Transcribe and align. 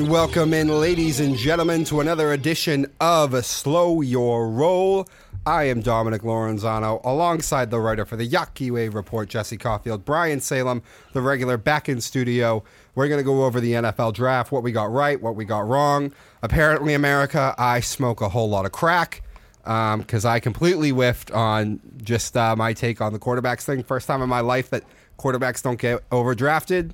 And 0.00 0.08
welcome 0.08 0.54
in, 0.54 0.68
ladies 0.68 1.20
and 1.20 1.36
gentlemen, 1.36 1.84
to 1.84 2.00
another 2.00 2.32
edition 2.32 2.90
of 3.02 3.44
Slow 3.44 4.00
Your 4.00 4.48
Roll. 4.48 5.06
I 5.44 5.64
am 5.64 5.82
Dominic 5.82 6.22
Lorenzano, 6.22 7.04
alongside 7.04 7.70
the 7.70 7.80
writer 7.80 8.06
for 8.06 8.16
the 8.16 8.26
Yaki 8.26 8.70
Wave 8.70 8.94
Report, 8.94 9.28
Jesse 9.28 9.58
Caulfield, 9.58 10.06
Brian 10.06 10.40
Salem, 10.40 10.82
the 11.12 11.20
regular 11.20 11.58
back 11.58 11.86
in 11.86 12.00
studio. 12.00 12.64
We're 12.94 13.08
going 13.08 13.20
to 13.20 13.24
go 13.24 13.44
over 13.44 13.60
the 13.60 13.72
NFL 13.72 14.14
draft, 14.14 14.50
what 14.50 14.62
we 14.62 14.72
got 14.72 14.90
right, 14.90 15.20
what 15.20 15.36
we 15.36 15.44
got 15.44 15.68
wrong. 15.68 16.14
Apparently, 16.40 16.94
America, 16.94 17.54
I 17.58 17.80
smoke 17.80 18.22
a 18.22 18.30
whole 18.30 18.48
lot 18.48 18.64
of 18.64 18.72
crack 18.72 19.22
because 19.64 20.24
I 20.24 20.40
completely 20.40 20.92
whiffed 20.92 21.30
on 21.30 21.78
just 22.02 22.38
uh, 22.38 22.56
my 22.56 22.72
take 22.72 23.02
on 23.02 23.12
the 23.12 23.18
quarterbacks 23.18 23.64
thing. 23.64 23.82
First 23.82 24.06
time 24.06 24.22
in 24.22 24.30
my 24.30 24.40
life 24.40 24.70
that 24.70 24.82
quarterbacks 25.18 25.62
don't 25.62 25.78
get 25.78 26.08
overdrafted. 26.08 26.92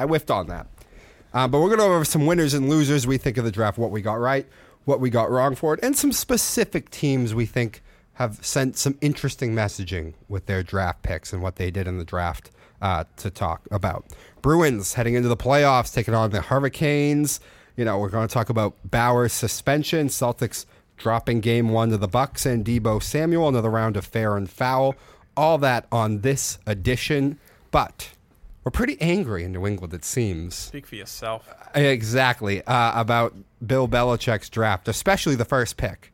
I 0.00 0.06
whiffed 0.06 0.32
on 0.32 0.48
that. 0.48 0.66
Uh, 1.38 1.46
but 1.46 1.60
we're 1.60 1.68
going 1.68 1.78
to 1.78 1.84
go 1.84 1.94
over 1.94 2.04
some 2.04 2.26
winners 2.26 2.52
and 2.52 2.68
losers 2.68 3.06
we 3.06 3.16
think 3.16 3.36
of 3.36 3.44
the 3.44 3.52
draft, 3.52 3.78
what 3.78 3.92
we 3.92 4.02
got 4.02 4.14
right, 4.14 4.44
what 4.86 4.98
we 4.98 5.08
got 5.08 5.30
wrong 5.30 5.54
for 5.54 5.72
it, 5.72 5.78
and 5.84 5.96
some 5.96 6.10
specific 6.10 6.90
teams 6.90 7.32
we 7.32 7.46
think 7.46 7.80
have 8.14 8.44
sent 8.44 8.76
some 8.76 8.98
interesting 9.00 9.54
messaging 9.54 10.14
with 10.28 10.46
their 10.46 10.64
draft 10.64 11.04
picks 11.04 11.32
and 11.32 11.40
what 11.40 11.54
they 11.54 11.70
did 11.70 11.86
in 11.86 11.96
the 11.96 12.04
draft 12.04 12.50
uh, 12.82 13.04
to 13.16 13.30
talk 13.30 13.62
about. 13.70 14.04
Bruins 14.42 14.94
heading 14.94 15.14
into 15.14 15.28
the 15.28 15.36
playoffs, 15.36 15.94
taking 15.94 16.12
on 16.12 16.30
the 16.30 16.40
Hurricanes. 16.40 17.38
You 17.76 17.84
know, 17.84 18.00
we're 18.00 18.08
going 18.08 18.26
to 18.26 18.34
talk 18.34 18.50
about 18.50 18.74
Bauer's 18.82 19.32
suspension, 19.32 20.08
Celtics 20.08 20.66
dropping 20.96 21.38
game 21.38 21.68
one 21.68 21.90
to 21.90 21.98
the 21.98 22.08
Bucks, 22.08 22.46
and 22.46 22.64
Deebo 22.64 23.00
Samuel, 23.00 23.46
another 23.46 23.70
round 23.70 23.96
of 23.96 24.04
fair 24.04 24.36
and 24.36 24.50
foul. 24.50 24.96
All 25.36 25.56
that 25.58 25.86
on 25.92 26.22
this 26.22 26.58
edition. 26.66 27.38
But 27.70 28.10
we're 28.64 28.70
pretty 28.70 29.00
angry 29.00 29.44
in 29.44 29.52
New 29.52 29.66
England, 29.66 29.94
it 29.94 30.04
seems. 30.04 30.54
Speak 30.54 30.86
for 30.86 30.96
yourself. 30.96 31.48
Exactly. 31.74 32.62
Uh, 32.64 33.00
about 33.00 33.34
Bill 33.64 33.88
Belichick's 33.88 34.48
draft, 34.50 34.88
especially 34.88 35.34
the 35.34 35.44
first 35.44 35.76
pick. 35.76 36.12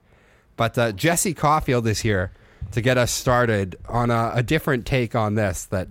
But 0.56 0.78
uh, 0.78 0.92
Jesse 0.92 1.34
Caulfield 1.34 1.86
is 1.86 2.00
here 2.00 2.32
to 2.72 2.80
get 2.80 2.98
us 2.98 3.10
started 3.10 3.76
on 3.88 4.10
a, 4.10 4.32
a 4.34 4.42
different 4.42 4.86
take 4.86 5.14
on 5.14 5.34
this 5.34 5.64
that 5.66 5.88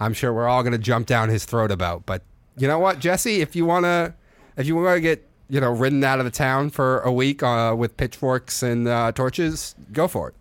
I'm 0.00 0.12
sure 0.12 0.32
we're 0.32 0.48
all 0.48 0.62
going 0.62 0.72
to 0.72 0.78
jump 0.78 1.06
down 1.06 1.28
his 1.28 1.44
throat 1.44 1.70
about. 1.70 2.06
But 2.06 2.22
you 2.56 2.68
know 2.68 2.78
what, 2.78 2.98
Jesse, 2.98 3.40
if 3.40 3.56
you 3.56 3.64
want 3.66 3.84
to, 3.84 4.14
if 4.56 4.66
you 4.66 4.76
want 4.76 4.96
to 4.96 5.00
get 5.00 5.28
you 5.48 5.60
know 5.60 5.70
ridden 5.70 6.02
out 6.04 6.18
of 6.18 6.24
the 6.24 6.30
town 6.30 6.70
for 6.70 7.00
a 7.00 7.12
week 7.12 7.42
uh, 7.42 7.74
with 7.76 7.96
pitchforks 7.96 8.62
and 8.62 8.86
uh, 8.88 9.12
torches, 9.12 9.74
go 9.92 10.08
for 10.08 10.28
it. 10.28 10.34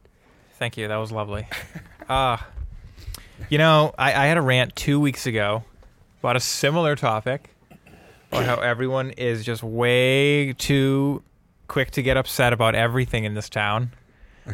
Thank 0.59 0.77
you. 0.77 0.87
That 0.87 0.97
was 0.97 1.11
lovely. 1.11 1.47
Uh, 2.07 2.37
you 3.49 3.57
know, 3.57 3.93
I, 3.97 4.09
I 4.13 4.25
had 4.27 4.37
a 4.37 4.41
rant 4.41 4.75
two 4.75 4.99
weeks 4.99 5.25
ago 5.25 5.63
about 6.19 6.35
a 6.35 6.39
similar 6.39 6.95
topic 6.95 7.49
about 8.31 8.45
how 8.45 8.55
everyone 8.55 9.11
is 9.11 9.43
just 9.45 9.61
way 9.63 10.53
too 10.53 11.21
quick 11.67 11.91
to 11.91 12.01
get 12.01 12.17
upset 12.17 12.53
about 12.53 12.75
everything 12.75 13.25
in 13.25 13.33
this 13.35 13.49
town. 13.49 13.91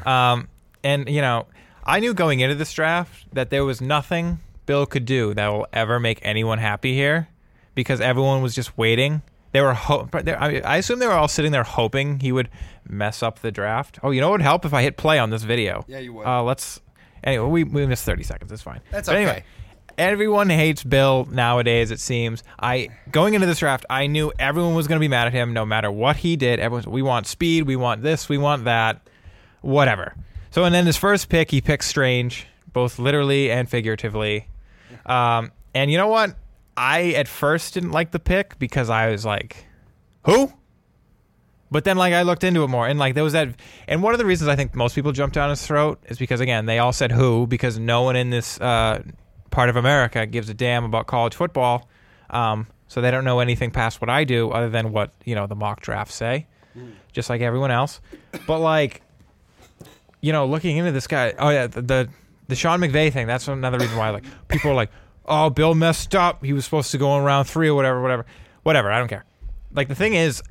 Um, 0.05 0.47
and, 0.83 1.09
you 1.09 1.21
know, 1.21 1.47
I 1.83 1.99
knew 1.99 2.13
going 2.13 2.39
into 2.41 2.55
this 2.55 2.73
draft 2.73 3.25
that 3.33 3.49
there 3.49 3.65
was 3.65 3.81
nothing 3.81 4.39
Bill 4.65 4.85
could 4.85 5.05
do 5.05 5.33
that 5.33 5.47
will 5.47 5.65
ever 5.73 5.99
make 5.99 6.19
anyone 6.21 6.59
happy 6.59 6.93
here 6.93 7.27
because 7.73 7.99
everyone 8.01 8.41
was 8.43 8.53
just 8.53 8.77
waiting. 8.77 9.21
They 9.51 9.61
were, 9.61 9.73
ho- 9.73 10.07
I 10.13 10.61
I 10.63 10.77
assume 10.77 10.99
they 10.99 11.07
were 11.07 11.13
all 11.13 11.27
sitting 11.27 11.51
there 11.51 11.63
hoping 11.63 12.19
he 12.19 12.31
would 12.31 12.49
mess 12.87 13.23
up 13.23 13.39
the 13.39 13.51
draft. 13.51 13.97
Oh, 14.03 14.11
you 14.11 14.21
know 14.21 14.27
what 14.27 14.33
would 14.33 14.41
help 14.43 14.65
if 14.65 14.73
I 14.75 14.83
hit 14.83 14.95
play 14.95 15.17
on 15.17 15.31
this 15.31 15.41
video? 15.41 15.85
Yeah, 15.87 15.97
you 15.97 16.13
would. 16.13 16.27
Uh, 16.27 16.43
let's. 16.43 16.81
Anyway, 17.23 17.47
we, 17.47 17.63
we 17.63 17.85
missed 17.85 18.05
30 18.05 18.23
seconds. 18.23 18.51
It's 18.51 18.61
fine. 18.61 18.81
That's 18.91 19.07
But 19.07 19.17
anyway, 19.17 19.43
everyone 19.97 20.49
hates 20.49 20.83
Bill 20.83 21.27
nowadays. 21.29 21.91
It 21.91 21.99
seems. 21.99 22.43
I 22.59 22.89
going 23.11 23.33
into 23.33 23.47
this 23.47 23.59
draft, 23.59 23.85
I 23.89 24.07
knew 24.07 24.31
everyone 24.39 24.75
was 24.75 24.87
going 24.87 24.97
to 24.97 25.03
be 25.03 25.07
mad 25.07 25.27
at 25.27 25.33
him, 25.33 25.53
no 25.53 25.65
matter 25.65 25.91
what 25.91 26.17
he 26.17 26.35
did. 26.35 26.59
Everyone, 26.59 26.91
we 26.91 27.01
want 27.01 27.27
speed, 27.27 27.63
we 27.63 27.75
want 27.75 28.01
this, 28.01 28.29
we 28.29 28.37
want 28.37 28.65
that, 28.65 29.07
whatever. 29.61 30.15
So, 30.51 30.63
and 30.63 30.73
then 30.73 30.85
his 30.85 30.97
first 30.97 31.29
pick, 31.29 31.51
he 31.51 31.61
picks 31.61 31.85
Strange, 31.85 32.47
both 32.73 32.97
literally 32.97 33.51
and 33.51 33.69
figuratively. 33.69 34.47
Um, 35.05 35.51
and 35.75 35.91
you 35.91 35.97
know 35.97 36.07
what? 36.07 36.35
I 36.75 37.09
at 37.09 37.27
first 37.27 37.73
didn't 37.73 37.91
like 37.91 38.11
the 38.11 38.19
pick 38.19 38.57
because 38.57 38.89
I 38.89 39.11
was 39.11 39.25
like, 39.25 39.65
who? 40.25 40.51
But 41.71 41.83
then, 41.83 41.97
like, 41.97 42.13
I 42.13 42.23
looked 42.23 42.43
into 42.43 42.63
it 42.63 42.67
more, 42.67 42.87
and 42.87 42.97
like, 42.97 43.13
there 43.13 43.23
was 43.23 43.33
that. 43.33 43.49
And 43.87 44.01
one 44.01 44.13
of 44.13 44.17
the 44.17 44.25
reasons 44.25 44.47
I 44.47 44.55
think 44.55 44.75
most 44.75 44.95
people 44.95 45.11
jumped 45.11 45.35
down 45.35 45.51
his 45.51 45.65
throat 45.65 46.01
is 46.07 46.17
because, 46.17 46.39
again, 46.39 46.65
they 46.65 46.79
all 46.79 46.93
said 46.93 47.11
who 47.11 47.45
because 47.45 47.77
no 47.77 48.01
one 48.01 48.15
in 48.15 48.31
this 48.31 48.59
uh, 48.59 49.03
part 49.51 49.69
of 49.69 49.75
America 49.75 50.25
gives 50.25 50.49
a 50.49 50.53
damn 50.53 50.83
about 50.83 51.05
college 51.07 51.35
football. 51.35 51.87
Um, 52.29 52.67
so 52.87 53.01
they 53.01 53.11
don't 53.11 53.23
know 53.23 53.39
anything 53.39 53.69
past 53.69 54.01
what 54.01 54.09
I 54.09 54.23
do, 54.23 54.49
other 54.49 54.69
than 54.69 54.91
what 54.91 55.13
you 55.23 55.35
know 55.35 55.45
the 55.45 55.55
mock 55.55 55.81
drafts 55.81 56.15
say, 56.15 56.47
just 57.13 57.29
like 57.29 57.41
everyone 57.41 57.69
else. 57.71 58.01
But 58.47 58.59
like, 58.59 59.03
you 60.21 60.33
know, 60.33 60.47
looking 60.47 60.77
into 60.77 60.91
this 60.91 61.05
guy, 61.05 61.33
oh 61.37 61.49
yeah, 61.49 61.67
the 61.67 61.81
the, 61.83 62.09
the 62.47 62.55
Sean 62.55 62.79
McVay 62.79 63.13
thing. 63.13 63.27
That's 63.27 63.47
another 63.47 63.77
reason 63.77 63.95
why 63.95 64.09
like 64.09 64.25
people 64.47 64.71
are 64.71 64.75
like, 64.75 64.89
oh, 65.25 65.51
Bill 65.51 65.75
messed 65.75 66.15
up. 66.15 66.43
He 66.43 66.51
was 66.51 66.65
supposed 66.65 66.89
to 66.91 66.97
go 66.97 67.15
in 67.17 67.23
round 67.23 67.47
three 67.47 67.69
or 67.69 67.75
whatever, 67.75 68.01
whatever, 68.01 68.25
whatever. 68.63 68.91
I 68.91 68.97
don't 68.97 69.07
care. 69.07 69.25
Like 69.71 69.87
the 69.87 69.95
thing 69.95 70.15
is, 70.15 70.41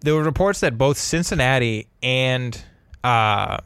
there 0.00 0.14
were 0.14 0.22
reports 0.22 0.60
that 0.60 0.76
both 0.78 0.96
Cincinnati 0.98 1.86
and 2.02 2.60
uh, 3.04 3.58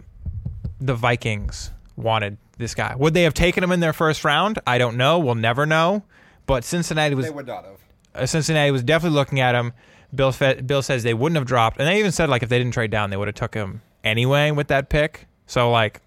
the 0.80 0.94
Vikings 0.94 1.70
wanted 1.96 2.38
this 2.58 2.74
guy. 2.74 2.94
Would 2.96 3.14
they 3.14 3.22
have 3.24 3.34
taken 3.34 3.62
him 3.64 3.72
in 3.72 3.80
their 3.80 3.92
first 3.92 4.24
round? 4.24 4.58
I 4.66 4.78
don't 4.78 4.96
know. 4.96 5.18
We'll 5.18 5.34
never 5.34 5.66
know. 5.66 6.04
But 6.46 6.64
Cincinnati 6.64 7.14
was 7.14 7.26
They 7.26 7.30
would 7.32 7.46
not 7.46 7.64
have. 7.64 7.78
uh, 8.14 8.26
Cincinnati 8.26 8.70
was 8.70 8.82
definitely 8.82 9.16
looking 9.16 9.40
at 9.40 9.54
him. 9.54 9.72
Bill 10.14 10.30
fe- 10.32 10.60
Bill 10.60 10.82
says 10.82 11.02
they 11.02 11.14
wouldn't 11.14 11.36
have 11.36 11.46
dropped, 11.46 11.78
and 11.78 11.88
they 11.88 11.98
even 11.98 12.12
said 12.12 12.28
like 12.28 12.42
if 12.42 12.48
they 12.48 12.58
didn't 12.58 12.74
trade 12.74 12.90
down, 12.90 13.10
they 13.10 13.16
would 13.16 13.26
have 13.28 13.34
took 13.34 13.54
him 13.54 13.82
anyway 14.04 14.50
with 14.50 14.68
that 14.68 14.88
pick. 14.88 15.26
So 15.46 15.70
like, 15.70 16.00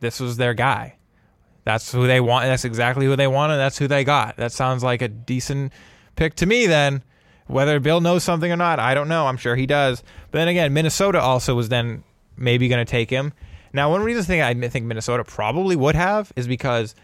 this 0.00 0.20
was 0.20 0.36
their 0.36 0.52
guy. 0.54 0.96
That's 1.64 1.92
who 1.92 2.06
they 2.06 2.20
want. 2.20 2.46
That's 2.46 2.64
exactly 2.64 3.06
who 3.06 3.16
they 3.16 3.26
wanted. 3.26 3.56
That's 3.56 3.78
who 3.78 3.86
they 3.88 4.04
got. 4.04 4.36
That 4.36 4.52
sounds 4.52 4.82
like 4.82 5.00
a 5.02 5.08
decent 5.08 5.72
pick 6.16 6.34
to 6.36 6.46
me. 6.46 6.66
Then, 6.66 7.02
whether 7.48 7.80
Bill 7.80 8.00
knows 8.00 8.22
something 8.24 8.50
or 8.52 8.56
not, 8.56 8.78
I 8.78 8.94
don't 8.94 9.08
know. 9.08 9.26
I'm 9.26 9.36
sure 9.36 9.56
he 9.56 9.66
does. 9.66 10.02
But 10.30 10.38
then 10.38 10.48
again, 10.48 10.72
Minnesota 10.72 11.20
also 11.20 11.54
was 11.54 11.68
then 11.68 12.04
maybe 12.36 12.68
going 12.68 12.84
to 12.84 12.90
take 12.90 13.10
him. 13.10 13.32
Now, 13.72 13.90
one 13.90 14.02
reason 14.02 14.22
thing 14.22 14.40
I 14.40 14.54
think 14.68 14.86
Minnesota 14.86 15.24
probably 15.24 15.76
would 15.76 15.94
have 15.94 16.32
is 16.36 16.46
because 16.46 16.94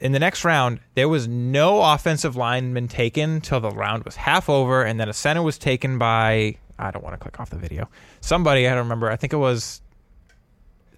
in 0.00 0.12
the 0.12 0.18
next 0.18 0.44
round, 0.44 0.80
there 0.94 1.08
was 1.08 1.28
no 1.28 1.82
offensive 1.82 2.36
lineman 2.36 2.88
taken 2.88 3.40
till 3.40 3.60
the 3.60 3.70
round 3.70 4.04
was 4.04 4.16
half 4.16 4.48
over, 4.48 4.82
and 4.82 4.98
then 4.98 5.08
a 5.08 5.12
center 5.12 5.42
was 5.42 5.58
taken 5.58 5.98
by 5.98 6.56
I 6.78 6.90
don't 6.90 7.04
want 7.04 7.14
to 7.14 7.18
click 7.18 7.38
off 7.38 7.50
the 7.50 7.56
video. 7.56 7.88
Somebody 8.20 8.66
I 8.66 8.70
don't 8.70 8.84
remember. 8.84 9.10
I 9.10 9.16
think 9.16 9.32
it 9.32 9.36
was 9.38 9.82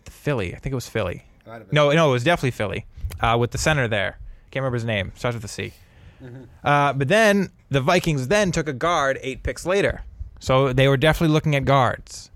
Philly. 0.04 0.54
I 0.54 0.58
think 0.58 0.72
it 0.72 0.76
was 0.76 0.88
Philly. 0.88 1.24
Might 1.46 1.54
have 1.54 1.69
been. 1.69 1.74
No, 1.74 1.90
no, 1.90 2.10
it 2.10 2.12
was 2.12 2.24
definitely 2.24 2.52
Philly 2.52 2.86
uh, 3.20 3.36
with 3.38 3.50
the 3.50 3.58
center 3.58 3.88
there. 3.88 4.19
Can't 4.52 4.62
remember 4.62 4.76
his 4.76 4.84
name. 4.84 5.12
Starts 5.16 5.34
with 5.34 5.44
a 5.44 5.49
C. 5.49 5.72
Uh, 6.62 6.93
but 6.93 7.08
then 7.08 7.50
the 7.72 7.80
Vikings 7.80 8.28
then 8.28 8.52
took 8.52 8.69
a 8.69 8.72
guard 8.72 9.19
eight 9.22 9.42
picks 9.42 9.66
later, 9.66 10.02
so 10.40 10.72
they 10.72 10.88
were 10.88 10.96
definitely 10.96 11.32
looking 11.32 11.54
at 11.54 11.64
guards. 11.64 12.30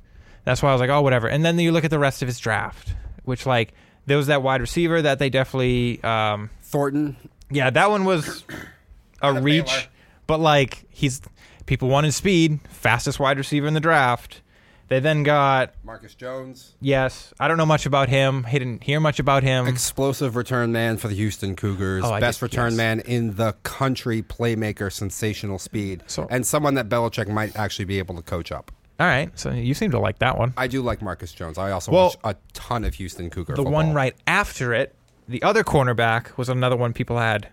That's 0.45 0.63
why 0.63 0.71
I 0.71 0.73
was 0.73 0.81
like, 0.81 0.91
oh, 0.91 1.03
whatever. 1.03 1.29
And 1.29 1.45
then 1.45 1.59
you 1.59 1.73
look 1.73 1.85
at 1.85 1.91
the 1.91 1.99
rest 1.99 2.23
of 2.23 2.29
his 2.29 2.39
draft, 2.39 2.95
which 3.25 3.47
like 3.47 3.73
there 4.07 4.17
was 4.17 4.29
that 4.29 4.43
wide 4.43 4.61
receiver 4.61 5.03
that 5.03 5.19
they 5.19 5.29
definitely 5.29 6.03
um, 6.05 6.51
Thornton. 6.63 7.17
yeah, 7.51 7.71
that 7.71 7.91
one 7.91 8.05
was 8.05 8.45
a 9.23 9.41
reach, 9.41 9.67
Baylor. 9.67 9.83
but 10.27 10.39
like 10.41 10.85
he's 10.91 11.21
people 11.67 11.89
wanted 11.89 12.13
speed, 12.15 12.61
fastest 12.69 13.19
wide 13.19 13.39
receiver 13.39 13.67
in 13.67 13.75
the 13.75 13.81
draft. 13.81 14.41
They 14.89 15.01
then 15.01 15.25
got 15.25 15.75
Marcus 15.83 16.15
Jones. 16.15 16.77
yes, 16.81 17.35
I 17.41 17.49
don't 17.49 17.57
know 17.57 17.67
much 17.67 17.87
about 17.87 18.09
him. 18.09 18.45
He 18.45 18.59
didn't 18.59 18.85
hear 18.85 19.01
much 19.01 19.19
about 19.19 19.43
him. 19.43 19.67
Explosive 19.67 20.37
return 20.37 20.71
man 20.71 20.97
for 20.97 21.09
the 21.09 21.15
Houston 21.17 21.57
Cougars. 21.57 22.05
Oh, 22.07 22.21
Best 22.21 22.39
did- 22.39 22.45
return 22.45 22.71
yes. 22.73 22.77
man 22.77 23.01
in 23.01 23.35
the 23.35 23.55
country, 23.65 24.23
playmaker, 24.23 24.93
sensational 24.93 25.59
speed. 25.59 26.05
So- 26.07 26.29
and 26.31 26.47
someone 26.47 26.75
that 26.75 26.89
Belichick 26.89 27.27
might 27.29 27.57
actually 27.57 27.87
be 27.87 27.99
able 27.99 28.15
to 28.15 28.23
coach 28.23 28.53
up. 28.53 28.71
All 29.01 29.07
right, 29.07 29.31
so 29.39 29.51
you 29.51 29.75
seem 29.75 29.91
to 29.91 29.99
like 29.99 30.21
that 30.21 30.39
one. 30.39 30.55
I 30.57 30.69
do 30.69 30.81
like 30.83 31.03
Marcus 31.03 31.33
Jones. 31.33 31.59
I 31.59 31.71
also 31.73 31.91
Well, 31.93 32.05
watch 32.05 32.17
a 32.25 32.37
ton 32.55 32.85
of 32.85 32.95
Houston 32.95 33.29
Cougar 33.29 33.53
The 33.55 33.57
football. 33.57 33.73
one 33.73 33.93
right 33.93 34.15
after 34.27 34.73
it, 34.73 34.95
the 35.29 35.43
other 35.43 35.65
cornerback 35.65 36.37
was 36.39 36.49
another 36.49 36.77
one 36.77 36.93
people 36.95 37.19
had 37.19 37.49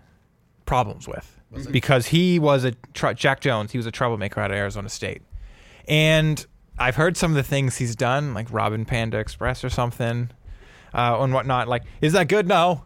problems 0.66 1.06
with 1.08 1.38
because 1.70 2.06
he 2.06 2.38
was 2.38 2.64
a 2.64 2.70
tr- 2.94 3.12
Jack 3.12 3.40
Jones. 3.40 3.72
He 3.72 3.78
was 3.78 3.86
a 3.86 3.90
troublemaker 3.90 4.40
out 4.40 4.50
of 4.52 4.56
Arizona 4.56 4.88
State, 4.88 5.20
and 5.86 6.46
I've 6.78 6.96
heard 6.96 7.16
some 7.16 7.30
of 7.30 7.36
the 7.36 7.42
things 7.42 7.76
he's 7.76 7.94
done, 7.96 8.34
like 8.34 8.52
Robin 8.52 8.84
Panda 8.84 9.18
Express 9.18 9.62
or 9.64 9.70
something, 9.70 10.30
uh, 10.92 11.18
and 11.20 11.32
whatnot. 11.32 11.68
Like, 11.68 11.84
is 12.00 12.12
that 12.14 12.28
good? 12.28 12.48
No, 12.48 12.84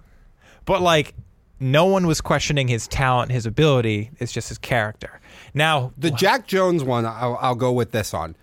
but 0.65 0.83
like, 0.83 1.15
no 1.61 1.87
one 1.87 2.07
was 2.07 2.21
questioning 2.21 2.69
his 2.69 2.87
talent, 2.87 3.33
his 3.33 3.47
ability. 3.47 4.11
It's 4.19 4.33
just 4.33 4.49
his 4.51 4.59
character. 4.59 5.21
Now, 5.55 5.93
The 5.99 6.11
Jack 6.11 6.47
Jones 6.47 6.85
one, 6.85 7.07
I'll, 7.07 7.39
I'll 7.41 7.55
go 7.55 7.73
with 7.73 7.91
this 7.93 8.13
on. 8.15 8.37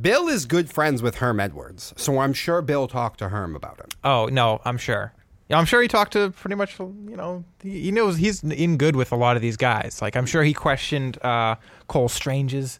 Bill 0.00 0.28
is 0.28 0.46
good 0.46 0.70
friends 0.70 1.02
with 1.02 1.16
Herm 1.16 1.40
Edwards, 1.40 1.92
so 1.96 2.18
I'm 2.20 2.32
sure 2.32 2.62
Bill 2.62 2.86
talked 2.88 3.18
to 3.18 3.28
Herm 3.28 3.54
about 3.56 3.78
him. 3.78 3.88
Oh 4.04 4.26
no, 4.26 4.60
I'm 4.64 4.78
sure. 4.78 5.12
Yeah, 5.48 5.58
I'm 5.58 5.64
sure 5.66 5.82
he 5.82 5.88
talked 5.88 6.12
to 6.12 6.30
pretty 6.30 6.54
much. 6.54 6.78
You 6.78 7.16
know, 7.16 7.44
he, 7.62 7.82
he 7.82 7.90
knows 7.90 8.16
he's 8.16 8.42
in 8.42 8.76
good 8.78 8.96
with 8.96 9.12
a 9.12 9.16
lot 9.16 9.36
of 9.36 9.42
these 9.42 9.56
guys. 9.56 10.00
Like 10.00 10.16
I'm 10.16 10.24
sure 10.26 10.42
he 10.42 10.54
questioned 10.54 11.22
uh, 11.22 11.56
Cole 11.88 12.08
Strange's 12.08 12.78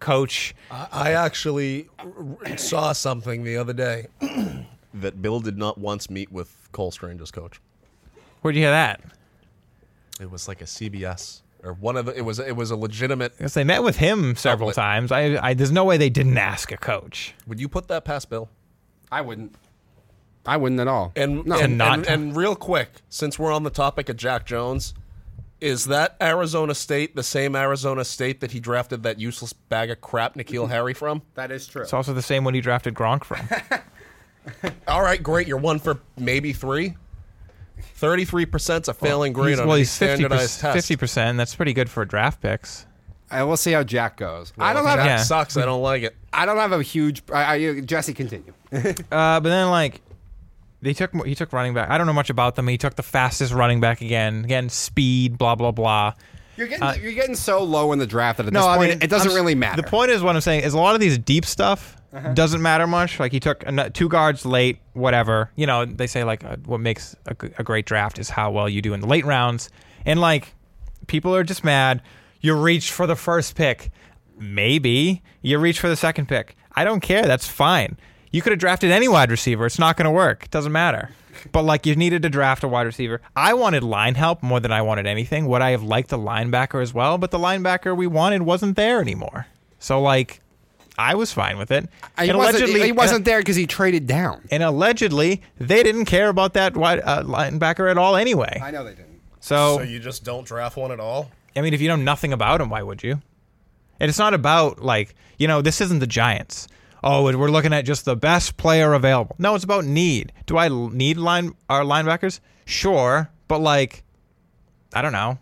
coach. 0.00 0.54
I 0.70 0.88
I 0.92 1.10
actually 1.12 1.88
saw 2.56 2.92
something 2.92 3.44
the 3.44 3.56
other 3.56 3.72
day 3.72 4.06
that 4.94 5.20
Bill 5.22 5.40
did 5.40 5.56
not 5.58 5.78
once 5.78 6.08
meet 6.10 6.30
with 6.32 6.68
Cole 6.72 6.90
Strange's 6.90 7.30
coach. 7.30 7.60
Where'd 8.42 8.54
you 8.56 8.62
hear 8.62 8.70
that? 8.70 9.00
It 10.20 10.30
was 10.30 10.48
like 10.48 10.60
a 10.60 10.64
CBS 10.64 11.42
or 11.62 11.72
one 11.74 11.96
of 11.96 12.06
the. 12.06 12.16
It 12.16 12.22
was 12.22 12.38
it 12.38 12.56
was 12.56 12.70
a 12.70 12.76
legitimate. 12.76 13.36
Because 13.36 13.54
they 13.54 13.64
met 13.64 13.82
with 13.82 13.96
him 13.96 14.36
several 14.36 14.68
Public. 14.68 14.76
times. 14.76 15.12
I, 15.12 15.38
I, 15.48 15.54
there's 15.54 15.72
no 15.72 15.84
way 15.84 15.96
they 15.96 16.10
didn't 16.10 16.38
ask 16.38 16.72
a 16.72 16.76
coach. 16.76 17.34
Would 17.46 17.60
you 17.60 17.68
put 17.68 17.88
that 17.88 18.04
past 18.04 18.28
Bill? 18.30 18.48
I 19.10 19.20
wouldn't. 19.20 19.54
I 20.46 20.56
wouldn't 20.56 20.80
at 20.80 20.88
all. 20.88 21.12
And 21.14 21.44
no, 21.44 21.58
and, 21.58 21.76
not- 21.78 21.98
and, 21.98 22.06
and 22.06 22.36
real 22.36 22.56
quick, 22.56 22.88
since 23.08 23.38
we're 23.38 23.52
on 23.52 23.64
the 23.64 23.70
topic 23.70 24.08
of 24.08 24.16
Jack 24.16 24.46
Jones, 24.46 24.94
is 25.60 25.86
that 25.86 26.16
Arizona 26.20 26.74
State 26.74 27.16
the 27.16 27.22
same 27.22 27.56
Arizona 27.56 28.04
State 28.04 28.40
that 28.40 28.52
he 28.52 28.60
drafted 28.60 29.02
that 29.02 29.18
useless 29.18 29.52
bag 29.52 29.90
of 29.90 30.00
crap 30.00 30.34
N'Keal 30.34 30.68
Harry 30.70 30.94
from? 30.94 31.22
that 31.34 31.50
is 31.50 31.66
true. 31.66 31.82
It's 31.82 31.92
also 31.92 32.12
the 32.14 32.22
same 32.22 32.44
one 32.44 32.54
he 32.54 32.60
drafted 32.60 32.94
Gronk 32.94 33.24
from. 33.24 33.40
All 34.88 35.02
right, 35.02 35.22
great. 35.22 35.46
You're 35.46 35.58
one 35.58 35.78
for 35.78 36.00
maybe 36.16 36.52
three. 36.52 36.96
Thirty-three 37.94 38.46
percent's 38.46 38.88
a 38.88 38.94
failing 38.94 39.32
grade 39.32 39.50
He's- 39.50 39.60
on 39.60 39.66
well, 39.66 39.74
any 39.74 39.80
he's 39.82 39.96
50 39.96 40.14
standardized 40.14 40.60
test. 40.60 40.76
fifty 40.76 40.96
percent. 40.96 41.36
That's 41.38 41.54
pretty 41.54 41.72
good 41.72 41.90
for 41.90 42.04
draft 42.04 42.40
picks. 42.40 42.86
I 43.30 43.42
will 43.42 43.56
see 43.58 43.72
how 43.72 43.82
Jack 43.82 44.16
goes. 44.16 44.52
I 44.58 44.72
don't 44.72 44.86
have. 44.86 44.98
Jack 45.00 45.06
Yeah. 45.06 45.16
sucks. 45.22 45.56
I 45.56 45.64
don't 45.66 45.82
like 45.82 46.02
it. 46.02 46.16
I 46.32 46.46
don't 46.46 46.56
have 46.56 46.72
a 46.72 46.82
huge. 46.82 47.22
I, 47.32 47.54
I, 47.54 47.80
Jesse, 47.80 48.14
continue. 48.14 48.52
Uh, 48.72 49.40
but 49.40 49.42
then 49.44 49.70
like 49.70 50.00
they 50.82 50.92
took 50.94 51.12
he 51.26 51.34
took 51.34 51.52
running 51.52 51.74
back. 51.74 51.90
I 51.90 51.98
don't 51.98 52.06
know 52.06 52.12
much 52.12 52.30
about 52.30 52.54
them. 52.56 52.68
He 52.68 52.78
took 52.78 52.94
the 52.96 53.02
fastest 53.02 53.52
running 53.52 53.80
back 53.80 54.00
again. 54.00 54.44
Again, 54.44 54.68
speed, 54.68 55.38
blah 55.38 55.54
blah 55.54 55.72
blah. 55.72 56.14
You're 56.56 56.66
getting 56.66 57.02
you're 57.02 57.12
getting 57.12 57.36
so 57.36 57.62
low 57.62 57.92
in 57.92 57.98
the 58.00 58.06
draft 58.06 58.38
that 58.38 58.46
at 58.46 58.56
Uh, 58.56 58.60
No, 58.60 58.66
this 58.66 58.76
I 58.76 58.80
mean 58.88 58.98
it 59.02 59.10
doesn't 59.10 59.30
I'm 59.30 59.34
really 59.36 59.54
matter. 59.54 59.80
The 59.82 59.88
point 59.88 60.10
is 60.10 60.22
what 60.22 60.34
I'm 60.34 60.40
saying 60.40 60.64
is 60.64 60.74
a 60.74 60.78
lot 60.78 60.94
of 60.94 61.00
these 61.00 61.16
deep 61.18 61.44
stuff 61.44 61.96
Uh-huh. 62.12 62.32
doesn't 62.34 62.62
matter 62.62 62.86
much. 62.86 63.20
Like 63.20 63.30
he 63.32 63.38
took 63.38 63.64
ano- 63.66 63.88
two 63.90 64.08
guards 64.08 64.44
late, 64.44 64.78
whatever. 64.94 65.50
You 65.54 65.66
know, 65.66 65.84
they 65.84 66.06
say 66.08 66.24
like 66.24 66.42
uh, 66.44 66.56
what 66.64 66.80
makes 66.80 67.14
a 67.26 67.62
great 67.62 67.86
draft 67.86 68.18
is 68.18 68.28
how 68.30 68.50
well 68.50 68.68
you 68.68 68.82
do 68.82 68.92
in 68.94 69.00
the 69.00 69.06
late 69.06 69.24
rounds. 69.24 69.70
And 70.04 70.20
like 70.20 70.54
people 71.06 71.32
are 71.34 71.44
just 71.44 71.62
mad. 71.64 72.02
You 72.40 72.54
reach 72.54 72.90
for 72.92 73.06
the 73.06 73.16
first 73.16 73.54
pick. 73.54 73.90
Maybe 74.38 75.22
you 75.42 75.58
reach 75.58 75.80
for 75.80 75.88
the 75.88 75.96
second 75.96 76.26
pick. 76.28 76.56
I 76.74 76.84
don't 76.84 77.00
care. 77.00 77.22
That's 77.24 77.46
fine. 77.48 77.96
You 78.30 78.42
could 78.42 78.52
have 78.52 78.58
drafted 78.60 78.90
any 78.90 79.08
wide 79.08 79.30
receiver. 79.30 79.66
It's 79.66 79.78
not 79.78 79.96
going 79.96 80.04
to 80.04 80.10
work. 80.10 80.44
It 80.44 80.50
doesn't 80.50 80.72
matter. 80.72 81.10
But 81.52 81.62
like 81.62 81.86
you 81.86 81.94
needed 81.96 82.22
to 82.22 82.28
draft 82.28 82.64
a 82.64 82.68
wide 82.68 82.86
receiver. 82.86 83.20
I 83.36 83.54
wanted 83.54 83.82
line 83.84 84.14
help 84.16 84.42
more 84.42 84.60
than 84.60 84.72
I 84.72 84.82
wanted 84.82 85.06
anything. 85.06 85.46
Would 85.46 85.62
I 85.62 85.70
have 85.70 85.82
liked 85.82 86.12
a 86.12 86.18
linebacker 86.18 86.82
as 86.82 86.92
well? 86.92 87.16
But 87.16 87.30
the 87.30 87.38
linebacker 87.38 87.96
we 87.96 88.06
wanted 88.06 88.42
wasn't 88.42 88.76
there 88.76 89.00
anymore. 89.00 89.46
So 89.78 90.00
like, 90.02 90.40
I 90.98 91.14
was 91.14 91.32
fine 91.32 91.58
with 91.58 91.70
it. 91.70 91.84
he, 92.20 92.28
And 92.28 92.38
wasn't, 92.38 92.56
allegedly- 92.64 92.86
he 92.86 92.92
wasn't 92.92 93.24
there 93.24 93.38
because 93.38 93.54
he 93.54 93.66
traded 93.68 94.08
down. 94.08 94.46
And 94.50 94.64
allegedly, 94.64 95.42
they 95.58 95.84
didn't 95.84 96.06
care 96.06 96.28
about 96.28 96.54
that 96.54 96.76
wide 96.76 97.00
uh, 97.04 97.22
linebacker 97.22 97.88
at 97.88 97.96
all 97.96 98.16
anyway. 98.16 98.60
I 98.60 98.72
know 98.72 98.82
they 98.82 98.90
didn't. 98.96 99.20
So 99.40 99.76
So 99.76 99.82
you 99.84 100.00
just 100.00 100.24
don't 100.24 100.44
draft 100.44 100.76
one 100.76 100.90
at 100.90 100.98
all? 100.98 101.30
I 101.54 101.60
mean, 101.60 101.72
if 101.72 101.80
you 101.80 101.86
know 101.88 101.96
nothing 101.96 102.32
about 102.32 102.60
him, 102.60 102.68
why 102.70 102.82
would 102.82 103.04
you? 103.04 103.22
And 104.00 104.08
it's 104.08 104.18
not 104.18 104.34
about 104.34 104.80
like 104.82 105.14
you 105.38 105.46
know 105.48 105.62
this 105.62 105.80
isn't 105.80 106.00
the 106.00 106.06
Giants. 106.06 106.66
Oh, 107.02 107.22
we're 107.24 107.50
looking 107.50 107.72
at 107.72 107.84
just 107.84 108.04
the 108.04 108.16
best 108.16 108.56
player 108.56 108.92
available. 108.92 109.36
No, 109.38 109.54
it's 109.54 109.64
about 109.64 109.84
need. 109.84 110.32
Do 110.46 110.58
I 110.58 110.68
need 110.68 111.16
line 111.16 111.54
our 111.68 111.82
linebackers? 111.82 112.40
Sure, 112.64 113.30
but 113.46 113.60
like, 113.60 114.02
I 114.94 115.02
don't 115.02 115.12
know. 115.12 115.38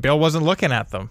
Bill 0.00 0.18
wasn't 0.18 0.44
looking 0.44 0.72
at 0.72 0.90
them. 0.90 1.10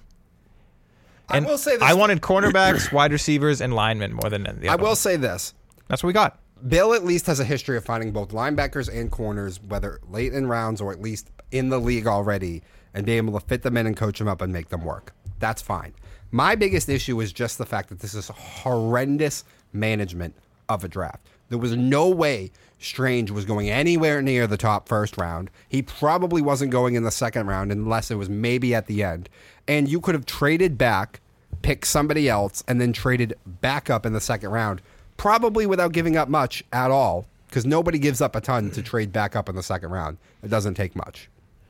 I 1.30 1.40
will 1.40 1.58
say 1.58 1.74
this. 1.76 1.82
I 1.82 1.94
wanted 1.94 2.22
cornerbacks, 2.22 2.92
wide 2.94 3.12
receivers, 3.12 3.62
and 3.62 3.74
linemen 3.74 4.14
more 4.14 4.30
than 4.30 4.44
the 4.44 4.68
I 4.68 4.76
will 4.76 4.96
say 4.96 5.16
this. 5.16 5.54
That's 5.88 6.04
what 6.04 6.08
we 6.08 6.14
got. 6.14 6.40
Bill 6.68 6.94
at 6.94 7.04
least 7.04 7.28
has 7.28 7.40
a 7.40 7.46
history 7.46 7.78
of 7.78 7.86
finding 7.86 8.12
both 8.12 8.30
linebackers 8.30 8.94
and 8.94 9.12
corners, 9.12 9.60
whether 9.62 10.00
late 10.10 10.34
in 10.34 10.48
rounds 10.48 10.82
or 10.82 10.92
at 10.92 11.02
least 11.02 11.30
in 11.52 11.70
the 11.70 11.80
league 11.80 12.08
already, 12.08 12.64
and 12.94 13.06
being 13.06 13.18
able 13.18 13.40
to 13.40 13.46
fit 13.46 13.62
them 13.62 13.78
in 13.78 13.88
and 13.88 13.96
coach 13.96 14.20
them 14.20 14.28
up 14.28 14.42
and 14.42 14.52
make 14.52 14.70
them 14.70 14.84
work. 14.84 15.14
That's 15.40 15.62
fine. 15.62 15.94
My 16.32 16.56
biggest 16.56 16.90
issue 16.90 17.20
is 17.22 17.32
just 17.32 17.58
the 17.58 17.66
fact 17.66 17.90
that 17.90 18.00
this 18.00 18.14
is 18.14 18.28
horrendous 18.30 19.44
management 19.76 20.36
of 20.70 20.84
a 20.84 20.88
draft. 20.88 21.28
There 21.50 21.60
was 21.60 21.76
no 21.76 22.10
way 22.10 22.52
Strange 22.80 23.32
was 23.32 23.46
going 23.46 23.70
anywhere 23.70 24.22
near 24.22 24.48
the 24.48 24.58
top 24.58 24.88
first 24.88 25.18
round. 25.18 25.50
He 25.70 25.82
probably 25.82 26.42
wasn't 26.42 26.72
going 26.72 26.96
in 26.96 27.04
the 27.04 27.12
second 27.12 27.48
round 27.48 27.72
unless 27.72 28.12
it 28.12 28.16
was 28.16 28.30
maybe 28.30 28.74
at 28.74 28.88
the 28.88 29.04
end. 29.04 29.30
And 29.68 29.88
you 29.88 30.02
could 30.02 30.16
have 30.16 30.26
traded 30.26 30.78
back, 30.78 31.22
picked 31.62 31.88
somebody 31.88 32.28
else, 32.30 32.64
and 32.68 32.82
then 32.82 32.94
traded 32.94 33.36
back 33.46 33.90
up 33.90 34.06
in 34.06 34.14
the 34.14 34.22
second 34.22 34.50
round, 34.50 34.82
probably 35.18 35.66
without 35.66 35.94
giving 35.94 36.18
up 36.18 36.30
much 36.30 36.64
at 36.74 36.92
all, 36.92 37.26
because 37.48 37.66
nobody 37.66 38.00
gives 38.00 38.22
up 38.22 38.36
a 38.36 38.42
ton 38.42 38.72
to 38.72 38.82
trade 38.82 39.12
back 39.14 39.36
up 39.36 39.48
in 39.50 39.56
the 39.56 39.64
second 39.64 39.92
round. 39.92 40.18
It 40.44 40.50
doesn't 40.50 40.76
take 40.76 40.96
much. 40.96 41.30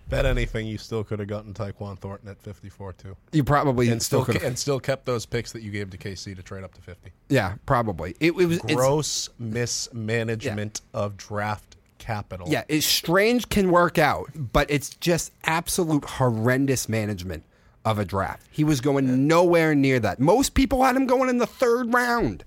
Bet 0.10 0.25
anything 0.25 0.68
you 0.68 0.78
still 0.78 1.04
could 1.04 1.18
have 1.19 1.28
gotten 1.28 1.54
Tyquan 1.54 1.98
Thornton 1.98 2.30
at 2.30 2.40
54 2.42 2.94
too. 2.94 3.18
You 3.31 3.44
probably 3.44 3.90
And 3.90 4.02
still 4.02 4.24
could. 4.24 4.42
and 4.44 4.57
still 4.57 4.80
kept 4.80 5.06
those 5.06 5.25
picks 5.25 5.52
that 5.54 5.63
you 5.63 5.72
gave 5.72 5.90
to 5.90 5.98
KC 5.98 6.36
to 6.36 6.44
trade 6.44 6.63
up 6.63 6.74
to 6.75 6.81
50. 6.81 7.12
Yeah, 7.30 7.56
probably. 7.66 8.12
It, 8.19 8.28
it 8.28 8.36
was 8.36 8.57
it's- 8.60 8.75
Gross 8.75 9.30
mismanagement 9.40 10.81
of 10.94 11.18
draft 11.18 11.75
capital. 11.98 12.48
Yeah, 12.50 12.63
it's 12.68 12.86
strange 12.86 13.50
can 13.50 13.72
work 13.72 13.98
out, 13.98 14.30
but 14.36 14.69
it's 14.69 14.90
just 14.90 15.31
absolute 15.44 16.06
horrendous 16.06 16.88
management 16.88 17.44
of 17.84 17.98
a 18.00 18.06
draft. 18.06 18.46
He 18.51 18.63
was 18.63 18.82
going 18.82 19.27
nowhere 19.27 19.74
near 19.74 20.00
that. 20.00 20.20
Most 20.20 20.53
people 20.53 20.84
had 20.84 20.96
him 20.96 21.08
going 21.08 21.30
in 21.30 21.38
the 21.38 21.48
third 21.48 21.94
round. 21.94 22.44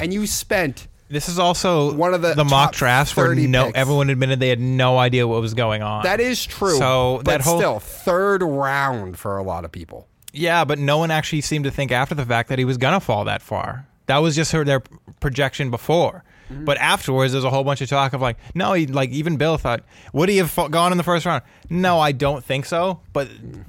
And 0.00 0.12
you 0.12 0.26
spent 0.26 0.88
This 1.14 1.28
is 1.28 1.38
also 1.38 1.94
One 1.94 2.12
of 2.12 2.22
the 2.22 2.44
mock 2.44 2.72
drafts 2.72 3.16
where 3.16 3.34
no 3.34 3.66
picks. 3.66 3.78
everyone 3.78 4.10
admitted 4.10 4.40
they 4.40 4.48
had 4.48 4.60
no 4.60 4.98
idea 4.98 5.26
what 5.28 5.40
was 5.40 5.54
going 5.54 5.82
on. 5.82 6.02
that 6.02 6.20
is 6.20 6.44
true. 6.44 6.76
So 6.76 7.18
but 7.18 7.26
that 7.26 7.40
whole 7.42 7.58
still 7.58 7.78
third 7.80 8.42
round 8.42 9.16
for 9.16 9.36
a 9.38 9.42
lot 9.42 9.64
of 9.64 9.70
people. 9.72 10.08
Yeah, 10.32 10.64
but 10.64 10.80
no 10.80 10.98
one 10.98 11.12
actually 11.12 11.42
seemed 11.42 11.64
to 11.66 11.70
think 11.70 11.92
after 11.92 12.16
the 12.16 12.26
fact 12.26 12.48
that 12.48 12.58
he 12.58 12.64
was 12.64 12.76
gonna 12.76 12.98
fall 13.00 13.24
that 13.26 13.42
far. 13.42 13.86
That 14.06 14.18
was 14.18 14.34
just 14.34 14.50
her 14.52 14.64
their 14.64 14.82
projection 15.20 15.70
before. 15.70 16.24
Mm-hmm. 16.50 16.64
But 16.64 16.78
afterwards, 16.78 17.32
there's 17.32 17.44
a 17.44 17.50
whole 17.50 17.64
bunch 17.64 17.80
of 17.80 17.88
talk 17.88 18.12
of 18.12 18.20
like, 18.20 18.36
no, 18.54 18.72
he, 18.74 18.86
like 18.86 19.10
even 19.10 19.36
Bill 19.36 19.56
thought, 19.56 19.82
would 20.12 20.28
he 20.28 20.38
have 20.38 20.54
gone 20.70 20.92
in 20.92 20.98
the 20.98 21.04
first 21.04 21.24
round? 21.24 21.42
No, 21.70 22.00
I 22.00 22.12
don't 22.12 22.44
think 22.44 22.66
so. 22.66 23.00
But 23.12 23.28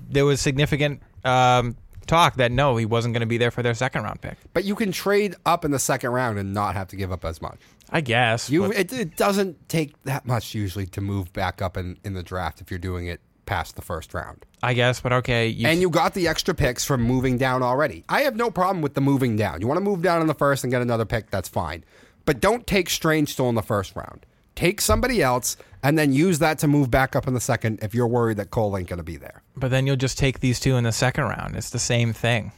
there 0.09 0.25
was 0.25 0.41
significant 0.41 1.01
um, 1.23 1.77
talk 2.07 2.35
that 2.35 2.51
no, 2.51 2.77
he 2.77 2.85
wasn't 2.85 3.13
going 3.13 3.21
to 3.21 3.27
be 3.27 3.37
there 3.37 3.51
for 3.51 3.63
their 3.63 3.73
second 3.73 4.03
round 4.03 4.21
pick. 4.21 4.37
But 4.53 4.63
you 4.63 4.75
can 4.75 4.91
trade 4.91 5.35
up 5.45 5.65
in 5.65 5.71
the 5.71 5.79
second 5.79 6.11
round 6.11 6.39
and 6.39 6.53
not 6.53 6.75
have 6.75 6.87
to 6.89 6.95
give 6.95 7.11
up 7.11 7.25
as 7.25 7.41
much. 7.41 7.59
I 7.89 8.01
guess. 8.01 8.49
You 8.49 8.65
it, 8.65 8.91
it 8.91 9.15
doesn't 9.15 9.69
take 9.69 10.01
that 10.03 10.25
much 10.25 10.55
usually 10.55 10.85
to 10.87 11.01
move 11.01 11.31
back 11.33 11.61
up 11.61 11.77
in, 11.77 11.97
in 12.03 12.13
the 12.13 12.23
draft 12.23 12.61
if 12.61 12.71
you're 12.71 12.79
doing 12.79 13.07
it 13.07 13.21
past 13.45 13.75
the 13.75 13.81
first 13.81 14.13
round. 14.13 14.45
I 14.63 14.73
guess, 14.73 14.99
but 14.99 15.13
okay. 15.13 15.47
You, 15.47 15.67
And 15.67 15.79
you 15.79 15.89
got 15.89 16.13
the 16.13 16.27
extra 16.27 16.55
picks 16.55 16.83
from 16.83 17.03
moving 17.03 17.37
down 17.37 17.61
already. 17.61 18.03
I 18.09 18.21
have 18.21 18.35
no 18.35 18.49
problem 18.49 18.81
with 18.81 18.95
the 18.95 19.01
moving 19.01 19.35
down. 19.35 19.61
You 19.61 19.67
want 19.67 19.77
to 19.77 19.83
move 19.83 20.01
down 20.01 20.21
in 20.21 20.27
the 20.27 20.33
first 20.33 20.63
and 20.63 20.71
get 20.71 20.81
another 20.81 21.05
pick, 21.05 21.29
that's 21.29 21.49
fine. 21.49 21.83
But 22.25 22.39
don't 22.39 22.65
take 22.65 22.89
Strange 22.89 23.31
still 23.31 23.49
in 23.49 23.55
the 23.55 23.61
first 23.61 23.95
round. 23.95 24.25
Take 24.55 24.81
somebody 24.81 25.21
else 25.21 25.57
and 25.85 25.99
then 25.99 26.11
use 26.11 26.39
that 26.39 26.57
to 26.59 26.67
move 26.67 26.89
back 26.89 27.15
up 27.15 27.27
in 27.27 27.35
the 27.35 27.39
second 27.39 27.79
if 27.83 27.93
you're 27.93 28.07
worried 28.07 28.37
that 28.37 28.49
Cole 28.49 28.75
ain't 28.75 28.89
going 28.89 28.97
to 28.97 29.03
be 29.03 29.17
there. 29.17 29.43
but 29.55 29.69
then 29.69 29.85
you'll 29.85 29.95
just 29.95 30.17
take 30.17 30.39
these 30.39 30.59
two 30.59 30.75
in 30.75 30.83
the 30.83 30.91
second 30.91 31.25
round. 31.25 31.55
It's 31.55 31.69
the 31.69 31.79
same 31.79 32.11
thing. 32.11 32.51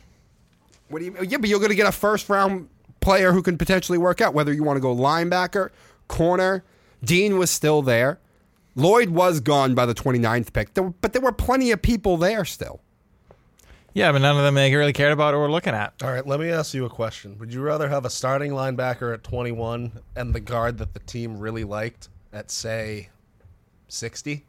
What 0.87 0.99
do 0.99 1.05
you 1.05 1.15
Yeah, 1.21 1.37
but 1.37 1.49
you're 1.49 1.59
going 1.59 1.69
to 1.69 1.75
get 1.75 1.87
a 1.87 1.91
first 1.91 2.29
round 2.29 2.69
player 3.01 3.33
who 3.33 3.41
can 3.43 3.57
potentially 3.57 3.97
work 3.97 4.21
out 4.21 4.33
whether 4.33 4.53
you 4.53 4.63
want 4.63 4.77
to 4.77 4.81
go 4.81 4.95
linebacker, 4.95 5.71
corner. 6.07 6.63
Dean 7.03 7.37
was 7.37 7.51
still 7.51 7.81
there. 7.81 8.19
Lloyd 8.75 9.09
was 9.09 9.41
gone 9.41 9.75
by 9.75 9.85
the 9.85 9.93
29th 9.93 10.53
pick, 10.53 10.73
but 11.01 11.11
there 11.11 11.21
were 11.21 11.31
plenty 11.33 11.71
of 11.71 11.81
people 11.81 12.15
there 12.15 12.45
still. 12.45 12.79
Yeah, 13.93 14.11
but 14.11 14.21
none 14.21 14.37
of 14.37 14.43
them 14.43 14.53
they 14.53 14.73
really 14.73 14.93
cared 14.93 15.11
about 15.11 15.33
or 15.33 15.39
were 15.39 15.51
looking 15.51 15.73
at. 15.73 15.93
All 16.03 16.11
right, 16.11 16.25
let 16.25 16.39
me 16.39 16.49
ask 16.49 16.73
you 16.73 16.85
a 16.85 16.89
question. 16.89 17.37
Would 17.39 17.51
you 17.51 17.61
rather 17.61 17.89
have 17.89 18.05
a 18.05 18.09
starting 18.09 18.51
linebacker 18.51 19.13
at 19.13 19.23
21 19.23 19.91
and 20.15 20.33
the 20.33 20.39
guard 20.39 20.77
that 20.77 20.93
the 20.93 20.99
team 20.99 21.39
really 21.39 21.63
liked 21.63 22.09
at 22.31 22.51
say 22.51 23.09
60 23.87 24.45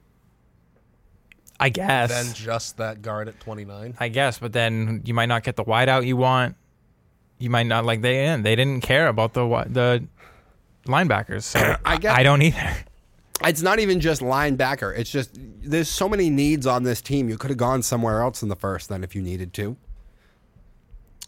I 1.61 1.69
guess. 1.71 2.11
than 2.11 2.35
just 2.35 2.77
that 2.77 3.03
guard 3.03 3.29
at 3.29 3.41
29? 3.41 3.97
I 3.99 4.09
guess, 4.09 4.39
but 4.39 4.53
then 4.53 5.03
you 5.05 5.15
might 5.15 5.27
not 5.27 5.43
get 5.43 5.57
the 5.57 5.65
wideout 5.65 6.07
you 6.07 6.17
want. 6.17 6.57
You 7.39 7.51
might 7.51 7.67
not 7.67 7.85
like 7.85 8.01
they 8.03 8.37
they 8.41 8.57
didn't 8.57 8.83
care 8.83 9.09
about 9.09 9.35
the 9.35 9.47
the 9.69 10.07
linebackers. 10.87 11.43
So 11.43 11.77
I 11.85 11.97
guess 11.97 12.17
I 12.17 12.23
don't 12.23 12.43
either. 12.43 12.77
It's 13.45 13.63
not 13.63 13.79
even 13.79 14.01
just 14.01 14.21
linebacker. 14.21 14.97
It's 14.97 15.11
just 15.11 15.31
there's 15.35 15.89
so 15.89 16.09
many 16.09 16.31
needs 16.31 16.67
on 16.67 16.83
this 16.83 17.01
team. 17.01 17.29
You 17.29 17.39
could 17.39 17.51
have 17.51 17.59
gone 17.59 17.83
somewhere 17.83 18.23
else 18.23 18.43
in 18.43 18.49
the 18.49 18.57
first 18.57 18.89
then 18.89 19.05
if 19.05 19.15
you 19.15 19.23
needed 19.23 19.53
to. 19.55 19.77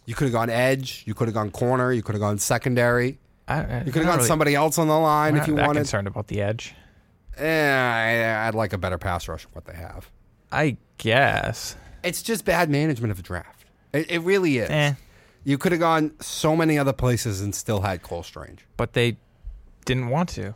You 0.05 0.15
could 0.15 0.25
have 0.25 0.33
gone 0.33 0.49
edge. 0.49 1.03
You 1.05 1.13
could 1.13 1.27
have 1.27 1.35
gone 1.35 1.51
corner. 1.51 1.93
You 1.93 2.03
could 2.03 2.15
have 2.15 2.21
gone 2.21 2.37
secondary. 2.37 3.19
I, 3.47 3.83
You 3.85 3.91
could 3.91 4.03
have 4.03 4.17
gone 4.17 4.25
somebody 4.25 4.55
else 4.55 4.77
on 4.77 4.87
the 4.87 4.97
line 4.97 5.37
if 5.37 5.47
you 5.47 5.55
wanted. 5.55 5.79
concerned 5.79 6.07
about 6.07 6.27
the 6.27 6.41
edge. 6.41 6.73
Eh, 7.37 8.35
I'd 8.47 8.55
like 8.55 8.73
a 8.73 8.77
better 8.77 8.97
pass 8.97 9.27
rush 9.27 9.43
than 9.43 9.51
what 9.53 9.65
they 9.65 9.73
have. 9.75 10.09
I 10.51 10.77
guess. 10.97 11.75
It's 12.03 12.21
just 12.21 12.45
bad 12.45 12.69
management 12.69 13.11
of 13.11 13.19
a 13.19 13.21
draft. 13.21 13.65
It, 13.93 14.09
it 14.11 14.19
really 14.19 14.57
is. 14.57 14.69
Eh. 14.69 14.93
You 15.43 15.57
could 15.57 15.71
have 15.71 15.79
gone 15.81 16.11
so 16.19 16.55
many 16.55 16.77
other 16.77 16.93
places 16.93 17.41
and 17.41 17.53
still 17.55 17.81
had 17.81 18.03
Cole 18.03 18.23
Strange. 18.23 18.65
but 18.77 18.93
they 18.93 19.17
didn't 19.85 20.09
want 20.09 20.29
to. 20.29 20.53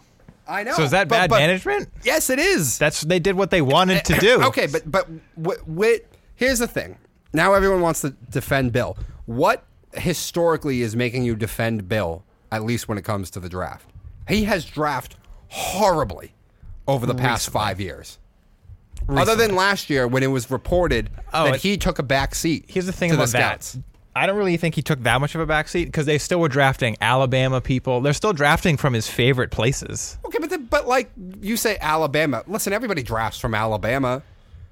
I 0.48 0.62
know. 0.64 0.74
So 0.74 0.84
is 0.84 0.92
that 0.92 1.08
but- 1.08 1.16
bad 1.16 1.30
but- 1.32 1.40
management? 1.40 1.90
Yes, 2.04 2.30
it 2.30 2.38
is. 2.38 2.78
That's 2.78 3.02
they 3.02 3.20
did 3.20 3.36
what 3.36 3.50
they 3.50 3.62
wanted 3.64 4.06
to 4.06 4.14
do. 4.20 4.42
Okay, 4.48 4.68
but 4.68 4.92
but 4.92 5.58
here's 6.36 6.60
the 6.60 6.68
thing. 6.68 6.98
Now 7.34 7.54
everyone 7.56 7.82
wants 7.82 8.02
to 8.02 8.12
defend 8.30 8.72
Bill. 8.72 8.96
What 9.26 9.66
historically 9.94 10.82
is 10.84 10.96
making 10.96 11.24
you 11.24 11.36
defend 11.36 11.90
Bill? 11.90 12.24
At 12.52 12.64
least 12.64 12.88
when 12.88 13.00
it 13.00 13.04
comes 13.04 13.32
to 13.32 13.40
the 13.40 13.50
draft, 13.50 13.90
he 14.28 14.44
has 14.44 14.66
drafted 14.66 15.18
horribly 15.50 16.35
over 16.88 17.06
the 17.06 17.16
past 17.16 17.50
five 17.50 17.80
years. 17.80 18.18
Other 19.10 19.36
than 19.36 19.56
last 19.56 19.90
year 19.90 20.08
when 20.08 20.24
it 20.24 20.28
was 20.28 20.50
reported 20.50 21.10
Oh, 21.34 21.46
that 21.46 21.56
it- 21.56 21.62
he 21.62 21.78
took 21.78 22.00
a 22.00 22.04
back 22.04 22.34
seat. 22.36 22.66
Here's 22.68 22.86
the 22.86 22.92
thing 22.92 23.10
to 23.12 23.16
about 23.16 23.26
the 23.26 23.28
scouts. 23.38 23.74
that. 23.74 23.84
I 24.18 24.26
don't 24.28 24.38
really 24.38 24.56
think 24.56 24.76
he 24.76 24.82
took 24.82 25.04
that 25.04 25.20
much 25.20 25.36
of 25.36 25.42
a 25.42 25.46
backseat 25.46 25.86
because 25.88 26.06
they 26.06 26.18
still 26.18 26.40
were 26.40 26.48
drafting 26.48 26.96
Alabama 27.02 27.60
people. 27.60 28.00
They're 28.00 28.14
still 28.14 28.32
drafting 28.32 28.78
from 28.78 28.94
his 28.94 29.10
favorite 29.10 29.52
places. 29.52 30.18
Okay, 30.26 30.38
but 30.40 30.50
the, 30.50 30.58
but 30.58 30.88
like 30.88 31.12
you 31.42 31.58
say, 31.58 31.78
Alabama. 31.82 32.42
Listen, 32.48 32.72
everybody 32.72 33.04
drafts 33.04 33.40
from 33.42 33.54
Alabama. 33.54 34.24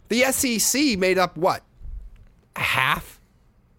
The 0.07 0.21
SEC 0.31 0.97
made 0.97 1.17
up 1.17 1.35
what 1.35 1.61
half, 2.55 3.19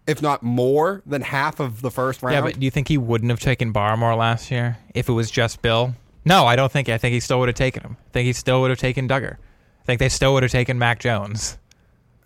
if 0.05 0.21
not 0.21 0.43
more 0.43 1.01
than 1.05 1.21
half 1.23 1.59
of 1.59 1.81
the 1.81 1.89
first 1.89 2.21
round. 2.21 2.35
Yeah, 2.35 2.41
but 2.41 2.59
do 2.59 2.65
you 2.65 2.71
think 2.71 2.87
he 2.87 2.97
wouldn't 2.99 3.31
have 3.31 3.39
taken 3.39 3.73
Barmore 3.73 4.15
last 4.15 4.51
year 4.51 4.77
if 4.93 5.09
it 5.09 5.13
was 5.13 5.31
just 5.31 5.63
Bill? 5.63 5.95
No, 6.25 6.47
I 6.47 6.55
don't 6.55 6.71
think. 6.71 6.89
I 6.89 6.97
think 6.97 7.13
he 7.13 7.19
still 7.19 7.39
would 7.39 7.47
have 7.47 7.55
taken 7.55 7.83
him. 7.83 7.97
I 8.07 8.09
think 8.11 8.25
he 8.25 8.33
still 8.33 8.61
would 8.61 8.71
have 8.71 8.79
taken 8.79 9.07
Dugger. 9.07 9.35
I 9.35 9.85
think 9.85 9.99
they 9.99 10.09
still 10.09 10.33
would 10.33 10.43
have 10.43 10.51
taken 10.51 10.79
Mac 10.79 10.99
Jones. 10.99 11.57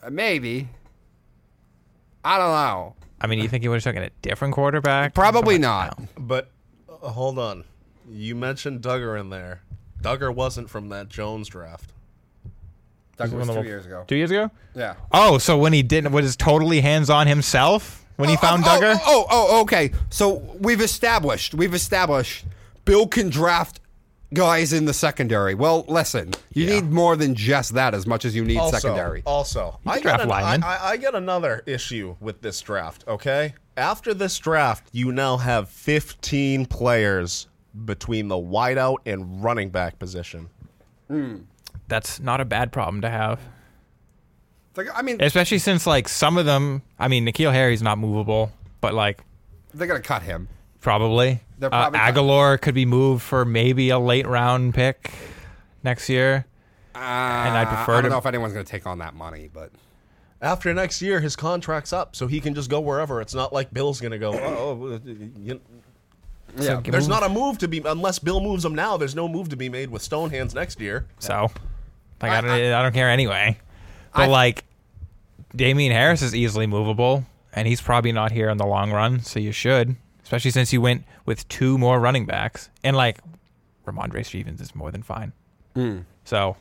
Uh, 0.01 0.10
maybe. 0.10 0.70
I 2.24 2.38
don't 2.38 2.51
know. 2.51 2.96
I 3.22 3.27
mean, 3.27 3.39
you 3.39 3.50
think 3.50 3.63
he 3.63 3.68
would 3.68 3.75
have 3.75 3.84
taken 3.84 4.03
a 4.03 4.10
different 4.22 4.53
quarterback? 4.53 5.13
Probably 5.13 5.58
not. 5.58 6.00
But 6.18 6.50
uh, 6.88 7.10
hold 7.10 7.38
on, 7.38 7.65
you 8.10 8.36
mentioned 8.36 8.82
Dugger 8.82 9.20
in 9.20 9.29
there. 9.29 9.62
Dugger 10.01 10.34
wasn't 10.34 10.70
from 10.70 10.89
that 10.89 11.10
Jones 11.10 11.50
draft. 11.50 11.91
That 13.18 13.32
was 13.34 13.50
One 13.50 13.58
two 13.58 13.68
years 13.68 13.86
ago. 13.86 14.06
Two 14.08 14.15
years 14.15 14.32
ago? 14.32 14.50
Yeah. 14.74 14.96
Oh, 15.12 15.38
so 15.38 15.58
when 15.58 15.74
he 15.74 15.84
didn't, 15.84 16.13
was 16.13 16.38
totally 16.38 16.79
hands 16.79 17.10
on 17.10 17.27
himself 17.27 18.06
when 18.15 18.29
he 18.29 18.38
found 18.38 18.63
oh, 18.63 18.68
Dugger? 18.68 18.98
Oh, 19.03 19.25
oh, 19.29 19.48
oh, 19.50 19.62
okay. 19.63 19.91
So 20.10 20.36
we've 20.60 20.79
established, 20.79 21.53
we've 21.53 21.74
established 21.74 22.46
Bill 22.86 23.08
can 23.08 23.29
draft 23.29 23.82
guys 24.33 24.74
in 24.74 24.86
the 24.86 24.93
secondary. 24.93 25.55
Well, 25.55 25.86
listen, 25.88 26.31
you 26.53 26.65
Yeah. 26.65 26.75
need 26.75 26.91
more 26.91 27.15
than 27.15 27.33
just 27.36 27.74
that 27.74 27.93
as 27.93 28.05
much 28.05 28.25
as 28.25 28.36
you 28.36 28.45
need 28.45 28.57
Also, 28.57 28.77
secondary. 28.77 29.24
also, 29.25 29.79
You 29.86 29.91
I 29.91 29.95
can 29.95 30.03
got, 30.03 30.09
draft 30.17 30.24
an, 30.24 30.31
I, 30.31 30.41
linemen. 30.41 30.63
I, 30.63 30.86
I 30.89 30.98
got 30.98 31.15
another 31.15 31.63
issue 31.65 32.15
with 32.19 32.41
this 32.41 32.62
draft. 32.62 33.03
Okay, 33.07 33.53
after 33.77 34.13
this 34.13 34.38
draft, 34.38 34.88
you 34.91 35.12
now 35.12 35.38
have 35.38 35.69
15 35.69 36.65
players 36.67 37.48
between 37.86 38.27
the 38.27 38.36
wideout 38.36 38.98
and 39.05 39.43
running 39.43 39.69
back 39.69 39.98
position. 40.00 40.50
Hmm. 41.07 41.38
That's 41.88 42.19
not 42.19 42.39
a 42.39 42.45
bad 42.45 42.71
problem 42.71 43.01
to 43.01 43.09
have. 43.09 43.39
Like, 44.75 44.88
I 44.93 45.01
mean, 45.01 45.21
Especially 45.21 45.57
since, 45.57 45.88
like, 45.88 46.07
some 46.07 46.38
of 46.38 46.45
them, 46.45 46.83
I 47.00 47.07
mean, 47.07 47.25
N'Keal 47.25 47.51
Harry's 47.51 47.81
not 47.81 47.98
movable, 47.98 48.51
but, 48.79 48.93
like, 48.93 49.21
they're 49.74 49.88
going 49.88 50.01
to 50.01 50.07
cut 50.07 50.21
him. 50.21 50.48
probably. 50.81 51.41
They're 51.60 51.74
Uh, 51.74 51.89
probably- 51.89 52.00
Agholor 52.00 52.60
could 52.62 52.74
be 52.75 52.86
moved 52.86 53.22
for 53.22 53.44
maybe 53.46 53.89
a 53.89 54.00
late 54.00 54.25
round 54.28 54.74
pick 54.74 55.12
next 55.84 56.10
year. 56.10 56.46
Uh, 56.96 57.00
And 57.00 57.58
I'd 57.58 57.68
prefer 57.68 57.94
I 57.94 57.96
don't 57.98 58.04
to- 58.06 58.10
know 58.12 58.18
if 58.18 58.25
anyone's 58.25 58.54
going 58.54 58.66
to 58.66 58.72
take 58.72 58.88
on 58.88 59.00
that 59.00 59.13
money, 59.13 59.50
but 59.54 59.72
After 60.42 60.74
next 60.74 61.01
year, 61.01 61.20
his 61.20 61.36
contract's 61.36 61.92
up, 61.92 62.16
so 62.16 62.25
he 62.28 62.39
can 62.39 62.56
just 62.56 62.70
go 62.70 62.80
wherever. 62.80 63.20
It's 63.20 63.34
not 63.36 63.51
like 63.51 63.74
Bill's 63.74 64.00
going 64.00 64.13
to 64.13 64.18
go. 64.18 64.32
Oh, 64.34 64.94
uh, 64.94 65.00
you, 65.06 65.60
yeah. 66.58 66.80
give 66.82 66.94
there's 66.94 67.10
Move. 67.10 67.20
not 67.20 67.30
a 67.30 67.34
move 67.34 67.58
to 67.58 67.68
be 67.68 67.82
unless 67.86 68.20
Bill 68.20 68.39
moves 68.39 68.63
him 68.63 68.74
now. 68.74 68.96
There's 68.96 69.16
no 69.16 69.28
move 69.28 69.50
to 69.50 69.58
be 69.58 69.68
made 69.68 69.89
with 69.89 70.01
Stonehands 70.01 70.56
next 70.56 70.80
year. 70.80 71.06
So, 71.20 71.51
like, 72.22 72.32
I, 72.32 72.38
I- 72.38 72.42
don't, 72.42 72.51
I, 72.51 72.82
don't 72.84 72.94
care 72.94 73.10
anyway. 73.10 73.58
But, 74.16 74.22
I- 74.22 74.28
like, 74.28 74.63
Damien 75.54 75.92
Harris 75.92 76.22
is 76.22 76.34
easily 76.34 76.68
movable, 76.68 77.25
and 77.54 77.68
he's 77.68 77.82
probably 77.82 78.13
not 78.13 78.32
here 78.32 78.50
in 78.50 78.58
the 78.58 78.66
long 78.66 78.92
run, 78.92 79.20
so 79.20 79.39
you 79.42 79.51
should. 79.51 79.98
Especially 80.29 80.51
since 80.51 80.71
you 80.71 80.79
went 80.79 81.05
with 81.25 81.48
two 81.48 81.79
more 81.79 82.00
running 82.00 82.27
backs. 82.27 82.69
And, 82.83 82.95
like, 82.95 83.17
Rhamondre 83.88 84.24
Stevens 84.24 84.62
is 84.62 84.75
more 84.75 84.91
than 84.91 85.01
fine. 85.01 85.33
Hmm. 85.74 86.01
So, 86.24 86.55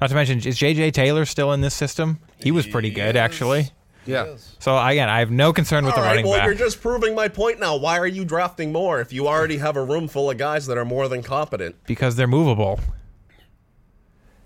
not 0.00 0.08
to 0.08 0.16
mention, 0.16 0.40
is 0.40 0.58
J.J. 0.58 0.90
Taylor 0.90 1.24
still 1.24 1.52
in 1.52 1.60
this 1.60 1.74
system? 1.74 2.18
He 2.42 2.50
was 2.50 2.66
pretty 2.66 2.90
good, 2.90 3.14
Yes. 3.14 3.24
actually. 3.24 3.68
Yeah. 4.04 4.34
So, 4.58 4.76
again, 4.76 5.08
I 5.08 5.20
have 5.20 5.30
no 5.30 5.52
concern 5.52 5.84
with 5.84 5.94
All 5.94 6.00
the 6.00 6.06
right, 6.06 6.14
running 6.16 6.24
well, 6.26 6.38
back. 6.40 6.46
you're 6.46 6.56
just 6.56 6.82
proving 6.82 7.14
my 7.14 7.28
point 7.28 7.60
now. 7.60 7.76
Why 7.76 7.98
are 7.98 8.06
you 8.06 8.24
drafting 8.24 8.72
more 8.72 9.00
if 9.00 9.12
you 9.12 9.28
already 9.28 9.58
have 9.58 9.76
a 9.76 9.84
room 9.84 10.08
full 10.08 10.28
of 10.28 10.36
guys 10.36 10.66
that 10.66 10.76
are 10.76 10.84
more 10.84 11.06
than 11.06 11.22
competent? 11.22 11.76
because 11.86 12.16
they're 12.16 12.26
movable. 12.26 12.80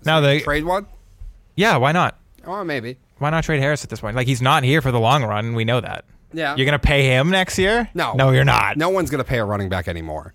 Now, 0.05 0.19
they. 0.19 0.41
Trade 0.41 0.65
one? 0.65 0.85
Yeah, 1.55 1.77
why 1.77 1.91
not? 1.91 2.19
Oh, 2.45 2.63
maybe. 2.63 2.97
Why 3.17 3.31
not 3.31 3.45
trade 3.45 3.61
Harris 3.61 3.83
at 3.83 3.89
this 3.89 4.01
point? 4.01 4.15
Like, 4.15 4.27
he's 4.27 4.43
not 4.43 4.63
here 4.63 4.79
for 4.83 4.91
the 4.91 4.99
long 4.99 5.23
run. 5.23 5.55
We 5.55 5.65
know 5.65 5.81
that. 5.81 6.05
Yeah. 6.33 6.55
You're 6.55 6.65
going 6.65 6.79
to 6.79 6.85
pay 6.87 7.03
him 7.07 7.29
next 7.29 7.57
year? 7.59 7.89
No. 7.93 8.13
No, 8.13 8.31
you're 8.31 8.43
not. 8.43 8.77
No 8.77 8.89
one's 8.89 9.09
going 9.09 9.23
to 9.23 9.27
pay 9.29 9.39
a 9.39 9.45
running 9.45 9.69
back 9.69 9.87
anymore 9.87 10.33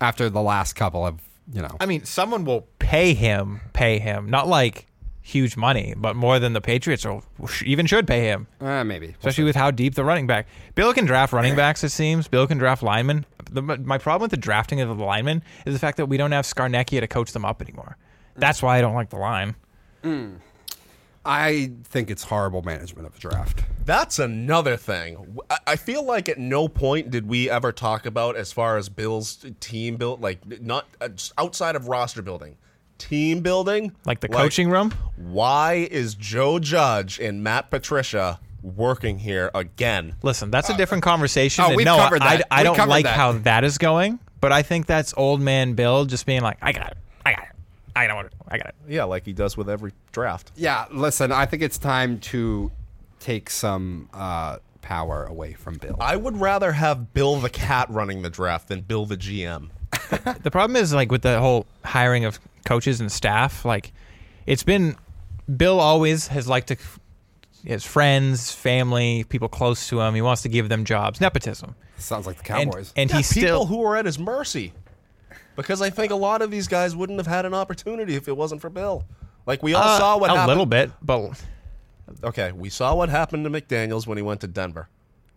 after 0.00 0.28
the 0.30 0.42
last 0.42 0.74
couple 0.74 1.06
of, 1.06 1.20
you 1.52 1.62
know. 1.62 1.76
I 1.80 1.86
mean, 1.86 2.04
someone 2.04 2.44
will 2.44 2.62
pay 2.78 3.14
him, 3.14 3.60
pay 3.72 3.98
him. 3.98 4.28
Not 4.30 4.48
like 4.48 4.86
huge 5.22 5.56
money, 5.56 5.94
but 5.96 6.14
more 6.16 6.38
than 6.38 6.52
the 6.52 6.60
Patriots 6.60 7.04
or 7.06 7.22
even 7.64 7.86
should 7.86 8.06
pay 8.06 8.24
him, 8.26 8.46
Uh, 8.60 8.84
maybe. 8.84 9.14
especially 9.18 9.44
with 9.44 9.56
how 9.56 9.70
deep 9.70 9.94
the 9.94 10.04
running 10.04 10.26
back. 10.26 10.46
Bill 10.74 10.92
can 10.92 11.06
draft 11.06 11.32
running 11.32 11.56
backs, 11.64 11.82
it 11.82 11.88
seems. 11.90 12.28
Bill 12.28 12.46
can 12.46 12.58
draft 12.58 12.82
linemen. 12.82 13.24
The, 13.50 13.62
my 13.62 13.96
problem 13.98 14.22
with 14.22 14.32
the 14.32 14.36
drafting 14.36 14.80
of 14.82 14.88
the 14.98 15.02
linemen 15.04 15.42
is 15.64 15.72
the 15.74 15.78
fact 15.78 15.96
that 15.96 16.06
we 16.06 16.16
don't 16.18 16.32
have 16.32 16.44
Scarnecchia 16.44 17.00
to 17.00 17.06
coach 17.06 17.32
them 17.32 17.44
up 17.44 17.62
anymore. 17.62 17.96
That's 18.36 18.62
why 18.62 18.76
I 18.78 18.80
don't 18.80 18.94
like 18.94 19.10
the 19.10 19.16
line. 19.16 19.54
I 21.26 21.72
think 21.84 22.10
it's 22.10 22.24
horrible 22.24 22.62
management 22.62 23.06
of 23.06 23.14
the 23.14 23.20
draft. 23.20 23.64
That's 23.84 24.18
another 24.18 24.76
thing. 24.76 25.38
I- 25.50 25.58
I 25.66 25.76
feel 25.76 26.02
like 26.04 26.28
at 26.28 26.38
no 26.38 26.68
point 26.68 27.10
did 27.10 27.26
we 27.26 27.48
ever 27.48 27.72
talk 27.72 28.04
about 28.06 28.36
as 28.36 28.52
far 28.52 28.76
as 28.76 28.88
Bill's 28.88 29.44
team 29.60 29.96
built, 29.96 30.20
like 30.20 30.60
not 30.60 30.86
uh, 31.00 31.08
just 31.08 31.32
outside 31.38 31.76
of 31.76 31.88
roster 31.88 32.20
building, 32.22 32.56
team 32.98 33.40
building, 33.40 33.92
Like 34.04 34.20
the 34.20 34.28
coaching 34.28 34.68
room. 34.70 34.92
Why 35.16 35.88
is 35.90 36.14
Joe 36.14 36.58
Judge 36.58 37.18
and 37.18 37.42
Matt 37.42 37.70
Patricia 37.70 38.38
working 38.62 39.18
here 39.18 39.50
again? 39.54 40.14
Listen, 40.22 40.50
that's 40.50 40.68
a 40.70 40.76
different 40.76 41.02
conversation. 41.04 41.64
oh, 41.66 41.74
we've 41.74 41.84
no, 41.86 41.96
covered 41.96 42.22
I, 42.22 42.36
that. 42.38 42.46
I 42.50 42.60
We 42.60 42.76
don't 42.76 42.88
like 42.88 43.04
that. 43.04 43.16
how 43.16 43.32
that 43.32 43.64
is 43.64 43.78
going, 43.78 44.18
but 44.40 44.52
I 44.52 44.62
think 44.62 44.86
that's 44.86 45.14
old 45.16 45.40
man 45.40 45.72
Bill 45.74 46.04
just 46.04 46.26
being 46.26 46.42
like, 46.42 46.58
I 46.62 46.72
got 46.72 46.90
it. 46.92 46.98
I 47.96 48.06
got 48.06 48.06
it. 48.06 48.06
I 48.06 48.06
know 48.06 48.16
what 48.16 48.32
I 48.48 48.58
got 48.58 48.66
it. 48.68 48.74
Yeah, 48.88 49.04
like 49.04 49.24
he 49.24 49.32
does 49.32 49.56
with 49.56 49.68
every 49.70 49.92
draft. 50.12 50.52
Yeah, 50.56 50.86
listen, 50.90 51.32
I 51.32 51.46
think 51.46 51.62
it's 51.62 51.78
time 51.78 52.18
to 52.20 52.70
take 53.20 53.50
some 53.50 54.08
uh, 54.12 54.58
power 54.82 55.24
away 55.24 55.54
from 55.54 55.76
Bill. 55.76 55.96
I 56.00 56.16
would 56.16 56.36
rather 56.38 56.72
have 56.72 57.12
Bill 57.14 57.36
the 57.40 57.50
cat 57.50 57.88
running 57.90 58.22
the 58.22 58.30
draft 58.30 58.68
than 58.68 58.80
Bill 58.82 59.06
the 59.06 59.16
GM. 59.16 59.70
The 60.42 60.50
problem 60.50 60.76
is 60.76 60.92
like 60.92 61.10
with 61.10 61.22
the 61.22 61.40
whole 61.40 61.66
hiring 61.84 62.24
of 62.24 62.38
coaches 62.66 63.00
and 63.00 63.10
staff, 63.10 63.64
like 63.64 63.92
it's 64.46 64.62
been 64.62 64.96
Bill 65.56 65.80
always 65.80 66.26
has 66.28 66.46
liked 66.48 66.68
to 66.68 66.76
his 67.64 67.84
friends, 67.84 68.52
family, 68.52 69.24
people 69.28 69.48
close 69.48 69.88
to 69.88 70.00
him. 70.00 70.14
He 70.14 70.20
wants 70.22 70.42
to 70.42 70.48
give 70.48 70.68
them 70.68 70.84
jobs, 70.84 71.20
nepotism, 71.20 71.74
Sounds 71.96 72.26
like 72.26 72.36
the 72.36 72.42
Cowboys. 72.42 72.92
and 72.96 73.08
Yeah, 73.10 73.16
he's 73.18 73.32
people 73.32 73.48
still 73.48 73.66
who 73.66 73.82
are 73.84 73.96
at 73.96 74.04
his 74.04 74.18
mercy. 74.18 74.72
Because 75.56 75.80
I 75.82 75.90
think 75.90 76.10
a 76.12 76.16
lot 76.16 76.42
of 76.42 76.50
these 76.50 76.66
guys 76.68 76.96
wouldn't 76.96 77.18
have 77.18 77.26
had 77.26 77.46
an 77.46 77.54
opportunity 77.54 78.14
if 78.16 78.28
it 78.28 78.36
wasn't 78.36 78.60
for 78.60 78.70
Bill. 78.70 79.04
Like 79.46 79.62
we 79.62 79.74
all 79.74 79.82
uh, 79.82 79.98
saw 79.98 80.16
what 80.18 80.30
happened. 80.30 80.36
a 80.36 80.40
happened. 80.40 80.48
little 80.48 80.66
bit, 80.66 80.90
but 81.02 81.44
Okay, 82.22 82.52
we 82.52 82.68
saw 82.70 82.94
what 82.94 83.08
happened 83.08 83.44
to 83.44 83.50
McDaniels 83.50 84.06
when 84.06 84.18
he 84.18 84.22
went 84.22 84.40
to 84.42 84.46
Denver. 84.46 84.88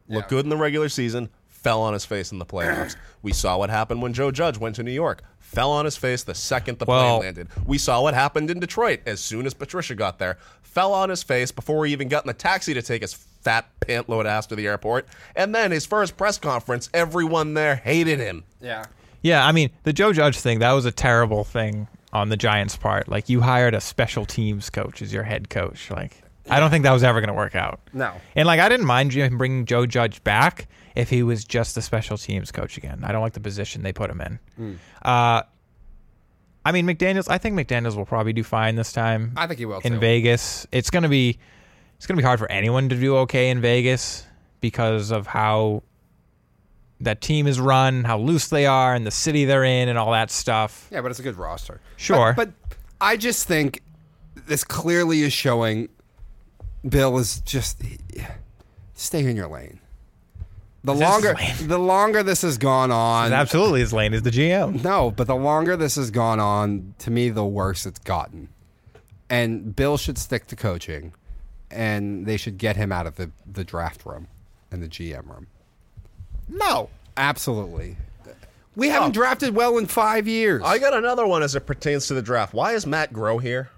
Looked 0.09 0.31
Yeah. 0.31 0.37
good 0.37 0.45
in 0.45 0.49
the 0.49 0.57
regular 0.57 0.89
season, 0.89 1.29
fell 1.47 1.81
on 1.81 1.93
his 1.93 2.05
face 2.05 2.31
in 2.31 2.39
the 2.39 2.45
playoffs. 2.45 2.95
we 3.21 3.33
saw 3.33 3.57
what 3.57 3.69
happened 3.69 4.01
when 4.01 4.13
Joe 4.13 4.31
Judge 4.31 4.57
went 4.57 4.75
to 4.77 4.83
New 4.83 4.91
York, 4.91 5.23
fell 5.39 5.71
on 5.71 5.85
his 5.85 5.97
face 5.97 6.23
the 6.23 6.35
second 6.35 6.79
the 6.79 6.85
Well- 6.85 7.17
plane 7.19 7.25
landed. 7.27 7.47
We 7.65 7.77
saw 7.77 8.01
what 8.01 8.13
happened 8.13 8.49
in 8.51 8.59
Detroit 8.59 8.99
as 9.05 9.19
soon 9.19 9.45
as 9.45 9.53
Patricia 9.53 9.95
got 9.95 10.19
there, 10.19 10.37
fell 10.61 10.93
on 10.93 11.09
his 11.09 11.23
face 11.23 11.51
before 11.51 11.85
he 11.85 11.91
even 11.91 12.07
got 12.09 12.23
in 12.23 12.27
the 12.27 12.33
taxi 12.33 12.73
to 12.73 12.81
take 12.81 13.01
his 13.01 13.13
fat 13.13 13.65
pantload 13.81 14.25
ass 14.27 14.45
to 14.47 14.55
the 14.55 14.67
airport. 14.67 15.07
And 15.35 15.53
then 15.55 15.71
his 15.71 15.85
first 15.85 16.15
press 16.17 16.37
conference, 16.37 16.89
everyone 16.93 17.53
there 17.53 17.75
hated 17.77 18.19
him. 18.19 18.43
yeah. 18.61 18.85
Yeah, 19.21 19.45
I 19.45 19.51
mean 19.51 19.69
the 19.83 19.93
Joe 19.93 20.13
Judge 20.13 20.39
thing 20.39 20.59
that 20.59 20.71
was 20.73 20.85
a 20.85 20.91
terrible 20.91 21.43
thing 21.43 21.87
on 22.13 22.29
the 22.29 22.37
Giants' 22.37 22.77
part. 22.77 23.07
Like 23.07 23.29
you 23.29 23.41
hired 23.41 23.73
a 23.73 23.81
special 23.81 24.25
teams 24.25 24.69
coach 24.69 25.01
as 25.01 25.13
your 25.13 25.23
head 25.23 25.49
coach. 25.49 25.91
Like 25.91 26.21
I 26.49 26.59
don't 26.59 26.69
think 26.69 26.83
that 26.83 26.93
was 26.93 27.03
ever 27.03 27.19
going 27.19 27.29
to 27.29 27.33
work 27.33 27.55
out. 27.55 27.81
No. 27.93 28.13
And 28.35 28.45
like 28.45 28.59
I 28.59 28.69
didn't 28.69 28.85
mind 28.85 29.13
him 29.13 29.37
bringing 29.37 29.65
Joe 29.65 29.85
Judge 29.85 30.23
back 30.23 30.67
if 30.95 31.09
he 31.09 31.23
was 31.23 31.43
just 31.43 31.75
the 31.75 31.81
special 31.81 32.17
teams 32.17 32.51
coach 32.51 32.77
again. 32.77 33.01
I 33.03 33.11
don't 33.11 33.21
like 33.21 33.33
the 33.33 33.39
position 33.39 33.83
they 33.83 33.93
put 33.93 34.09
him 34.09 34.21
in. 34.21 34.39
Hmm. 34.55 34.73
Uh, 35.01 35.43
I 36.65 36.71
mean 36.71 36.85
McDaniel's. 36.85 37.27
I 37.27 37.37
think 37.37 37.57
McDaniel's 37.57 37.95
will 37.95 38.05
probably 38.05 38.33
do 38.33 38.43
fine 38.43 38.75
this 38.75 38.91
time. 38.91 39.33
I 39.37 39.47
think 39.47 39.59
he 39.59 39.65
will, 39.65 39.79
in 39.79 39.93
too. 39.93 39.99
Vegas. 39.99 40.67
It's 40.71 40.89
gonna 40.89 41.09
be 41.09 41.37
it's 41.97 42.05
gonna 42.07 42.17
be 42.17 42.23
hard 42.23 42.39
for 42.39 42.51
anyone 42.51 42.89
to 42.89 42.95
do 42.99 43.17
okay 43.17 43.49
in 43.49 43.61
Vegas 43.61 44.25
because 44.59 45.11
of 45.11 45.27
how 45.27 45.83
that 47.01 47.21
team 47.21 47.47
is 47.47 47.59
run, 47.59 48.03
how 48.03 48.17
loose 48.17 48.47
they 48.47 48.65
are, 48.65 48.93
and 48.93 49.05
the 49.05 49.11
city 49.11 49.45
they're 49.45 49.63
in, 49.63 49.89
and 49.89 49.97
all 49.97 50.11
that 50.11 50.31
stuff. 50.31 50.87
Yeah, 50.91 51.01
but 51.01 51.11
it's 51.11 51.19
a 51.19 51.23
good 51.23 51.37
roster. 51.37 51.79
Sure. 51.95 52.33
But, 52.35 52.53
but 52.69 52.77
I 52.99 53.17
just 53.17 53.47
think 53.47 53.81
this 54.47 54.63
clearly 54.63 55.21
is 55.21 55.33
showing 55.33 55.89
Bill 56.87 57.17
is 57.17 57.41
just 57.41 57.81
stay 58.93 59.25
in 59.25 59.35
your 59.35 59.47
lane. 59.47 59.79
The 60.83 60.93
is 60.93 60.99
longer 60.99 61.35
the 61.61 61.77
longer 61.79 62.23
this 62.23 62.43
has 62.43 62.57
gone 62.57 62.91
on, 62.91 63.33
Absolutely, 63.33 63.81
his 63.81 63.93
lane 63.93 64.13
is 64.13 64.21
the 64.21 64.31
GM. 64.31 64.83
no, 64.83 65.11
but 65.11 65.27
the 65.27 65.35
longer 65.35 65.75
this 65.75 65.95
has 65.95 66.11
gone 66.11 66.39
on, 66.39 66.93
to 66.99 67.11
me, 67.11 67.29
the 67.29 67.45
worse 67.45 67.85
it's 67.85 67.99
gotten. 67.99 68.49
And 69.29 69.75
Bill 69.75 69.97
should 69.97 70.17
stick 70.17 70.47
to 70.47 70.55
coaching, 70.55 71.13
and 71.69 72.25
they 72.25 72.37
should 72.37 72.57
get 72.57 72.77
him 72.77 72.91
out 72.93 73.05
of 73.05 73.17
the, 73.17 73.31
the 73.45 73.65
draft 73.65 74.05
room 74.05 74.27
and 74.71 74.81
the 74.81 74.87
GM 74.87 75.27
room. 75.29 75.47
No, 76.47 76.89
absolutely. 77.15 77.97
We 78.75 78.89
haven't 78.89 79.09
Oh. 79.09 79.13
drafted 79.13 79.55
well 79.55 79.77
in 79.79 79.87
five 79.87 80.27
years. 80.27 80.61
I 80.63 80.77
got 80.77 80.93
another 80.93 81.25
one 81.25 81.41
as 81.43 81.55
it 81.55 81.65
pertains 81.65 82.07
to 82.07 82.13
the 82.13 82.21
draft. 82.21 82.53
Why 82.53 82.73
is 82.73 82.85
Matt 82.85 83.11
Groh 83.11 83.41
here? 83.41 83.69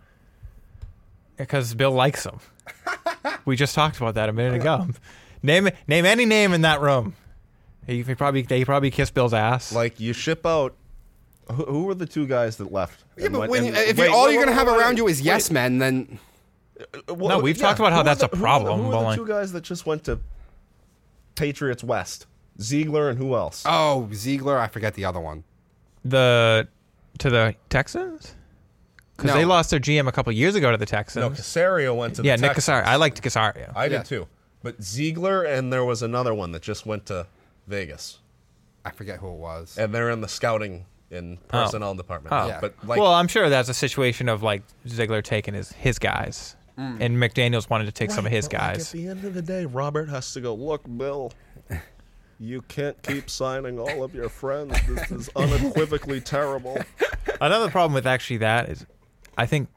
Because 1.38 1.73
Bill 1.73 1.91
likes 1.91 2.25
him. 2.25 2.39
we 3.45 3.55
just 3.55 3.73
talked 3.75 3.97
about 3.97 4.15
that 4.15 4.27
a 4.29 4.33
minute 4.33 4.59
ago. 4.59 4.88
Name 5.41 5.69
name 5.88 6.05
any 6.05 6.25
name 6.25 6.51
in 6.53 6.61
that 6.63 6.81
room. 6.81 7.15
He, 7.88 8.03
he 8.03 8.13
probably 8.15 8.41
they 8.41 8.65
probably 8.65 8.91
kissed 8.91 9.13
Bill's 9.13 9.33
ass. 9.33 9.71
Like 9.71 9.99
you 10.01 10.11
ship 10.11 10.45
out. 10.45 10.75
Who, 11.49 11.63
who 11.65 11.83
were 11.85 11.95
the 11.95 12.05
two 12.05 12.27
guys 12.27 12.57
that 12.57 12.71
left? 12.71 13.03
yeah, 13.17 13.25
And 13.25 13.33
but 13.33 13.39
went- 13.49 13.51
when, 13.51 13.65
and- 13.67 13.77
if 13.77 13.97
wait, 13.97 14.09
all 14.09 14.25
wait, 14.25 14.33
you're 14.33 14.43
going 14.43 14.53
to 14.55 14.59
wait, 14.61 14.67
have 14.67 14.67
wait, 14.77 14.83
around 14.83 14.97
you 14.97 15.07
is 15.07 15.19
wait. 15.19 15.25
yes 15.25 15.49
men, 15.49 15.77
then 15.79 16.19
uh, 16.79 17.13
Well, 17.15 17.38
No, 17.38 17.39
we've 17.39 17.57
talked 17.57 17.79
about 17.79 17.91
how 17.93 17.99
who 17.99 18.03
that's 18.03 18.21
were 18.21 18.27
a 18.27 18.29
the- 18.29 18.38
who 18.38 18.43
were 18.43 18.49
the- 18.49 18.59
problem, 18.65 18.79
Who 18.81 18.85
were 18.89 18.91
the 18.91 18.99
like- 19.01 19.17
two 19.17 19.25
guys 19.25 19.51
that 19.53 19.63
just 19.63 19.85
went 19.88 20.03
to 20.03 20.19
Patriots 21.35 21.83
West? 21.83 22.27
Ziegler 22.61 23.09
and 23.09 23.17
who 23.17 23.35
else? 23.35 23.63
oh 23.65 24.09
Ziegler, 24.13 24.57
I 24.59 24.67
forget 24.67 24.93
the 24.95 25.05
other 25.05 25.19
one. 25.19 25.43
the 26.05 26.67
to 27.17 27.29
the 27.29 27.55
Texans 27.69 28.35
because 29.15 29.29
No. 29.29 29.37
they 29.37 29.45
lost 29.45 29.69
their 29.71 29.79
GM 29.79 30.07
a 30.07 30.11
couple 30.11 30.31
years 30.31 30.55
ago 30.55 30.71
to 30.71 30.77
the 30.77 30.85
Texans. 30.85 31.21
no, 31.23 31.29
Caserio 31.29 31.95
went 31.95 32.15
to 32.15 32.23
yeah, 32.23 32.35
the 32.37 32.41
Nick 32.43 32.53
Texans. 32.53 32.77
Caserio. 32.77 32.85
I 32.85 32.95
liked 32.95 33.21
Caserio. 33.21 33.71
I 33.75 33.85
Yeah. 33.85 33.97
did 33.97 34.05
too. 34.05 34.27
But 34.63 34.81
Ziegler 34.81 35.43
and 35.43 35.71
there 35.71 35.83
was 35.85 36.01
another 36.01 36.33
one 36.33 36.51
that 36.53 36.61
just 36.61 36.85
went 36.85 37.05
to 37.07 37.27
Vegas, 37.67 38.19
I 38.85 38.91
forget 38.91 39.19
who 39.19 39.27
it 39.27 39.37
was. 39.37 39.77
and 39.77 39.93
they're 39.93 40.09
in 40.09 40.21
the 40.21 40.27
scouting 40.27 40.85
and 41.11 41.37
oh. 41.37 41.47
personnel 41.47 41.95
department. 41.95 42.33
Oh. 42.33 42.47
Yeah. 42.47 42.59
But 42.61 42.75
like, 42.85 42.99
well, 42.99 43.13
I'm 43.13 43.27
sure 43.27 43.49
that's 43.49 43.69
a 43.69 43.73
situation 43.73 44.29
of 44.29 44.43
like 44.43 44.63
Ziegler 44.87 45.21
taking 45.21 45.53
his 45.53 45.71
his 45.73 45.97
guys, 45.99 46.55
mm. 46.77 46.97
and 46.99 47.17
McDaniel's 47.17 47.69
wanted 47.69 47.85
to 47.85 47.91
take 47.91 48.11
some 48.11 48.25
of 48.25 48.31
his 48.31 48.47
But, 48.47 48.53
like, 48.53 48.73
guys. 48.75 48.93
at 48.93 48.99
the 48.99 49.07
end 49.07 49.25
of 49.25 49.33
the 49.33 49.41
day, 49.41 49.65
Robert 49.65 50.07
has 50.10 50.31
to 50.34 50.41
go. 50.41 50.53
Look, 50.53 50.84
Bill, 50.97 51.31
you 52.39 52.62
can't 52.63 53.02
keep 53.04 53.30
signing 53.30 53.80
all 53.80 54.04
of 54.04 54.15
your 54.15 54.30
friends. 54.30 54.73
This 54.88 55.12
is 55.12 55.30
unequivocally 55.36 56.21
terrible. 56.21 56.78
Another 57.41 57.69
problem 57.69 57.93
with 57.93 58.08
actually 58.08 58.38
that 58.38 58.69
is, 58.69 58.86
I 59.38 59.45
think 59.45 59.69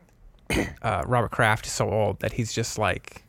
uh, 0.82 1.02
Robert 1.06 1.30
Kraft 1.32 1.66
is 1.66 1.72
so 1.72 1.90
old 1.90 2.20
that 2.20 2.32
he's 2.32 2.52
just 2.52 2.78
like, 2.78 3.24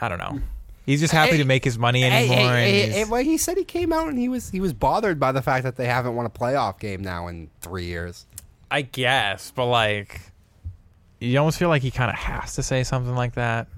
I 0.00 0.08
don't 0.08 0.18
know. 0.18 0.40
He's 0.86 0.98
just 1.00 1.12
happy 1.12 1.32
Hey, 1.32 1.36
to 1.38 1.44
make 1.44 1.64
his 1.64 1.78
money 1.78 2.02
anymore. 2.02 2.36
hey, 2.36 2.82
and 2.82 2.92
hey, 2.92 2.98
hey, 3.00 3.04
well, 3.04 3.22
he 3.22 3.36
said 3.38 3.56
he 3.56 3.64
came 3.64 3.92
out 3.92 4.08
and 4.08 4.18
he 4.18 4.28
was 4.28 4.50
he 4.50 4.60
was 4.60 4.72
bothered 4.72 5.20
by 5.20 5.30
the 5.30 5.42
fact 5.42 5.62
that 5.62 5.76
they 5.76 5.86
haven't 5.86 6.16
won 6.16 6.26
a 6.26 6.30
playoff 6.30 6.80
game 6.80 7.02
now 7.02 7.28
in 7.28 7.48
three 7.60 7.84
years. 7.84 8.26
I 8.72 8.82
guess, 8.82 9.52
but 9.54 9.66
like, 9.66 10.20
you 11.20 11.38
almost 11.38 11.58
feel 11.58 11.68
like 11.68 11.82
he 11.82 11.90
kind 11.90 12.10
of 12.10 12.16
has 12.16 12.54
to 12.56 12.62
say 12.62 12.82
something 12.82 13.14
like 13.14 13.34
that. 13.34 13.68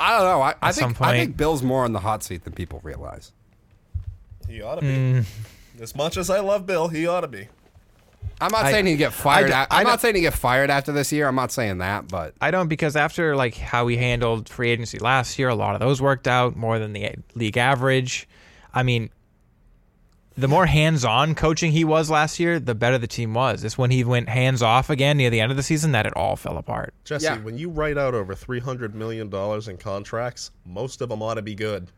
I 0.00 0.18
don't 0.18 0.26
know. 0.26 0.42
I, 0.42 0.54
I 0.60 0.68
At 0.70 0.74
some 0.74 0.94
think 0.94 1.02
I 1.06 1.16
think 1.16 1.36
Bill's 1.36 1.62
more 1.62 1.84
on 1.84 1.92
the 1.92 2.00
hot 2.00 2.22
seat 2.22 2.44
than 2.44 2.52
people 2.52 2.80
realize. 2.82 3.32
He 4.48 4.62
ought 4.62 4.76
to 4.76 4.80
be. 4.82 4.86
Mm. 4.86 5.24
As 5.80 5.94
much 5.96 6.16
as 6.16 6.28
I 6.30 6.40
love 6.40 6.66
Bill, 6.66 6.88
he 6.88 7.06
ought 7.06 7.22
to 7.22 7.28
be. 7.28 7.48
I'm 8.40 8.50
not 8.52 8.64
I- 8.66 8.70
saying 8.72 8.86
he'd 8.86 8.96
get 8.96 9.12
fired. 9.12 9.46
I 9.46 9.48
d- 9.48 9.52
a- 9.52 9.74
I 9.74 9.80
I'm 9.80 9.86
don't- 9.86 10.00
saying 10.00 10.14
he'd 10.16 10.20
get 10.22 10.34
fired 10.34 10.70
after 10.70 10.92
this 10.92 11.12
year. 11.12 11.28
I'm 11.28 11.34
not 11.36 11.52
saying 11.52 11.78
that, 11.78 12.08
but 12.08 12.34
I 12.40 12.50
don't 12.50 12.68
because 12.68 12.96
after 12.96 13.34
like 13.36 13.54
how 13.56 13.84
we 13.84 13.96
handled 13.96 14.48
free 14.48 14.70
agency 14.70 14.98
last 14.98 15.38
year, 15.38 15.48
a 15.48 15.54
lot 15.54 15.74
of 15.74 15.80
those 15.80 16.00
worked 16.02 16.26
out 16.28 16.56
more 16.56 16.78
than 16.78 16.92
the 16.92 17.14
league 17.34 17.56
average. 17.56 18.28
I 18.74 18.82
mean, 18.82 19.10
the 20.36 20.48
more 20.48 20.64
hands-on 20.66 21.34
coaching 21.34 21.72
he 21.72 21.84
was 21.84 22.08
last 22.10 22.40
year, 22.40 22.58
the 22.58 22.74
better 22.74 22.96
the 22.96 23.06
team 23.06 23.34
was. 23.34 23.64
It's 23.64 23.76
when 23.76 23.90
he 23.90 24.02
went 24.02 24.28
hands-off 24.30 24.88
again 24.88 25.18
near 25.18 25.28
the 25.28 25.40
end 25.40 25.50
of 25.50 25.56
the 25.58 25.62
season 25.62 25.92
that 25.92 26.06
it 26.06 26.16
all 26.16 26.36
fell 26.36 26.56
apart. 26.56 26.94
Jesse, 27.04 27.24
Yeah. 27.26 27.36
when 27.38 27.58
you 27.58 27.68
write 27.68 27.98
out 27.98 28.14
over 28.14 28.34
three 28.34 28.60
hundred 28.60 28.94
million 28.94 29.28
dollars 29.28 29.68
in 29.68 29.76
contracts, 29.76 30.50
most 30.64 31.00
of 31.02 31.10
them 31.10 31.22
ought 31.22 31.34
to 31.34 31.42
be 31.42 31.54
good. 31.54 31.88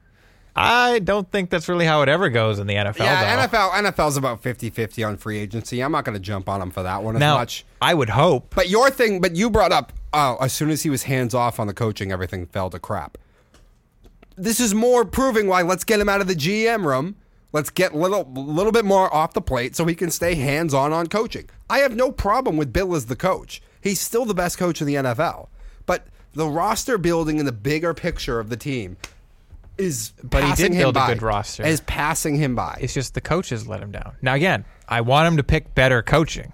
I 0.57 1.01
don't 1.01 1.31
think 1.31 1.51
that's 1.51 1.69
really 1.69 1.85
how 1.85 2.03
it 2.03 2.09
ever 2.09 2.29
goes 2.29 2.59
in 2.59 2.67
the 2.67 2.75
NFL. 2.75 2.99
yeah, 2.99 3.47
though. 3.47 3.59
NFL 3.59 3.71
NFL's 3.73 4.17
about 4.17 4.43
50-50 4.43 5.07
on 5.07 5.17
free 5.17 5.39
agency. 5.39 5.81
I'm 5.83 5.93
not 5.93 6.05
going 6.05 6.15
to 6.15 6.23
jump 6.23 6.49
on 6.49 6.63
him 6.63 6.71
for 6.71 6.83
that 6.85 7.03
one 7.03 7.17
as 7.17 7.21
Now, 7.21 7.37
much. 7.37 7.65
I 7.83 7.95
would 7.95 8.11
hope. 8.11 8.55
But 8.55 8.69
your 8.69 8.91
thing, 8.91 9.21
but 9.21 9.35
you 9.35 9.51
brought 9.51 9.73
up, 9.73 9.93
oh, 10.13 10.37
as 10.41 10.53
soon 10.53 10.71
as 10.71 10.83
he 10.83 10.91
was 10.91 11.05
hands 11.05 11.35
off 11.35 11.59
on 11.59 11.67
the 11.67 11.75
coaching, 11.75 12.13
everything 12.13 12.47
fell 12.47 12.71
to 12.71 12.79
crap. 12.79 13.19
This 14.37 14.61
is 14.61 14.75
more 14.75 15.05
proving 15.05 15.47
why 15.49 15.63
let's 15.63 15.85
get 15.85 16.01
him 16.01 16.09
out 16.09 16.21
of 16.21 16.29
the 16.29 16.35
GM 16.35 16.85
room. 16.85 17.17
Let's 17.53 17.71
get 17.71 17.95
little 17.95 18.25
little 18.33 18.73
bit 18.73 18.85
more 18.85 19.13
off 19.15 19.33
the 19.33 19.41
plate 19.41 19.77
so 19.77 19.85
he 19.85 19.95
can 19.95 20.11
stay 20.11 20.35
hands 20.35 20.75
on 20.75 20.93
on 20.93 21.07
coaching. 21.07 21.49
I 21.71 21.79
have 21.79 21.95
no 21.95 22.11
problem 22.11 22.57
with 22.57 22.73
Bill 22.73 22.97
as 22.97 23.07
the 23.07 23.15
coach. 23.15 23.63
He's 23.81 24.01
still 24.01 24.25
the 24.25 24.35
best 24.35 24.59
coach 24.59 24.81
in 24.81 24.89
the 24.89 24.95
NFL. 24.97 25.49
But 25.87 26.09
the 26.33 26.49
roster 26.49 26.99
building 26.99 27.39
and 27.39 27.47
the 27.47 27.53
bigger 27.53 27.95
picture 27.95 28.41
of 28.41 28.49
the 28.49 28.57
team 28.57 28.97
is 29.79 30.13
But 30.23 30.45
he 30.45 30.53
did 30.55 30.73
him 30.73 30.79
build 30.79 30.97
a 30.97 31.07
good 31.07 31.23
roster. 31.23 31.65
Is 31.65 31.81
passing 31.83 32.37
him 32.37 32.55
by. 32.55 32.79
It's 32.81 32.95
just 32.95 33.15
the 33.15 33.21
coaches 33.21 33.67
let 33.67 33.81
him 33.81 33.91
down. 33.91 34.17
Now 34.23 34.35
again, 34.35 34.65
I 34.89 35.01
want 35.01 35.29
him 35.29 35.37
to 35.37 35.43
pick 35.43 35.75
better 35.75 36.03
coaching. 36.03 36.53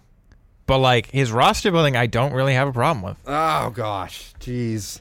But 0.67 0.79
like 0.79 1.11
his 1.11 1.33
roster 1.33 1.71
building, 1.73 1.97
I 1.97 2.07
don't 2.07 2.33
really 2.33 2.55
have 2.55 2.69
a 2.69 2.73
problem 2.73 3.03
with. 3.03 3.17
Oh 3.27 3.71
gosh, 3.71 4.33
jeez. 4.39 5.01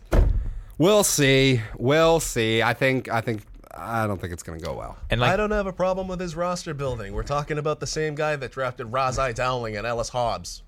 We'll 0.79 1.03
see. 1.03 1.61
We'll 1.77 2.19
see. 2.19 2.63
I 2.63 2.73
think. 2.73 3.09
I 3.09 3.21
think. 3.21 3.43
I 3.71 4.07
don't 4.07 4.19
think 4.19 4.33
it's 4.33 4.43
going 4.43 4.59
to 4.59 4.65
go 4.65 4.73
well. 4.73 4.97
And 5.09 5.21
like 5.21 5.31
I 5.31 5.37
don't 5.37 5.51
have 5.51 5.67
a 5.67 5.71
problem 5.71 6.07
with 6.07 6.19
his 6.19 6.35
roster 6.35 6.73
building. 6.73 7.13
We're 7.13 7.23
talking 7.23 7.57
about 7.57 7.79
the 7.79 7.87
same 7.87 8.15
guy 8.15 8.35
that 8.35 8.51
drafted 8.51 8.91
Ras-I 8.91 9.31
Dowling 9.33 9.77
and 9.77 9.85
Ellis 9.85 10.09
Hobbs. 10.09 10.63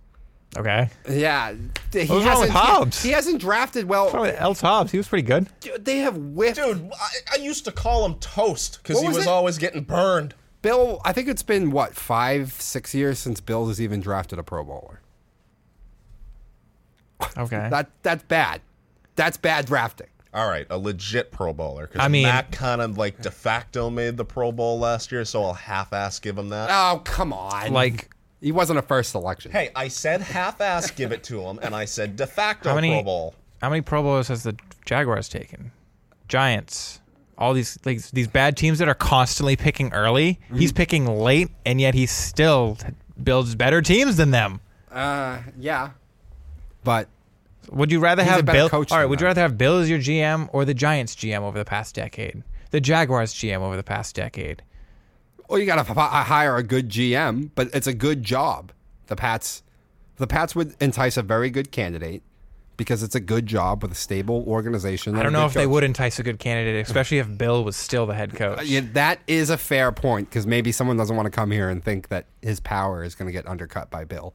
Okay. 0.57 0.89
Yeah, 1.09 1.53
he 1.91 1.99
What's 1.99 2.09
wrong 2.09 2.17
with 2.19 2.25
hasn't- 2.25 2.51
Hobbs? 2.51 3.01
He, 3.03 3.09
he 3.09 3.13
hasn't 3.13 3.39
drafted 3.41 3.87
well. 3.87 4.13
Els 4.25 4.61
Hobbs, 4.61 4.91
he 4.91 4.97
was 4.97 5.07
pretty 5.07 5.27
good. 5.27 5.47
Dude, 5.59 5.83
They 5.85 5.99
have 5.99 6.15
whiffed. 6.15 6.57
Dude, 6.57 6.91
I, 6.99 7.09
I 7.33 7.35
used 7.37 7.65
to 7.65 7.71
call 7.71 8.05
him 8.05 8.15
Toast 8.15 8.79
because 8.81 8.95
What 8.97 9.01
he 9.03 9.07
was 9.09 9.17
was 9.17 9.25
it? 9.25 9.29
always 9.29 9.57
getting 9.57 9.83
burned. 9.83 10.33
Bill, 10.61 11.01
I 11.03 11.11
think 11.13 11.27
it's 11.27 11.41
been 11.43 11.71
what 11.71 11.95
five, 11.95 12.53
six 12.53 12.93
years 12.93 13.17
since 13.19 13.39
Bill 13.41 13.67
has 13.67 13.81
even 13.81 13.99
drafted 14.01 14.37
a 14.39 14.43
Pro 14.43 14.63
Bowler. 14.63 15.01
Okay. 17.37 17.67
That 17.69 17.89
that's 18.03 18.23
bad. 18.23 18.61
That's 19.15 19.37
bad 19.37 19.65
drafting. 19.65 20.07
All 20.33 20.47
right, 20.47 20.65
a 20.69 20.77
legit 20.77 21.31
Pro 21.31 21.51
Bowler. 21.53 21.87
Because 21.87 22.01
I 22.01 22.07
mean- 22.07 22.23
Matt 22.23 22.51
kind 22.51 22.81
of 22.81 22.97
like 22.97 23.21
de 23.21 23.31
facto 23.31 23.89
made 23.89 24.17
the 24.17 24.25
Pro 24.25 24.51
Bowl 24.51 24.79
last 24.79 25.11
year, 25.11 25.25
so 25.25 25.43
I'll 25.43 25.53
half-ass 25.53 26.19
give 26.19 26.37
him 26.37 26.49
that. 26.49 26.69
Oh 26.71 26.99
come 27.03 27.33
on! 27.33 27.73
like 27.73 28.09
he 28.41 28.51
wasn't 28.51 28.79
a 28.79 28.81
first 28.81 29.11
selection. 29.11 29.51
Hey, 29.51 29.69
I 29.75 29.87
said 29.87 30.21
half-ass 30.21 30.91
give 30.91 31.11
it 31.11 31.23
to 31.25 31.41
him, 31.41 31.59
and 31.61 31.75
I 31.75 31.85
said 31.85 32.15
de 32.15 32.27
facto 32.27 32.69
How 32.69 32.75
many- 32.75 32.89
Pro 32.95 33.03
Bowl. 33.03 33.35
how 33.61 33.69
many 33.69 33.81
Pro 33.81 34.01
Bowls 34.03 34.27
has 34.29 34.43
the 34.43 34.55
Jaguars 34.85 35.29
taken? 35.29 35.71
Giants. 36.27 36.99
All 37.37 37.53
these 37.53 37.77
like, 37.85 38.01
these 38.11 38.27
bad 38.27 38.55
teams 38.57 38.79
that 38.79 38.87
are 38.87 38.93
constantly 38.93 39.55
picking 39.55 39.91
early. 39.93 40.39
Mm-hmm. 40.45 40.57
He's 40.57 40.71
picking 40.71 41.05
late, 41.07 41.49
and 41.65 41.81
yet 41.81 41.93
he 41.95 42.05
still 42.05 42.77
builds 43.21 43.55
better 43.55 43.81
teams 43.81 44.17
than 44.17 44.31
them. 44.31 44.59
Uh, 44.91 45.39
yeah, 45.57 45.91
but 46.83 47.07
Would 47.71 47.91
you 47.91 47.99
rather 47.99 48.23
have 48.23 48.45
better 48.45 48.57
Bill? 48.57 48.69
coach 48.69 48.91
all 48.91 48.97
right. 48.97 49.03
than 49.03 49.09
Would 49.11 49.21
you 49.21 49.27
rather 49.27 49.41
have 49.41 49.57
Bill 49.57 49.77
as 49.79 49.89
your 49.89 49.99
GM 49.99 50.49
or 50.53 50.65
the 50.65 50.73
Giants 50.73 51.15
GM 51.15 51.41
over 51.41 51.57
the 51.57 51.65
past 51.65 51.95
decade? 51.95 52.43
The 52.71 52.81
Jaguars 52.81 53.33
GM 53.33 53.59
over 53.61 53.75
the 53.77 53.83
past 53.83 54.15
decade. 54.15 54.61
Well, 55.51 55.59
you 55.59 55.65
got 55.65 55.85
to 55.85 55.93
hire 55.93 56.55
a 56.55 56.63
good 56.63 56.87
GM, 56.87 57.49
but 57.55 57.69
it's 57.73 57.85
a 57.85 57.93
good 57.93 58.23
job. 58.23 58.71
The 59.07 59.17
Pats, 59.17 59.63
the 60.15 60.25
Pats 60.25 60.55
would 60.55 60.75
entice 60.79 61.17
a 61.17 61.21
very 61.21 61.49
good 61.49 61.73
candidate 61.73 62.23
because 62.77 63.03
it's 63.03 63.15
a 63.15 63.19
good 63.19 63.47
job 63.47 63.83
with 63.83 63.91
a 63.91 63.95
stable 63.95 64.45
organization. 64.47 65.13
I 65.17 65.23
don't 65.23 65.33
know 65.33 65.45
if 65.45 65.53
they 65.53 65.67
would 65.67 65.83
entice 65.83 66.19
a 66.19 66.23
good 66.23 66.39
candidate, 66.39 66.87
especially 66.87 67.17
if 67.17 67.37
Bill 67.37 67.65
was 67.65 67.75
still 67.75 68.05
the 68.05 68.15
head 68.15 68.33
coach. 68.33 68.59
Uh, 68.59 68.61
Yeah, 68.61 68.79
that 68.93 69.19
is 69.27 69.49
a 69.49 69.57
fair 69.57 69.91
point 69.91 70.29
because 70.29 70.47
maybe 70.47 70.71
someone 70.71 70.95
doesn't 70.95 71.17
want 71.17 71.25
to 71.25 71.31
come 71.31 71.51
here 71.51 71.69
and 71.69 71.83
think 71.83 72.07
that 72.07 72.27
his 72.41 72.61
power 72.61 73.03
is 73.03 73.13
going 73.13 73.27
to 73.27 73.33
get 73.33 73.45
undercut 73.45 73.89
by 73.89 74.05
Bill. 74.05 74.33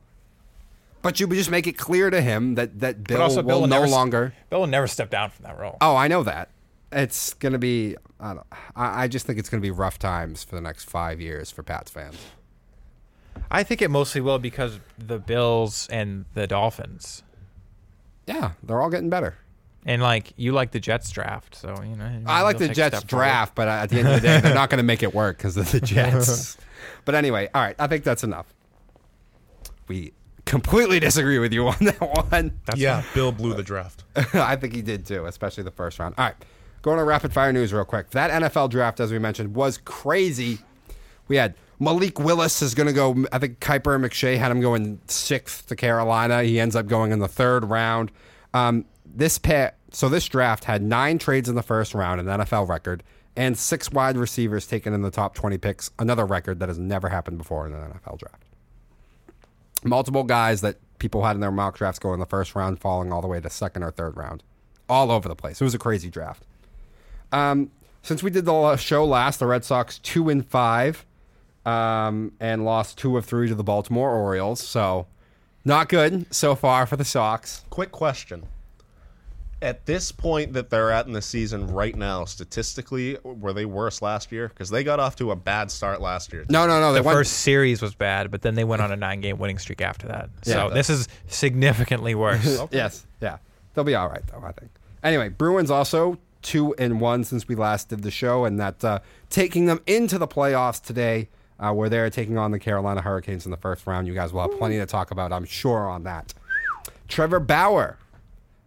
But 1.01 1.19
you 1.19 1.27
would 1.29 1.37
just 1.37 1.51
make 1.51 1.67
it 1.67 1.79
clear 1.79 2.11
to 2.11 2.21
him 2.21 2.57
that 2.57 2.81
that 2.81 3.05
Bill 3.05 3.23
also, 3.23 3.37
will 3.37 3.49
Bill 3.49 3.61
no 3.63 3.77
never, 3.77 3.89
longer. 3.89 4.35
Bill 4.51 4.61
will 4.61 4.67
never 4.67 4.87
step 4.87 5.09
down 5.09 5.31
from 5.31 5.45
that 5.45 5.59
role. 5.59 5.79
Oh, 5.81 5.97
I 5.97 6.09
know 6.09 6.23
that. 6.25 6.51
It's 6.93 7.33
going 7.33 7.55
to 7.55 7.59
be. 7.59 7.97
I, 8.19 8.35
don't, 8.35 8.47
I 8.75 9.05
I 9.05 9.09
just 9.09 9.27
think 9.27 9.39
it's 9.39 9.49
going 9.49 9.61
to 9.61 9.67
be 9.67 9.71
rough 9.71 9.99
times 9.99 10.43
for 10.45 10.55
the 10.55 10.61
next 10.61 10.85
five 10.85 11.21
years 11.21 11.51
for 11.51 11.63
Pats 11.63 11.91
fans. 11.91 12.19
I 13.51 13.63
think 13.63 13.83
it 13.83 13.91
mostly 13.91 14.21
will 14.21 14.39
because 14.39 14.81
the 14.99 15.19
Bills 15.19 15.87
and 15.91 16.25
the 16.35 16.47
Dolphins. 16.47 17.23
Yeah, 18.27 18.53
they're 18.63 18.81
all 18.81 18.91
getting 18.91 19.11
better. 19.11 19.37
And 19.85 20.03
like 20.03 20.33
you 20.37 20.51
like 20.53 20.73
the 20.73 20.81
Jets 20.81 21.11
draft, 21.11 21.55
so 21.55 21.75
you 21.83 21.95
know. 21.95 22.23
I 22.27 22.43
like 22.43 22.59
the 22.59 22.69
Jets 22.69 22.97
step 22.99 23.09
forward. 23.11 23.25
draft, 23.25 23.55
but 23.55 23.69
at 23.69 23.89
the 23.89 23.99
end 24.01 24.09
of 24.09 24.15
the 24.15 24.21
day, 24.21 24.41
they're 24.41 24.55
not 24.55 24.69
going 24.69 24.79
to 24.79 24.83
make 24.85 25.03
it 25.05 25.15
work 25.15 25.37
because 25.37 25.57
of 25.57 25.71
the 25.71 25.81
Jets. 25.93 26.57
but 27.05 27.15
anyway, 27.15 27.49
all 27.55 27.63
right, 27.63 27.77
I 27.79 27.87
think 27.87 28.03
that's 28.03 28.25
enough. 28.25 28.53
We 29.87 30.13
completely 30.45 30.99
disagree 30.99 31.39
with 31.39 31.53
you 31.53 31.69
on 31.69 31.77
that 31.83 32.01
one. 32.33 32.59
That's 32.65 32.81
yeah, 32.81 33.05
Bill 33.15 33.31
blew 33.31 33.55
the 33.55 33.63
draft. 33.63 34.03
I 34.35 34.57
think 34.57 34.75
he 34.75 34.83
did 34.83 35.07
too, 35.07 35.27
especially 35.27 35.63
the 35.63 35.71
first 35.71 36.01
round. 36.01 36.17
All 36.19 36.25
right, 36.25 36.35
going 36.87 36.99
to 36.99 37.05
rapid 37.05 37.33
fire 37.33 37.53
news 37.53 37.73
real 37.73 37.85
quick. 37.85 38.11
That 38.11 38.31
NFL 38.31 38.71
draft, 38.71 39.01
as 39.01 39.11
we 39.11 39.19
mentioned, 39.19 39.57
was 39.57 39.77
crazy. 39.77 40.61
We 41.27 41.35
had 41.35 41.57
Malik 41.81 42.21
Willis 42.21 42.63
is 42.63 42.77
going 42.77 42.87
to 42.87 42.93
go. 42.93 43.27
I 43.33 43.41
think 43.41 43.59
Kiper 43.59 43.97
and 43.97 44.05
McShay 44.05 44.39
had 44.39 44.53
him 44.53 44.61
going 44.61 45.01
sixth 45.09 45.67
to 45.67 45.75
Carolina. 45.75 46.45
He 46.45 46.61
ends 46.61 46.77
up 46.77 46.87
going 46.87 47.11
in 47.11 47.19
the 47.19 47.27
third 47.27 47.65
round. 47.65 48.13
Um, 48.55 48.85
this 49.05 49.37
pair, 49.37 49.75
so 49.91 50.09
this 50.09 50.27
draft 50.29 50.63
had 50.63 50.81
nine 50.81 51.19
trades 51.19 51.49
in 51.49 51.57
the 51.57 51.63
first 51.63 51.93
round, 51.93 52.21
an 52.21 52.27
NFL 52.27 52.69
record, 52.69 53.03
and 53.35 53.59
six 53.59 53.91
wide 53.91 54.17
receivers 54.17 54.65
taken 54.65 54.95
in 54.95 55.03
the 55.03 55.11
top 55.11 55.35
20 55.35 55.59
picks, 55.59 55.91
another 55.99 56.25
record 56.25 56.61
that 56.61 56.69
has 56.69 56.79
never 56.79 57.09
happened 57.09 57.39
before 57.39 57.67
in 57.67 57.75
an 57.75 57.81
NFL 57.91 58.21
draft. 58.21 58.45
Multiple 59.83 60.23
guys 60.23 60.61
that 60.61 60.77
people 61.01 61.25
had 61.25 61.35
in 61.35 61.41
their 61.41 61.51
mock 61.51 61.77
drafts 61.77 61.99
go 61.99 62.15
in 62.15 62.21
the 62.21 62.27
first 62.27 62.55
round, 62.55 62.79
falling 62.79 63.13
all 63.13 63.21
the 63.21 63.27
way 63.27 63.41
to 63.41 63.51
second 63.51 63.83
or 63.83 63.91
third 63.91 64.17
round, 64.17 64.45
all 64.89 65.11
over 65.11 65.29
the 65.29 65.35
place. 65.35 65.61
It 65.61 65.65
was 65.65 65.75
a 65.75 65.79
crazy 65.79 66.11
draft. 66.11 66.45
Um, 67.33 67.71
since 68.03 68.23
we 68.23 68.31
did 68.31 68.45
the 68.45 68.77
show 68.77 69.05
last, 69.05 69.41
the 69.41 69.47
Red 69.47 69.65
Sox 69.65 69.99
two 69.99 70.29
and 70.29 70.47
five, 70.47 71.05
um, 71.65 72.33
and 72.41 72.65
lost 72.65 72.99
two 72.99 73.17
of 73.17 73.25
three 73.25 73.49
to 73.49 73.55
the 73.55 73.65
Baltimore 73.65 74.11
Orioles. 74.13 74.61
So, 74.61 75.07
not 75.65 75.89
good 75.89 76.33
so 76.35 76.55
far 76.55 76.87
for 76.87 76.97
the 76.97 77.05
Sox. 77.05 77.65
Quick 77.71 77.91
question. 77.93 78.45
At 79.63 79.87
this 79.87 80.13
point 80.13 80.53
that 80.53 80.69
they're 80.69 80.91
at 80.93 81.07
in 81.07 81.13
the 81.15 81.23
season 81.23 81.67
right 81.69 81.97
now, 81.97 82.27
statistically, 82.27 83.17
were 83.25 83.55
they 83.55 83.65
worse 83.65 84.03
last 84.03 84.31
year? 84.31 84.49
Because 84.49 84.69
they 84.69 84.85
got 84.85 85.01
off 85.01 85.17
to 85.17 85.31
a 85.31 85.37
bad 85.37 85.71
start 85.71 86.03
last 86.03 86.31
year. 86.33 86.45
No, 86.51 86.67
no, 86.67 86.79
no. 86.79 86.93
They 86.93 86.99
The 87.01 87.05
went, 87.07 87.17
first 87.17 87.33
series 87.39 87.81
was 87.81 87.95
bad, 87.95 88.31
but 88.31 88.43
then 88.43 88.55
they 88.55 88.65
went 88.65 88.83
on 88.83 88.93
a 88.93 88.97
nine-game 88.97 89.39
winning 89.39 89.59
streak 89.59 89.81
after 89.81 90.07
that. 90.09 90.29
So 90.43 90.69
Yeah. 90.69 90.75
this 90.75 90.91
is 90.91 91.09
significantly 91.29 92.15
worse. 92.15 92.61
Yes, 92.71 93.07
yeah. 93.23 93.39
They'll 93.75 93.85
be 93.85 93.95
all 93.95 94.09
right 94.11 94.23
though, 94.27 94.43
I 94.47 94.53
think. 94.53 94.71
Anyway, 95.03 95.31
Bruins 95.31 95.71
also 95.71 96.19
two 96.47 96.75
and 96.79 97.01
one 97.01 97.25
since 97.25 97.49
we 97.49 97.57
last 97.57 97.89
did 97.89 98.03
the 98.03 98.11
show, 98.11 98.45
and 98.45 98.59
that 98.61 98.83
uh, 98.85 99.01
taking 99.29 99.67
them 99.67 99.81
into 99.87 100.17
the 100.17 100.29
playoffs 100.29 100.81
today, 100.81 101.29
uh, 101.59 101.73
where 101.73 101.89
they're 101.89 102.09
taking 102.09 102.39
on 102.39 102.53
the 102.53 102.59
Carolina 102.59 103.03
Hurricanes 103.03 103.45
in 103.45 103.51
the 103.51 103.57
first 103.57 103.87
round. 103.87 104.07
You 104.07 104.15
guys 104.15 104.33
will 104.33 104.43
have 104.43 104.57
plenty 104.57 104.79
to 104.79 104.87
talk 104.87 105.11
about, 105.11 105.33
I'm 105.33 105.45
sure, 105.45 105.89
on 105.89 106.05
that. 106.05 106.33
Trevor 107.09 107.41
Bauer 107.41 107.99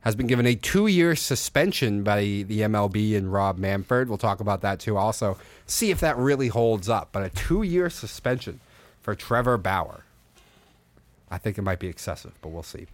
has 0.02 0.16
been 0.16 0.28
given 0.28 0.46
a 0.46 0.56
two-year 0.56 1.16
suspension 1.16 2.04
by 2.04 2.22
the 2.22 2.62
MLB 2.62 3.16
and 3.18 3.32
Rob 3.32 3.58
Manfred. 3.58 4.10
We'll 4.10 4.18
talk 4.18 4.40
about 4.40 4.62
that 4.62 4.80
too. 4.80 4.98
Also, 4.98 5.38
see 5.66 5.92
if 5.92 6.00
that 6.02 6.18
really 6.18 6.48
holds 6.48 6.90
up. 6.90 7.10
But 7.12 7.24
a 7.24 7.30
two-year 7.30 7.90
suspension 7.90 8.60
for 9.02 9.16
Trevor 9.16 9.58
Bauer. 9.58 10.04
I 11.32 11.38
think 11.38 11.58
it 11.58 11.62
might 11.62 11.80
be 11.80 11.88
excessive, 11.88 12.34
but 12.42 12.50
we'll 12.50 12.64
see. 12.64 12.88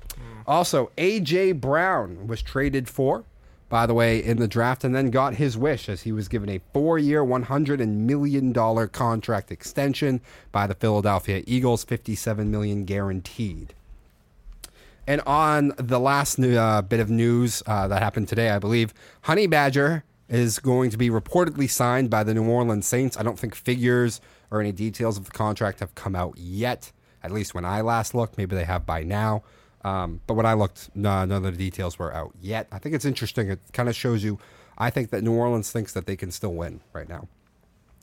Also, 0.45 0.91
AJ 0.98 1.62
Brown 1.62 2.28
was 2.28 2.41
traded 2.41 2.89
for, 2.89 3.24
by 3.67 3.86
the 3.86 3.93
way, 3.93 4.23
in 4.23 4.38
the 4.38 4.47
draft, 4.47 4.84
and 4.84 4.95
then 4.95 5.10
got 5.10 5.36
his 5.36 5.58
wish 5.58 5.89
as 5.89 6.04
he 6.04 6.12
was 6.12 6.28
given 6.28 6.49
a 6.49 6.62
four-year, 6.73 7.23
one 7.23 7.43
hundred 7.43 7.86
million 7.88 8.51
dollar 8.51 8.88
contract 8.88 9.51
extension 9.51 10.21
by 10.51 10.67
the 10.67 10.75
Philadelphia 10.75 11.43
Eagles, 11.47 11.84
57 11.84 12.49
million 12.49 12.86
guaranteed. 12.86 13.73
And 15.08 15.21
on 15.21 15.73
the 15.78 15.99
last 15.99 16.39
new, 16.39 16.58
uh, 16.58 16.82
bit 16.82 16.99
of 16.99 17.10
news 17.10 17.62
uh, 17.67 17.88
that 17.88 18.01
happened 18.01 18.28
today, 18.28 18.49
I 18.49 18.60
believe, 18.60 18.93
Honey 19.21 19.47
Badger 19.47 20.04
is 20.28 20.58
going 20.60 20.89
to 20.89 20.97
be 20.97 21.10
reportedly 21.10 21.69
signed 21.69 22.10
by 22.10 22.23
the 22.23 22.34
New 22.34 22.49
Orleans 22.49 22.88
Saints. 22.88 23.17
I 23.17 23.23
don't 23.23 23.38
think 23.38 23.54
figures 23.54 24.19
or 24.49 24.60
any 24.60 24.71
details 24.71 25.17
of 25.17 25.25
the 25.25 25.32
contract 25.32 25.80
have 25.80 25.93
come 25.93 26.15
out 26.15 26.38
yet, 26.38 26.91
at 27.21 27.32
least 27.32 27.54
when 27.54 27.65
I 27.65 27.82
last 27.82 28.15
looked. 28.15 28.38
Maybe 28.38 28.56
they 28.56 28.63
have 28.63 28.86
by 28.86 29.04
now. 29.04 29.43
Um, 29.86 30.19
but 30.26 30.34
when 30.34 30.48
I 30.48 30.56
looked, 30.56 30.89
no, 30.95 31.26
none 31.26 31.45
of 31.45 31.56
the 31.56 31.58
details 31.63 32.00
were 32.00 32.12
out 32.12 32.34
yet. 32.41 32.67
I 32.71 32.80
think 32.80 32.95
it's 32.95 33.06
interesting. 33.06 33.52
It 33.52 33.60
kind 33.71 33.88
of 33.88 33.95
shows 33.95 34.24
you, 34.24 34.39
I 34.80 34.89
think 34.89 35.12
that 35.12 35.24
New 35.24 35.34
Orleans 35.34 35.71
thinks 35.71 35.93
that 35.93 36.08
they 36.08 36.15
can 36.15 36.32
still 36.32 36.56
win 36.56 36.82
right 36.91 37.08
now. 37.08 37.28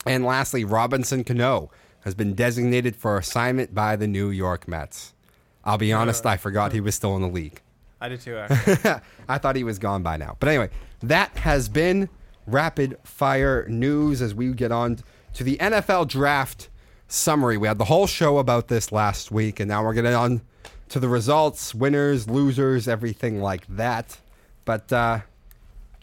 And 0.06 0.24
lastly, 0.24 0.64
Robinson 0.64 1.24
Cano 1.24 1.72
has 2.04 2.14
been 2.14 2.34
designated 2.34 2.94
for 2.94 3.18
assignment 3.18 3.74
by 3.74 3.96
the 3.96 4.06
New 4.06 4.30
York 4.30 4.68
Mets. 4.68 5.12
I'll 5.64 5.76
be 5.76 5.92
honest, 5.92 6.24
I 6.24 6.36
forgot 6.36 6.72
he 6.72 6.80
was 6.80 6.94
still 6.94 7.16
in 7.16 7.22
the 7.22 7.28
league. 7.28 7.60
I 8.00 8.08
did 8.08 8.20
too. 8.20 8.36
Actually. 8.50 9.00
I 9.28 9.38
thought 9.38 9.56
he 9.56 9.64
was 9.64 9.80
gone 9.80 10.04
by 10.04 10.16
now. 10.16 10.36
But 10.38 10.50
anyway, 10.50 10.70
that 11.02 11.36
has 11.38 11.68
been 11.68 12.08
rapid 12.46 12.96
fire 13.02 13.66
news 13.68 14.22
as 14.22 14.36
we 14.36 14.52
get 14.52 14.70
on 14.70 15.00
to 15.34 15.42
the 15.42 15.56
NFL 15.56 16.06
draft 16.06 16.68
summary. 17.08 17.56
We 17.56 17.66
had 17.66 17.78
the 17.78 17.86
whole 17.86 18.06
show 18.06 18.38
about 18.38 18.68
this 18.68 18.92
last 18.92 19.32
week, 19.32 19.58
and 19.58 19.68
now 19.68 19.82
we're 19.82 19.94
getting 19.94 20.14
on 20.14 20.42
to 20.92 21.00
the 21.00 21.08
results, 21.08 21.74
winners, 21.74 22.28
losers, 22.28 22.86
everything 22.86 23.40
like 23.40 23.66
that. 23.66 24.18
But 24.66 24.92
uh, 24.92 25.20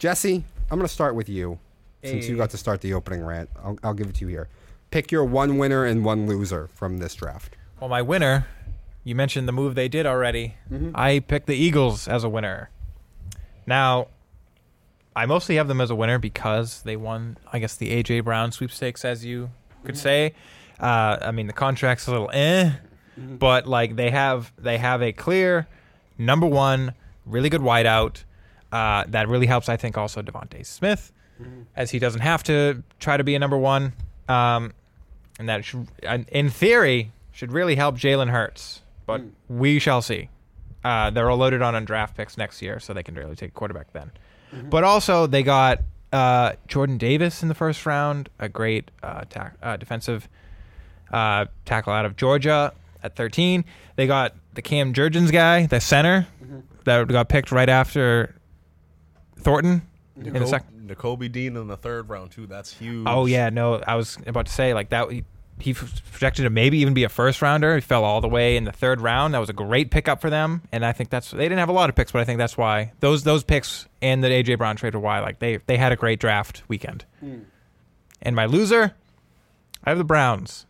Jesse, 0.00 0.44
I'm 0.70 0.78
going 0.78 0.86
to 0.86 0.92
start 0.92 1.14
with 1.14 1.28
you 1.28 1.60
since 2.02 2.26
you 2.28 2.36
got 2.36 2.50
to 2.50 2.56
start 2.56 2.80
the 2.80 2.92
opening 2.94 3.24
rant. 3.24 3.50
I'll, 3.62 3.78
I'll 3.84 3.94
give 3.94 4.08
it 4.08 4.16
to 4.16 4.24
you 4.24 4.28
here. 4.28 4.48
Pick 4.90 5.12
your 5.12 5.24
one 5.24 5.58
winner 5.58 5.84
and 5.84 6.04
one 6.04 6.26
loser 6.26 6.68
from 6.74 6.98
this 6.98 7.14
draft. 7.14 7.56
well, 7.80 7.88
my 7.88 8.02
winner. 8.02 8.46
You 9.04 9.14
mentioned 9.14 9.48
the 9.48 9.52
move 9.52 9.76
they 9.76 9.88
did 9.88 10.04
already. 10.04 10.56
I 10.94 11.20
picked 11.20 11.46
the 11.46 11.56
Eagles 11.56 12.06
as 12.06 12.22
a 12.22 12.28
winner. 12.28 12.68
Now, 13.66 14.08
I 15.16 15.24
mostly 15.24 15.54
have 15.56 15.68
them 15.68 15.80
as 15.80 15.90
a 15.90 15.94
winner 15.94 16.18
because 16.18 16.82
they 16.82 16.96
won, 16.96 17.38
I 17.50 17.60
guess, 17.60 17.76
the 17.76 17.90
AJ 18.02 18.24
Brown 18.24 18.52
sweepstakes, 18.52 19.04
as 19.04 19.24
you 19.24 19.50
could 19.84 19.96
say. 19.96 20.34
Uh, 20.78 21.16
I 21.22 21.30
mean, 21.30 21.46
the 21.46 21.54
contract's 21.54 22.06
a 22.08 22.10
little 22.10 22.30
eh, 22.34 22.72
but 23.38 23.66
like 23.66 23.96
they 23.96 24.10
have 24.10 24.52
they 24.58 24.78
have 24.78 25.02
a 25.02 25.12
clear 25.12 25.66
number 26.18 26.46
one, 26.46 26.94
really 27.26 27.48
good 27.48 27.60
wideout. 27.60 28.24
Uh, 28.72 29.04
that 29.08 29.28
really 29.28 29.46
helps, 29.46 29.68
I 29.68 29.76
think, 29.76 29.98
also 29.98 30.22
DeVonta 30.22 30.64
Smith, 30.64 31.12
as 31.74 31.90
he 31.90 31.98
doesn't 31.98 32.20
have 32.20 32.42
to 32.44 32.82
try 33.00 33.16
to 33.16 33.24
be 33.24 33.34
a 33.34 33.38
number 33.38 33.58
one, 33.58 33.92
um, 34.28 34.72
and 35.38 35.48
that 35.48 35.64
should, 35.64 35.88
in 36.28 36.50
theory 36.50 37.10
should 37.32 37.50
really 37.52 37.74
help 37.74 37.96
Jalen 37.96 38.30
Hurts. 38.30 38.82
But 39.06 39.22
we 39.48 39.78
shall 39.80 40.02
see. 40.02 40.28
Uh, 40.84 41.10
they're 41.10 41.28
all 41.28 41.36
loaded 41.36 41.62
on 41.62 41.74
on 41.74 41.84
draft 41.84 42.16
picks 42.16 42.38
next 42.38 42.62
year, 42.62 42.78
so 42.78 42.92
they 42.92 43.02
can 43.02 43.14
really 43.14 43.34
take 43.34 43.54
quarterback 43.54 43.92
then. 43.92 44.12
But 44.68 44.84
also, 44.84 45.26
they 45.26 45.42
got 45.42 45.80
uh, 46.12 46.52
Jordan 46.68 46.98
Davis 46.98 47.42
in 47.42 47.48
the 47.48 47.54
first 47.54 47.86
round, 47.86 48.28
a 48.38 48.48
great 48.48 48.90
uh, 49.02 49.24
tack 49.28 49.54
uh, 49.62 49.76
defensive 49.76 50.28
uh, 51.12 51.46
tackle 51.64 51.92
out 51.92 52.04
of 52.04 52.16
Georgia 52.16 52.72
at 53.02 53.16
13. 53.16 53.64
They 53.96 54.06
got 54.06 54.34
the 54.54 54.62
Cam 54.62 54.92
Jurgens 54.92 55.32
guy, 55.32 55.66
the 55.66 55.80
center, 55.80 56.26
mm-hmm. 56.42 56.60
that 56.84 57.08
got 57.08 57.28
picked 57.28 57.52
right 57.52 57.68
after 57.68 58.34
Thornton 59.38 59.82
in 60.16 60.32
the 60.32 60.46
second. 60.46 60.88
Nakobe 60.90 61.30
Dean 61.30 61.56
in 61.56 61.68
the 61.68 61.76
third 61.76 62.08
round 62.08 62.32
too. 62.32 62.46
That's 62.46 62.72
huge. 62.72 63.06
Oh 63.08 63.26
yeah, 63.26 63.50
no, 63.50 63.76
I 63.86 63.94
was 63.94 64.18
about 64.26 64.46
to 64.46 64.52
say 64.52 64.74
like 64.74 64.90
that. 64.90 65.10
He, 65.10 65.24
he 65.58 65.74
projected 65.74 66.44
to 66.44 66.50
maybe 66.50 66.78
even 66.78 66.94
be 66.94 67.04
a 67.04 67.08
first 67.08 67.42
rounder. 67.42 67.74
He 67.74 67.80
fell 67.80 68.02
all 68.02 68.20
the 68.20 68.28
way 68.28 68.56
in 68.56 68.64
the 68.64 68.72
third 68.72 69.00
round. 69.00 69.34
That 69.34 69.38
was 69.38 69.50
a 69.50 69.54
great 69.54 69.90
pickup 69.90 70.20
for 70.20 70.30
them, 70.30 70.62
and 70.72 70.84
I 70.84 70.92
think 70.92 71.10
that's 71.10 71.30
they 71.30 71.44
didn't 71.44 71.58
have 71.58 71.68
a 71.68 71.72
lot 71.72 71.90
of 71.90 71.96
picks, 71.96 72.12
but 72.12 72.20
I 72.20 72.24
think 72.24 72.38
that's 72.38 72.56
why 72.56 72.92
those 73.00 73.24
those 73.24 73.44
picks 73.44 73.86
and 74.02 74.24
the 74.24 74.28
AJ 74.28 74.58
Brown 74.58 74.76
trade 74.76 74.94
were 74.94 75.00
why 75.00 75.20
like 75.20 75.38
they 75.38 75.58
they 75.66 75.76
had 75.76 75.92
a 75.92 75.96
great 75.96 76.18
draft 76.18 76.62
weekend. 76.68 77.04
Hmm. 77.20 77.40
And 78.22 78.36
my 78.36 78.46
loser, 78.46 78.94
I 79.84 79.90
have 79.90 79.98
the 79.98 80.04
Browns. 80.04 80.66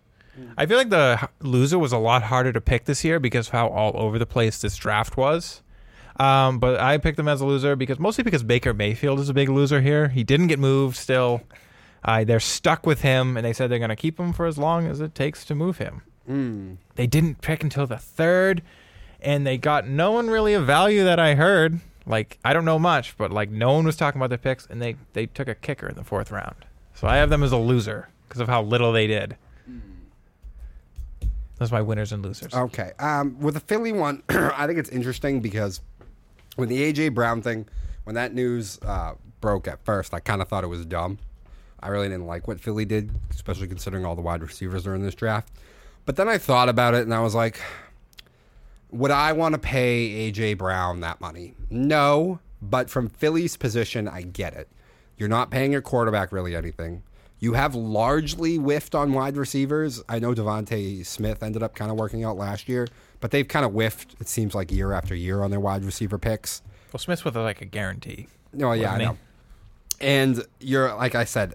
I 0.56 0.66
feel 0.66 0.78
like 0.78 0.90
the 0.90 1.28
loser 1.40 1.78
was 1.78 1.92
a 1.92 1.98
lot 1.98 2.22
harder 2.24 2.52
to 2.52 2.60
pick 2.60 2.84
this 2.84 3.04
year 3.04 3.20
because 3.20 3.48
of 3.48 3.52
how 3.52 3.68
all 3.68 3.92
over 3.94 4.18
the 4.18 4.26
place 4.26 4.60
this 4.60 4.76
draft 4.76 5.16
was. 5.16 5.62
Um, 6.18 6.58
but 6.58 6.78
I 6.80 6.98
picked 6.98 7.16
them 7.16 7.28
as 7.28 7.40
a 7.40 7.46
loser 7.46 7.76
because 7.76 7.98
mostly 7.98 8.24
because 8.24 8.42
Baker 8.42 8.74
Mayfield 8.74 9.20
is 9.20 9.28
a 9.28 9.34
big 9.34 9.48
loser 9.48 9.80
here. 9.80 10.08
He 10.08 10.22
didn't 10.22 10.48
get 10.48 10.58
moved 10.58 10.96
still. 10.96 11.42
Uh, 12.04 12.24
they're 12.24 12.40
stuck 12.40 12.86
with 12.86 13.02
him, 13.02 13.36
and 13.36 13.44
they 13.44 13.52
said 13.52 13.70
they're 13.70 13.78
going 13.78 13.90
to 13.90 13.96
keep 13.96 14.18
him 14.18 14.32
for 14.32 14.46
as 14.46 14.56
long 14.56 14.86
as 14.86 15.00
it 15.00 15.14
takes 15.14 15.44
to 15.46 15.54
move 15.54 15.78
him. 15.78 16.02
They 16.94 17.06
didn't 17.06 17.40
pick 17.42 17.62
until 17.62 17.86
the 17.86 17.98
third, 17.98 18.62
and 19.20 19.46
they 19.46 19.58
got 19.58 19.86
no 19.86 20.12
one 20.12 20.28
really 20.28 20.54
of 20.54 20.66
value 20.66 21.04
that 21.04 21.18
I 21.18 21.34
heard. 21.34 21.80
Like 22.06 22.38
I 22.44 22.52
don't 22.52 22.64
know 22.64 22.78
much, 22.78 23.16
but 23.18 23.30
like 23.30 23.50
no 23.50 23.72
one 23.72 23.84
was 23.84 23.96
talking 23.96 24.18
about 24.20 24.28
their 24.30 24.38
picks, 24.38 24.66
and 24.66 24.80
they 24.80 24.96
they 25.12 25.26
took 25.26 25.48
a 25.48 25.54
kicker 25.54 25.88
in 25.88 25.96
the 25.96 26.04
fourth 26.04 26.30
round. 26.30 26.64
So 26.94 27.06
I 27.06 27.16
have 27.16 27.30
them 27.30 27.42
as 27.42 27.52
a 27.52 27.56
loser 27.58 28.08
because 28.28 28.40
of 28.40 28.48
how 28.48 28.62
little 28.62 28.92
they 28.92 29.06
did. 29.06 29.36
Are 31.60 31.68
my 31.70 31.82
winners 31.82 32.12
and 32.12 32.24
losers. 32.24 32.54
Okay. 32.54 32.92
Um, 32.98 33.38
with 33.38 33.54
the 33.54 33.60
Philly 33.60 33.92
one, 33.92 34.22
I 34.28 34.66
think 34.66 34.78
it's 34.78 34.88
interesting 34.88 35.40
because 35.40 35.80
when 36.56 36.68
the 36.68 36.92
AJ 36.92 37.14
Brown 37.14 37.42
thing, 37.42 37.68
when 38.04 38.14
that 38.14 38.32
news 38.32 38.78
uh, 38.82 39.14
broke 39.40 39.68
at 39.68 39.84
first, 39.84 40.14
I 40.14 40.20
kind 40.20 40.40
of 40.40 40.48
thought 40.48 40.64
it 40.64 40.68
was 40.68 40.86
dumb. 40.86 41.18
I 41.80 41.88
really 41.88 42.08
didn't 42.08 42.26
like 42.26 42.48
what 42.48 42.60
Philly 42.60 42.84
did, 42.84 43.10
especially 43.30 43.68
considering 43.68 44.04
all 44.04 44.14
the 44.14 44.22
wide 44.22 44.42
receivers 44.42 44.86
are 44.86 44.94
in 44.94 45.02
this 45.02 45.14
draft. 45.14 45.52
But 46.06 46.16
then 46.16 46.28
I 46.28 46.38
thought 46.38 46.68
about 46.68 46.94
it 46.94 47.02
and 47.02 47.14
I 47.14 47.20
was 47.20 47.34
like, 47.34 47.60
would 48.90 49.10
I 49.10 49.32
want 49.32 49.54
to 49.54 49.58
pay 49.58 50.30
AJ 50.32 50.58
Brown 50.58 51.00
that 51.00 51.20
money? 51.20 51.54
No, 51.70 52.40
But 52.62 52.90
from 52.90 53.08
Philly's 53.08 53.56
position, 53.56 54.08
I 54.08 54.22
get 54.22 54.54
it. 54.54 54.68
You're 55.16 55.28
not 55.28 55.50
paying 55.50 55.72
your 55.72 55.82
quarterback 55.82 56.32
really 56.32 56.56
anything. 56.56 57.02
You 57.40 57.54
have 57.54 57.74
largely 57.74 58.56
whiffed 58.56 58.94
on 58.94 59.14
wide 59.14 59.38
receivers. 59.38 60.02
I 60.10 60.18
know 60.18 60.34
DeVonta 60.34 61.04
Smith 61.06 61.42
ended 61.42 61.62
up 61.62 61.74
kind 61.74 61.90
of 61.90 61.96
working 61.96 62.22
out 62.22 62.36
last 62.36 62.68
year, 62.68 62.86
but 63.18 63.30
they've 63.30 63.48
kind 63.48 63.64
of 63.64 63.72
whiffed. 63.72 64.14
It 64.20 64.28
seems 64.28 64.54
like 64.54 64.70
year 64.70 64.92
after 64.92 65.14
year 65.14 65.42
on 65.42 65.50
their 65.50 65.58
wide 65.58 65.82
receiver 65.82 66.18
picks. 66.18 66.60
Well, 66.92 66.98
Smith's 66.98 67.24
with 67.24 67.36
like 67.36 67.62
a 67.62 67.64
guarantee. 67.64 68.26
No, 68.52 68.72
yeah, 68.72 68.92
I 68.92 68.98
he? 68.98 69.04
know. 69.06 69.18
And 70.02 70.44
you're 70.60 70.94
like 70.94 71.14
I 71.14 71.24
said, 71.24 71.54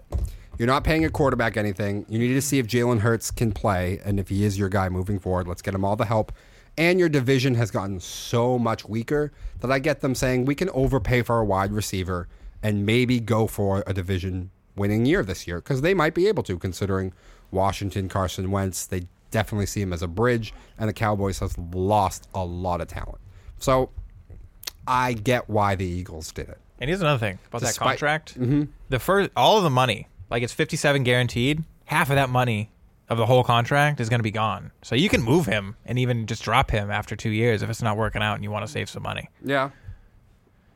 you're 0.58 0.66
not 0.66 0.82
paying 0.82 1.04
a 1.04 1.10
quarterback 1.10 1.56
anything. 1.56 2.04
You 2.08 2.18
need 2.18 2.34
to 2.34 2.42
see 2.42 2.58
if 2.58 2.66
Jalen 2.66 3.00
Hurts 3.00 3.30
can 3.30 3.52
play, 3.52 4.00
and 4.04 4.18
if 4.18 4.28
he 4.28 4.44
is 4.44 4.58
your 4.58 4.68
guy 4.68 4.88
moving 4.88 5.20
forward, 5.20 5.46
let's 5.46 5.62
get 5.62 5.72
him 5.72 5.84
all 5.84 5.94
the 5.94 6.06
help. 6.06 6.32
And 6.76 6.98
your 6.98 7.08
division 7.08 7.54
has 7.54 7.70
gotten 7.70 8.00
so 8.00 8.58
much 8.58 8.84
weaker 8.86 9.32
that 9.60 9.70
I 9.70 9.78
get 9.78 10.00
them 10.00 10.14
saying 10.16 10.46
we 10.46 10.54
can 10.56 10.68
overpay 10.70 11.22
for 11.22 11.38
a 11.38 11.44
wide 11.44 11.72
receiver 11.72 12.28
and 12.62 12.84
maybe 12.84 13.20
go 13.20 13.46
for 13.46 13.84
a 13.86 13.94
division 13.94 14.50
winning 14.76 15.06
year 15.06 15.22
this 15.22 15.46
year 15.46 15.56
because 15.58 15.80
they 15.80 15.94
might 15.94 16.14
be 16.14 16.28
able 16.28 16.42
to, 16.44 16.58
considering 16.58 17.12
Washington, 17.50 18.08
Carson 18.08 18.50
Wentz. 18.50 18.86
They 18.86 19.06
definitely 19.30 19.66
see 19.66 19.82
him 19.82 19.92
as 19.92 20.02
a 20.02 20.08
bridge, 20.08 20.54
and 20.78 20.88
the 20.88 20.92
Cowboys 20.92 21.38
has 21.40 21.56
lost 21.58 22.28
a 22.34 22.44
lot 22.44 22.80
of 22.80 22.88
talent. 22.88 23.18
So 23.58 23.90
I 24.86 25.14
get 25.14 25.48
why 25.48 25.74
the 25.74 25.84
Eagles 25.86 26.30
did 26.32 26.48
it. 26.48 26.58
And 26.78 26.88
here's 26.88 27.00
another 27.00 27.18
thing 27.18 27.38
about 27.48 27.62
Despite- 27.62 27.74
that 27.74 27.88
contract. 27.88 28.38
Mm-hmm. 28.38 28.64
The 28.90 28.98
first, 28.98 29.30
all 29.36 29.56
of 29.56 29.64
the 29.64 29.70
money, 29.70 30.08
like 30.30 30.42
it's 30.42 30.52
57 30.52 31.02
guaranteed. 31.04 31.64
Half 31.86 32.10
of 32.10 32.16
that 32.16 32.28
money 32.30 32.70
of 33.08 33.16
the 33.18 33.26
whole 33.26 33.44
contract 33.44 34.00
is 34.00 34.08
going 34.08 34.18
to 34.18 34.24
be 34.24 34.30
gone. 34.32 34.72
So 34.82 34.94
you 34.94 35.08
can 35.08 35.22
move 35.22 35.46
him 35.46 35.76
and 35.86 35.98
even 35.98 36.26
just 36.26 36.42
drop 36.42 36.70
him 36.70 36.90
after 36.90 37.14
two 37.16 37.30
years 37.30 37.62
if 37.62 37.70
it's 37.70 37.80
not 37.82 37.96
working 37.96 38.22
out 38.22 38.34
and 38.34 38.42
you 38.44 38.50
want 38.50 38.66
to 38.66 38.70
save 38.72 38.90
some 38.90 39.04
money. 39.04 39.30
Yeah. 39.44 39.70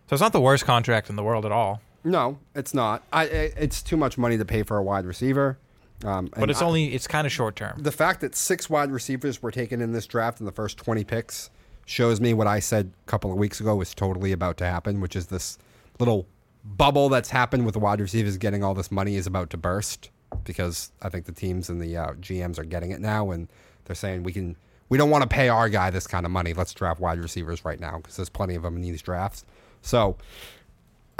So 0.06 0.14
it's 0.14 0.20
not 0.20 0.32
the 0.32 0.40
worst 0.40 0.64
contract 0.64 1.10
in 1.10 1.16
the 1.16 1.22
world 1.24 1.44
at 1.44 1.52
all. 1.52 1.80
No, 2.04 2.38
it's 2.54 2.72
not. 2.74 3.02
I, 3.12 3.24
it's 3.24 3.82
too 3.82 3.96
much 3.96 4.16
money 4.16 4.38
to 4.38 4.44
pay 4.44 4.62
for 4.62 4.76
a 4.78 4.82
wide 4.82 5.04
receiver. 5.04 5.58
Um, 6.04 6.30
But 6.34 6.48
it's 6.50 6.62
I- 6.62 6.64
only 6.66 6.94
it's 6.94 7.06
kind 7.06 7.26
of 7.26 7.32
short 7.32 7.56
term. 7.56 7.82
the 7.82 7.92
fact 7.92 8.20
that 8.22 8.34
six 8.34 8.70
wide 8.70 8.90
receivers 8.90 9.42
were 9.42 9.50
taken 9.50 9.80
in 9.82 9.92
this 9.92 10.06
draft 10.06 10.40
in 10.40 10.46
the 10.46 10.52
first 10.52 10.78
twenty 10.78 11.04
picks 11.04 11.50
shows 11.84 12.20
me 12.20 12.32
what 12.32 12.46
I 12.46 12.60
said 12.60 12.92
a 13.06 13.10
couple 13.10 13.30
of 13.32 13.36
weeks 13.36 13.60
ago 13.60 13.76
was 13.76 13.92
totally 13.94 14.32
about 14.32 14.56
to 14.58 14.64
happen, 14.64 15.00
which 15.00 15.14
is 15.16 15.26
this 15.26 15.58
little 15.98 16.26
bubble 16.64 17.08
that's 17.08 17.30
happened 17.30 17.64
with 17.66 17.74
the 17.74 17.80
wide 17.80 18.00
receivers 18.00 18.36
getting 18.38 18.62
all 18.64 18.74
this 18.74 18.90
money 18.90 19.16
is 19.16 19.26
about 19.26 19.50
to 19.50 19.56
burst 19.56 20.08
because 20.44 20.92
I 21.02 21.08
think 21.08 21.26
the 21.26 21.32
teams 21.32 21.68
and 21.68 21.80
the 21.82 21.96
uh, 21.96 22.12
GMs 22.14 22.58
are 22.58 22.64
getting 22.64 22.92
it 22.92 23.00
now 23.00 23.30
and 23.30 23.48
they're 23.84 23.96
saying 23.96 24.22
we 24.22 24.32
can 24.32 24.56
we 24.88 24.96
don't 24.98 25.10
want 25.10 25.22
to 25.22 25.28
pay 25.28 25.48
our 25.48 25.68
guy 25.68 25.90
this 25.90 26.06
kind 26.06 26.24
of 26.24 26.32
money. 26.32 26.54
Let's 26.54 26.72
draft 26.72 26.98
wide 27.00 27.18
receivers 27.18 27.64
right 27.64 27.78
now 27.80 27.98
because 27.98 28.16
there's 28.16 28.28
plenty 28.30 28.54
of 28.54 28.62
them 28.62 28.76
in 28.76 28.82
these 28.82 29.02
drafts. 29.02 29.44
So 29.82 30.16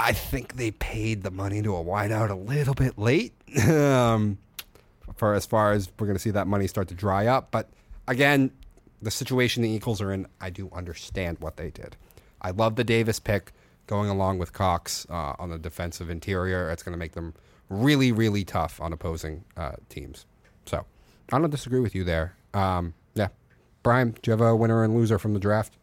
I 0.01 0.13
think 0.13 0.55
they 0.55 0.71
paid 0.71 1.21
the 1.21 1.29
money 1.29 1.61
to 1.61 1.75
a 1.75 1.83
wideout 1.83 2.31
a 2.31 2.35
little 2.35 2.73
bit 2.73 2.97
late. 2.97 3.33
um, 3.69 4.39
for 5.15 5.35
as 5.35 5.45
far 5.45 5.71
as 5.71 5.91
we're 5.99 6.07
going 6.07 6.15
to 6.15 6.21
see 6.21 6.31
that 6.31 6.47
money 6.47 6.65
start 6.65 6.87
to 6.87 6.95
dry 6.95 7.27
up. 7.27 7.51
But 7.51 7.69
again, 8.07 8.51
the 9.01 9.11
situation 9.11 9.61
the 9.61 9.69
Eagles 9.69 10.01
are 10.01 10.11
in, 10.11 10.25
I 10.39 10.49
do 10.49 10.69
understand 10.73 11.37
what 11.39 11.57
they 11.57 11.69
did. 11.69 11.95
I 12.41 12.49
love 12.51 12.75
the 12.75 12.83
Davis 12.83 13.19
pick 13.19 13.51
going 13.85 14.09
along 14.09 14.39
with 14.39 14.53
Cox 14.53 15.05
uh, 15.09 15.33
on 15.37 15.51
the 15.51 15.59
defensive 15.59 16.09
interior. 16.09 16.71
It's 16.71 16.81
going 16.81 16.93
to 16.93 16.97
make 16.97 17.11
them 17.11 17.35
really, 17.69 18.11
really 18.11 18.43
tough 18.43 18.81
on 18.81 18.93
opposing 18.93 19.43
uh, 19.55 19.73
teams. 19.89 20.25
So 20.65 20.83
I 21.31 21.39
don't 21.39 21.49
disagree 21.51 21.79
with 21.79 21.93
you 21.93 22.03
there. 22.03 22.35
Um, 22.55 22.95
yeah. 23.13 23.27
Brian, 23.83 24.11
do 24.11 24.31
you 24.31 24.31
have 24.31 24.41
a 24.41 24.55
winner 24.55 24.83
and 24.83 24.95
loser 24.95 25.19
from 25.19 25.33
the 25.33 25.39
draft? 25.39 25.77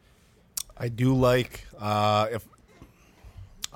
I 0.76 0.88
do 0.88 1.14
like 1.14 1.64
uh, 1.78 2.26
if 2.32 2.44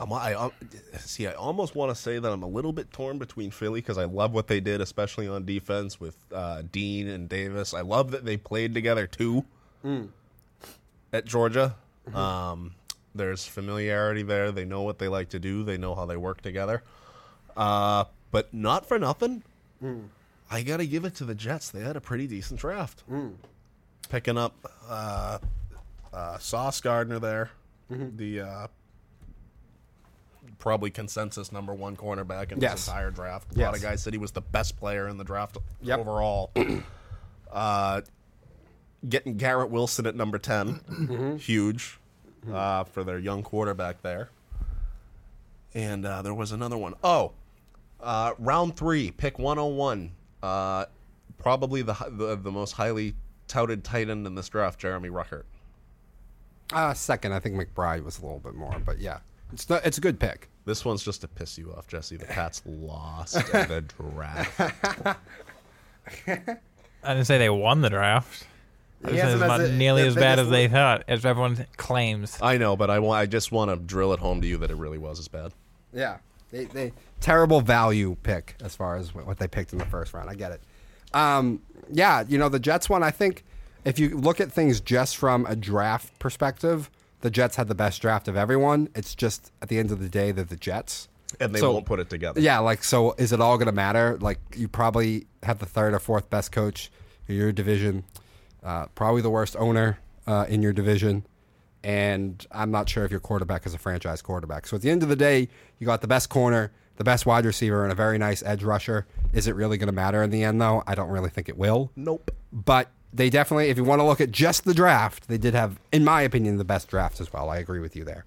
I'm, 0.02 0.12
I 0.12 0.34
um, 0.34 0.52
see. 0.98 1.26
I 1.26 1.32
almost 1.32 1.74
want 1.74 1.90
to 1.90 1.94
say 1.94 2.18
that 2.18 2.30
I'm 2.32 2.42
a 2.42 2.48
little 2.48 2.72
bit 2.72 2.92
torn 2.92 3.18
between 3.18 3.50
Philly 3.50 3.80
because 3.80 3.98
I 3.98 4.04
love 4.04 4.32
what 4.32 4.48
they 4.48 4.60
did, 4.60 4.80
especially 4.80 5.28
on 5.28 5.44
defense 5.44 6.00
with 6.00 6.16
uh, 6.32 6.62
Dean 6.72 7.08
and 7.08 7.28
Davis. 7.28 7.72
I 7.72 7.82
love 7.82 8.10
that 8.10 8.24
they 8.24 8.36
played 8.36 8.74
together 8.74 9.06
too 9.06 9.44
at 11.12 11.24
Georgia. 11.24 11.76
Um, 12.16 12.74
there's 13.14 13.46
familiarity 13.46 14.22
there. 14.22 14.50
They 14.50 14.64
know 14.64 14.82
what 14.82 14.98
they 14.98 15.08
like 15.08 15.28
to 15.30 15.38
do. 15.38 15.62
They 15.62 15.78
know 15.78 15.94
how 15.94 16.06
they 16.06 16.16
work 16.16 16.40
together. 16.40 16.82
Uh, 17.56 18.04
but 18.30 18.52
not 18.52 18.86
for 18.86 18.98
nothing. 18.98 19.42
I 20.50 20.62
got 20.62 20.78
to 20.78 20.86
give 20.86 21.04
it 21.04 21.14
to 21.16 21.24
the 21.24 21.34
Jets. 21.34 21.70
They 21.70 21.80
had 21.80 21.96
a 21.96 22.00
pretty 22.00 22.26
decent 22.26 22.60
draft. 22.60 23.04
Picking 24.08 24.36
up 24.38 24.54
uh, 24.88 25.38
uh, 26.12 26.38
Sauce 26.38 26.80
Gardner 26.80 27.18
there, 27.18 27.50
the 28.16 28.40
uh, 28.40 28.66
probably 30.58 30.90
consensus 30.90 31.52
number 31.52 31.74
one 31.74 31.96
cornerback 31.96 32.52
in 32.52 32.60
Yes. 32.60 32.72
this 32.74 32.88
entire 32.88 33.10
draft. 33.10 33.56
A 33.56 33.60
lot 33.60 33.76
of 33.76 33.82
guys 33.82 34.02
said 34.02 34.12
he 34.12 34.18
was 34.18 34.32
the 34.32 34.40
best 34.40 34.76
player 34.78 35.08
in 35.08 35.16
the 35.18 35.24
draft 35.24 35.56
Yep. 35.82 35.98
overall. 36.00 36.50
uh, 37.52 38.00
getting 39.08 39.36
Garrett 39.36 39.70
Wilson 39.70 40.06
at 40.06 40.14
number 40.14 40.38
10, 40.38 40.74
Mm-hmm. 40.74 41.36
huge 41.36 41.98
uh, 42.52 42.84
for 42.84 43.04
their 43.04 43.18
young 43.18 43.42
quarterback 43.42 44.02
there. 44.02 44.30
And 45.74 46.04
uh, 46.04 46.22
there 46.22 46.34
was 46.34 46.52
another 46.52 46.76
one. 46.76 46.94
Oh, 47.02 47.32
uh, 48.00 48.34
round 48.38 48.76
three, 48.76 49.10
pick 49.10 49.38
101. 49.38 50.12
Uh, 50.42 50.84
probably 51.38 51.82
the, 51.82 51.94
the 52.10 52.36
the 52.36 52.50
most 52.50 52.72
highly 52.72 53.14
touted 53.48 53.82
tight 53.84 54.08
end 54.10 54.26
in 54.26 54.34
this 54.34 54.48
draft, 54.48 54.78
Jeremy 54.78 55.08
Ruckert. 55.08 55.44
Uh, 56.72 56.94
second, 56.94 57.32
I 57.32 57.38
think 57.40 57.54
McBride 57.56 58.04
was 58.04 58.18
a 58.18 58.22
little 58.22 58.38
bit 58.38 58.54
more, 58.54 58.78
but 58.84 58.98
yeah, 58.98 59.18
it's 59.52 59.68
not, 59.68 59.84
it's 59.86 59.98
a 59.98 60.00
good 60.00 60.18
pick. 60.18 60.48
This 60.64 60.84
one's 60.84 61.02
just 61.04 61.20
to 61.22 61.28
piss 61.28 61.58
you 61.58 61.72
off, 61.76 61.88
Jesse. 61.88 62.16
The 62.16 62.26
Pats 62.26 62.62
lost 62.64 63.36
in 63.36 63.42
the 63.68 63.80
draft. 63.98 64.60
I 67.04 67.14
didn't 67.14 67.24
say 67.26 67.38
they 67.38 67.50
won 67.50 67.80
the 67.80 67.90
draft. 67.90 68.46
I 69.04 69.10
He 69.10 69.16
just 69.16 69.22
has 69.24 69.32
said 69.32 69.32
it's 69.32 69.40
them 69.40 69.48
not 69.48 69.60
as 69.60 69.70
the- 69.70 69.76
nearly 69.76 70.02
the 70.02 70.08
as 70.08 70.14
bad 70.14 70.36
biggest 70.36 70.40
as 70.46 70.50
they 70.50 70.62
li- 70.68 70.72
thought, 70.72 71.04
as 71.08 71.24
everyone 71.24 71.66
claims. 71.76 72.38
I 72.40 72.58
know, 72.58 72.76
but 72.76 72.90
I, 72.90 73.00
wa- 73.00 73.14
I 73.14 73.26
just 73.26 73.50
want 73.50 73.70
to 73.70 73.76
drill 73.76 74.12
it 74.12 74.20
home 74.20 74.40
to 74.40 74.46
you 74.46 74.56
that 74.58 74.70
it 74.70 74.76
really 74.76 74.98
was 74.98 75.18
as 75.18 75.26
bad. 75.28 75.52
Yeah, 75.92 76.18
they, 76.52 76.64
they 76.66 76.92
terrible 77.20 77.60
value 77.60 78.16
pick 78.22 78.54
as 78.62 78.76
far 78.76 78.96
as 78.96 79.12
what 79.14 79.38
they 79.38 79.48
picked 79.48 79.72
in 79.72 79.78
the 79.78 79.84
first 79.86 80.14
round. 80.14 80.30
I 80.30 80.34
get 80.34 80.52
it. 80.52 80.60
Um, 81.12 81.60
yeah, 81.90 82.24
you 82.28 82.38
know 82.38 82.48
the 82.48 82.60
Jets 82.60 82.88
one. 82.88 83.02
I 83.02 83.10
think 83.10 83.44
if 83.84 83.98
you 83.98 84.10
look 84.16 84.40
at 84.40 84.52
things 84.52 84.80
just 84.80 85.16
from 85.16 85.44
a 85.46 85.56
draft 85.56 86.16
perspective, 86.20 86.88
the 87.22 87.30
Jets 87.30 87.56
had 87.56 87.66
the 87.68 87.74
best 87.74 88.00
draft 88.02 88.28
of 88.28 88.36
everyone. 88.36 88.88
It's 88.94 89.14
just 89.14 89.50
at 89.62 89.68
the 89.68 89.78
end 89.78 89.90
of 89.90 89.98
the 90.00 90.08
day 90.08 90.30
they're 90.32 90.44
the 90.44 90.56
Jets, 90.56 91.08
And 91.40 91.54
they 91.54 91.60
So- 91.60 91.72
won't 91.72 91.86
put 91.86 91.98
it 91.98 92.10
together. 92.10 92.40
Yeah, 92.40 92.58
like 92.58 92.84
so, 92.84 93.12
is 93.16 93.32
it 93.32 93.40
all 93.40 93.56
going 93.56 93.66
to 93.66 93.72
matter? 93.72 94.18
Like 94.20 94.38
you 94.54 94.68
probably 94.68 95.26
have 95.42 95.58
the 95.60 95.66
third 95.66 95.94
or 95.94 95.98
fourth 95.98 96.28
best 96.28 96.52
coach 96.52 96.92
in 97.26 97.36
your 97.36 97.52
division, 97.52 98.04
uh, 98.62 98.86
probably 98.94 99.22
the 99.22 99.30
worst 99.30 99.56
owner 99.58 99.98
uh, 100.26 100.44
in 100.48 100.60
your 100.62 100.72
division, 100.74 101.24
and 101.82 102.46
I'm 102.52 102.70
not 102.70 102.88
sure 102.88 103.04
if 103.04 103.10
your 103.10 103.20
quarterback 103.20 103.66
is 103.66 103.74
a 103.74 103.78
franchise 103.78 104.20
quarterback. 104.22 104.66
So 104.66 104.76
at 104.76 104.82
the 104.82 104.90
end 104.90 105.02
of 105.02 105.08
the 105.08 105.16
day, 105.16 105.48
you 105.78 105.86
got 105.86 106.00
the 106.00 106.06
best 106.06 106.28
corner, 106.28 106.70
the 106.96 107.04
best 107.04 107.24
wide 107.26 107.44
receiver, 107.46 107.82
and 107.82 107.90
a 107.90 107.94
very 107.96 108.18
nice 108.18 108.42
edge 108.42 108.62
rusher. 108.62 109.06
Is 109.32 109.46
it 109.46 109.54
really 109.56 109.78
going 109.78 109.86
to 109.88 109.92
matter 109.92 110.22
in 110.22 110.30
the 110.30 110.44
end, 110.44 110.60
though? 110.60 110.82
I 110.86 110.94
don't 110.94 111.08
really 111.08 111.30
think 111.30 111.48
it 111.48 111.56
will. 111.56 111.90
Nope. 111.96 112.30
But 112.52 112.90
they 113.12 113.28
definitely, 113.30 113.68
if 113.68 113.76
you 113.76 113.84
want 113.84 114.00
to 114.00 114.04
look 114.04 114.20
at 114.20 114.30
just 114.30 114.64
the 114.64 114.74
draft, 114.74 115.28
they 115.28 115.38
did 115.38 115.54
have, 115.54 115.78
in 115.92 116.04
my 116.04 116.22
opinion, 116.22 116.56
the 116.56 116.64
best 116.64 116.88
draft 116.88 117.20
as 117.20 117.32
well. 117.32 117.50
I 117.50 117.58
agree 117.58 117.80
with 117.80 117.94
you 117.96 118.04
there. 118.04 118.24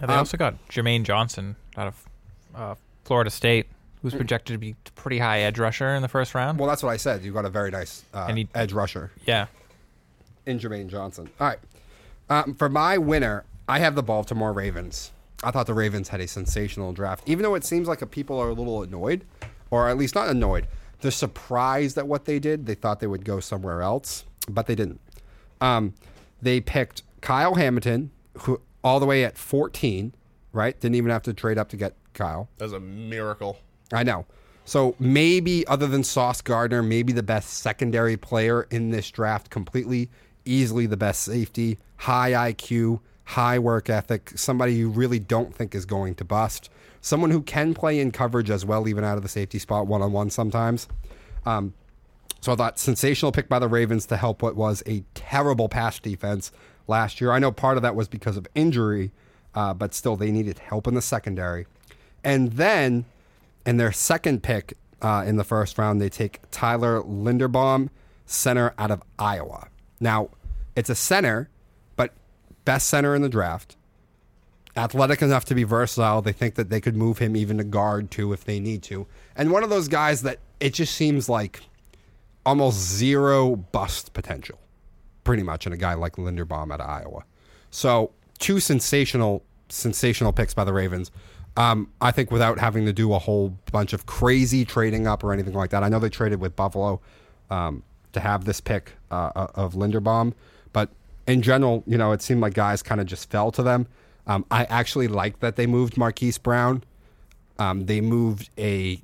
And 0.00 0.08
they 0.08 0.14
Um, 0.14 0.20
also 0.20 0.36
got 0.36 0.54
Jermaine 0.68 1.02
Johnson 1.04 1.56
out 1.76 1.88
of 1.88 2.04
uh, 2.54 2.74
Florida 3.04 3.30
State, 3.30 3.66
who's 4.02 4.14
projected 4.14 4.54
to 4.54 4.58
be 4.58 4.70
a 4.70 4.90
pretty 4.92 5.18
high 5.18 5.40
edge 5.40 5.58
rusher 5.58 5.88
in 5.94 6.02
the 6.02 6.08
first 6.08 6.34
round. 6.34 6.58
Well, 6.58 6.68
that's 6.68 6.82
what 6.82 6.90
I 6.90 6.96
said. 6.96 7.22
You 7.24 7.32
got 7.32 7.44
a 7.44 7.50
very 7.50 7.70
nice 7.70 8.04
uh, 8.14 8.32
he- 8.32 8.48
edge 8.54 8.72
rusher. 8.72 9.10
yeah. 9.26 9.46
in 10.46 10.58
Jermaine 10.58 10.88
Johnson. 10.88 11.28
All 11.40 11.48
right. 11.48 11.58
Um, 12.30 12.54
for 12.54 12.68
my 12.68 12.98
winner, 12.98 13.44
I 13.68 13.78
have 13.80 13.94
the 13.96 14.02
Baltimore 14.02 14.52
Ravens. 14.52 15.10
I 15.42 15.50
thought 15.50 15.66
the 15.66 15.74
Ravens 15.74 16.08
had 16.08 16.20
a 16.20 16.26
sensational 16.28 16.92
draft, 16.92 17.22
even 17.28 17.42
though 17.42 17.54
it 17.54 17.64
seems 17.64 17.88
like 17.88 18.08
people 18.10 18.38
are 18.38 18.48
a 18.48 18.52
little 18.54 18.82
annoyed, 18.82 19.24
or 19.70 19.88
at 19.88 19.98
least 19.98 20.14
not 20.14 20.28
annoyed. 20.28 20.66
They're 21.00 21.10
surprised 21.10 21.98
at 21.98 22.06
what 22.06 22.24
they 22.24 22.38
did. 22.38 22.66
They 22.66 22.74
thought 22.74 23.00
they 23.00 23.06
would 23.06 23.24
go 23.24 23.40
somewhere 23.40 23.82
else, 23.82 24.24
but 24.48 24.66
they 24.66 24.74
didn't. 24.74 25.00
Um, 25.60 25.94
they 26.40 26.60
picked 26.60 27.02
Kyle 27.20 27.54
Hamilton, 27.54 28.10
who 28.40 28.60
all 28.82 29.00
the 29.00 29.06
way 29.06 29.24
at 29.24 29.36
14, 29.36 30.14
right? 30.52 30.78
Didn't 30.78 30.94
even 30.94 31.10
have 31.10 31.22
to 31.22 31.34
trade 31.34 31.58
up 31.58 31.68
to 31.70 31.76
get 31.76 31.94
Kyle. 32.14 32.48
That's 32.58 32.72
a 32.72 32.80
miracle. 32.80 33.58
I 33.92 34.02
know. 34.02 34.26
So 34.64 34.96
maybe 34.98 35.66
other 35.68 35.86
than 35.86 36.02
Sauce 36.02 36.42
Gardner, 36.42 36.82
maybe 36.82 37.12
the 37.12 37.22
best 37.22 37.50
secondary 37.50 38.16
player 38.16 38.66
in 38.70 38.90
this 38.90 39.10
draft 39.10 39.48
completely, 39.48 40.10
easily 40.44 40.86
the 40.86 40.96
best 40.96 41.22
safety, 41.22 41.78
high 41.96 42.32
IQ, 42.52 43.00
high 43.24 43.58
work 43.58 43.88
ethic, 43.88 44.32
somebody 44.34 44.74
you 44.74 44.88
really 44.88 45.18
don't 45.18 45.54
think 45.54 45.74
is 45.74 45.84
going 45.84 46.16
to 46.16 46.24
bust. 46.24 46.68
Someone 47.06 47.30
who 47.30 47.40
can 47.40 47.72
play 47.72 48.00
in 48.00 48.10
coverage 48.10 48.50
as 48.50 48.64
well, 48.64 48.88
even 48.88 49.04
out 49.04 49.16
of 49.16 49.22
the 49.22 49.28
safety 49.28 49.60
spot 49.60 49.86
one 49.86 50.02
on 50.02 50.10
one 50.10 50.28
sometimes. 50.28 50.88
Um, 51.44 51.72
so 52.40 52.52
I 52.52 52.56
thought 52.56 52.80
sensational 52.80 53.30
pick 53.30 53.48
by 53.48 53.60
the 53.60 53.68
Ravens 53.68 54.06
to 54.06 54.16
help 54.16 54.42
what 54.42 54.56
was 54.56 54.82
a 54.86 55.04
terrible 55.14 55.68
pass 55.68 56.00
defense 56.00 56.50
last 56.88 57.20
year. 57.20 57.30
I 57.30 57.38
know 57.38 57.52
part 57.52 57.76
of 57.76 57.84
that 57.84 57.94
was 57.94 58.08
because 58.08 58.36
of 58.36 58.48
injury, 58.56 59.12
uh, 59.54 59.72
but 59.72 59.94
still 59.94 60.16
they 60.16 60.32
needed 60.32 60.58
help 60.58 60.88
in 60.88 60.94
the 60.94 61.00
secondary. 61.00 61.68
And 62.24 62.54
then 62.54 63.04
in 63.64 63.76
their 63.76 63.92
second 63.92 64.42
pick 64.42 64.76
uh, 65.00 65.22
in 65.24 65.36
the 65.36 65.44
first 65.44 65.78
round, 65.78 66.00
they 66.00 66.08
take 66.08 66.40
Tyler 66.50 67.02
Linderbaum, 67.02 67.90
center 68.24 68.74
out 68.78 68.90
of 68.90 69.00
Iowa. 69.16 69.68
Now, 70.00 70.30
it's 70.74 70.90
a 70.90 70.96
center, 70.96 71.50
but 71.94 72.14
best 72.64 72.88
center 72.88 73.14
in 73.14 73.22
the 73.22 73.28
draft. 73.28 73.75
Athletic 74.76 75.22
enough 75.22 75.46
to 75.46 75.54
be 75.54 75.64
versatile. 75.64 76.20
They 76.20 76.32
think 76.32 76.54
that 76.56 76.68
they 76.68 76.80
could 76.80 76.96
move 76.96 77.18
him 77.18 77.34
even 77.34 77.58
to 77.58 77.64
guard 77.64 78.10
too 78.10 78.32
if 78.32 78.44
they 78.44 78.60
need 78.60 78.82
to. 78.84 79.06
And 79.34 79.50
one 79.50 79.62
of 79.62 79.70
those 79.70 79.88
guys 79.88 80.22
that 80.22 80.38
it 80.60 80.74
just 80.74 80.94
seems 80.94 81.28
like 81.28 81.62
almost 82.44 82.78
zero 82.78 83.56
bust 83.56 84.12
potential, 84.12 84.58
pretty 85.24 85.42
much, 85.42 85.66
in 85.66 85.72
a 85.72 85.76
guy 85.76 85.94
like 85.94 86.16
Linderbaum 86.16 86.72
out 86.72 86.80
of 86.80 86.88
Iowa. 86.88 87.24
So 87.70 88.12
two 88.38 88.60
sensational, 88.60 89.42
sensational 89.68 90.32
picks 90.32 90.54
by 90.54 90.64
the 90.64 90.72
Ravens. 90.72 91.10
Um, 91.56 91.90
I 92.00 92.10
think 92.10 92.30
without 92.30 92.58
having 92.58 92.84
to 92.84 92.92
do 92.92 93.14
a 93.14 93.18
whole 93.18 93.56
bunch 93.72 93.94
of 93.94 94.04
crazy 94.04 94.64
trading 94.64 95.06
up 95.06 95.24
or 95.24 95.32
anything 95.32 95.54
like 95.54 95.70
that. 95.70 95.82
I 95.82 95.88
know 95.88 95.98
they 95.98 96.10
traded 96.10 96.38
with 96.38 96.54
Buffalo 96.54 97.00
um, 97.50 97.82
to 98.12 98.20
have 98.20 98.44
this 98.44 98.60
pick 98.60 98.92
uh, 99.10 99.30
of 99.54 99.72
Linderbaum, 99.72 100.34
but 100.72 100.90
in 101.26 101.40
general, 101.40 101.82
you 101.86 101.96
know, 101.96 102.12
it 102.12 102.20
seemed 102.20 102.40
like 102.42 102.52
guys 102.54 102.82
kind 102.82 103.00
of 103.00 103.06
just 103.06 103.30
fell 103.30 103.50
to 103.52 103.62
them. 103.62 103.86
Um, 104.26 104.44
I 104.50 104.64
actually 104.64 105.08
like 105.08 105.40
that 105.40 105.56
they 105.56 105.66
moved 105.66 105.96
Marquise 105.96 106.38
Brown. 106.38 106.82
Um, 107.58 107.86
they 107.86 108.00
moved 108.00 108.50
a 108.58 109.00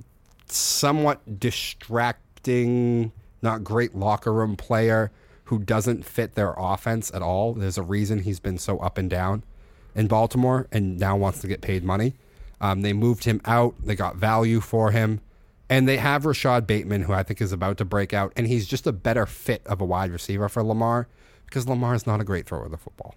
somewhat 0.47 1.39
distracting, 1.39 3.13
not 3.41 3.65
great 3.65 3.95
locker 3.95 4.33
room 4.33 4.57
player 4.57 5.11
who 5.45 5.59
doesn't 5.59 6.05
fit 6.05 6.35
their 6.35 6.55
offense 6.57 7.11
at 7.15 7.23
all. 7.23 7.55
There's 7.55 7.79
a 7.79 7.83
reason 7.83 8.21
he's 8.21 8.41
been 8.41 8.59
so 8.59 8.79
up 8.79 8.99
and 8.99 9.09
down 9.09 9.45
in 9.95 10.07
Baltimore 10.07 10.67
and 10.73 10.99
now 10.99 11.17
wants 11.17 11.41
to 11.41 11.47
get 11.47 11.61
paid 11.61 11.85
money. 11.85 12.15
Um, 12.61 12.83
they 12.83 12.93
moved 12.93 13.25
him 13.25 13.41
out. 13.45 13.75
They 13.85 13.95
got 13.95 14.17
value 14.17 14.61
for 14.61 14.93
him. 14.93 15.21
And 15.69 15.89
they 15.89 15.97
have 15.97 16.27
Rashod 16.27 16.67
Bateman, 16.67 17.03
who 17.03 17.13
I 17.13 17.23
think 17.23 17.41
is 17.41 17.53
about 17.53 17.79
to 17.79 17.85
break 17.85 18.13
out. 18.13 18.33
And 18.37 18.47
he's 18.47 18.67
just 18.67 18.87
a 18.87 18.93
better 18.93 19.27
fit 19.27 19.67
of 19.67 19.81
a 19.81 19.85
wide 19.85 20.11
receiver 20.11 20.49
for 20.49 20.63
Lamar 20.63 21.09
because 21.47 21.67
Lamar 21.67 21.95
is 21.95 22.07
not 22.07 22.21
a 22.21 22.25
great 22.25 22.47
thrower 22.47 22.67
of 22.67 22.71
the 22.71 22.77
football. 22.77 23.15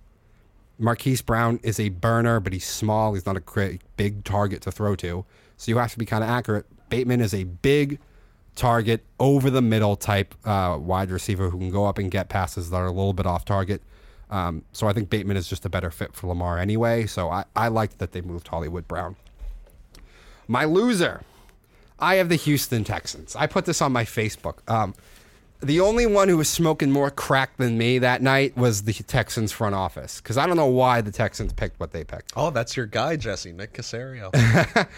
Marquise 0.77 1.21
Brown 1.21 1.59
is 1.63 1.79
a 1.79 1.89
burner, 1.89 2.39
but 2.39 2.53
he's 2.53 2.65
small. 2.65 3.13
He's 3.13 3.25
not 3.25 3.37
a 3.37 3.79
big 3.97 4.23
target 4.23 4.61
to 4.63 4.71
throw 4.71 4.95
to. 4.97 5.25
So 5.57 5.71
you 5.71 5.77
have 5.77 5.91
to 5.93 5.97
be 5.97 6.05
kind 6.05 6.23
of 6.23 6.29
accurate. 6.29 6.65
Bateman 6.89 7.21
is 7.21 7.33
a 7.33 7.45
big 7.45 7.99
target, 8.55 9.03
over 9.19 9.49
the 9.49 9.61
middle 9.61 9.95
type 9.95 10.33
uh, 10.45 10.77
wide 10.79 11.11
receiver 11.11 11.49
who 11.49 11.57
can 11.57 11.71
go 11.71 11.85
up 11.85 11.97
and 11.97 12.09
get 12.09 12.29
passes 12.29 12.69
that 12.69 12.77
are 12.77 12.87
a 12.87 12.91
little 12.91 13.13
bit 13.13 13.25
off 13.25 13.45
target. 13.45 13.81
Um, 14.29 14.63
so 14.71 14.87
I 14.87 14.93
think 14.93 15.09
Bateman 15.09 15.37
is 15.37 15.47
just 15.47 15.65
a 15.65 15.69
better 15.69 15.91
fit 15.91 16.13
for 16.13 16.27
Lamar 16.27 16.57
anyway. 16.57 17.05
So 17.05 17.29
I, 17.29 17.45
I 17.55 17.67
liked 17.67 17.99
that 17.99 18.11
they 18.11 18.21
moved 18.21 18.47
Hollywood 18.47 18.87
Brown. 18.87 19.15
My 20.47 20.65
loser, 20.65 21.21
I 21.99 22.15
have 22.15 22.29
the 22.29 22.35
Houston 22.35 22.83
Texans. 22.83 23.35
I 23.35 23.47
put 23.47 23.65
this 23.65 23.81
on 23.81 23.91
my 23.91 24.03
Facebook. 24.03 24.67
Um, 24.69 24.95
the 25.61 25.79
only 25.79 26.05
one 26.05 26.27
who 26.27 26.37
was 26.37 26.49
smoking 26.49 26.91
more 26.91 27.09
crack 27.09 27.57
than 27.57 27.77
me 27.77 27.99
that 27.99 28.21
night 28.21 28.55
was 28.57 28.83
the 28.83 28.93
Texans 28.93 29.51
front 29.51 29.75
office 29.75 30.21
because 30.21 30.37
I 30.37 30.45
don't 30.45 30.57
know 30.57 30.67
why 30.67 31.01
the 31.01 31.11
Texans 31.11 31.53
picked 31.53 31.79
what 31.79 31.91
they 31.91 32.03
picked. 32.03 32.33
Oh, 32.35 32.49
that's 32.49 32.75
your 32.77 32.85
guy, 32.85 33.15
Jesse 33.15 33.51
Nick 33.51 33.73
Caserio. 33.73 34.31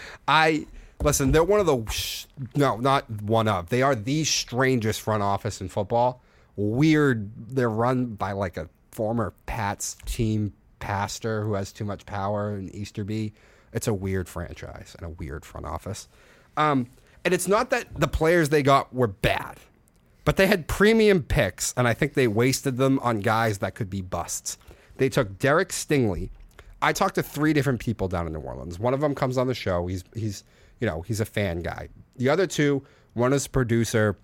I 0.28 0.66
listen. 1.02 1.32
They're 1.32 1.44
one 1.44 1.60
of 1.60 1.66
the 1.66 1.84
sh- 1.90 2.26
no, 2.54 2.76
not 2.76 3.08
one 3.22 3.48
of. 3.48 3.68
They 3.68 3.82
are 3.82 3.94
the 3.94 4.24
strangest 4.24 5.00
front 5.00 5.22
office 5.22 5.60
in 5.60 5.68
football. 5.68 6.22
Weird. 6.56 7.30
They're 7.54 7.70
run 7.70 8.14
by 8.14 8.32
like 8.32 8.56
a 8.56 8.68
former 8.90 9.32
Pats 9.46 9.96
team 10.06 10.52
pastor 10.80 11.42
who 11.42 11.54
has 11.54 11.72
too 11.72 11.84
much 11.84 12.04
power 12.06 12.56
in 12.56 12.68
Easterby. 12.74 13.32
It's 13.72 13.86
a 13.86 13.94
weird 13.94 14.28
franchise 14.28 14.94
and 14.98 15.06
a 15.06 15.10
weird 15.10 15.44
front 15.44 15.66
office. 15.66 16.08
Um, 16.56 16.88
and 17.24 17.34
it's 17.34 17.48
not 17.48 17.70
that 17.70 18.00
the 18.00 18.08
players 18.08 18.48
they 18.48 18.62
got 18.62 18.92
were 18.94 19.06
bad, 19.06 19.58
but 20.28 20.36
they 20.36 20.46
had 20.46 20.68
premium 20.68 21.22
picks, 21.22 21.72
and 21.74 21.88
I 21.88 21.94
think 21.94 22.12
they 22.12 22.28
wasted 22.28 22.76
them 22.76 22.98
on 22.98 23.20
guys 23.20 23.60
that 23.60 23.74
could 23.74 23.88
be 23.88 24.02
busts. 24.02 24.58
They 24.98 25.08
took 25.08 25.38
Derek 25.38 25.70
Stingley. 25.70 26.28
I 26.82 26.92
talked 26.92 27.14
to 27.14 27.22
three 27.22 27.54
different 27.54 27.80
people 27.80 28.08
down 28.08 28.26
in 28.26 28.34
New 28.34 28.40
Orleans. 28.40 28.78
One 28.78 28.92
of 28.92 29.00
them 29.00 29.14
comes 29.14 29.38
on 29.38 29.46
the 29.46 29.54
show. 29.54 29.86
He's 29.86 30.04
he's 30.12 30.44
you 30.80 30.86
know 30.86 31.00
he's 31.00 31.20
a 31.20 31.24
fan 31.24 31.62
guy. 31.62 31.88
The 32.16 32.28
other 32.28 32.46
two, 32.46 32.84
one 33.14 33.32
is 33.32 33.48
producer 33.48 34.18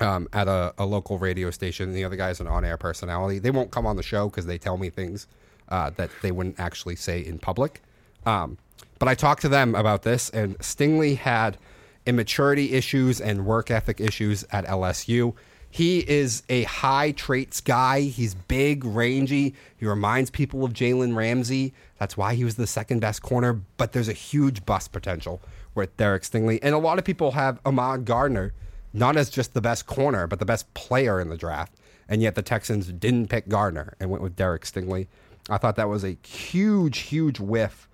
um, 0.00 0.26
at 0.32 0.48
a, 0.48 0.74
a, 0.76 0.84
local 0.84 1.18
radio 1.18 1.52
station, 1.52 1.90
and 1.90 1.96
the 1.96 2.02
other 2.02 2.16
guy 2.16 2.30
is 2.30 2.40
an 2.40 2.48
on-air 2.48 2.76
personality. 2.76 3.38
They 3.38 3.52
won't 3.52 3.70
come 3.70 3.86
on 3.86 3.94
the 3.94 4.02
show 4.02 4.28
because 4.28 4.46
they 4.46 4.58
tell 4.58 4.76
me 4.76 4.90
things 4.90 5.28
uh, 5.68 5.90
that 5.90 6.10
they 6.20 6.32
wouldn't 6.32 6.58
actually 6.58 6.96
say 6.96 7.20
in 7.20 7.38
public. 7.38 7.80
Um, 8.26 8.58
but 8.98 9.06
I 9.06 9.14
talked 9.14 9.42
to 9.42 9.48
them 9.48 9.76
about 9.76 10.02
this, 10.02 10.30
and 10.30 10.58
Stingley 10.58 11.16
had 11.16 11.58
immaturity 12.08 12.72
issues 12.72 13.20
and 13.20 13.44
work 13.44 13.70
ethic 13.70 14.00
issues 14.00 14.42
at 14.50 14.64
LSU. 14.66 15.34
He 15.70 15.98
is 16.08 16.42
a 16.48 16.62
high 16.62 17.12
traits 17.12 17.60
guy. 17.60 18.00
He's 18.00 18.34
big, 18.34 18.84
rangy. 18.84 19.54
He 19.76 19.84
reminds 19.84 20.30
people 20.30 20.64
of 20.64 20.72
Jalen 20.72 21.14
Ramsey. 21.14 21.74
That's 21.98 22.16
why 22.16 22.34
he 22.34 22.44
was 22.44 22.56
the 22.56 22.66
second 22.66 23.00
best 23.00 23.20
corner. 23.20 23.60
But 23.76 23.92
there's 23.92 24.08
a 24.08 24.14
huge 24.14 24.64
bust 24.64 24.90
potential 24.92 25.42
with 25.74 25.94
Derek 25.98 26.22
Stingley. 26.22 26.58
And 26.62 26.74
a 26.74 26.78
lot 26.78 26.98
of 26.98 27.04
people 27.04 27.32
have 27.32 27.60
Ahmad 27.66 28.06
Gardner 28.06 28.54
not 28.94 29.18
as 29.18 29.28
just 29.28 29.52
the 29.52 29.60
best 29.60 29.84
corner, 29.84 30.26
but 30.26 30.38
the 30.38 30.46
best 30.46 30.72
player 30.72 31.20
in 31.20 31.28
the 31.28 31.36
draft. 31.36 31.74
And 32.08 32.22
yet 32.22 32.34
the 32.34 32.42
Texans 32.42 32.86
didn't 32.90 33.28
pick 33.28 33.48
Gardner 33.48 33.94
and 34.00 34.10
went 34.10 34.22
with 34.22 34.34
Derek 34.34 34.62
Stingley. 34.62 35.08
I 35.50 35.58
thought 35.58 35.76
that 35.76 35.90
was 35.90 36.04
a 36.04 36.16
huge, 36.26 37.00
huge 37.00 37.38
whiff 37.38 37.86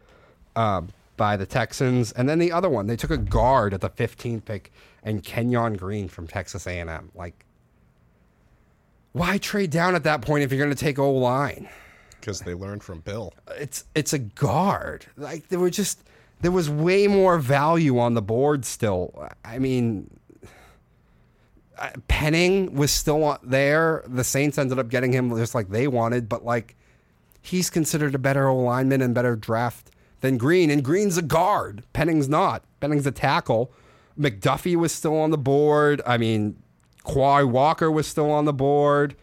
um, 0.55 0.91
by 1.17 1.37
the 1.37 1.47
Texans. 1.47 2.13
And 2.13 2.29
then 2.29 2.39
the 2.39 2.53
other 2.53 2.69
one, 2.69 2.87
they 2.87 2.97
took 2.97 3.11
a 3.11 3.17
guard 3.17 3.75
at 3.75 3.81
the 3.81 3.91
15th 3.91 4.45
pick 4.45 4.73
and 5.03 5.23
Kenyon 5.23 5.75
Green 5.75 6.09
from 6.09 6.27
Texas 6.27 6.67
A&M. 6.67 7.11
Like, 7.15 7.45
why 9.13 9.39
trade 9.39 9.71
down 9.71 9.95
at 9.95 10.03
that 10.05 10.23
point 10.23 10.43
if 10.43 10.51
you're 10.51 10.65
going 10.65 10.75
to 10.75 10.85
take 10.85 10.99
O 10.99 11.13
line? 11.13 11.69
Because 12.19 12.41
they 12.41 12.55
learned 12.55 12.83
from 12.83 13.01
Bill. 13.01 13.33
It's 13.59 13.85
it's 13.95 14.13
a 14.13 14.19
guard. 14.19 15.07
Like 15.17 15.49
there 15.49 15.59
were 15.59 15.71
just 15.71 16.03
there 16.41 16.51
was 16.51 16.69
way 16.69 17.07
more 17.07 17.39
value 17.39 17.99
on 17.99 18.15
the 18.15 18.23
board 18.23 18.65
still. 18.65 19.29
I 19.45 19.59
mean, 19.59 20.11
uh, 21.79 21.91
Penning 22.09 22.75
was 22.75 22.91
still 22.91 23.39
there. 23.43 24.03
The 24.07 24.25
Saints 24.25 24.59
ended 24.59 24.79
up 24.79 24.89
getting 24.89 25.13
him 25.13 25.37
just 25.37 25.55
like 25.55 25.69
they 25.69 25.87
wanted, 25.87 26.29
but 26.29 26.45
like 26.45 26.77
he's 27.41 27.71
considered 27.71 28.15
a 28.15 28.19
better 28.19 28.49
O 28.49 28.57
lineman 28.57 29.03
and 29.03 29.15
better 29.15 29.37
draft 29.37 29.91
than 30.25 30.39
Green, 30.39 30.71
and 30.71 30.83
Green's 30.83 31.19
a 31.19 31.23
guard. 31.23 31.85
Penning's 31.93 32.31
not. 32.31 32.65
Penning's 32.81 33.07
a 33.07 33.13
tackle. 33.13 33.71
McDuffie 34.19 34.75
was 34.75 34.91
still 34.91 35.19
on 35.19 35.31
the 35.31 35.37
board. 35.37 36.01
I 36.07 36.17
mean, 36.17 36.57
Quay 37.07 37.45
Walker 37.45 37.91
was 37.91 38.07
still 38.07 38.31
on 38.31 38.47
the 38.47 38.53
board. 38.55 39.17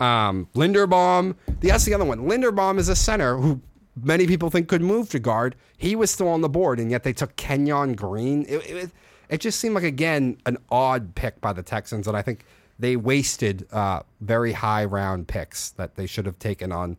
Um, 0.00 0.48
Linderbaum, 0.54 1.36
that's 1.60 1.84
the 1.84 1.94
other 1.94 2.04
one. 2.04 2.22
Linderbaum 2.22 2.78
is 2.78 2.88
a 2.88 2.96
center 2.96 3.36
who 3.36 3.60
many 4.02 4.26
people 4.26 4.50
think 4.50 4.66
could 4.66 4.82
move 4.82 5.08
to 5.10 5.20
guard. 5.20 5.54
He 5.76 5.94
was 5.94 6.10
still 6.10 6.28
on 6.28 6.40
the 6.40 6.48
board, 6.48 6.80
and 6.80 6.90
yet 6.90 7.04
they 7.04 7.12
took 7.12 7.36
Kenyon 7.36 7.92
Green. 7.92 8.44
It, 8.48 8.68
it, 8.68 8.90
it 9.28 9.40
just 9.40 9.60
seemed 9.60 9.76
like, 9.76 9.84
again, 9.84 10.36
an 10.46 10.58
odd 10.68 11.14
pick 11.14 11.40
by 11.40 11.52
the 11.52 11.62
Texans, 11.62 12.08
and 12.08 12.16
I 12.16 12.22
think 12.22 12.44
they 12.76 12.96
wasted 12.96 13.68
uh, 13.70 14.02
very 14.20 14.54
high 14.54 14.84
round 14.84 15.28
picks 15.28 15.70
that 15.72 15.94
they 15.94 16.06
should 16.06 16.26
have 16.26 16.40
taken 16.40 16.72
on 16.72 16.96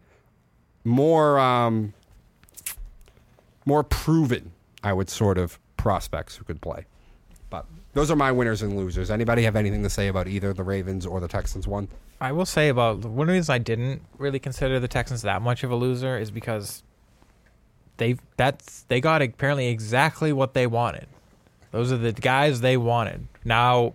more 0.86 1.38
um, 1.38 1.94
more 3.66 3.84
proven, 3.84 4.52
I 4.84 4.94
would 4.94 5.10
sort 5.10 5.38
of 5.38 5.60
prospects 5.78 6.36
who 6.36 6.44
could 6.44 6.62
play. 6.62 6.86
But 7.50 7.66
those 7.94 8.10
are 8.12 8.16
my 8.16 8.32
winners 8.32 8.62
and 8.62 8.78
losers. 8.78 9.12
Anybody 9.12 9.44
have 9.44 9.56
anything 9.56 9.84
to 9.84 9.90
say 9.90 10.08
about 10.08 10.28
either 10.28 10.54
the 10.54 10.64
Ravens 10.64 11.06
or 11.06 11.20
the 11.20 11.28
Texans 11.28 11.68
one? 11.68 11.88
I 12.20 12.32
will 12.32 12.46
say 12.46 12.70
about 12.70 13.04
one 13.04 13.28
reasons 13.28 13.50
I 13.50 13.58
didn't 13.58 14.02
really 14.18 14.40
consider 14.40 14.80
the 14.80 14.88
Texans 14.88 15.24
that 15.24 15.42
much 15.42 15.64
of 15.64 15.72
a 15.72 15.76
loser 15.76 16.18
is 16.18 16.32
because 16.32 16.84
they 17.98 18.18
that's 18.38 18.84
they 18.84 19.02
got 19.02 19.22
apparently 19.22 19.68
exactly 19.68 20.32
what 20.32 20.54
they 20.54 20.68
wanted. 20.68 21.08
Those 21.72 21.92
are 21.92 21.98
the 21.98 22.12
guys 22.12 22.62
they 22.62 22.78
wanted. 22.78 23.28
Now, 23.44 23.94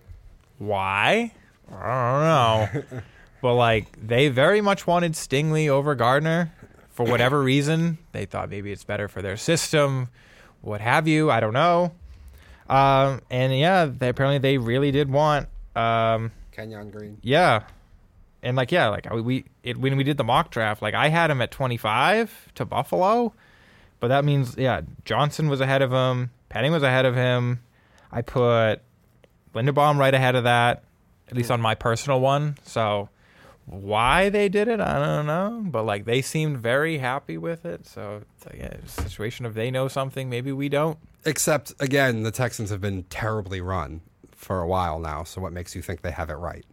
why? 0.58 1.32
I 1.70 2.70
don't 2.70 2.82
know. 2.92 3.00
but 3.42 3.54
like 3.54 3.86
they 4.06 4.28
very 4.28 4.60
much 4.60 4.86
wanted 4.86 5.12
Stingley 5.12 5.68
over 5.68 5.94
Gardner 5.94 6.52
for 6.96 7.04
whatever 7.04 7.42
reason. 7.42 7.98
They 8.12 8.24
thought 8.24 8.48
maybe 8.50 8.72
it's 8.72 8.84
better 8.84 9.06
for 9.06 9.22
their 9.22 9.36
system, 9.36 10.08
what 10.62 10.80
have 10.80 11.06
you. 11.06 11.30
I 11.30 11.40
don't 11.40 11.52
know. 11.52 11.92
Um, 12.68 13.20
and 13.30 13.56
yeah, 13.56 13.84
they, 13.84 14.08
apparently 14.08 14.38
they 14.38 14.58
really 14.58 14.90
did 14.90 15.10
want 15.10 15.48
um, 15.76 16.32
Kenyon 16.50 16.90
Green. 16.90 17.18
Yeah, 17.22 17.64
and 18.42 18.56
like 18.56 18.72
yeah, 18.72 18.88
like 18.88 19.12
we 19.12 19.44
it, 19.62 19.76
when 19.76 19.96
we 19.96 20.04
did 20.04 20.16
the 20.16 20.24
mock 20.24 20.50
draft, 20.50 20.82
like 20.82 20.94
I 20.94 21.08
had 21.08 21.30
him 21.30 21.40
at 21.42 21.50
25 21.50 22.54
to 22.54 22.64
Buffalo, 22.64 23.34
but 24.00 24.08
that 24.08 24.24
means 24.24 24.56
yeah, 24.56 24.80
Johnson 25.04 25.48
was 25.48 25.60
ahead 25.60 25.82
of 25.82 25.92
him, 25.92 26.30
Penning 26.48 26.72
was 26.72 26.82
ahead 26.82 27.04
of 27.04 27.14
him. 27.14 27.60
I 28.10 28.22
put 28.22 28.80
Linderbaum 29.54 29.98
right 29.98 30.14
ahead 30.14 30.34
of 30.34 30.44
that, 30.44 30.82
at 31.28 31.36
least 31.36 31.50
on 31.50 31.60
my 31.60 31.74
personal 31.74 32.20
one. 32.20 32.56
So 32.64 33.10
why 33.66 34.28
they 34.28 34.48
did 34.48 34.68
it, 34.68 34.80
I 34.80 35.04
don't 35.04 35.26
know. 35.26 35.62
But 35.66 35.84
like 35.84 36.04
they 36.04 36.22
seemed 36.22 36.58
very 36.58 36.98
happy 36.98 37.36
with 37.36 37.64
it. 37.64 37.86
So 37.86 38.22
it's, 38.36 38.46
like, 38.46 38.60
a 38.60 38.88
situation 38.88 39.44
of 39.44 39.54
they 39.54 39.70
know 39.70 39.88
something, 39.88 40.30
maybe 40.30 40.52
we 40.52 40.68
don't. 40.68 40.98
Except 41.24 41.72
again, 41.80 42.22
the 42.22 42.30
Texans 42.30 42.70
have 42.70 42.80
been 42.80 43.02
terribly 43.04 43.60
run 43.60 44.00
for 44.32 44.60
a 44.60 44.66
while 44.66 44.98
now. 44.98 45.24
So 45.24 45.40
what 45.40 45.52
makes 45.52 45.74
you 45.74 45.82
think 45.82 46.02
they 46.02 46.12
have 46.12 46.30
it 46.30 46.34
right? 46.34 46.64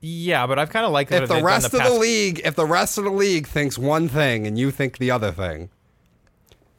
Yeah, 0.00 0.46
but 0.46 0.58
I've 0.58 0.70
kind 0.70 0.86
of 0.86 0.92
liked 0.92 1.10
that 1.10 1.24
If 1.24 1.28
the 1.28 1.34
they've 1.36 1.42
done 1.42 1.52
rest 1.52 1.74
of 1.74 1.82
the 1.82 1.94
league, 1.94 2.40
if 2.44 2.54
the 2.54 2.66
rest 2.66 2.98
of 2.98 3.04
the 3.04 3.10
league 3.10 3.48
thinks 3.48 3.78
one 3.78 4.08
thing 4.08 4.46
and 4.46 4.56
you 4.56 4.70
think 4.70 4.98
the 4.98 5.10
other 5.10 5.32
thing, 5.32 5.70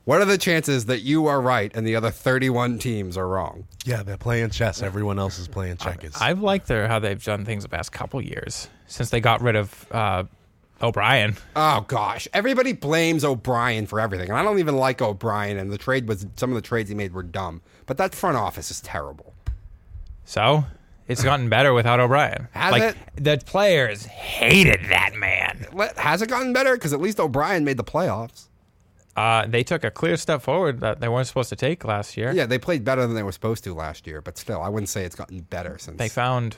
what 0.06 0.22
are 0.22 0.26
the 0.26 0.38
chances 0.38 0.86
that 0.86 1.02
you 1.02 1.28
are 1.28 1.42
right 1.42 1.72
and 1.76 1.86
the 1.86 1.96
other 1.96 2.12
31 2.12 2.80
teams 2.80 3.18
are 3.18 3.28
wrong? 3.28 3.68
Yeah, 3.84 4.04
they're 4.04 4.18
playing 4.18 4.52
chess. 4.52 4.82
Everyone 4.82 5.20
else 5.20 5.38
is 5.38 5.48
playing 5.48 5.78
checkers. 5.78 6.16
I've 6.20 6.42
liked 6.42 6.68
their 6.68 6.88
how 6.88 7.00
they've 7.00 7.22
done 7.22 7.44
things 7.44 7.64
the 7.64 7.70
past 7.70 7.92
couple 7.92 8.22
years 8.22 8.70
since 8.90 9.10
they 9.10 9.22
got 9.22 9.42
rid 9.42 9.56
of 9.56 9.88
uh, 9.92 10.24
O'Brien. 10.82 11.38
Oh 11.56 11.86
gosh, 11.88 12.28
everybody 12.34 12.74
blames 12.74 13.24
O'Brien 13.24 13.86
for 13.86 14.00
everything, 14.00 14.30
and 14.30 14.38
I 14.38 14.44
don't 14.44 14.60
even 14.60 14.76
like 14.76 15.02
O'Brien. 15.02 15.58
And 15.58 15.72
the 15.72 15.78
trade 15.78 16.08
was 16.08 16.26
some 16.36 16.50
of 16.50 16.56
the 16.56 16.62
trades 16.62 16.90
he 16.90 16.96
made 16.96 17.14
were 17.14 17.24
dumb, 17.24 17.62
but 17.86 17.98
that 17.98 18.14
front 18.14 18.36
office 18.38 18.72
is 18.72 18.82
terrible. 18.82 19.34
So 20.26 20.66
it's 21.08 21.24
gotten 21.24 21.50
better 21.50 21.74
without 21.74 22.00
O'Brien. 22.00 22.48
Has 22.52 22.72
like 22.72 22.84
it? 22.84 22.98
the 23.16 23.42
players 23.46 24.06
hated 24.06 24.82
that 24.90 25.16
man. 25.16 25.66
Has 25.98 26.22
it 26.22 26.30
gotten 26.30 26.54
better? 26.54 26.76
Because 26.76 26.94
at 26.94 27.02
least 27.02 27.20
O'Brien 27.20 27.64
made 27.64 27.78
the 27.78 27.84
playoffs. 27.84 28.46
Uh, 29.16 29.46
they 29.48 29.64
took 29.64 29.84
a 29.84 29.92
clear 29.92 30.16
step 30.16 30.42
forward 30.42 30.80
that 30.80 31.02
they 31.02 31.10
weren't 31.10 31.28
supposed 31.28 31.50
to 31.50 31.56
take 31.56 31.84
last 31.84 32.16
year. 32.16 32.32
Yeah, 32.32 32.46
they 32.46 32.60
played 32.60 32.86
better 32.86 33.02
than 33.02 33.16
they 33.16 33.24
were 33.24 33.34
supposed 33.34 33.64
to 33.66 33.74
last 33.74 34.08
year, 34.08 34.22
but 34.22 34.38
still, 34.38 34.62
I 34.62 34.70
wouldn't 34.70 34.88
say 34.88 35.04
it's 35.04 35.16
gotten 35.16 35.42
better 35.42 35.78
since. 35.78 35.98
They 35.98 36.08
found 36.08 36.56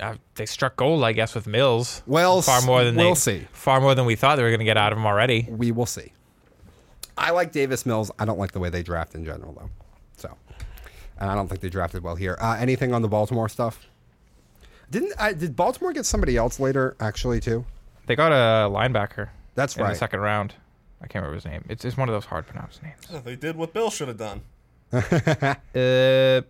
uh, 0.00 0.14
they 0.34 0.46
struck 0.46 0.76
gold, 0.76 1.04
I 1.04 1.12
guess, 1.12 1.34
with 1.34 1.46
Mills. 1.46 2.02
Well, 2.06 2.42
far 2.42 2.62
more 2.62 2.84
than 2.84 2.96
we'll 2.96 3.10
they, 3.10 3.20
see. 3.20 3.46
Far 3.52 3.80
more 3.80 3.94
than 3.94 4.06
we 4.06 4.16
thought 4.16 4.36
they 4.36 4.42
were 4.42 4.50
going 4.50 4.60
to 4.60 4.64
get 4.64 4.76
out 4.76 4.92
of 4.92 4.98
him 4.98 5.06
already. 5.06 5.46
we 5.50 5.72
will 5.72 5.86
see. 5.86 6.12
I 7.16 7.30
like 7.30 7.52
Davis 7.52 7.84
Mills. 7.84 8.10
I 8.18 8.24
don't 8.24 8.38
like 8.38 8.52
the 8.52 8.60
way 8.60 8.70
they 8.70 8.82
draft 8.82 9.14
in 9.14 9.24
general, 9.24 9.52
though. 9.52 9.70
So, 10.16 10.36
and 11.18 11.30
I 11.30 11.34
don't 11.34 11.48
think 11.48 11.60
they 11.60 11.68
drafted 11.68 12.02
well 12.02 12.14
here. 12.14 12.36
Uh, 12.40 12.56
anything 12.58 12.94
on 12.94 13.02
the 13.02 13.08
Baltimore 13.08 13.48
stuff? 13.48 13.86
Didn't 14.90 15.12
I, 15.18 15.32
did 15.32 15.56
Baltimore 15.56 15.92
get 15.92 16.06
somebody 16.06 16.36
else 16.36 16.60
later? 16.60 16.96
Actually, 17.00 17.40
too. 17.40 17.64
They 18.06 18.16
got 18.16 18.32
a 18.32 18.70
linebacker. 18.70 19.28
That's 19.54 19.76
in 19.76 19.82
right. 19.82 19.90
the 19.90 19.98
second 19.98 20.20
round. 20.20 20.54
I 21.00 21.06
can't 21.06 21.22
remember 21.22 21.34
his 21.34 21.44
name. 21.44 21.64
It's, 21.68 21.84
it's 21.84 21.96
one 21.96 22.08
of 22.08 22.14
those 22.14 22.24
hard 22.24 22.46
pronounced 22.46 22.82
names. 22.82 23.24
they 23.24 23.36
did 23.36 23.56
what 23.56 23.72
Bill 23.72 23.90
should 23.90 24.08
have 24.08 24.16
done. 24.16 24.42
Uh, 25.74 26.42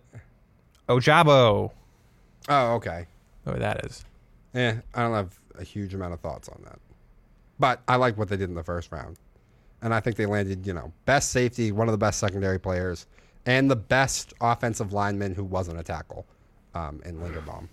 Ojabo. 0.87 1.71
Oh, 2.47 2.73
okay. 2.75 3.05
Who 3.53 3.59
that 3.59 3.85
is? 3.85 4.05
Eh, 4.53 4.75
I 4.93 5.01
don't 5.01 5.13
have 5.13 5.39
a 5.57 5.63
huge 5.63 5.93
amount 5.93 6.13
of 6.13 6.19
thoughts 6.19 6.49
on 6.49 6.61
that. 6.65 6.79
But 7.59 7.81
I 7.87 7.97
like 7.97 8.17
what 8.17 8.29
they 8.29 8.37
did 8.37 8.49
in 8.49 8.55
the 8.55 8.63
first 8.63 8.91
round. 8.91 9.17
And 9.81 9.93
I 9.93 9.99
think 9.99 10.15
they 10.15 10.25
landed, 10.25 10.65
you 10.65 10.73
know, 10.73 10.91
best 11.05 11.31
safety, 11.31 11.71
one 11.71 11.87
of 11.87 11.91
the 11.91 11.97
best 11.97 12.19
secondary 12.19 12.59
players, 12.59 13.05
and 13.45 13.69
the 13.69 13.75
best 13.75 14.33
offensive 14.41 14.93
lineman 14.93 15.33
who 15.33 15.43
wasn't 15.43 15.79
a 15.79 15.83
tackle 15.83 16.25
um, 16.73 17.01
in 17.05 17.17
Linderbaum. 17.19 17.67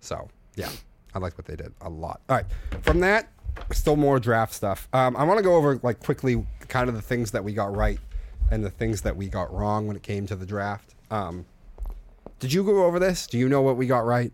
So, 0.00 0.28
yeah, 0.56 0.70
I 1.14 1.18
like 1.18 1.38
what 1.38 1.46
they 1.46 1.56
did 1.56 1.72
a 1.80 1.88
lot. 1.88 2.20
All 2.28 2.36
right. 2.36 2.46
From 2.82 3.00
that, 3.00 3.30
still 3.72 3.96
more 3.96 4.18
draft 4.18 4.52
stuff. 4.52 4.88
Um, 4.92 5.16
I 5.16 5.24
want 5.24 5.38
to 5.38 5.44
go 5.44 5.54
over, 5.56 5.78
like, 5.82 6.00
quickly 6.00 6.44
kind 6.68 6.88
of 6.88 6.94
the 6.94 7.02
things 7.02 7.30
that 7.30 7.44
we 7.44 7.52
got 7.52 7.74
right 7.74 7.98
and 8.50 8.64
the 8.64 8.70
things 8.70 9.02
that 9.02 9.16
we 9.16 9.28
got 9.28 9.52
wrong 9.54 9.86
when 9.86 9.96
it 9.96 10.02
came 10.02 10.26
to 10.26 10.36
the 10.36 10.46
draft. 10.46 10.94
Um, 11.10 11.46
did 12.40 12.52
you 12.52 12.64
go 12.64 12.84
over 12.84 12.98
this? 12.98 13.26
Do 13.26 13.38
you 13.38 13.48
know 13.48 13.62
what 13.62 13.76
we 13.76 13.86
got 13.86 14.04
right? 14.04 14.32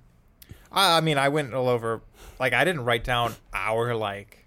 I 0.73 0.99
I 0.99 1.01
mean, 1.01 1.19
I 1.19 1.29
went 1.29 1.53
all 1.55 1.69
over. 1.69 2.01
Like, 2.39 2.53
I 2.53 2.65
didn't 2.65 2.85
write 2.85 3.05
down 3.05 3.35
our 3.53 3.95
like 3.95 4.47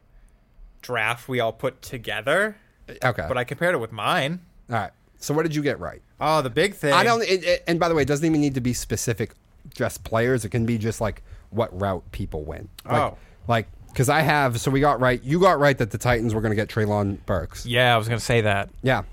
draft 0.81 1.27
we 1.29 1.39
all 1.39 1.53
put 1.53 1.81
together, 1.81 2.57
Okay. 3.03 3.25
but 3.27 3.37
I 3.37 3.43
compared 3.43 3.75
it 3.75 3.77
with 3.77 3.91
mine. 3.91 4.41
All 4.69 4.75
right. 4.77 4.91
So 5.17 5.33
what 5.33 5.43
did 5.43 5.55
you 5.55 5.61
get 5.61 5.79
right? 5.79 6.01
Oh, 6.19 6.41
the 6.41 6.49
big 6.49 6.73
thing. 6.75 6.93
I 6.93 7.03
don't. 7.03 7.21
It, 7.23 7.43
it- 7.43 7.63
and 7.67 7.79
by 7.79 7.87
the 7.89 7.95
way, 7.95 8.01
it 8.01 8.07
doesn't 8.07 8.25
even 8.25 8.41
need 8.41 8.55
to 8.55 8.61
be 8.61 8.73
specific, 8.73 9.31
just 9.73 10.03
players. 10.03 10.43
It 10.45 10.49
can 10.49 10.65
be 10.65 10.77
just 10.77 10.99
like 10.99 11.23
what 11.49 11.77
route 11.79 12.03
people 12.11 12.43
went. 12.43 12.69
Like, 12.85 13.01
Oh. 13.13 13.17
Like 13.47 13.67
because 13.87 14.09
I 14.09 14.21
have. 14.21 14.59
So 14.59 14.71
we 14.71 14.79
got 14.79 14.99
right. 14.99 15.21
You 15.23 15.39
got 15.39 15.59
right 15.59 15.77
that 15.77 15.91
the 15.91 15.97
Titans 15.97 16.33
were 16.33 16.41
going 16.41 16.51
to 16.51 16.55
get 16.55 16.67
Treylon 16.69 17.23
Burks. 17.25 17.65
Yeah, 17.65 17.93
I 17.93 17.97
was 17.97 18.07
gonna 18.07 18.19
say 18.19 18.41
that. 18.41 18.69
Yeah. 18.81 19.03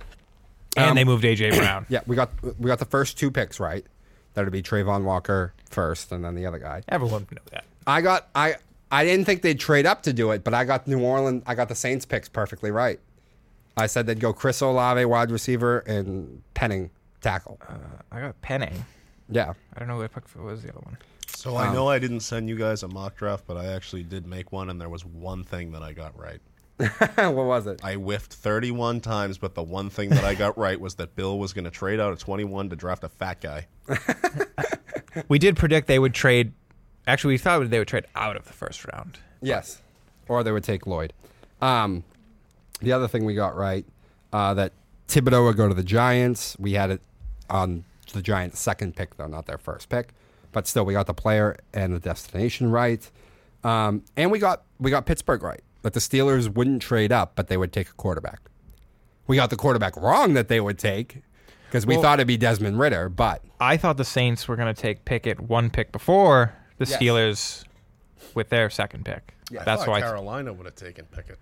And 0.76 0.90
Um, 0.90 0.94
they 0.96 1.04
moved 1.04 1.24
AJ 1.24 1.56
Brown. 1.56 1.84
Yeah. 1.90 2.00
We 2.06 2.14
got 2.16 2.30
we 2.58 2.66
got 2.68 2.78
the 2.78 2.84
first 2.86 3.18
two 3.18 3.30
picks 3.30 3.58
right. 3.60 3.84
That 4.34 4.44
would 4.44 4.52
be 4.52 4.62
Travon 4.62 5.04
Walker 5.04 5.52
first, 5.70 6.12
and 6.12 6.24
then 6.24 6.34
the 6.34 6.46
other 6.46 6.58
guy. 6.58 6.82
Everyone 6.88 7.26
knew 7.30 7.38
that. 7.52 7.64
I 7.86 8.00
got 8.00 8.28
I. 8.34 8.56
I 8.92 9.04
didn't 9.04 9.24
think 9.24 9.42
they'd 9.42 9.60
trade 9.60 9.86
up 9.86 10.02
to 10.02 10.12
do 10.12 10.32
it, 10.32 10.42
but 10.42 10.52
I 10.52 10.64
got 10.64 10.88
New 10.88 11.00
Orleans. 11.00 11.44
I 11.46 11.54
got 11.54 11.68
the 11.68 11.76
Saints 11.76 12.04
picks 12.04 12.28
perfectly 12.28 12.72
right. 12.72 12.98
I 13.76 13.86
said 13.86 14.06
they'd 14.06 14.18
go 14.18 14.32
Chris 14.32 14.60
Olave 14.60 15.04
wide 15.04 15.30
receiver 15.30 15.78
and 15.80 16.42
Penning 16.54 16.90
tackle. 17.20 17.60
Uh, 17.68 17.74
I 18.10 18.20
got 18.20 18.40
Penning. 18.42 18.84
Yeah. 19.28 19.52
I 19.74 19.78
don't 19.78 19.86
know 19.86 19.96
who 19.96 20.02
I 20.02 20.08
picked. 20.08 20.34
What 20.34 20.46
was 20.46 20.62
the 20.62 20.70
other 20.70 20.80
one? 20.80 20.98
So 21.28 21.56
I 21.56 21.72
know 21.72 21.84
um, 21.84 21.88
I 21.88 21.98
didn't 21.98 22.20
send 22.20 22.48
you 22.48 22.56
guys 22.56 22.82
a 22.82 22.88
mock 22.88 23.16
draft, 23.16 23.44
but 23.46 23.56
I 23.56 23.66
actually 23.66 24.02
did 24.02 24.26
make 24.26 24.52
one, 24.52 24.68
and 24.68 24.80
there 24.80 24.88
was 24.88 25.04
one 25.04 25.44
thing 25.44 25.72
that 25.72 25.82
I 25.82 25.92
got 25.92 26.18
right. 26.18 26.40
what 27.14 27.34
was 27.34 27.66
it? 27.66 27.84
I 27.84 27.94
whiffed 27.94 28.32
31 28.32 29.00
times, 29.00 29.38
but 29.38 29.54
the 29.54 29.62
one 29.62 29.90
thing 29.90 30.10
that 30.10 30.24
I 30.24 30.34
got 30.34 30.56
right 30.58 30.80
was 30.80 30.94
that 30.96 31.14
Bill 31.14 31.38
was 31.38 31.52
going 31.52 31.64
to 31.64 31.70
trade 31.70 32.00
out 32.00 32.12
at 32.12 32.18
21 32.18 32.70
to 32.70 32.76
draft 32.76 33.04
a 33.04 33.08
fat 33.08 33.40
guy. 33.40 33.66
We 35.28 35.38
did 35.38 35.56
predict 35.56 35.86
they 35.86 35.98
would 35.98 36.14
trade. 36.14 36.52
Actually, 37.06 37.34
we 37.34 37.38
thought 37.38 37.68
they 37.68 37.78
would 37.78 37.88
trade 37.88 38.06
out 38.14 38.36
of 38.36 38.46
the 38.46 38.52
first 38.52 38.86
round. 38.92 39.18
Yes. 39.40 39.82
Or 40.28 40.44
they 40.44 40.52
would 40.52 40.64
take 40.64 40.86
Lloyd. 40.86 41.12
Um, 41.60 42.04
the 42.80 42.92
other 42.92 43.08
thing 43.08 43.24
we 43.24 43.34
got 43.34 43.56
right 43.56 43.84
uh, 44.32 44.54
that 44.54 44.72
Thibodeaux 45.08 45.44
would 45.46 45.56
go 45.56 45.68
to 45.68 45.74
the 45.74 45.82
Giants. 45.82 46.56
We 46.58 46.74
had 46.74 46.90
it 46.90 47.00
on 47.48 47.84
the 48.12 48.22
Giants' 48.22 48.60
second 48.60 48.94
pick, 48.94 49.16
though, 49.16 49.26
not 49.26 49.46
their 49.46 49.58
first 49.58 49.88
pick. 49.88 50.14
But 50.52 50.66
still, 50.66 50.84
we 50.84 50.92
got 50.92 51.06
the 51.06 51.14
player 51.14 51.56
and 51.74 51.92
the 51.92 52.00
destination 52.00 52.70
right. 52.70 53.08
Um, 53.62 54.04
and 54.16 54.30
we 54.30 54.38
got 54.38 54.62
we 54.78 54.90
got 54.90 55.06
Pittsburgh 55.06 55.42
right 55.42 55.62
that 55.82 55.92
the 55.94 56.00
Steelers 56.00 56.52
wouldn't 56.52 56.82
trade 56.82 57.12
up, 57.12 57.32
but 57.34 57.48
they 57.48 57.56
would 57.56 57.72
take 57.72 57.88
a 57.88 57.92
quarterback. 57.94 58.40
We 59.26 59.36
got 59.36 59.50
the 59.50 59.56
quarterback 59.56 59.96
wrong 59.96 60.34
that 60.34 60.48
they 60.48 60.60
would 60.60 60.78
take 60.78 61.22
because 61.68 61.86
we 61.86 61.94
Well- 61.94 62.02
thought 62.02 62.18
it'd 62.18 62.26
be 62.26 62.36
Desmond 62.36 62.78
Ridder, 62.78 63.08
but 63.08 63.42
I 63.60 63.76
thought 63.76 63.96
the 63.96 64.04
Saints 64.04 64.48
were 64.48 64.56
going 64.56 64.72
to 64.74 64.80
take 64.80 65.04
Pickett 65.04 65.40
one 65.40 65.70
pick 65.70 65.92
before 65.92 66.52
the 66.78 66.84
Yes. 66.86 66.98
Steelers 66.98 67.64
with 68.34 68.48
their 68.50 68.68
second 68.70 69.04
pick. 69.04 69.34
Yeah, 69.50 69.64
That's 69.64 69.86
why. 69.86 70.00
Carolina 70.00 70.52
would 70.52 70.66
have 70.66 70.76
taken 70.76 71.06
Pickett. 71.06 71.38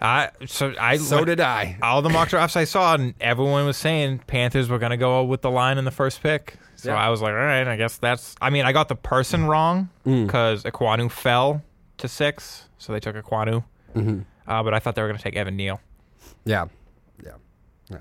I 0.00 0.30
so 0.46 0.72
I 0.78 0.96
so 0.96 1.24
did 1.24 1.40
I. 1.40 1.76
all 1.82 2.02
the 2.02 2.08
mock 2.08 2.28
drafts 2.28 2.56
I 2.56 2.62
saw, 2.62 2.94
and 2.94 3.14
everyone 3.20 3.66
was 3.66 3.76
saying 3.76 4.20
Panthers 4.28 4.68
were 4.68 4.78
going 4.78 4.90
to 4.90 4.96
go 4.96 5.24
with 5.24 5.42
the 5.42 5.50
line 5.50 5.76
in 5.76 5.84
the 5.84 5.90
first 5.90 6.22
pick. 6.22 6.54
So 6.76 6.92
Yeah. 6.92 6.96
I 6.98 7.08
was 7.08 7.20
like, 7.20 7.30
all 7.32 7.36
right, 7.36 7.66
I 7.66 7.74
guess 7.76 7.96
that's. 7.96 8.36
I 8.40 8.50
mean, 8.50 8.64
I 8.64 8.70
got 8.70 8.86
the 8.86 8.94
person 8.94 9.46
wrong 9.46 9.88
Mm. 10.06 10.26
because 10.26 10.62
Ekwonu 10.62 11.10
fell 11.10 11.62
to 11.96 12.06
six, 12.06 12.67
so 12.78 12.92
they 12.92 13.00
took 13.00 13.16
Ekwonu. 13.16 13.64
Mm-hmm. 13.94 14.20
Uh, 14.46 14.62
but 14.62 14.74
I 14.74 14.78
thought 14.78 14.94
they 14.94 15.02
were 15.02 15.08
going 15.08 15.18
to 15.18 15.22
take 15.22 15.36
Evan 15.36 15.56
Neal. 15.56 15.80
Yeah, 16.44 16.66
yeah, 17.24 17.32
yeah. 17.90 17.98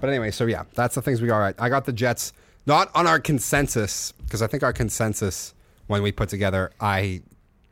But 0.00 0.10
anyway, 0.10 0.30
so 0.30 0.46
yeah, 0.46 0.64
that's 0.74 0.94
the 0.94 1.02
things 1.02 1.20
we 1.20 1.28
got 1.28 1.38
right. 1.38 1.54
I 1.58 1.68
got 1.68 1.84
the 1.84 1.92
Jets 1.92 2.32
not 2.66 2.90
on 2.94 3.06
our 3.06 3.20
consensus 3.20 4.12
because 4.12 4.42
I 4.42 4.46
think 4.46 4.62
our 4.62 4.72
consensus 4.72 5.54
when 5.86 6.02
we 6.02 6.12
put 6.12 6.28
together, 6.28 6.70
I 6.80 7.22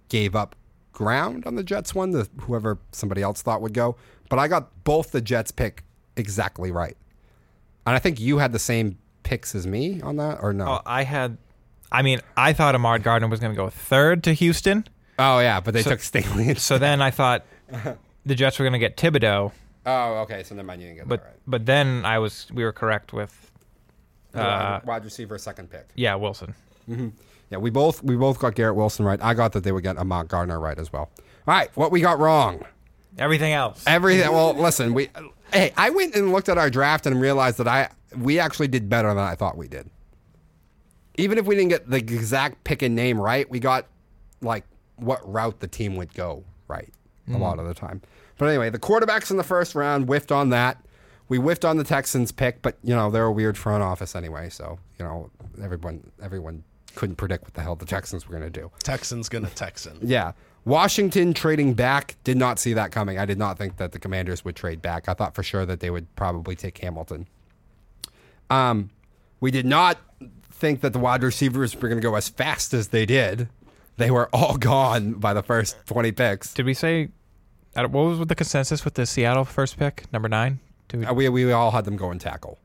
gave 0.09 0.36
up 0.36 0.57
ground 0.92 1.46
on 1.46 1.55
the 1.55 1.62
Jets 1.62 1.94
one, 1.94 2.11
the 2.11 2.28
whoever 2.42 2.78
somebody 2.92 3.22
else 3.22 3.40
thought 3.40 3.62
would 3.62 3.72
go. 3.72 3.96
But 4.28 4.38
I 4.38 4.48
got 4.48 4.84
both 4.84 5.12
the 5.12 5.20
Jets 5.20 5.51
pick 5.51 5.84
exactly 6.16 6.70
right, 6.70 6.96
and 7.86 7.96
I 7.96 7.98
think 7.98 8.20
you 8.20 8.38
had 8.38 8.53
the 8.53 8.59
same 8.59 8.98
picks 9.22 9.55
as 9.55 9.66
me 9.66 10.01
on 10.03 10.16
that, 10.16 10.42
or 10.42 10.53
no? 10.53 10.66
Oh, 10.66 10.80
I 10.84 11.05
had. 11.05 11.38
I 11.92 12.03
mean, 12.03 12.20
I 12.36 12.53
thought 12.53 12.74
Ahmad 12.74 13.03
Gardner 13.03 13.28
was 13.28 13.40
going 13.40 13.53
to 13.53 13.57
go 13.57 13.68
third 13.68 14.22
to 14.24 14.32
Houston. 14.32 14.86
Oh 15.20 15.38
yeah, 15.40 15.60
but 15.60 15.74
they 15.74 15.82
took 15.82 16.00
Staley. 16.00 16.54
So 16.54 16.78
then 16.78 17.02
I 17.02 17.10
thought 17.10 17.44
the 18.26 18.34
Jets 18.34 18.58
were 18.58 18.64
going 18.64 18.72
to 18.72 18.78
get 18.78 18.96
Thibodeaux, 18.96 19.52
oh, 19.86 20.12
okay. 20.22 20.42
So 20.42 20.54
never 20.54 20.66
mind, 20.66 20.80
you 20.80 20.88
didn't 20.88 20.98
get 21.00 21.08
but 21.08 21.20
that 21.22 21.26
right. 21.28 21.36
but 21.46 21.66
then 21.66 22.04
I 22.04 22.18
was 22.18 22.46
we 22.52 22.64
were 22.64 22.72
correct 22.72 23.12
with 23.12 23.50
The 24.32 24.40
uh, 24.42 24.44
wide, 24.44 24.86
wide 24.86 25.04
receiver, 25.04 25.38
second 25.38 25.70
pick. 25.70 25.88
yeah 25.94 26.14
Wilson. 26.14 26.54
Yeah, 27.50 27.58
we 27.58 27.70
both 27.70 28.02
we 28.02 28.16
both 28.16 28.38
got 28.38 28.54
Garrett 28.54 28.76
Wilson 28.76 29.04
right. 29.04 29.20
I 29.22 29.34
got 29.34 29.52
that 29.52 29.64
they 29.64 29.72
would 29.72 29.82
get 29.84 29.96
Ahmad 29.98 30.28
Gardner 30.28 30.58
right 30.58 30.78
as 30.78 30.92
well. 30.92 31.10
All 31.46 31.54
right, 31.54 31.70
what 31.76 31.90
we 31.90 32.00
got 32.00 32.18
wrong? 32.18 32.64
Everything 33.18 33.52
else. 33.52 33.82
Everything. 33.86 34.30
Well, 34.32 34.54
listen, 34.54 34.94
we. 34.94 35.10
Hey, 35.52 35.72
I 35.76 35.90
went 35.90 36.14
and 36.14 36.32
looked 36.32 36.48
at 36.48 36.58
our 36.58 36.70
draft 36.70 37.06
and 37.06 37.20
realized 37.20 37.58
that 37.58 37.66
I 37.68 37.88
we 38.16 38.38
actually 38.38 38.68
did 38.68 38.88
better 38.88 39.08
than 39.08 39.18
I 39.18 39.34
thought 39.34 39.56
we 39.56 39.66
did. 39.68 39.90
Even 41.16 41.38
if 41.38 41.46
we 41.46 41.54
didn't 41.56 41.70
get 41.70 41.90
the 41.90 41.96
exact 41.96 42.62
pick 42.64 42.82
and 42.82 42.94
name 42.94 43.20
right, 43.20 43.50
we 43.50 43.58
got 43.58 43.86
like 44.40 44.64
what 45.01 45.20
route 45.30 45.61
the 45.61 45.68
team 45.68 45.96
would 45.96 46.14
go 46.14 46.44
right 46.68 46.92
a 47.32 47.38
lot 47.38 47.59
of 47.59 47.66
the 47.66 47.74
time. 47.74 48.03
But 48.38 48.46
anyway, 48.48 48.70
the 48.70 48.78
quarterbacks 48.78 49.30
in 49.30 49.36
the 49.36 49.44
first 49.44 49.74
round 49.74 50.07
whiffed 50.07 50.32
on 50.32 50.51
that. 50.51 50.84
We 51.28 51.38
whiffed 51.38 51.64
on 51.64 51.76
the 51.76 51.84
Texans 51.84 52.32
pick, 52.32 52.61
but 52.61 52.76
you 52.82 52.94
know 52.94 53.11
they're 53.11 53.24
a 53.24 53.32
weird 53.32 53.57
front 53.57 53.84
office 53.84 54.16
anyway, 54.16 54.48
so 54.48 54.78
you 54.98 55.05
know 55.05 55.30
everyone 55.62 56.11
everyone 56.20 56.64
couldn't 56.96 57.16
predict 57.16 57.44
what 57.44 57.55
the 57.55 57.62
hell 57.62 57.76
the 57.76 57.86
Texans 57.86 58.28
were 58.28 58.36
going 58.36 58.53
to 58.53 58.61
do. 58.61 58.70
Texans 58.82 59.28
gonna 59.28 59.48
Texan. 59.51 59.98
Yeah. 60.03 60.32
Washington 60.64 61.32
trading 61.32 61.74
back 61.74 62.16
did 62.24 62.36
not 62.36 62.59
see 62.59 62.74
that 62.74 62.90
coming. 62.90 63.18
I 63.18 63.24
did 63.24 63.38
not 63.38 63.57
think 63.57 63.76
that 63.78 63.92
the 63.92 63.98
Commanders 63.98 64.44
would 64.44 64.57
trade 64.57 64.82
back. 64.82 65.09
I 65.09 65.14
thought 65.14 65.34
for 65.34 65.42
sure 65.42 65.64
that 65.64 65.80
they 65.80 65.88
would 65.88 66.14
probably 66.16 66.55
take 66.55 66.76
Hamilton. 66.78 67.26
Um, 68.51 68.90
we 69.40 69.51
did 69.51 69.64
not 69.64 69.98
think 70.51 70.82
that 70.82 70.92
the 70.92 70.98
wide 70.98 71.22
receivers 71.22 71.74
were 71.74 71.88
going 71.88 72.01
to 72.01 72.07
go 72.07 72.14
as 72.14 72.28
fast 72.28 72.74
as 72.74 72.88
they 72.88 73.07
did. 73.07 73.48
They 74.01 74.11
were 74.11 74.28
all 74.32 74.57
gone 74.72 75.12
by 75.12 75.34
the 75.34 75.42
first 75.42 75.76
20 75.86 76.12
picks. 76.12 76.55
Did 76.55 76.66
we 76.66 76.74
say 76.74 77.11
what 77.74 77.92
was 77.92 78.26
the 78.26 78.34
consensus 78.34 78.84
with 78.84 78.94
the 78.94 79.07
Seattle 79.07 79.44
first 79.44 79.78
pick, 79.78 80.11
number 80.12 80.28
nine? 80.28 80.59
Did 80.88 81.01
we, 81.01 81.07
Uh, 81.07 81.12
We, 81.14 81.28
we 81.28 81.53
all 81.53 81.70
had 81.70 81.84
them 81.84 81.96
going 81.96 82.18
tackle. 82.18 82.59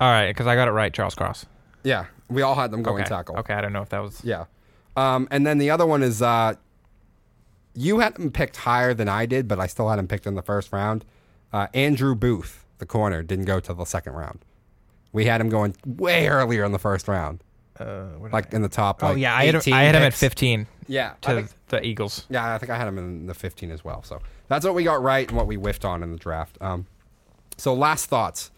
all 0.00 0.08
right, 0.10 0.28
because 0.28 0.46
I 0.46 0.54
got 0.54 0.68
it 0.68 0.70
right, 0.70 0.92
Charles 0.94 1.14
Cross. 1.14 1.46
Yeah. 1.82 2.06
We 2.28 2.40
all 2.42 2.54
had 2.54 2.70
them 2.70 2.82
going 2.82 3.02
okay. 3.02 3.08
tackle. 3.08 3.36
Okay, 3.38 3.52
I 3.52 3.60
don't 3.60 3.72
know 3.72 3.82
if 3.82 3.90
that 3.90 4.00
was. 4.00 4.24
Yeah. 4.24 4.46
Um, 4.96 5.28
and 5.30 5.46
then 5.46 5.58
the 5.58 5.70
other 5.70 5.84
one 5.84 6.02
is 6.02 6.22
uh, 6.22 6.54
you 7.74 7.98
had 7.98 8.16
him 8.16 8.30
picked 8.30 8.56
higher 8.58 8.94
than 8.94 9.08
I 9.08 9.26
did, 9.26 9.46
but 9.48 9.58
I 9.60 9.66
still 9.66 9.90
had 9.90 9.98
him 9.98 10.08
picked 10.08 10.26
in 10.26 10.34
the 10.36 10.42
first 10.42 10.72
round. 10.72 11.04
Uh, 11.52 11.66
Andrew 11.74 12.14
Booth, 12.14 12.64
the 12.78 12.86
corner, 12.86 13.22
didn't 13.22 13.44
go 13.44 13.60
till 13.60 13.74
the 13.74 13.84
second 13.84 14.14
round. 14.14 14.44
We 15.12 15.26
had 15.26 15.40
him 15.40 15.48
going 15.48 15.76
way 15.84 16.28
earlier 16.28 16.64
in 16.64 16.72
the 16.72 16.78
first 16.78 17.06
round, 17.08 17.43
Uh, 17.78 18.04
what 18.18 18.28
did 18.28 18.32
like 18.32 18.52
in 18.52 18.62
the 18.62 18.68
top. 18.68 19.02
I- 19.02 19.10
oh 19.10 19.14
yeah, 19.14 19.34
I 19.36 19.46
had, 19.46 19.54
him, 19.56 19.74
I 19.74 19.82
had 19.82 19.94
him 19.96 20.02
at 20.02 20.14
15 20.14 20.66
Yeah, 20.86 21.14
to 21.22 21.34
think, 21.34 21.50
the 21.68 21.84
Eagles. 21.84 22.26
yeah, 22.30 22.54
I 22.54 22.58
think 22.58 22.70
I 22.70 22.76
had 22.78 22.86
him 22.86 22.98
in 22.98 23.26
the 23.26 23.34
15 23.34 23.70
as 23.72 23.84
well. 23.84 24.02
So 24.04 24.20
that's 24.48 24.64
what 24.64 24.74
we 24.74 24.84
got 24.84 25.02
right 25.02 25.26
and 25.26 25.36
what 25.36 25.46
we 25.46 25.56
whiffed 25.56 25.84
on 25.84 26.02
in 26.02 26.12
the 26.12 26.18
draft. 26.18 26.56
Um, 26.60 26.86
so 27.56 27.74
last 27.74 28.06
thoughts, 28.06 28.50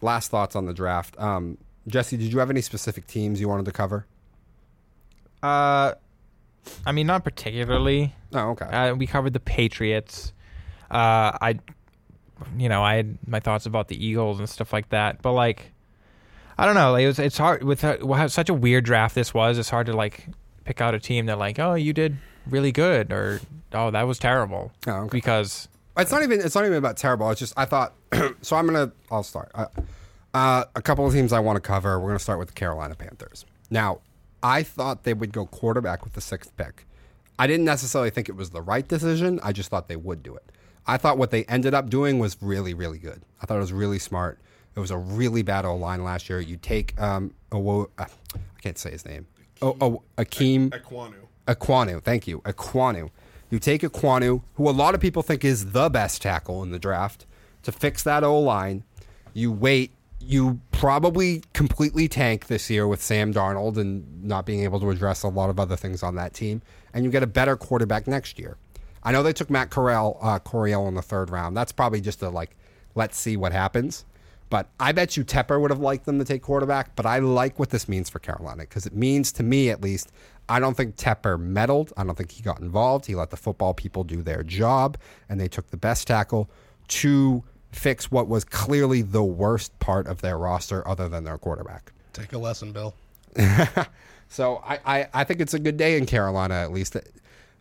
last 0.00 0.30
thoughts 0.30 0.54
on 0.54 0.66
the 0.66 0.72
draft. 0.74 1.18
Um, 1.18 1.58
Jesse, 1.88 2.16
did 2.16 2.32
you 2.32 2.38
have 2.38 2.50
any 2.50 2.60
specific 2.60 3.06
teams 3.06 3.40
you 3.40 3.48
wanted 3.48 3.64
to 3.66 3.72
cover? 3.72 4.06
Uh, 5.42 5.94
I 6.86 6.92
mean, 6.92 7.06
not 7.06 7.24
particularly. 7.24 8.14
Oh, 8.32 8.50
okay. 8.50 8.66
Uh, 8.66 8.94
we 8.94 9.06
covered 9.06 9.32
the 9.32 9.40
Patriots. 9.40 10.32
Uh, 10.90 11.32
I, 11.40 11.58
you 12.56 12.68
know, 12.68 12.82
I 12.82 12.96
had 12.96 13.18
my 13.26 13.40
thoughts 13.40 13.66
about 13.66 13.88
the 13.88 14.04
Eagles 14.04 14.38
and 14.38 14.48
stuff 14.48 14.72
like 14.72 14.90
that. 14.90 15.22
But 15.22 15.32
like, 15.32 15.72
I 16.60 16.66
don't 16.66 16.74
know. 16.74 16.92
Like, 16.92 17.04
it 17.04 17.06
was, 17.06 17.18
it's 17.18 17.38
hard 17.38 17.64
with 17.64 17.80
how 17.80 18.26
such 18.26 18.50
a 18.50 18.54
weird 18.54 18.84
draft 18.84 19.14
this 19.14 19.32
was. 19.32 19.56
It's 19.56 19.70
hard 19.70 19.86
to 19.86 19.94
like 19.94 20.26
pick 20.66 20.82
out 20.82 20.94
a 20.94 21.00
team 21.00 21.24
that 21.24 21.38
like, 21.38 21.58
oh, 21.58 21.72
you 21.72 21.94
did 21.94 22.18
really 22.46 22.70
good, 22.70 23.10
or 23.10 23.40
oh, 23.72 23.90
that 23.90 24.02
was 24.02 24.18
terrible. 24.18 24.70
Oh, 24.86 24.92
okay. 24.92 25.08
Because 25.10 25.68
It's 25.96 26.12
not 26.12 26.22
even. 26.22 26.38
It's 26.42 26.54
not 26.54 26.66
even 26.66 26.76
about 26.76 26.98
terrible. 26.98 27.30
It's 27.30 27.40
just 27.40 27.54
I 27.56 27.64
thought. 27.64 27.94
so 28.42 28.56
I'm 28.56 28.66
gonna. 28.66 28.92
I'll 29.10 29.22
start. 29.22 29.50
Uh, 29.54 29.66
uh, 30.34 30.64
a 30.74 30.82
couple 30.82 31.06
of 31.06 31.14
teams 31.14 31.32
I 31.32 31.40
want 31.40 31.56
to 31.56 31.60
cover. 31.62 31.98
We're 31.98 32.10
gonna 32.10 32.18
start 32.18 32.38
with 32.38 32.48
the 32.48 32.54
Carolina 32.54 32.94
Panthers. 32.94 33.46
Now, 33.70 34.00
I 34.42 34.62
thought 34.62 35.04
they 35.04 35.14
would 35.14 35.32
go 35.32 35.46
quarterback 35.46 36.04
with 36.04 36.12
the 36.12 36.20
sixth 36.20 36.54
pick. 36.58 36.86
I 37.38 37.46
didn't 37.46 37.64
necessarily 37.64 38.10
think 38.10 38.28
it 38.28 38.36
was 38.36 38.50
the 38.50 38.60
right 38.60 38.86
decision. 38.86 39.40
I 39.42 39.52
just 39.52 39.70
thought 39.70 39.88
they 39.88 39.96
would 39.96 40.22
do 40.22 40.36
it. 40.36 40.44
I 40.86 40.98
thought 40.98 41.16
what 41.16 41.30
they 41.30 41.44
ended 41.44 41.72
up 41.72 41.88
doing 41.88 42.18
was 42.18 42.36
really, 42.42 42.74
really 42.74 42.98
good. 42.98 43.22
I 43.40 43.46
thought 43.46 43.56
it 43.56 43.60
was 43.60 43.72
really 43.72 43.98
smart. 43.98 44.38
It 44.76 44.80
was 44.80 44.90
a 44.90 44.98
really 44.98 45.42
bad 45.42 45.64
O 45.64 45.76
line 45.76 46.04
last 46.04 46.28
year. 46.28 46.40
You 46.40 46.56
take 46.56 47.00
um, 47.00 47.34
Owo, 47.50 47.88
uh, 47.98 48.06
I 48.34 48.60
can't 48.62 48.78
say 48.78 48.90
his 48.90 49.04
name. 49.04 49.26
Oh, 49.62 49.76
oh, 49.80 50.02
Ikem 50.16 50.70
Ekwonu. 50.70 51.14
Ekwonu, 51.46 52.02
thank 52.02 52.26
you. 52.26 52.40
Ekwonu. 52.40 53.10
You 53.50 53.58
take 53.58 53.82
Ekwonu, 53.82 54.42
who 54.54 54.68
a 54.68 54.70
lot 54.70 54.94
of 54.94 55.00
people 55.00 55.22
think 55.22 55.44
is 55.44 55.72
the 55.72 55.88
best 55.88 56.22
tackle 56.22 56.62
in 56.62 56.70
the 56.70 56.78
draft, 56.78 57.26
to 57.64 57.72
fix 57.72 58.02
that 58.04 58.24
O 58.24 58.38
line. 58.38 58.84
You 59.34 59.52
wait. 59.52 59.92
You 60.22 60.60
probably 60.70 61.42
completely 61.54 62.06
tank 62.06 62.46
this 62.46 62.68
year 62.68 62.86
with 62.86 63.02
Sam 63.02 63.32
Darnold 63.32 63.78
and 63.78 64.22
not 64.22 64.44
being 64.44 64.62
able 64.64 64.78
to 64.80 64.90
address 64.90 65.22
a 65.22 65.28
lot 65.28 65.48
of 65.48 65.58
other 65.58 65.76
things 65.76 66.02
on 66.02 66.14
that 66.16 66.34
team, 66.34 66.60
and 66.92 67.04
you 67.04 67.10
get 67.10 67.22
a 67.22 67.26
better 67.26 67.56
quarterback 67.56 68.06
next 68.06 68.38
year. 68.38 68.58
I 69.02 69.12
know 69.12 69.22
they 69.22 69.32
took 69.32 69.48
Matt 69.48 69.70
Corral, 69.70 70.18
uh, 70.20 70.38
Coriel 70.38 70.86
in 70.88 70.94
the 70.94 71.02
third 71.02 71.30
round. 71.30 71.56
That's 71.56 71.72
probably 71.72 72.02
just 72.02 72.20
a 72.20 72.28
like, 72.28 72.54
let's 72.94 73.18
see 73.18 73.38
what 73.38 73.52
happens. 73.52 74.04
But 74.50 74.68
I 74.78 74.92
bet 74.92 75.16
you 75.16 75.24
Tepper 75.24 75.60
would 75.60 75.70
have 75.70 75.80
liked 75.80 76.04
them 76.04 76.18
to 76.18 76.24
take 76.24 76.42
quarterback. 76.42 76.94
But 76.96 77.06
I 77.06 77.20
like 77.20 77.58
what 77.58 77.70
this 77.70 77.88
means 77.88 78.10
for 78.10 78.18
Carolina 78.18 78.62
because 78.62 78.84
it 78.84 78.94
means 78.94 79.32
to 79.32 79.42
me, 79.42 79.70
at 79.70 79.80
least, 79.80 80.12
I 80.48 80.60
don't 80.60 80.76
think 80.76 80.96
Tepper 80.96 81.38
meddled. 81.40 81.92
I 81.96 82.04
don't 82.04 82.16
think 82.18 82.32
he 82.32 82.42
got 82.42 82.60
involved. 82.60 83.06
He 83.06 83.14
let 83.14 83.30
the 83.30 83.36
football 83.36 83.72
people 83.72 84.04
do 84.04 84.22
their 84.22 84.42
job, 84.42 84.98
and 85.28 85.40
they 85.40 85.48
took 85.48 85.70
the 85.70 85.76
best 85.76 86.06
tackle 86.08 86.50
to 86.88 87.42
fix 87.70 88.10
what 88.10 88.28
was 88.28 88.44
clearly 88.44 89.00
the 89.02 89.22
worst 89.22 89.78
part 89.78 90.08
of 90.08 90.20
their 90.20 90.36
roster, 90.36 90.86
other 90.86 91.08
than 91.08 91.22
their 91.24 91.38
quarterback. 91.38 91.92
Take 92.12 92.32
a 92.32 92.38
lesson, 92.38 92.72
Bill. 92.72 92.94
So 94.30 94.62
I, 94.64 94.78
I, 94.86 95.08
I 95.12 95.24
think 95.24 95.40
it's 95.40 95.54
a 95.54 95.58
good 95.58 95.76
day 95.76 95.98
in 95.98 96.06
Carolina, 96.06 96.54
at 96.54 96.72
least. 96.72 96.96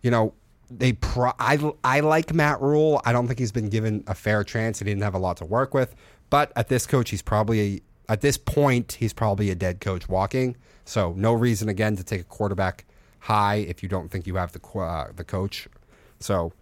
You 0.04 0.12
know, 0.12 0.34
they 0.70 0.94
pro- 0.94 1.34
I, 1.40 1.58
I 1.84 2.00
like 2.02 2.32
Matt 2.32 2.62
Rhule. 2.62 3.02
I 3.06 3.12
don't 3.12 3.26
think 3.26 3.40
he's 3.40 3.52
been 3.52 3.70
given 3.70 4.04
a 4.06 4.14
fair 4.14 4.44
chance. 4.44 4.80
And 4.80 4.88
he 4.88 4.94
didn't 4.94 5.04
have 5.04 5.16
a 5.16 5.20
lot 5.20 5.38
to 5.38 5.46
work 5.46 5.74
with. 5.74 5.96
But 6.30 6.52
at 6.56 6.68
this 6.68 6.86
coach, 6.86 7.10
he's 7.10 7.22
probably 7.22 7.62
a, 7.62 7.82
at 8.12 8.22
this 8.22 8.38
point 8.38 8.94
he's 8.94 9.14
probably 9.14 9.50
a 9.50 9.56
dead 9.56 9.80
coach 9.80 10.08
walking. 10.08 10.56
So 10.86 11.14
no 11.18 11.34
reason 11.34 11.70
again 11.70 11.96
to 11.98 12.04
take 12.04 12.22
a 12.22 12.26
quarterback 12.26 12.86
high 13.20 13.56
if 13.56 13.84
you 13.84 13.90
don't 13.90 14.10
think 14.10 14.26
you 14.26 14.36
have 14.36 14.52
the 14.52 14.80
uh, 14.80 15.12
the 15.16 15.24
coach. 15.24 15.68
So 16.20 16.54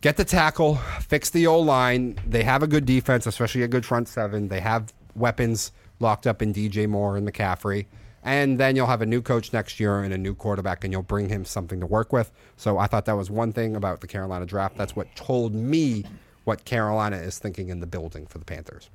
get 0.00 0.16
the 0.16 0.24
tackle, 0.24 0.76
fix 1.00 1.30
the 1.30 1.46
O 1.46 1.58
line. 1.60 2.18
They 2.26 2.42
have 2.44 2.62
a 2.62 2.66
good 2.66 2.86
defense, 2.86 3.26
especially 3.26 3.62
a 3.62 3.68
good 3.68 3.86
front 3.86 4.08
seven. 4.08 4.48
They 4.48 4.60
have 4.60 4.92
weapons 5.14 5.72
locked 5.98 6.26
up 6.26 6.42
in 6.42 6.52
DJ 6.52 6.88
Moore 6.88 7.16
and 7.16 7.30
McCaffrey. 7.30 7.86
And 8.22 8.58
then 8.58 8.76
you'll 8.76 8.86
have 8.86 9.00
a 9.00 9.06
new 9.06 9.22
coach 9.22 9.52
next 9.52 9.80
year 9.80 10.00
and 10.00 10.12
a 10.12 10.18
new 10.18 10.34
quarterback, 10.34 10.84
and 10.84 10.92
you'll 10.92 11.02
bring 11.02 11.30
him 11.30 11.46
something 11.46 11.80
to 11.80 11.86
work 11.86 12.12
with. 12.12 12.30
So 12.56 12.76
I 12.76 12.86
thought 12.86 13.06
that 13.06 13.16
was 13.16 13.30
one 13.30 13.52
thing 13.52 13.74
about 13.74 14.02
the 14.02 14.06
Carolina 14.06 14.44
draft. 14.44 14.76
That's 14.76 14.94
what 14.94 15.14
told 15.16 15.54
me 15.54 16.04
what 16.50 16.64
Carolina 16.64 17.16
is 17.16 17.38
thinking 17.38 17.68
in 17.68 17.78
the 17.78 17.86
building 17.86 18.26
for 18.26 18.38
the 18.38 18.44
Panthers. 18.44 18.90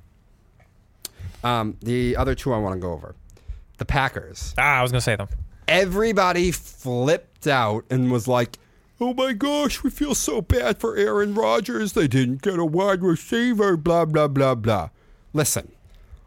Um, 1.42 1.78
the 1.80 2.14
other 2.14 2.34
two 2.34 2.52
I 2.52 2.58
want 2.58 2.74
to 2.74 2.78
go 2.78 2.92
over 2.92 3.14
the 3.78 3.86
Packers 3.86 4.54
ah, 4.58 4.78
I 4.78 4.82
was 4.82 4.92
gonna 4.92 5.00
say 5.00 5.16
them. 5.16 5.28
everybody 5.66 6.50
flipped 6.50 7.46
out 7.46 7.84
and 7.88 8.10
was 8.12 8.28
like, 8.28 8.58
"Oh 9.00 9.14
my 9.14 9.32
gosh, 9.32 9.82
we 9.82 9.88
feel 9.88 10.14
so 10.14 10.42
bad 10.42 10.78
for 10.78 10.96
Aaron 10.98 11.34
Rodgers. 11.34 11.94
They 11.94 12.06
didn't 12.08 12.42
get 12.42 12.58
a 12.58 12.64
wide 12.66 13.02
receiver." 13.02 13.78
Blah 13.78 14.04
blah 14.04 14.28
blah 14.28 14.54
blah. 14.54 14.90
Listen, 15.32 15.72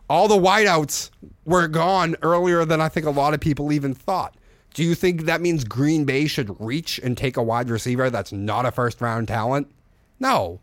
all 0.09 0.27
the 0.27 0.35
wideouts 0.35 1.11
were 1.45 1.67
gone 1.67 2.15
earlier 2.23 2.65
than 2.65 2.81
I 2.81 2.89
think 2.89 3.05
a 3.05 3.11
lot 3.11 3.35
of 3.35 3.39
people 3.39 3.71
even 3.71 3.93
thought. 3.93 4.33
Do 4.73 4.83
you 4.83 4.95
think 4.95 5.25
that 5.25 5.41
means 5.41 5.63
Green 5.63 6.05
Bay 6.05 6.25
should 6.25 6.59
reach 6.59 6.99
and 7.03 7.15
take 7.15 7.37
a 7.37 7.43
wide 7.43 7.69
receiver 7.69 8.09
that's 8.09 8.31
not 8.31 8.65
a 8.65 8.71
first 8.71 8.99
round 8.99 9.27
talent? 9.27 9.71
No. 10.19 10.59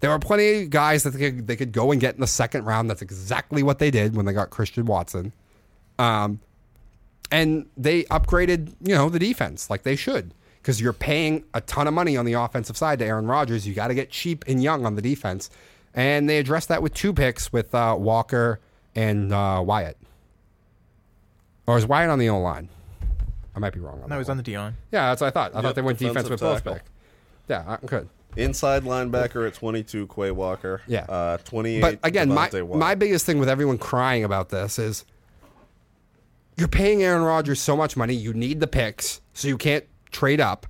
There 0.00 0.10
are 0.10 0.18
plenty 0.18 0.62
of 0.64 0.70
guys 0.70 1.02
that 1.04 1.10
they 1.10 1.30
could, 1.30 1.46
they 1.46 1.56
could 1.56 1.72
go 1.72 1.90
and 1.90 2.00
get 2.00 2.14
in 2.14 2.20
the 2.20 2.26
second 2.26 2.64
round. 2.64 2.90
That's 2.90 3.02
exactly 3.02 3.62
what 3.62 3.78
they 3.78 3.90
did 3.90 4.14
when 4.14 4.26
they 4.26 4.32
got 4.32 4.50
Christian 4.50 4.84
Watson. 4.84 5.32
Um, 5.98 6.40
and 7.30 7.66
they 7.76 8.04
upgraded, 8.04 8.74
you 8.82 8.94
know, 8.94 9.08
the 9.08 9.18
defense 9.18 9.70
like 9.70 9.82
they 9.82 9.96
should 9.96 10.34
because 10.60 10.80
you're 10.80 10.92
paying 10.92 11.44
a 11.54 11.60
ton 11.62 11.86
of 11.88 11.94
money 11.94 12.16
on 12.16 12.24
the 12.24 12.34
offensive 12.34 12.76
side 12.76 12.98
to 12.98 13.06
Aaron 13.06 13.26
Rodgers. 13.26 13.66
You 13.66 13.74
got 13.74 13.88
to 13.88 13.94
get 13.94 14.10
cheap 14.10 14.44
and 14.46 14.62
young 14.62 14.84
on 14.84 14.94
the 14.96 15.02
defense, 15.02 15.48
and 15.94 16.28
they 16.28 16.38
addressed 16.38 16.68
that 16.68 16.82
with 16.82 16.92
two 16.94 17.12
picks 17.12 17.52
with 17.52 17.74
uh, 17.74 17.96
Walker 17.98 18.60
and 18.94 19.32
uh, 19.32 19.62
Wyatt. 19.64 19.96
Or 21.66 21.78
is 21.78 21.86
Wyatt 21.86 22.10
on 22.10 22.18
the 22.18 22.28
O 22.28 22.38
line? 22.40 22.68
I 23.56 23.58
might 23.58 23.72
be 23.72 23.80
wrong 23.80 23.94
on 23.94 24.00
No, 24.02 24.16
that. 24.16 24.18
he's 24.18 24.26
one. 24.28 24.32
on 24.32 24.36
the 24.36 24.42
D 24.42 24.56
line. 24.58 24.74
Yeah, 24.92 25.06
that's 25.08 25.20
what 25.22 25.28
I 25.28 25.30
thought. 25.30 25.52
I 25.52 25.56
Yep, 25.58 25.62
thought 25.64 25.74
they 25.74 25.82
went 25.82 25.98
defense 25.98 26.28
with 26.28 26.38
defensive 26.40 26.64
both 26.64 26.74
tackle. 26.74 26.74
pick. 26.74 26.82
Yeah, 27.48 27.64
I'm 27.80 27.86
good. 27.86 28.08
Inside 28.36 28.84
linebacker 28.84 29.46
at 29.46 29.54
22, 29.54 30.08
Quay 30.08 30.30
Walker. 30.30 30.82
Yeah. 30.86 31.04
Uh, 31.08 31.38
28. 31.38 31.80
But 31.80 31.98
again, 32.02 32.28
my 32.28 32.50
my 32.74 32.94
biggest 32.94 33.24
thing 33.26 33.38
with 33.38 33.48
everyone 33.48 33.78
crying 33.78 34.24
about 34.24 34.50
this 34.50 34.78
is 34.78 35.04
you're 36.56 36.68
paying 36.68 37.02
Aaron 37.02 37.22
Rodgers 37.22 37.60
so 37.60 37.76
much 37.76 37.96
money, 37.96 38.14
you 38.14 38.32
need 38.32 38.60
the 38.60 38.66
picks, 38.66 39.20
so 39.32 39.48
you 39.48 39.58
can't 39.58 39.84
trade 40.10 40.40
up. 40.40 40.66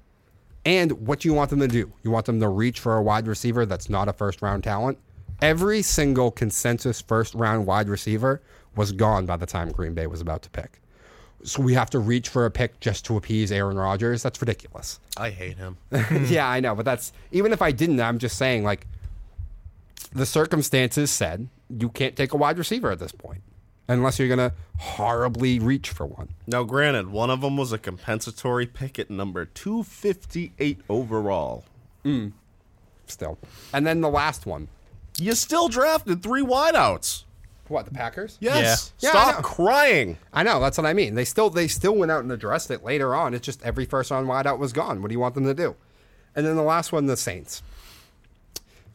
And 0.65 0.93
what 1.07 1.21
do 1.21 1.29
you 1.29 1.35
want 1.35 1.51
them 1.51 1.61
to 1.61 1.69
do? 1.69 1.93
You 2.03 2.11
want 2.11 2.27
them 2.27 2.41
to 2.41 2.49
reach 2.49 2.81
for 2.81 2.97
a 2.97 3.03
wide 3.03 3.29
receiver 3.29 3.65
that's 3.67 3.89
not 3.89 4.09
a 4.09 4.13
first 4.13 4.43
round 4.43 4.65
talent? 4.65 4.99
Every 5.41 5.83
single 5.83 6.31
consensus 6.31 7.01
first 7.01 7.35
round 7.35 7.67
wide 7.67 7.89
receiver 7.89 8.43
was 8.75 8.91
gone 8.93 9.27
by 9.27 9.37
the 9.37 9.47
time 9.47 9.71
Green 9.71 9.95
Bay 9.95 10.07
was 10.07 10.21
about 10.21 10.43
to 10.43 10.51
pick. 10.51 10.81
So 11.47 11.63
we 11.63 11.75
have 11.75 11.91
to 11.91 12.01
reach 12.01 12.29
for 12.29 12.45
a 12.45 12.51
pick 12.51 12.81
just 12.81 13.05
to 13.07 13.17
appease 13.17 13.53
Aaron 13.53 13.77
Rodgers. 13.77 14.21
That's 14.23 14.41
ridiculous. 14.43 14.99
I 15.17 15.31
hate 15.31 15.57
him. 15.57 15.77
yeah, 16.27 16.49
I 16.49 16.59
know, 16.59 16.75
but 16.75 16.85
that's 16.85 17.13
even 17.31 17.53
if 17.53 17.63
I 17.63 17.71
didn't, 17.71 18.01
I'm 18.01 18.19
just 18.19 18.37
saying 18.37 18.65
like 18.65 18.87
the 20.13 20.27
circumstances 20.27 21.11
said 21.11 21.49
you 21.71 21.89
can't 21.89 22.17
take 22.17 22.33
a 22.33 22.37
wide 22.37 22.59
receiver 22.59 22.91
at 22.91 22.99
this 22.99 23.13
point 23.13 23.43
unless 23.89 24.19
you're 24.19 24.29
gonna 24.29 24.53
horribly 24.79 25.61
reach 25.61 25.91
for 25.91 26.05
one. 26.05 26.31
Now, 26.49 26.65
granted, 26.65 27.11
one 27.13 27.31
of 27.31 27.41
them 27.41 27.57
was 27.57 27.73
a 27.73 27.79
compensatory 27.79 28.67
pick 28.67 28.99
at 28.99 29.09
number 29.09 29.45
258 29.45 30.81
overall. 30.89 31.65
Mm. 32.05 32.33
Still, 33.07 33.39
and 33.73 33.87
then 33.87 34.01
the 34.01 34.11
last 34.11 34.47
one, 34.47 34.67
You 35.17 35.35
still 35.35 35.69
drafted 35.69 36.23
three 36.25 36.43
wideouts. 36.43 37.23
What 37.69 37.85
the 37.85 37.91
Packers? 37.91 38.39
Yes. 38.41 38.93
Yeah. 39.01 39.11
Yeah, 39.13 39.19
I 39.19 39.23
Stop 39.23 39.37
know. 39.37 39.43
crying. 39.43 40.19
I 40.33 40.43
know 40.43 40.61
that's 40.61 40.79
what 40.79 40.87
I 40.87 40.93
mean. 40.93 41.15
They 41.15 41.25
still 41.25 41.51
they 41.51 41.69
still 41.69 41.95
went 41.97 42.13
out 42.13 42.23
and 42.23 42.31
addressed 42.33 42.71
it 42.71 42.85
later 42.85 43.15
on. 43.15 43.35
It's 43.35 43.45
just 43.45 43.63
every 43.63 43.85
first 43.85 44.11
round 44.11 44.29
wideout 44.29 44.59
was 44.59 44.73
gone. 44.73 45.03
What 45.03 45.09
do 45.09 45.15
you 45.15 45.21
want 45.21 45.35
them 45.35 45.45
to 45.45 45.55
do? 45.55 45.77
And 46.35 46.47
then 46.47 46.57
the 46.57 46.63
last 46.63 46.93
one, 46.93 47.07
the 47.07 47.17
Saints, 47.17 47.63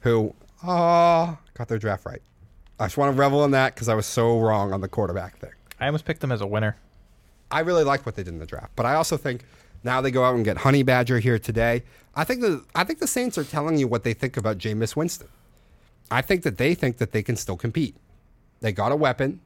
who 0.01 0.33
uh, 0.63 1.35
got 1.53 1.67
their 1.67 1.79
draft 1.79 2.05
right. 2.05 2.21
I 2.79 2.85
just 2.85 2.97
want 2.97 3.15
to 3.15 3.19
revel 3.19 3.43
in 3.45 3.51
that 3.51 3.75
because 3.75 3.89
I 3.89 3.93
was 3.93 4.05
so 4.05 4.39
wrong 4.39 4.73
on 4.73 4.81
the 4.81 4.87
quarterback 4.87 5.37
thing. 5.37 5.51
I 5.79 5.85
almost 5.87 6.05
picked 6.05 6.21
them 6.21 6.31
as 6.31 6.41
a 6.41 6.47
winner. 6.47 6.77
I 7.49 7.61
really 7.61 7.83
like 7.83 8.05
what 8.05 8.15
they 8.15 8.23
did 8.23 8.33
in 8.33 8.39
the 8.39 8.45
draft, 8.45 8.71
but 8.75 8.85
I 8.85 8.93
also 8.95 9.17
think 9.17 9.43
now 9.83 10.01
they 10.01 10.11
go 10.11 10.23
out 10.23 10.35
and 10.35 10.45
get 10.45 10.57
Honey 10.57 10.83
Badger 10.83 11.19
here 11.19 11.37
today. 11.39 11.83
I 12.15 12.23
think 12.23 12.41
the 12.41 12.63
I 12.75 12.83
think 12.83 12.99
the 12.99 13.07
Saints 13.07 13.37
are 13.37 13.43
telling 13.43 13.77
you 13.77 13.87
what 13.87 14.03
they 14.03 14.13
think 14.13 14.37
about 14.37 14.57
Jameis 14.57 14.95
Winston. 14.95 15.27
I 16.09 16.21
think 16.21 16.43
that 16.43 16.57
they 16.57 16.75
think 16.75 16.97
that 16.97 17.11
they 17.11 17.23
can 17.23 17.35
still 17.35 17.55
compete. 17.57 17.95
They 18.61 18.71
got 18.71 18.91
a 18.91 18.95
weapon 18.95 19.41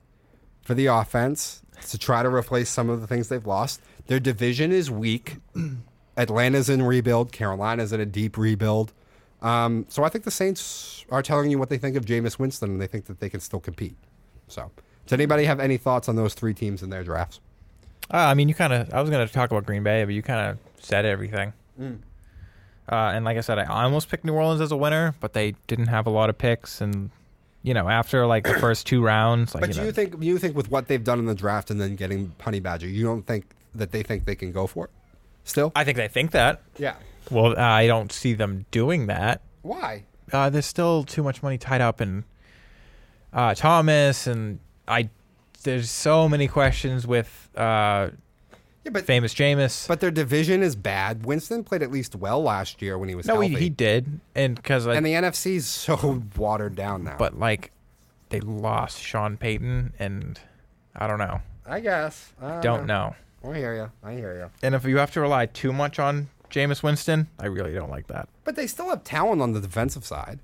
for 0.62 0.74
the 0.74 0.88
offense 0.88 1.62
to 1.90 1.98
try 1.98 2.24
to 2.24 2.30
replace 2.30 2.70
some 2.70 2.90
of 2.90 3.02
the 3.02 3.08
things 3.08 3.30
they've 3.30 3.46
lost. 3.46 3.82
Their 4.08 4.20
division 4.20 4.72
is 4.72 4.92
weak. 4.92 5.38
Atlanta's 6.18 6.70
in 6.70 6.82
rebuild. 6.82 7.32
Carolina's 7.32 7.92
in 7.92 8.00
a 8.00 8.06
deep 8.06 8.38
rebuild. 8.38 8.94
Um, 9.42 9.86
so 9.90 10.04
I 10.04 10.10
think 10.10 10.24
the 10.24 10.32
Saints 10.32 11.06
are 11.10 11.22
telling 11.22 11.52
you 11.52 11.60
what 11.60 11.70
they 11.70 11.78
think 11.78 11.96
of 11.96 12.06
Jameis 12.06 12.40
Winston, 12.40 12.72
and 12.72 12.82
they 12.82 12.88
think 12.88 13.06
that 13.06 13.20
they 13.20 13.30
can 13.30 13.40
still 13.40 13.60
compete. 13.60 13.96
So, 14.48 14.72
does 15.06 15.14
anybody 15.14 15.46
have 15.46 15.60
any 15.60 15.78
thoughts 15.78 16.08
on 16.10 16.16
those 16.16 16.34
three 16.34 16.54
teams 16.54 16.82
in 16.82 16.90
their 16.90 17.04
drafts? 17.04 17.40
Uh, 18.12 18.18
I 18.18 18.34
mean, 18.34 18.48
you 18.48 18.56
kind 18.56 18.74
of. 18.74 18.94
I 18.94 19.02
was 19.02 19.10
going 19.10 19.26
to 19.26 19.32
talk 19.32 19.52
about 19.52 19.66
Green 19.66 19.84
Bay, 19.84 20.04
but 20.04 20.14
you 20.14 20.22
kind 20.22 20.50
of 20.50 20.84
said 20.84 21.06
everything. 21.06 21.54
Mm. 21.80 22.00
Uh, 22.88 22.96
and 22.96 23.26
like 23.26 23.38
I 23.38 23.42
said, 23.42 23.58
I 23.58 23.84
almost 23.84 24.10
picked 24.10 24.26
New 24.26 24.34
Orleans 24.34 24.62
as 24.62 24.72
a 24.72 24.78
winner, 24.78 25.16
but 25.20 25.34
they 25.34 25.56
didn't 25.68 25.88
have 25.88 26.06
a 26.06 26.12
lot 26.12 26.30
of 26.30 26.38
picks, 26.38 26.82
and 26.82 27.10
you 27.66 27.74
know, 27.74 27.90
after 27.90 28.28
like 28.28 28.44
the 28.44 28.54
first 28.60 28.86
two 28.86 29.04
rounds, 29.04 29.56
like 29.56 29.62
But 29.62 29.70
you 29.70 29.74
do 29.74 29.80
know, 29.82 29.86
you 29.88 29.92
think 29.92 30.16
you 30.20 30.38
think 30.38 30.56
with 30.56 30.70
what 30.70 30.88
they've 30.88 31.04
done 31.04 31.18
in 31.18 31.26
the 31.26 31.34
draft 31.34 31.72
and 31.72 31.82
then 31.82 31.96
getting 31.96 32.34
Honey 32.40 32.60
Badger, 32.60 32.88
you 32.88 33.04
don't 33.04 33.24
think 33.26 33.46
that 33.74 33.92
they 33.92 34.04
think 34.04 34.26
they 34.26 34.36
can 34.36 34.52
go 34.52 34.68
for 34.68 34.86
it? 34.86 34.92
Still? 35.44 35.72
I 35.76 35.84
think 35.84 35.98
they 35.98 36.08
think 36.08 36.32
that. 36.32 36.62
yeah. 36.78 36.96
Well, 37.32 37.58
uh, 37.58 37.62
I 37.62 37.88
don't 37.88 38.12
see 38.12 38.34
them 38.34 38.68
doing 38.70 39.08
that. 39.08 39.42
Why? 39.64 40.04
Uh, 40.32 40.52
there's 40.52 40.68
still 40.68 41.04
too 41.04 41.24
much 41.24 41.42
money 41.42 41.58
tied 41.58 41.82
up 41.82 42.02
in 42.02 42.24
uh, 43.34 43.56
Thomas, 43.56 44.28
and 44.28 44.60
I. 44.88 45.10
There's 45.64 45.90
so 45.90 46.30
many 46.30 46.48
questions 46.48 47.08
with 47.08 47.50
uh, 47.56 48.10
Yeah, 48.86 48.92
but 48.92 49.06
famous 49.06 49.34
Jameis. 49.34 49.88
but 49.88 50.00
their 50.00 50.12
division 50.12 50.62
is 50.62 50.76
bad. 50.76 51.26
Winston 51.26 51.64
played 51.64 51.82
at 51.82 51.92
least 51.92 52.16
well 52.16 52.42
last 52.42 52.84
year 52.84 53.00
when 53.00 53.10
he 53.10 53.16
was 53.16 53.26
no, 53.26 53.40
he, 53.40 53.50
healthy. 53.50 53.64
he 53.64 53.70
did, 53.70 54.20
and 54.36 54.56
because 54.56 54.86
and 54.86 55.04
the 55.04 55.14
NFC's 55.14 55.66
so 55.66 56.22
watered 56.38 56.76
down 56.76 57.04
now. 57.04 57.16
but 57.18 57.38
like 57.40 57.72
they 58.30 58.40
lost 58.40 59.02
Sean 59.02 59.38
Payton, 59.38 59.94
and 59.98 60.40
I 60.96 61.08
don't 61.08 61.18
know, 61.18 61.42
I 61.66 61.80
guess 61.80 62.32
I 62.40 62.62
don't 62.62 62.86
know. 62.86 63.16
I 63.44 63.58
hear 63.58 63.76
you. 63.76 63.92
I 64.04 64.14
hear 64.14 64.36
you. 64.38 64.52
And 64.62 64.76
if 64.76 64.86
you 64.86 64.98
have 64.98 65.12
to 65.14 65.22
rely 65.22 65.48
too 65.48 65.74
much 65.74 66.00
on 66.00 66.30
Jameis 66.50 66.84
Winston, 66.84 67.28
I 67.40 67.48
really 67.48 67.74
don't 67.74 67.90
like 67.90 68.08
that. 68.08 68.30
But 68.44 68.56
they 68.56 68.68
still 68.68 68.90
have 68.90 69.04
talent 69.04 69.42
on 69.42 69.54
the 69.54 69.60
defensive 69.62 70.06
side. 70.06 70.40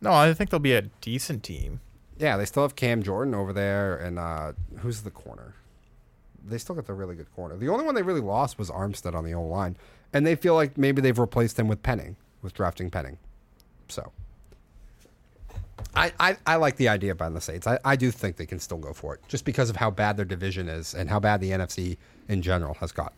No, 0.00 0.12
I 0.12 0.34
think 0.34 0.50
they'll 0.50 0.60
be 0.60 0.74
a 0.74 0.82
decent 1.00 1.42
team. 1.42 1.80
Yeah, 2.18 2.36
they 2.36 2.44
still 2.44 2.62
have 2.64 2.76
Cam 2.76 3.02
Jordan 3.02 3.34
over 3.34 3.52
there, 3.52 3.96
and 3.96 4.18
uh, 4.18 4.52
who's 4.78 5.02
the 5.02 5.10
corner? 5.10 5.54
They 6.46 6.58
still 6.58 6.74
got 6.74 6.86
the 6.86 6.94
really 6.94 7.14
good 7.14 7.32
corner. 7.34 7.56
The 7.56 7.68
only 7.68 7.84
one 7.84 7.94
they 7.94 8.02
really 8.02 8.20
lost 8.20 8.58
was 8.58 8.70
Armstead 8.70 9.14
on 9.14 9.24
the 9.24 9.34
old 9.34 9.50
line, 9.50 9.76
and 10.12 10.26
they 10.26 10.34
feel 10.34 10.54
like 10.54 10.76
maybe 10.76 11.00
they've 11.00 11.18
replaced 11.18 11.58
him 11.58 11.68
with 11.68 11.82
Penning, 11.82 12.16
with 12.42 12.54
drafting 12.54 12.90
Penning. 12.90 13.18
So, 13.88 14.12
I, 15.94 16.12
I, 16.18 16.36
I 16.46 16.56
like 16.56 16.76
the 16.76 16.88
idea 16.88 17.14
behind 17.14 17.36
the 17.36 17.40
Saints. 17.40 17.66
I, 17.66 17.78
I 17.84 17.96
do 17.96 18.10
think 18.10 18.36
they 18.36 18.46
can 18.46 18.58
still 18.58 18.78
go 18.78 18.92
for 18.92 19.14
it, 19.14 19.20
just 19.28 19.44
because 19.44 19.70
of 19.70 19.76
how 19.76 19.90
bad 19.90 20.16
their 20.16 20.24
division 20.24 20.68
is 20.68 20.94
and 20.94 21.08
how 21.08 21.20
bad 21.20 21.40
the 21.40 21.50
NFC 21.50 21.96
in 22.28 22.42
general 22.42 22.74
has 22.74 22.92
got. 22.92 23.12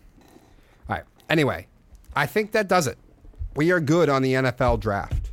All 0.89 0.97
right. 0.97 1.05
Anyway, 1.31 1.67
I 2.15 2.27
think 2.27 2.53
that 2.53 2.69
does 2.69 2.87
it. 2.87 2.99
We 3.57 3.71
are 3.71 3.81
good 3.81 4.09
on 4.09 4.23
the 4.23 4.35
NFL 4.35 4.81
draft. 4.81 5.31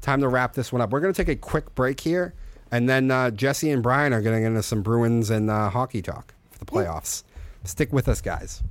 Time 0.00 0.20
to 0.20 0.28
wrap 0.28 0.54
this 0.54 0.72
one 0.72 0.80
up. 0.80 0.90
We're 0.90 1.00
going 1.00 1.12
to 1.12 1.24
take 1.24 1.34
a 1.34 1.38
quick 1.38 1.74
break 1.74 2.00
here, 2.00 2.32
and 2.70 2.88
then 2.88 3.10
uh, 3.10 3.30
Jesse 3.30 3.70
and 3.70 3.82
Brian 3.82 4.12
are 4.12 4.22
getting 4.22 4.44
into 4.44 4.62
some 4.62 4.82
Bruins 4.82 5.28
and 5.28 5.50
uh, 5.50 5.70
hockey 5.70 6.00
talk 6.00 6.34
the 6.58 6.64
playoffs. 6.66 7.24
Stick 7.64 7.92
with 7.92 8.08
us, 8.08 8.20
guys. 8.20 8.62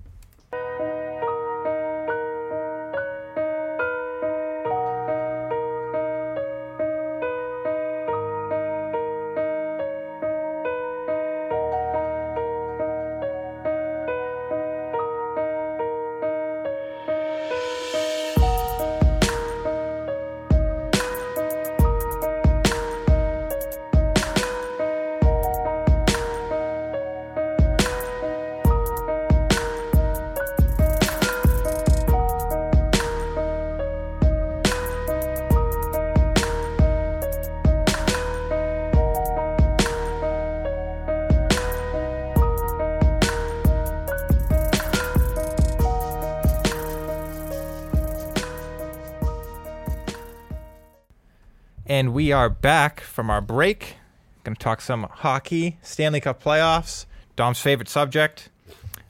And 51.97 52.13
we 52.13 52.31
are 52.31 52.47
back 52.47 53.01
from 53.01 53.31
our 53.31 53.41
break. 53.41 53.95
Going 54.43 54.55
to 54.55 54.63
talk 54.63 54.81
some 54.81 55.07
hockey, 55.09 55.79
Stanley 55.81 56.21
Cup 56.21 56.43
playoffs, 56.43 57.07
Dom's 57.35 57.59
favorite 57.59 57.89
subject. 57.89 58.49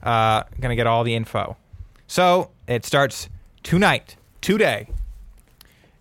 Uh, 0.01 0.43
going 0.61 0.69
to 0.69 0.75
get 0.77 0.88
all 0.88 1.03
the 1.03 1.13
info. 1.13 1.57
So 2.07 2.49
it 2.65 2.85
starts 2.85 3.27
tonight, 3.61 4.15
today. 4.39 4.88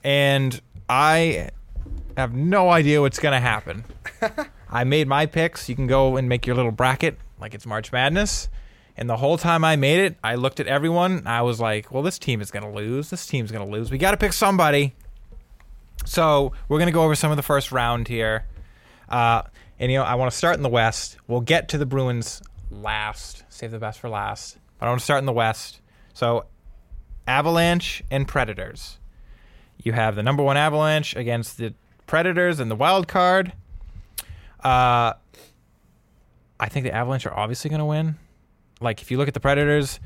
And 0.05 0.61
I 0.89 1.51
have 2.17 2.37
no 2.37 2.71
idea 2.71 3.01
what's 3.01 3.19
going 3.19 3.35
to 3.35 3.41
happen. 3.41 3.85
I 4.71 4.85
made 4.85 5.09
my 5.09 5.27
picks. 5.27 5.69
You 5.69 5.75
can 5.75 5.89
go 5.89 6.17
and 6.17 6.29
make 6.29 6.47
your 6.47 6.55
little 6.55 6.71
bracket 6.71 7.19
like 7.41 7.53
it's 7.53 7.67
March 7.67 7.91
Madness. 7.91 8.49
And 8.97 9.11
the 9.11 9.17
whole 9.17 9.39
time 9.39 9.65
I 9.65 9.75
made 9.75 9.99
it, 9.99 10.19
I 10.23 10.37
looked 10.37 10.61
at 10.61 10.69
everyone. 10.69 11.27
I 11.27 11.43
was 11.43 11.59
like, 11.59 11.91
well, 11.91 12.05
this 12.05 12.21
team 12.21 12.41
is 12.41 12.53
going 12.53 12.63
to 12.63 12.71
lose. 12.71 13.11
This 13.11 13.27
team's 13.27 13.51
going 13.51 13.67
to 13.67 13.73
lose. 13.73 13.91
We 13.91 13.99
got 13.99 14.13
to 14.13 14.17
pick 14.17 14.33
somebody. 14.33 14.95
So 16.07 16.53
we're 16.69 16.79
gonna 16.79 16.93
go 16.93 17.03
over 17.03 17.15
some 17.15 17.31
of 17.31 17.37
the 17.37 17.43
first 17.43 17.73
round 17.73 18.09
here, 18.09 18.47
uh, 19.09 19.43
and 19.79 19.93
you 19.93 19.99
know 19.99 20.05
I 20.05 20.15
want 20.15 20.31
to 20.31 20.37
start 20.37 20.57
in 20.57 20.63
the 20.63 20.69
West. 20.69 21.17
We'll 21.27 21.41
get 21.41 21.69
to 21.71 21.79
the 21.79 21.87
Bruins 21.87 22.43
last. 22.71 23.45
Save 23.49 23.73
the 23.73 23.79
best 23.79 24.01
for 24.01 24.09
last. 24.09 24.59
But 24.79 24.87
I 24.87 24.89
want 24.91 25.01
to 25.01 25.05
start 25.05 25.19
in 25.19 25.27
the 25.27 25.33
West. 25.33 25.81
So 26.15 26.47
Avalanche 27.27 28.03
and 28.11 28.27
Predators. 28.27 28.99
You 29.83 29.93
have 29.93 30.17
the 30.17 30.23
number 30.23 30.43
one 30.43 30.57
Avalanche 30.57 31.15
against 31.17 31.59
the 31.59 31.75
Predators 32.07 32.61
and 32.61 32.71
the 32.71 32.77
wild 32.77 33.09
card. 33.09 33.53
Uh, 34.63 35.13
I 36.59 36.69
think 36.69 36.85
the 36.85 36.95
Avalanche 36.95 37.27
are 37.27 37.37
obviously 37.37 37.69
going 37.69 37.81
to 37.81 37.85
win. 37.85 38.17
Like 38.81 39.03
if 39.03 39.11
you 39.11 39.19
look 39.19 39.29
at 39.29 39.35
the 39.35 39.41
Predators, 39.41 40.01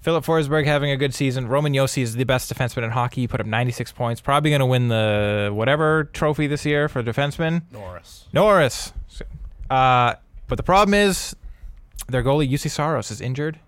Filip 0.00 0.24
Forsberg 0.24 0.66
having 0.66 0.90
a 0.90 0.96
good 0.96 1.12
season. 1.14 1.48
Roman 1.48 1.72
Josi 1.72 2.02
is 2.02 2.14
the 2.14 2.24
best 2.24 2.52
defenseman 2.52 2.84
in 2.84 2.90
hockey. 2.90 3.22
He 3.22 3.28
put 3.28 3.40
up 3.40 3.46
96 3.46 3.92
points. 3.92 4.20
Probably 4.20 4.50
going 4.50 4.60
to 4.60 4.66
win 4.66 4.88
the 4.88 5.50
whatever 5.52 6.04
trophy 6.04 6.46
this 6.46 6.64
year 6.64 6.88
for 6.88 7.02
defenseman. 7.02 7.62
Norris. 7.72 8.26
Norris. 8.32 8.92
Uh, 9.68 10.14
but 10.46 10.56
the 10.56 10.62
problem 10.62 10.94
is 10.94 11.34
their 12.08 12.22
goalie 12.22 12.48
Juuse 12.48 12.70
Saros 12.70 13.10
is 13.10 13.20
injured, 13.20 13.58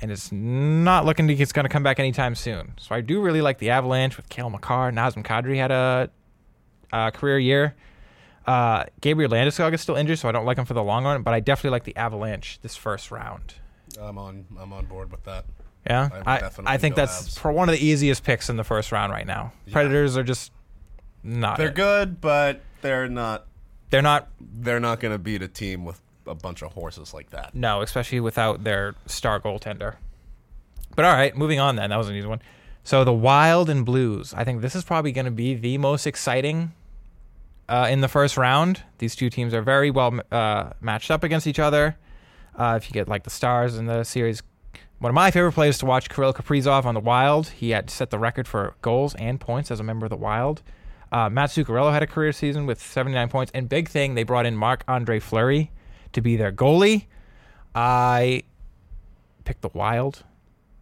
and 0.00 0.10
it's 0.10 0.32
not 0.32 1.04
looking 1.04 1.28
like 1.28 1.38
it's 1.38 1.52
going 1.52 1.64
to 1.64 1.68
come 1.68 1.84
back 1.84 2.00
anytime 2.00 2.34
soon. 2.34 2.74
So 2.78 2.94
I 2.94 3.00
do 3.00 3.20
really 3.20 3.40
like 3.40 3.58
the 3.58 3.70
Avalanche 3.70 4.16
with 4.16 4.28
Cale 4.28 4.50
Makar. 4.50 4.90
Nazem 4.90 5.24
Kadri 5.24 5.56
had 5.56 5.70
a, 5.70 6.10
a 6.92 7.12
career 7.12 7.38
year. 7.38 7.76
Uh, 8.44 8.84
Gabriel 9.00 9.30
Landeskog 9.30 9.72
is 9.72 9.80
still 9.80 9.96
injured, 9.96 10.18
so 10.18 10.28
I 10.28 10.32
don't 10.32 10.44
like 10.44 10.58
him 10.58 10.64
for 10.64 10.74
the 10.74 10.82
long 10.82 11.04
run. 11.04 11.22
But 11.22 11.34
I 11.34 11.40
definitely 11.40 11.70
like 11.70 11.84
the 11.84 11.96
Avalanche 11.96 12.58
this 12.62 12.76
first 12.76 13.10
round. 13.10 13.54
I'm 14.00 14.18
on. 14.18 14.46
I'm 14.58 14.72
on 14.72 14.86
board 14.86 15.10
with 15.10 15.24
that. 15.24 15.44
Yeah, 15.86 16.08
I 16.26 16.50
I, 16.64 16.78
think 16.78 16.96
that's 16.96 17.38
for 17.38 17.52
one 17.52 17.68
of 17.68 17.74
the 17.74 17.84
easiest 17.84 18.24
picks 18.24 18.48
in 18.48 18.56
the 18.56 18.64
first 18.64 18.90
round 18.90 19.12
right 19.12 19.26
now. 19.26 19.52
Predators 19.70 20.16
are 20.16 20.24
just 20.24 20.50
not. 21.22 21.58
They're 21.58 21.68
it. 21.68 21.74
good, 21.74 22.20
but 22.20 22.62
they're 22.80 23.08
not. 23.08 23.46
They're 23.90 24.02
not. 24.02 24.28
They're 24.40 24.80
not 24.80 24.98
going 25.00 25.12
to 25.12 25.18
beat 25.18 25.42
a 25.42 25.48
team 25.48 25.84
with 25.84 26.00
a 26.26 26.34
bunch 26.34 26.62
of 26.62 26.72
horses 26.72 27.14
like 27.14 27.30
that. 27.30 27.54
No, 27.54 27.82
especially 27.82 28.20
without 28.20 28.64
their 28.64 28.94
star 29.06 29.40
goaltender. 29.40 29.94
But 30.96 31.04
all 31.04 31.12
right, 31.12 31.36
moving 31.36 31.60
on 31.60 31.76
then. 31.76 31.90
That 31.90 31.96
was 31.96 32.08
an 32.08 32.16
easy 32.16 32.26
one. 32.26 32.42
So 32.82 33.04
the 33.04 33.12
Wild 33.12 33.68
and 33.68 33.84
Blues. 33.84 34.32
I 34.34 34.44
think 34.44 34.62
this 34.62 34.74
is 34.74 34.84
probably 34.84 35.12
going 35.12 35.24
to 35.24 35.30
be 35.30 35.54
the 35.54 35.78
most 35.78 36.06
exciting 36.06 36.72
uh, 37.68 37.88
in 37.90 38.00
the 38.00 38.08
first 38.08 38.36
round. 38.36 38.82
These 38.98 39.16
two 39.16 39.30
teams 39.30 39.52
are 39.54 39.62
very 39.62 39.90
well 39.90 40.20
uh, 40.30 40.70
matched 40.80 41.10
up 41.10 41.24
against 41.24 41.46
each 41.46 41.58
other. 41.58 41.96
Uh, 42.58 42.78
if 42.80 42.88
you 42.88 42.92
get 42.92 43.08
like 43.08 43.24
the 43.24 43.30
stars 43.30 43.76
in 43.76 43.86
the 43.86 44.04
series, 44.04 44.42
one 44.98 45.10
of 45.10 45.14
my 45.14 45.30
favorite 45.30 45.52
players 45.52 45.78
to 45.78 45.86
watch, 45.86 46.08
Kirill 46.08 46.32
Kaprizov 46.32 46.84
on 46.84 46.94
the 46.94 47.00
Wild. 47.00 47.48
He 47.48 47.70
had 47.70 47.90
set 47.90 48.10
the 48.10 48.18
record 48.18 48.48
for 48.48 48.74
goals 48.80 49.14
and 49.16 49.38
points 49.38 49.70
as 49.70 49.78
a 49.78 49.82
member 49.82 50.06
of 50.06 50.10
the 50.10 50.16
Wild. 50.16 50.62
Uh, 51.12 51.28
Mats 51.28 51.56
Zuccarello 51.56 51.92
had 51.92 52.02
a 52.02 52.06
career 52.06 52.32
season 52.32 52.66
with 52.66 52.80
79 52.80 53.28
points. 53.28 53.52
And 53.54 53.68
big 53.68 53.88
thing, 53.88 54.14
they 54.14 54.22
brought 54.22 54.46
in 54.46 54.56
Marc 54.56 54.84
Andre 54.88 55.20
Fleury 55.20 55.70
to 56.12 56.20
be 56.20 56.36
their 56.36 56.50
goalie. 56.50 57.06
I 57.74 58.42
picked 59.44 59.62
the 59.62 59.70
Wild 59.74 60.24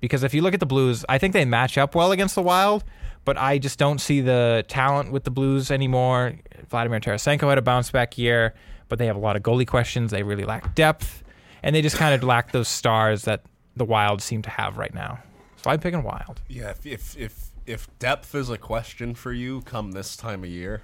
because 0.00 0.22
if 0.22 0.32
you 0.32 0.42
look 0.42 0.54
at 0.54 0.60
the 0.60 0.66
Blues, 0.66 1.04
I 1.08 1.18
think 1.18 1.32
they 1.32 1.44
match 1.44 1.76
up 1.76 1.94
well 1.94 2.12
against 2.12 2.36
the 2.36 2.42
Wild, 2.42 2.84
but 3.24 3.36
I 3.36 3.58
just 3.58 3.78
don't 3.78 4.00
see 4.00 4.20
the 4.20 4.64
talent 4.68 5.10
with 5.10 5.24
the 5.24 5.30
Blues 5.30 5.70
anymore. 5.70 6.34
Vladimir 6.68 7.00
Tarasenko 7.00 7.48
had 7.48 7.58
a 7.58 7.62
bounce 7.62 7.90
back 7.90 8.16
year, 8.16 8.54
but 8.88 8.98
they 8.98 9.06
have 9.06 9.16
a 9.16 9.20
lot 9.20 9.34
of 9.34 9.42
goalie 9.42 9.66
questions. 9.66 10.12
They 10.12 10.22
really 10.22 10.44
lack 10.44 10.74
depth, 10.74 11.24
and 11.62 11.74
they 11.74 11.82
just 11.82 11.96
kind 11.96 12.14
of 12.14 12.22
lack 12.22 12.52
those 12.52 12.68
stars 12.68 13.22
that 13.24 13.42
the 13.76 13.84
Wild 13.84 14.22
seem 14.22 14.42
to 14.42 14.50
have 14.50 14.76
right 14.78 14.94
now. 14.94 15.18
So 15.62 15.70
I'm 15.70 15.80
picking 15.80 16.02
Wild. 16.02 16.40
Yeah, 16.48 16.70
if 16.70 16.84
if 16.86 17.16
if, 17.16 17.46
if 17.66 17.98
depth 17.98 18.34
is 18.34 18.50
a 18.50 18.58
question 18.58 19.14
for 19.14 19.32
you 19.32 19.62
come 19.62 19.92
this 19.92 20.16
time 20.16 20.44
of 20.44 20.50
year, 20.50 20.82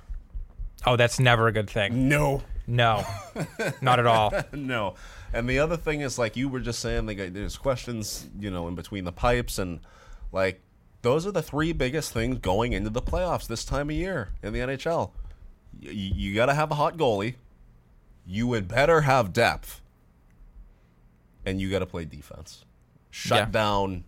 Oh, 0.86 0.97
that's 0.97 1.20
never 1.20 1.47
a 1.47 1.53
good 1.53 1.68
thing. 1.68 2.09
no, 2.09 2.43
No, 2.66 3.05
not 3.82 3.99
at 3.99 4.07
all. 4.07 4.32
no. 4.53 4.95
And 5.34 5.49
the 5.49 5.59
other 5.59 5.76
thing 5.76 6.01
is, 6.01 6.18
like 6.18 6.36
you 6.36 6.49
were 6.49 6.59
just 6.61 6.78
saying, 6.80 7.07
like, 7.07 7.32
there's 7.34 7.57
questions, 7.59 8.26
you 8.38 8.51
know, 8.51 8.66
in 8.66 8.74
between 8.74 9.05
the 9.05 9.12
pipes, 9.12 9.59
and 9.59 9.80
like 10.32 10.61
those 11.03 11.26
are 11.26 11.30
the 11.32 11.43
three 11.43 11.72
biggest 11.72 12.12
things 12.12 12.38
going 12.38 12.72
into 12.72 12.91
the 12.91 13.03
playoffs 13.03 13.47
this 13.47 13.64
time 13.64 13.91
of 13.91 13.97
year 13.97 14.30
in 14.43 14.53
the 14.53 14.59
NHL. 14.61 15.11
Y- 15.82 15.91
you 15.93 16.34
got 16.34 16.47
to 16.47 16.55
have 16.55 16.70
a 16.70 16.74
hot 16.76 16.97
goalie. 16.97 17.34
You 18.26 18.47
would 18.49 18.66
better 18.68 19.03
have 19.03 19.32
depth, 19.32 19.80
and 21.45 21.61
you 21.61 21.70
got 21.70 21.78
to 21.80 21.86
play 21.86 22.05
defense. 22.05 22.64
Shut 23.11 23.38
Yeah. 23.38 23.44
down, 23.46 24.04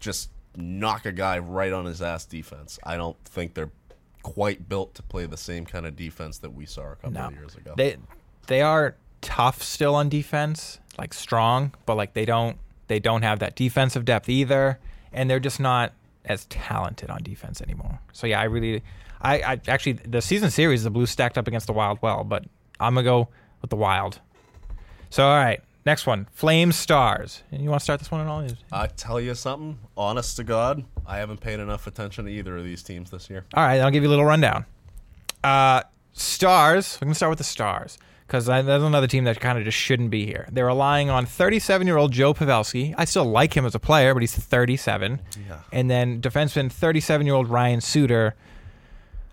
just 0.00 0.30
knock 0.56 1.06
a 1.06 1.12
guy 1.12 1.38
right 1.38 1.72
on 1.72 1.84
his 1.84 2.02
ass 2.02 2.24
defense. 2.24 2.78
I 2.84 2.96
don't 2.96 3.16
think 3.24 3.54
they're 3.54 3.70
quite 4.22 4.68
built 4.68 4.94
to 4.94 5.02
play 5.02 5.26
the 5.26 5.36
same 5.36 5.64
kind 5.64 5.86
of 5.86 5.96
defense 5.96 6.38
that 6.38 6.50
we 6.50 6.66
saw 6.66 6.92
a 6.92 6.96
couple 6.96 7.12
No, 7.12 7.26
of 7.26 7.32
years 7.32 7.54
ago. 7.54 7.74
they 7.76 7.96
they 8.48 8.60
are 8.62 8.96
tough 9.20 9.62
still 9.62 9.94
on 9.94 10.08
defense, 10.08 10.78
like 10.98 11.14
strong, 11.14 11.72
but 11.86 11.96
like 11.96 12.14
they 12.14 12.24
don't 12.24 12.58
they 12.88 12.98
don't 12.98 13.22
have 13.22 13.38
that 13.40 13.54
defensive 13.54 14.04
depth 14.04 14.28
either, 14.28 14.78
and 15.12 15.28
they're 15.30 15.40
just 15.40 15.60
not 15.60 15.92
as 16.24 16.44
talented 16.46 17.08
on 17.10 17.22
defense 17.22 17.62
anymore. 17.62 18.00
So 18.12 18.26
yeah, 18.26 18.40
I 18.40 18.44
really, 18.44 18.82
I, 19.22 19.40
I 19.42 19.60
actually 19.68 19.92
the 19.92 20.20
season 20.20 20.50
series 20.50 20.84
the 20.84 20.90
Blues 20.90 21.10
stacked 21.10 21.38
up 21.38 21.46
against 21.48 21.66
the 21.66 21.72
Wild 21.72 21.98
well, 22.02 22.24
but 22.24 22.44
I'm 22.80 22.94
gonna 22.94 23.04
go 23.04 23.28
with 23.62 23.70
the 23.70 23.76
Wild. 23.76 24.20
So 25.10 25.26
all 25.26 25.36
right, 25.38 25.60
next 25.88 26.06
one, 26.06 26.28
Flames 26.32 26.76
Stars. 26.76 27.42
And 27.50 27.62
you 27.62 27.70
want 27.70 27.80
to 27.80 27.84
start 27.84 27.98
this 27.98 28.10
one 28.10 28.20
at 28.20 28.26
all? 28.26 28.46
I 28.70 28.86
tell 28.88 29.20
you 29.20 29.34
something, 29.34 29.78
honest 29.96 30.36
to 30.36 30.44
God, 30.44 30.84
I 31.06 31.16
haven't 31.16 31.40
paid 31.40 31.60
enough 31.60 31.86
attention 31.86 32.26
to 32.26 32.30
either 32.30 32.56
of 32.56 32.64
these 32.64 32.82
teams 32.82 33.10
this 33.10 33.30
year. 33.30 33.46
All 33.54 33.64
right, 33.64 33.80
I'll 33.80 33.90
give 33.90 34.02
you 34.02 34.08
a 34.08 34.10
little 34.10 34.24
rundown. 34.24 34.66
Uh, 35.42 35.82
stars. 36.12 36.98
We're 37.00 37.06
going 37.06 37.12
to 37.12 37.16
start 37.16 37.30
with 37.30 37.38
the 37.38 37.44
Stars 37.44 37.98
because 38.26 38.44
that's 38.44 38.68
another 38.68 39.06
team 39.06 39.24
that 39.24 39.40
kind 39.40 39.56
of 39.56 39.64
just 39.64 39.78
shouldn't 39.78 40.10
be 40.10 40.26
here. 40.26 40.46
They're 40.52 40.66
relying 40.66 41.08
on 41.08 41.24
37 41.24 41.86
year 41.86 41.96
old 41.96 42.12
Joe 42.12 42.34
Pavelski. 42.34 42.94
I 42.98 43.06
still 43.06 43.24
like 43.24 43.54
him 43.56 43.64
as 43.64 43.74
a 43.74 43.78
player, 43.78 44.12
but 44.12 44.20
he's 44.20 44.34
37. 44.34 45.20
Yeah. 45.48 45.60
And 45.72 45.90
then 45.90 46.20
defenseman 46.20 46.70
37 46.70 47.26
year 47.26 47.34
old 47.34 47.48
Ryan 47.48 47.80
Suter. 47.80 48.34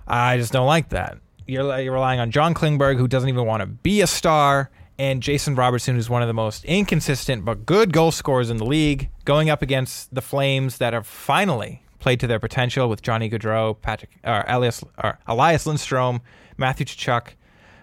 I 0.07 0.37
just 0.37 0.53
don't 0.53 0.67
like 0.67 0.89
that. 0.89 1.17
You're, 1.47 1.79
you're 1.79 1.93
relying 1.93 2.19
on 2.19 2.31
John 2.31 2.53
Klingberg, 2.53 2.97
who 2.97 3.07
doesn't 3.07 3.27
even 3.27 3.45
want 3.45 3.61
to 3.61 3.67
be 3.67 4.01
a 4.01 4.07
star, 4.07 4.71
and 4.97 5.21
Jason 5.21 5.55
Robertson, 5.55 5.95
who's 5.95 6.09
one 6.09 6.21
of 6.21 6.27
the 6.27 6.33
most 6.33 6.63
inconsistent 6.65 7.43
but 7.43 7.65
good 7.65 7.91
goal 7.91 8.11
scorers 8.11 8.49
in 8.49 8.57
the 8.57 8.65
league, 8.65 9.09
going 9.25 9.49
up 9.49 9.61
against 9.61 10.13
the 10.13 10.21
Flames 10.21 10.77
that 10.77 10.93
have 10.93 11.05
finally 11.05 11.81
played 11.99 12.19
to 12.19 12.27
their 12.27 12.39
potential 12.39 12.87
with 12.87 13.01
Johnny 13.01 13.29
Gaudreau, 13.29 13.75
Patrick, 13.81 14.11
or 14.23 14.45
Elias, 14.47 14.83
or 15.03 15.17
Elias 15.27 15.65
Lindstrom, 15.65 16.21
Matthew 16.57 16.85
Tkachuk, 16.85 17.29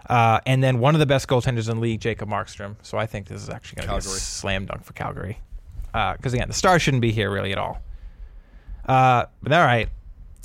uh, 0.08 0.40
and 0.46 0.62
then 0.62 0.78
one 0.78 0.94
of 0.94 1.00
the 1.00 1.06
best 1.06 1.28
goaltenders 1.28 1.68
in 1.68 1.76
the 1.76 1.82
league, 1.82 2.00
Jacob 2.00 2.28
Markstrom. 2.28 2.76
So 2.82 2.98
I 2.98 3.06
think 3.06 3.26
this 3.26 3.42
is 3.42 3.48
actually 3.48 3.82
going 3.82 4.00
to 4.00 4.08
be 4.08 4.14
a 4.14 4.18
slam 4.18 4.66
dunk 4.66 4.84
for 4.84 4.92
Calgary. 4.92 5.40
Because 5.92 6.32
again, 6.32 6.48
the 6.48 6.54
star 6.54 6.78
shouldn't 6.78 7.02
be 7.02 7.12
here 7.12 7.30
really 7.30 7.52
at 7.52 7.58
all. 7.58 7.82
Uh, 8.86 9.26
but 9.42 9.52
all 9.52 9.64
right, 9.64 9.88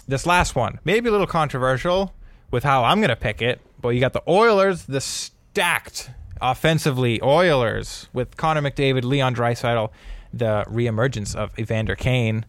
this 0.08 0.26
last 0.26 0.56
one 0.56 0.80
maybe 0.84 1.10
a 1.10 1.12
little 1.12 1.28
controversial 1.28 2.14
with 2.52 2.64
how 2.64 2.84
I'm 2.84 3.00
going 3.00 3.10
to 3.10 3.16
pick 3.16 3.42
it, 3.42 3.62
but 3.82 3.90
you 3.90 4.00
got 4.00 4.14
the 4.14 4.24
Oilers, 4.28 4.86
the 4.86 5.02
stacked 5.02 6.12
offensively 6.42 7.22
Oilers 7.22 8.08
with 8.14 8.38
Connor 8.38 8.62
McDavid, 8.62 9.04
Leon 9.04 9.36
Draisaitl, 9.36 9.92
the 10.34 10.66
reemergence 10.68 11.36
of 11.36 11.58
Evander 11.58 11.96
Kane, 11.96 12.46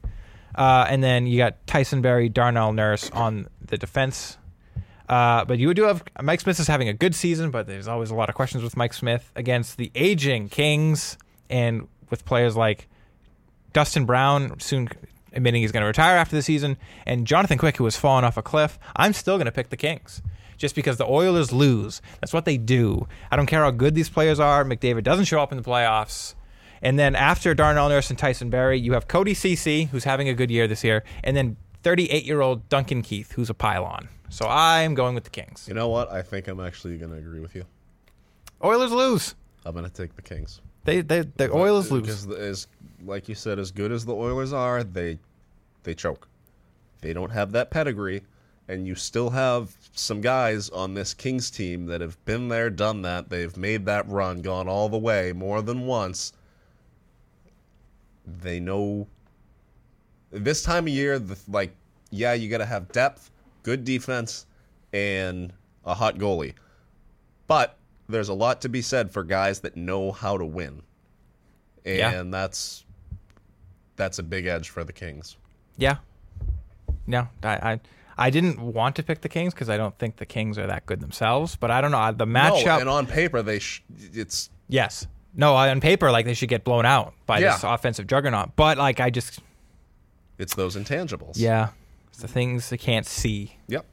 uh, 0.54 0.86
and 0.88 1.02
then 1.02 1.26
you 1.26 1.38
got 1.38 1.66
Tyson 1.66 2.02
Barrie, 2.02 2.28
Darnell 2.28 2.72
Nurse 2.72 3.10
on 3.10 3.48
the 3.64 3.78
defense. 3.78 4.38
Uh, 5.08 5.44
but 5.44 5.58
you 5.58 5.72
do 5.72 5.84
have 5.84 6.02
Mike 6.20 6.40
Smith 6.40 6.60
is 6.60 6.66
having 6.66 6.88
a 6.88 6.92
good 6.92 7.14
season, 7.14 7.50
but 7.50 7.66
there's 7.66 7.88
always 7.88 8.10
a 8.10 8.14
lot 8.14 8.28
of 8.28 8.34
questions 8.34 8.62
with 8.62 8.76
Mike 8.76 8.92
Smith 8.92 9.30
against 9.36 9.78
the 9.78 9.90
aging 9.94 10.48
Kings 10.48 11.16
and 11.48 11.88
with 12.10 12.24
players 12.24 12.56
like 12.56 12.88
Dustin 13.72 14.04
Brown 14.04 14.58
soon 14.60 14.88
admitting 15.32 15.62
he's 15.62 15.72
going 15.72 15.82
to 15.82 15.86
retire 15.86 16.16
after 16.16 16.36
the 16.36 16.42
season, 16.42 16.76
and 17.06 17.26
Jonathan 17.26 17.58
Quick, 17.58 17.76
who 17.76 17.84
has 17.84 17.96
fallen 17.96 18.24
off 18.24 18.36
a 18.36 18.42
cliff. 18.42 18.78
I'm 18.96 19.12
still 19.12 19.36
going 19.36 19.46
to 19.46 19.52
pick 19.52 19.70
the 19.70 19.76
Kings 19.76 20.22
just 20.58 20.74
because 20.74 20.98
the 20.98 21.06
Oilers 21.06 21.52
lose. 21.52 22.02
That's 22.20 22.34
what 22.34 22.44
they 22.44 22.58
do. 22.58 23.08
I 23.30 23.36
don't 23.36 23.46
care 23.46 23.62
how 23.62 23.70
good 23.70 23.94
these 23.94 24.10
players 24.10 24.38
are. 24.38 24.64
McDavid 24.64 25.04
doesn't 25.04 25.24
show 25.24 25.40
up 25.40 25.52
in 25.52 25.56
the 25.56 25.64
playoffs. 25.64 26.34
And 26.82 26.98
then 26.98 27.14
after 27.16 27.54
Darnell 27.54 27.88
Nurse 27.88 28.10
and 28.10 28.18
Tyson 28.18 28.50
Barrie, 28.50 28.78
you 28.78 28.92
have 28.92 29.08
Cody 29.08 29.34
Cece, 29.34 29.88
who's 29.88 30.04
having 30.04 30.28
a 30.28 30.34
good 30.34 30.50
year 30.50 30.68
this 30.68 30.84
year, 30.84 31.02
and 31.24 31.36
then 31.36 31.56
38 31.82 32.24
year 32.24 32.40
old 32.40 32.68
Duncan 32.68 33.02
Keith, 33.02 33.32
who's 33.32 33.48
a 33.50 33.54
pylon. 33.54 34.08
So 34.28 34.46
I'm 34.46 34.94
going 34.94 35.14
with 35.14 35.24
the 35.24 35.30
Kings. 35.30 35.66
You 35.66 35.74
know 35.74 35.88
what? 35.88 36.12
I 36.12 36.22
think 36.22 36.48
I'm 36.48 36.60
actually 36.60 36.98
going 36.98 37.10
to 37.10 37.16
agree 37.16 37.40
with 37.40 37.54
you. 37.54 37.64
Oilers 38.62 38.92
lose. 38.92 39.34
I'm 39.64 39.72
going 39.72 39.84
to 39.84 39.90
take 39.90 40.14
the 40.16 40.22
Kings. 40.22 40.60
They, 40.84 41.00
they, 41.00 41.20
the 41.20 41.52
Oilers 41.52 41.90
lose. 41.90 42.02
Because 42.02 42.28
as 42.28 42.66
like 43.04 43.28
you 43.28 43.34
said, 43.34 43.58
as 43.58 43.70
good 43.70 43.92
as 43.92 44.04
the 44.04 44.14
Oilers 44.14 44.52
are, 44.52 44.84
they 44.84 45.18
they 45.82 45.94
choke. 45.94 46.28
They 47.00 47.12
don't 47.12 47.30
have 47.30 47.52
that 47.52 47.70
pedigree, 47.70 48.22
and 48.68 48.86
you 48.86 48.94
still 48.94 49.30
have 49.30 49.74
some 49.92 50.20
guys 50.20 50.68
on 50.70 50.94
this 50.94 51.14
Kings 51.14 51.50
team 51.50 51.86
that 51.86 52.00
have 52.00 52.22
been 52.24 52.48
there, 52.48 52.70
done 52.70 53.02
that. 53.02 53.30
They've 53.30 53.56
made 53.56 53.86
that 53.86 54.08
run, 54.08 54.42
gone 54.42 54.68
all 54.68 54.88
the 54.88 54.98
way 54.98 55.32
more 55.32 55.62
than 55.62 55.86
once. 55.86 56.32
They 58.26 58.60
know 58.60 59.06
this 60.30 60.62
time 60.62 60.84
of 60.86 60.92
year, 60.92 61.18
the, 61.18 61.38
like, 61.48 61.74
yeah, 62.10 62.34
you 62.34 62.48
got 62.50 62.58
to 62.58 62.66
have 62.66 62.92
depth, 62.92 63.30
good 63.62 63.84
defense, 63.84 64.46
and 64.92 65.52
a 65.84 65.94
hot 65.94 66.16
goalie. 66.18 66.54
But 67.46 67.76
there's 68.08 68.28
a 68.28 68.34
lot 68.34 68.60
to 68.62 68.68
be 68.68 68.82
said 68.82 69.10
for 69.10 69.24
guys 69.24 69.60
that 69.60 69.76
know 69.76 70.12
how 70.12 70.36
to 70.36 70.44
win. 70.44 70.82
And 71.84 71.96
Yeah. 71.98 72.22
that's 72.24 72.84
that's 73.96 74.18
a 74.18 74.22
big 74.22 74.46
edge 74.46 74.68
for 74.68 74.84
the 74.84 74.92
Kings. 74.92 75.36
Yeah. 75.76 75.96
No, 77.06 77.26
I, 77.42 77.72
I, 77.72 77.80
I 78.18 78.30
didn't 78.30 78.60
want 78.60 78.96
to 78.96 79.02
pick 79.02 79.20
the 79.20 79.28
Kings 79.28 79.54
because 79.54 79.70
I 79.70 79.76
don't 79.76 79.96
think 79.98 80.16
the 80.16 80.26
Kings 80.26 80.58
are 80.58 80.66
that 80.66 80.86
good 80.86 81.00
themselves. 81.00 81.56
But 81.56 81.70
I 81.70 81.80
don't 81.80 81.90
know 81.92 81.98
uh, 81.98 82.12
the 82.12 82.26
matchup. 82.26 82.66
No, 82.66 82.80
and 82.80 82.88
on 82.88 83.06
paper 83.06 83.42
they 83.42 83.58
sh- 83.58 83.82
it's 84.12 84.50
yes. 84.68 85.06
No, 85.34 85.56
uh, 85.56 85.68
on 85.70 85.80
paper, 85.80 86.10
like 86.10 86.24
they 86.26 86.34
should 86.34 86.48
get 86.48 86.64
blown 86.64 86.84
out 86.84 87.14
by 87.26 87.40
this 87.40 87.62
offensive 87.62 88.06
juggernaut. 88.06 88.56
But 88.56 88.76
like 88.76 88.98
I 88.98 89.10
just, 89.10 89.38
it's 90.36 90.54
those 90.54 90.74
intangibles. 90.74 91.34
yeah, 91.36 91.68
it's 92.08 92.18
the 92.18 92.28
things 92.28 92.70
they 92.70 92.78
can't 92.78 93.06
see. 93.06 93.56
Yep. 93.68 93.86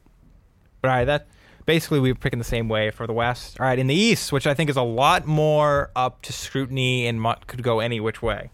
But 0.82 0.89
all 0.89 0.95
right, 0.95 1.05
that 1.05 1.28
basically 1.65 1.99
we 1.99 2.11
were 2.11 2.17
picking 2.17 2.39
the 2.39 2.45
same 2.45 2.67
way 2.67 2.89
for 2.89 3.05
the 3.05 3.13
West. 3.13 3.59
All 3.59 3.65
right, 3.65 3.78
in 3.78 3.88
the 3.88 3.95
East, 3.95 4.32
which 4.32 4.47
I 4.47 4.53
think 4.53 4.69
is 4.69 4.78
a 4.78 4.82
lot 4.82 5.28
more 5.28 5.91
up 5.95 6.21
to 6.23 6.34
scrutiny 6.34 7.05
and 7.05 7.23
could 7.47 7.63
go 7.63 7.80
any 7.80 7.99
which 7.99 8.21
way. 8.21 8.49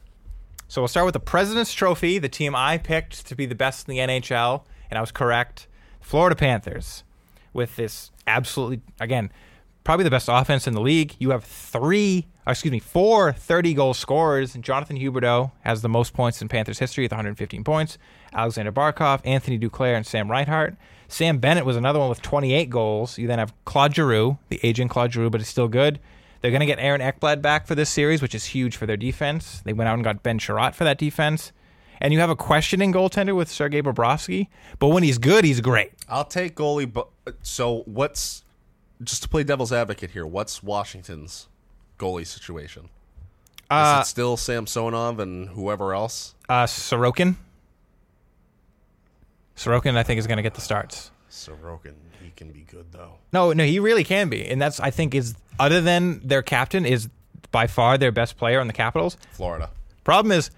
So 0.68 0.82
we'll 0.82 0.88
start 0.88 1.06
with 1.06 1.14
the 1.14 1.20
President's 1.20 1.74
Trophy, 1.74 2.18
the 2.18 2.30
team 2.30 2.56
I 2.56 2.78
picked 2.78 3.28
to 3.28 3.36
be 3.36 3.46
the 3.46 3.56
best 3.56 3.90
in 3.90 3.96
the 3.96 4.00
NHL, 4.02 4.64
and 4.92 4.98
I 4.98 5.02
was 5.02 5.12
correct. 5.12 5.68
Florida 6.00 6.36
Panthers, 6.36 7.04
with 7.54 7.76
this 7.78 8.12
absolutely, 8.28 8.82
again, 9.00 9.32
probably 9.84 10.04
the 10.04 10.12
best 10.12 10.30
offense 10.32 10.68
in 10.68 10.74
the 10.74 10.82
league. 10.82 11.16
You 11.18 11.32
have 11.32 11.44
three, 11.44 12.28
or 12.46 12.52
excuse 12.52 12.72
me, 12.72 12.80
four 12.80 13.32
30 13.34 13.74
goal 13.74 13.94
scorers. 13.94 14.54
Jonathan 14.54 14.98
Huberdeau 14.98 15.52
has 15.62 15.82
the 15.82 15.90
most 15.90 16.14
points 16.14 16.42
in 16.42 16.50
Panthers 16.50 16.80
history 16.80 17.06
with 17.06 17.12
115 17.12 17.64
points. 17.64 17.98
Alexander 18.34 18.72
Barkov, 18.72 19.22
Anthony 19.26 19.58
Duclair, 19.58 19.96
and 19.96 20.06
Sam 20.06 20.30
Reinhart. 20.30 20.76
Sam 21.08 21.40
Bennett 21.40 21.66
was 21.66 21.76
another 21.76 22.00
one 22.00 22.10
with 22.10 22.22
28 22.22 22.70
goals. 22.70 23.18
You 23.18 23.28
then 23.28 23.40
have 23.40 23.54
Claude 23.66 23.96
Giroux, 23.96 24.38
the 24.50 24.60
aging 24.64 24.88
Claude 24.88 25.12
Giroux, 25.12 25.30
but 25.30 25.42
it's 25.42 25.50
still 25.50 25.68
good. 25.68 26.00
They're 26.42 26.52
going 26.52 26.62
to 26.62 26.66
get 26.66 26.80
Aaron 26.80 27.02
Ekblad 27.02 27.42
back 27.42 27.68
for 27.68 27.76
this 27.76 27.90
series, 27.90 28.22
which 28.22 28.34
is 28.34 28.46
huge 28.46 28.76
for 28.76 28.86
their 28.86 28.98
defense. 28.98 29.62
They 29.64 29.74
went 29.74 29.90
out 29.90 29.96
and 29.96 30.04
got 30.04 30.24
Ben 30.24 30.40
Chiarot 30.40 30.74
for 30.74 30.84
that 30.86 30.98
defense. 30.98 31.52
And 32.02 32.12
you 32.14 32.20
have 32.20 32.30
a 32.32 32.36
questioning 32.36 32.92
goaltender 32.92 33.36
with 33.36 33.50
Sergei 33.50 33.82
Bobrovsky, 33.82 34.48
but 34.80 34.88
when 34.88 35.04
he's 35.04 35.20
good, 35.20 35.46
he's 35.46 35.62
great. 35.62 35.92
I'll 36.10 36.26
take 36.26 36.56
goalie 36.56 36.92
but 36.92 37.08
so 37.44 37.84
what's 37.86 38.44
just 39.04 39.22
to 39.24 39.30
play 39.30 39.44
devil's 39.44 39.72
advocate 39.72 40.12
here, 40.12 40.26
what's 40.26 40.64
Washington's 40.64 41.48
goalie 42.00 42.26
situation? 42.26 42.86
Is 42.86 42.90
Uh, 43.70 44.00
it 44.02 44.08
still 44.08 44.36
Samsonov 44.36 45.20
and 45.20 45.50
whoever 45.50 45.94
else? 45.94 46.34
uh, 46.50 46.66
Sorokin. 46.66 47.36
Sorokin, 49.56 49.96
I 49.96 50.04
think, 50.04 50.18
is 50.20 50.28
going 50.28 50.38
to 50.38 50.44
get 50.44 50.56
the 50.56 50.62
starts. 50.62 51.12
Sorokin, 51.30 51.94
he 52.24 52.32
can 52.36 52.52
be 52.52 52.62
good 52.62 52.92
though. 52.92 53.14
No, 53.32 53.54
no, 53.54 53.64
he 53.64 53.80
really 53.80 54.04
can 54.04 54.28
be, 54.30 54.48
and 54.48 54.62
that's 54.62 54.80
I 54.80 54.90
think 54.92 55.14
is 55.16 55.36
other 55.60 55.80
than 55.82 56.20
their 56.28 56.42
captain 56.42 56.86
is 56.86 57.10
by 57.52 57.68
far 57.68 57.98
their 57.98 58.12
best 58.12 58.38
player 58.38 58.60
on 58.60 58.68
the 58.68 58.74
Capitals. 58.74 59.18
Florida. 59.32 59.70
Problem 60.04 60.32
is, 60.32 60.50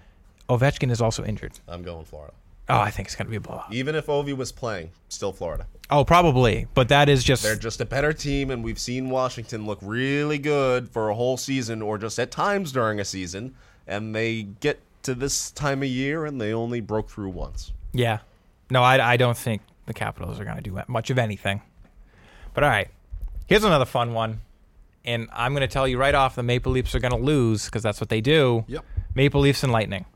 Ovechkin 0.48 0.90
is 0.90 1.00
also 1.00 1.24
injured. 1.24 1.52
I'm 1.68 1.82
going 1.82 2.04
Florida. 2.04 2.34
Oh, 2.68 2.78
I 2.78 2.90
think 2.90 3.08
it's 3.08 3.14
going 3.14 3.26
to 3.26 3.30
be 3.30 3.36
a 3.36 3.40
blowout. 3.40 3.72
Even 3.72 3.94
if 3.94 4.06
Ovi 4.06 4.34
was 4.34 4.50
playing, 4.50 4.90
still 5.08 5.32
Florida. 5.32 5.66
Oh, 5.90 6.02
probably, 6.04 6.66
but 6.72 6.88
that 6.88 7.10
is 7.10 7.22
just 7.22 7.42
They're 7.42 7.56
just 7.56 7.80
a 7.82 7.84
better 7.84 8.14
team, 8.14 8.50
and 8.50 8.64
we've 8.64 8.78
seen 8.78 9.10
Washington 9.10 9.66
look 9.66 9.78
really 9.82 10.38
good 10.38 10.88
for 10.88 11.10
a 11.10 11.14
whole 11.14 11.36
season, 11.36 11.82
or 11.82 11.98
just 11.98 12.18
at 12.18 12.30
times 12.30 12.72
during 12.72 13.00
a 13.00 13.04
season, 13.04 13.54
and 13.86 14.14
they 14.14 14.44
get 14.44 14.80
to 15.02 15.14
this 15.14 15.50
time 15.50 15.82
of 15.82 15.88
year 15.88 16.24
and 16.24 16.40
they 16.40 16.54
only 16.54 16.80
broke 16.80 17.10
through 17.10 17.28
once. 17.28 17.72
yeah. 17.92 18.20
No, 18.70 18.82
I, 18.82 19.12
I 19.12 19.16
don't 19.18 19.36
think 19.36 19.60
the 19.84 19.92
Capitals 19.92 20.40
are 20.40 20.44
going 20.44 20.56
to 20.56 20.62
do 20.62 20.80
much 20.88 21.10
of 21.10 21.18
anything. 21.18 21.60
But 22.54 22.64
all 22.64 22.70
right, 22.70 22.88
here's 23.46 23.62
another 23.62 23.84
fun 23.84 24.14
one, 24.14 24.40
and 25.04 25.28
I'm 25.34 25.52
going 25.52 25.60
to 25.60 25.68
tell 25.68 25.86
you 25.86 25.98
right 25.98 26.14
off 26.14 26.34
the 26.34 26.42
Maple 26.42 26.72
Leafs 26.72 26.94
are 26.94 26.98
going 26.98 27.12
to 27.12 27.18
lose 27.18 27.66
because 27.66 27.82
that's 27.82 28.00
what 28.00 28.08
they 28.08 28.22
do. 28.22 28.64
Yep. 28.68 28.84
Maple 29.14 29.42
Leafs 29.42 29.62
and 29.62 29.70
Lightning. 29.70 30.06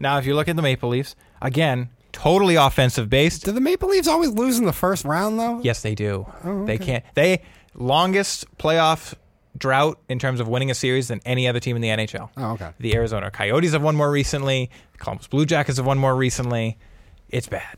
Now, 0.00 0.18
if 0.18 0.26
you 0.26 0.34
look 0.34 0.48
at 0.48 0.56
the 0.56 0.62
Maple 0.62 0.88
Leafs, 0.90 1.14
again, 1.42 1.90
totally 2.12 2.54
offensive 2.56 3.08
based. 3.10 3.44
Do 3.44 3.52
the 3.52 3.60
Maple 3.60 3.88
Leafs 3.88 4.08
always 4.08 4.30
lose 4.30 4.58
in 4.58 4.64
the 4.64 4.72
first 4.72 5.04
round 5.04 5.38
though? 5.38 5.60
Yes, 5.62 5.82
they 5.82 5.94
do. 5.94 6.26
Oh, 6.44 6.64
They 6.64 6.78
can't. 6.78 7.04
They 7.14 7.42
longest 7.74 8.46
playoff 8.58 9.14
drought 9.56 9.98
in 10.08 10.18
terms 10.18 10.38
of 10.40 10.46
winning 10.48 10.70
a 10.70 10.74
series 10.74 11.08
than 11.08 11.20
any 11.24 11.48
other 11.48 11.58
team 11.60 11.74
in 11.76 11.82
the 11.82 11.88
NHL. 11.88 12.30
Oh, 12.36 12.52
okay. 12.52 12.70
The 12.78 12.94
Arizona 12.94 13.30
Coyotes 13.30 13.72
have 13.72 13.82
won 13.82 13.96
more 13.96 14.10
recently. 14.10 14.70
The 14.92 14.98
Columbus 14.98 15.26
Blue 15.26 15.46
Jackets 15.46 15.78
have 15.78 15.86
won 15.86 15.98
more 15.98 16.14
recently. 16.14 16.78
It's 17.30 17.48
bad. 17.48 17.76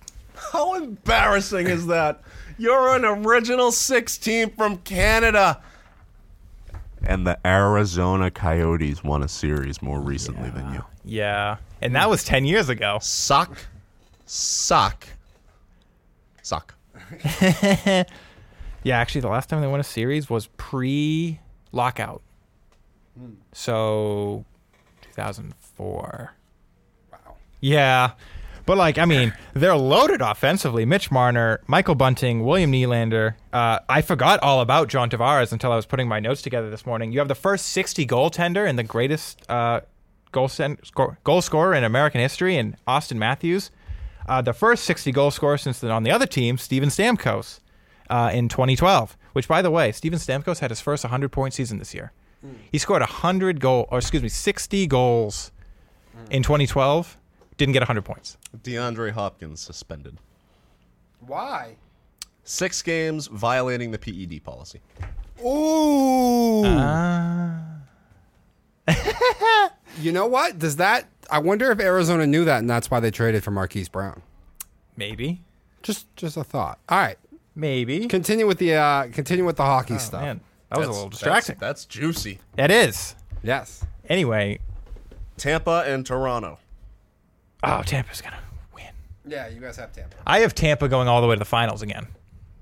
How 0.53 0.75
embarrassing 0.75 1.67
is 1.69 1.87
that? 1.87 2.23
You're 2.59 2.95
an 2.97 3.05
original 3.05 3.73
six 3.73 4.19
team 4.19 4.51
from 4.51 4.79
Canada. 4.79 5.63
And 7.03 7.27
the 7.27 7.39
Arizona 7.47 8.31
Coyotes 8.31 9.03
won 9.03 9.23
a 9.23 9.29
series 9.29 9.81
more 9.81 10.01
recently 10.01 10.51
than 10.51 10.75
you. 10.75 10.85
Yeah, 11.05 11.57
and 11.81 11.95
that 11.95 12.09
was 12.09 12.25
ten 12.25 12.45
years 12.45 12.69
ago. 12.69 12.99
Suck. 13.01 13.57
Suck. 14.27 15.07
Suck. 16.43 16.75
Yeah, 18.83 18.99
actually, 18.99 19.21
the 19.21 19.29
last 19.29 19.49
time 19.49 19.61
they 19.61 19.67
won 19.67 19.81
a 19.81 19.85
series 19.85 20.31
was 20.31 20.47
pre-lockout. 20.57 22.23
So, 23.53 24.47
2004. 25.03 26.33
Wow. 27.13 27.37
Yeah. 27.61 28.13
But 28.65 28.79
like, 28.79 28.97
I 28.99 29.05
mean, 29.05 29.35
they're 29.53 29.77
loaded 29.77 30.23
offensively. 30.23 30.87
Mitch 30.87 31.11
Marner, 31.11 31.61
Michael 31.67 31.95
Bunting, 31.95 32.45
William 32.45 32.73
Nylander. 32.73 33.35
Uh, 33.53 33.81
I 33.89 34.01
forgot 34.01 34.41
all 34.43 34.61
about 34.63 34.89
John 34.89 35.11
Tavares 35.11 35.53
until 35.53 35.73
I 35.73 35.77
was 35.77 35.85
putting 35.87 36.09
my 36.09 36.21
notes 36.21 36.41
together 36.41 36.71
this 36.71 36.87
morning. 36.87 37.13
You 37.13 37.19
have 37.19 37.29
the 37.29 37.35
first 37.35 37.67
60 37.67 38.07
goaltender 38.07 38.67
and 38.67 38.79
the 38.79 38.85
greatest 38.85 39.43
uh, 39.51 39.81
goal, 40.33 40.49
sen- 40.49 40.79
score- 40.83 41.19
goal 41.25 41.43
scorer 41.43 41.75
in 41.75 41.85
American 41.85 42.21
history, 42.21 42.57
in 42.57 42.77
Auston 42.87 43.17
Matthews. 43.17 43.71
Uh, 44.29 44.41
the 44.43 44.53
first 44.53 44.85
60 44.85 45.11
goal 45.13 45.31
scorer 45.31 45.59
since 45.59 45.81
then 45.81 45.91
on 45.91 46.03
the 46.03 46.11
other 46.11 46.27
team, 46.27 46.57
Steven 46.59 46.89
Stamkos, 46.89 47.61
uh, 48.09 48.31
in 48.33 48.49
2012. 48.49 49.17
Which, 49.33 49.47
by 49.47 49.63
the 49.63 49.71
way, 49.71 49.93
Steven 49.93 50.19
Stamkos 50.19 50.59
had 50.59 50.71
his 50.71 50.81
first 50.81 51.05
100 51.05 51.31
point 51.31 51.55
season 51.55 51.79
this 51.79 51.95
year. 51.95 52.13
He 52.73 52.79
scored 52.79 53.03
100 53.03 53.61
goal, 53.61 53.87
or 53.91 53.99
excuse 53.99 54.23
me, 54.23 54.29
60 54.31 54.87
goals 54.87 55.53
in 56.31 56.43
2012. 56.43 57.17
Didn't 57.59 57.75
get 57.75 57.81
100 57.83 58.03
points. 58.03 58.39
DeAndre 58.63 59.11
Hopkins 59.13 59.61
suspended. 59.61 60.17
Why? 61.21 61.77
Six 62.45 62.81
games 62.83 63.27
violating 63.27 63.91
the 63.91 63.99
PED 63.99 64.43
policy. 64.43 64.81
Ooh. 65.45 66.65
Uh, 66.65 67.59
you 69.99 70.13
know 70.13 70.27
what? 70.27 70.59
Does 70.59 70.77
that? 70.77 71.07
I 71.31 71.39
wonder 71.39 71.71
if 71.71 71.81
Arizona 71.81 72.27
knew 72.27 72.45
that, 72.45 72.59
and 72.59 72.69
that's 72.69 72.91
why 72.91 73.01
they 73.01 73.11
traded 73.11 73.43
for 73.45 73.51
Marquise 73.51 73.89
Brown. 73.89 74.23
maybe, 74.97 75.43
Just, 75.83 76.15
just 76.17 76.37
a 76.37 76.45
thought. 76.45 76.79
All 76.89 76.99
right, 76.99 77.17
maybe. 77.55 78.07
continue 78.09 78.47
with 78.47 78.59
the 78.59 78.75
uh, 78.75 79.09
continue 79.13 79.45
with 79.45 79.57
the 79.57 79.65
hockey 79.65 79.95
Oh, 79.95 79.99
stuff. 79.99 80.23
man, 80.23 80.41
that 80.69 80.79
was 80.79 80.89
a 80.89 80.93
little 80.93 81.09
distracting. 81.09 81.57
That's, 81.61 81.85
that's 81.85 81.87
juicy. 81.87 82.39
It 82.59 82.71
is. 82.71 83.15
Yes. 83.43 83.85
Anyway, 84.09 84.59
Tampa 85.37 85.85
and 85.87 86.05
Toronto. 86.05 86.59
oh, 87.63 87.83
Tampa's 87.83 88.21
gonna 88.21 88.39
win. 88.75 88.85
Yeah, 89.27 89.49
you 89.49 89.61
guys 89.61 89.77
have 89.77 89.93
Tampa. 89.93 90.17
I 90.27 90.41
have 90.41 90.55
Tampa 90.55 90.89
going 90.89 91.09
all 91.09 91.21
the 91.21 91.27
way 91.29 91.35
to 91.37 91.39
the 91.39 91.45
finals 91.45 91.83
again. 91.83 92.09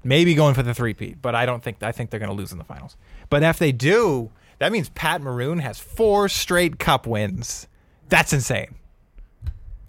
Maybe 0.04 0.34
going 0.34 0.54
for 0.54 0.62
the 0.62 0.74
three-peat, 0.74 1.20
but 1.20 1.34
I 1.34 1.44
don't 1.44 1.62
think 1.62 1.82
I 1.82 1.90
think 1.92 2.10
they're 2.10 2.20
going 2.20 2.30
to 2.30 2.36
lose 2.36 2.52
in 2.52 2.58
the 2.58 2.64
finals. 2.64 2.96
But 3.30 3.42
if 3.42 3.58
they 3.58 3.72
do, 3.72 4.30
that 4.58 4.72
means 4.72 4.88
Pat 4.90 5.20
Maroon 5.20 5.58
has 5.58 5.78
four 5.78 6.28
straight 6.28 6.78
Cup 6.78 7.06
wins. 7.06 7.66
That's 8.08 8.32
insane. 8.32 8.74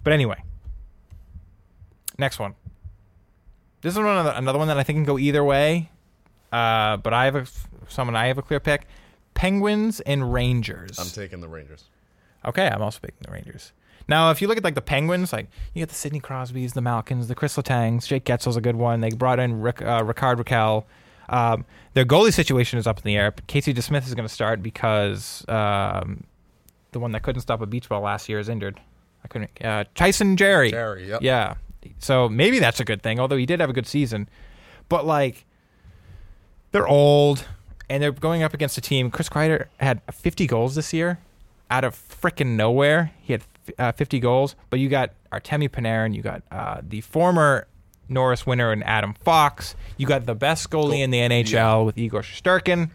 But 0.04 0.12
anyway, 0.12 0.42
next 2.18 2.38
one. 2.38 2.54
This 3.82 3.94
is 3.94 3.96
another, 3.96 4.32
another 4.36 4.58
one 4.58 4.68
that 4.68 4.78
I 4.78 4.82
think 4.82 4.98
can 4.98 5.04
go 5.04 5.18
either 5.18 5.42
way. 5.42 5.90
Uh, 6.52 6.96
but 6.98 7.12
I 7.12 7.24
have 7.24 7.36
a 7.36 7.46
someone 7.88 8.16
I 8.16 8.26
have 8.26 8.38
a 8.38 8.42
clear 8.42 8.60
pick: 8.60 8.86
Penguins 9.34 10.00
and 10.00 10.32
Rangers. 10.32 10.98
I'm 10.98 11.06
taking 11.06 11.40
the 11.40 11.48
Rangers. 11.48 11.84
Okay, 12.44 12.68
I'm 12.68 12.82
also 12.82 12.98
picking 13.00 13.20
the 13.22 13.32
Rangers. 13.32 13.72
Now, 14.08 14.30
if 14.30 14.42
you 14.42 14.48
look 14.48 14.58
at 14.58 14.64
like 14.64 14.74
the 14.74 14.80
Penguins, 14.80 15.32
like 15.32 15.48
you 15.72 15.82
got 15.82 15.88
the 15.88 15.94
Sidney 15.94 16.20
Crosbys, 16.20 16.72
the 16.72 16.80
Malkins, 16.80 17.28
the 17.28 17.34
Kris 17.34 17.56
Letang's, 17.56 18.06
Jake 18.06 18.24
Guentzel's 18.24 18.56
a 18.56 18.60
good 18.60 18.76
one. 18.76 19.00
They 19.00 19.10
brought 19.10 19.38
in 19.38 19.60
Rick, 19.60 19.82
uh, 19.82 20.02
Rickard 20.04 20.38
Rakell. 20.38 20.84
Um, 21.30 21.64
their 21.94 22.04
goalie 22.04 22.34
situation 22.34 22.78
is 22.78 22.86
up 22.86 22.98
in 22.98 23.04
the 23.04 23.16
air. 23.16 23.32
Casey 23.46 23.72
DeSmith 23.72 24.06
is 24.06 24.14
going 24.14 24.28
to 24.28 24.32
start 24.32 24.62
because 24.62 25.44
um, 25.48 26.24
the 26.92 27.00
one 27.00 27.12
that 27.12 27.22
couldn't 27.22 27.40
stop 27.40 27.60
a 27.62 27.66
beach 27.66 27.88
ball 27.88 28.02
last 28.02 28.28
year 28.28 28.38
is 28.38 28.48
injured. 28.48 28.80
I 29.24 29.28
couldn't. 29.28 29.50
Uh, 29.64 29.84
Tyson 29.94 30.36
Jarry. 30.36 30.70
Jarry, 30.70 31.08
yep. 31.08 31.22
Yeah. 31.22 31.54
So 31.98 32.28
maybe 32.28 32.58
that's 32.58 32.80
a 32.80 32.84
good 32.84 33.02
thing. 33.02 33.18
Although 33.18 33.36
he 33.36 33.46
did 33.46 33.60
have 33.60 33.70
a 33.70 33.72
good 33.72 33.86
season, 33.86 34.28
but 34.88 35.06
like 35.06 35.46
they're 36.72 36.88
old 36.88 37.46
and 37.88 38.02
they're 38.02 38.12
going 38.12 38.42
up 38.42 38.54
against 38.54 38.76
a 38.78 38.80
team. 38.80 39.10
Chris 39.10 39.28
Kreider 39.28 39.66
had 39.78 40.02
50 40.12 40.46
goals 40.46 40.74
this 40.74 40.92
year 40.92 41.18
out 41.70 41.84
of 41.84 41.94
freaking 41.94 42.56
nowhere. 42.56 43.12
He 43.20 43.32
had 43.32 43.42
uh, 43.78 43.92
50 43.92 44.20
goals, 44.20 44.56
but 44.68 44.80
you 44.80 44.88
got 44.88 45.12
Artemi 45.32 45.68
Panarin, 45.68 46.14
you 46.14 46.22
got 46.22 46.42
uh, 46.50 46.80
the 46.82 47.00
former 47.00 47.66
Norris 48.10 48.46
winner 48.46 48.72
and 48.72 48.82
Adam 48.84 49.14
Fox. 49.14 49.74
You 49.96 50.06
got 50.06 50.26
the 50.26 50.34
best 50.34 50.70
goalie 50.70 51.00
in 51.00 51.10
the 51.10 51.18
NHL 51.18 51.86
with 51.86 51.96
Igor 51.98 52.22
Shesterkin. 52.22 52.90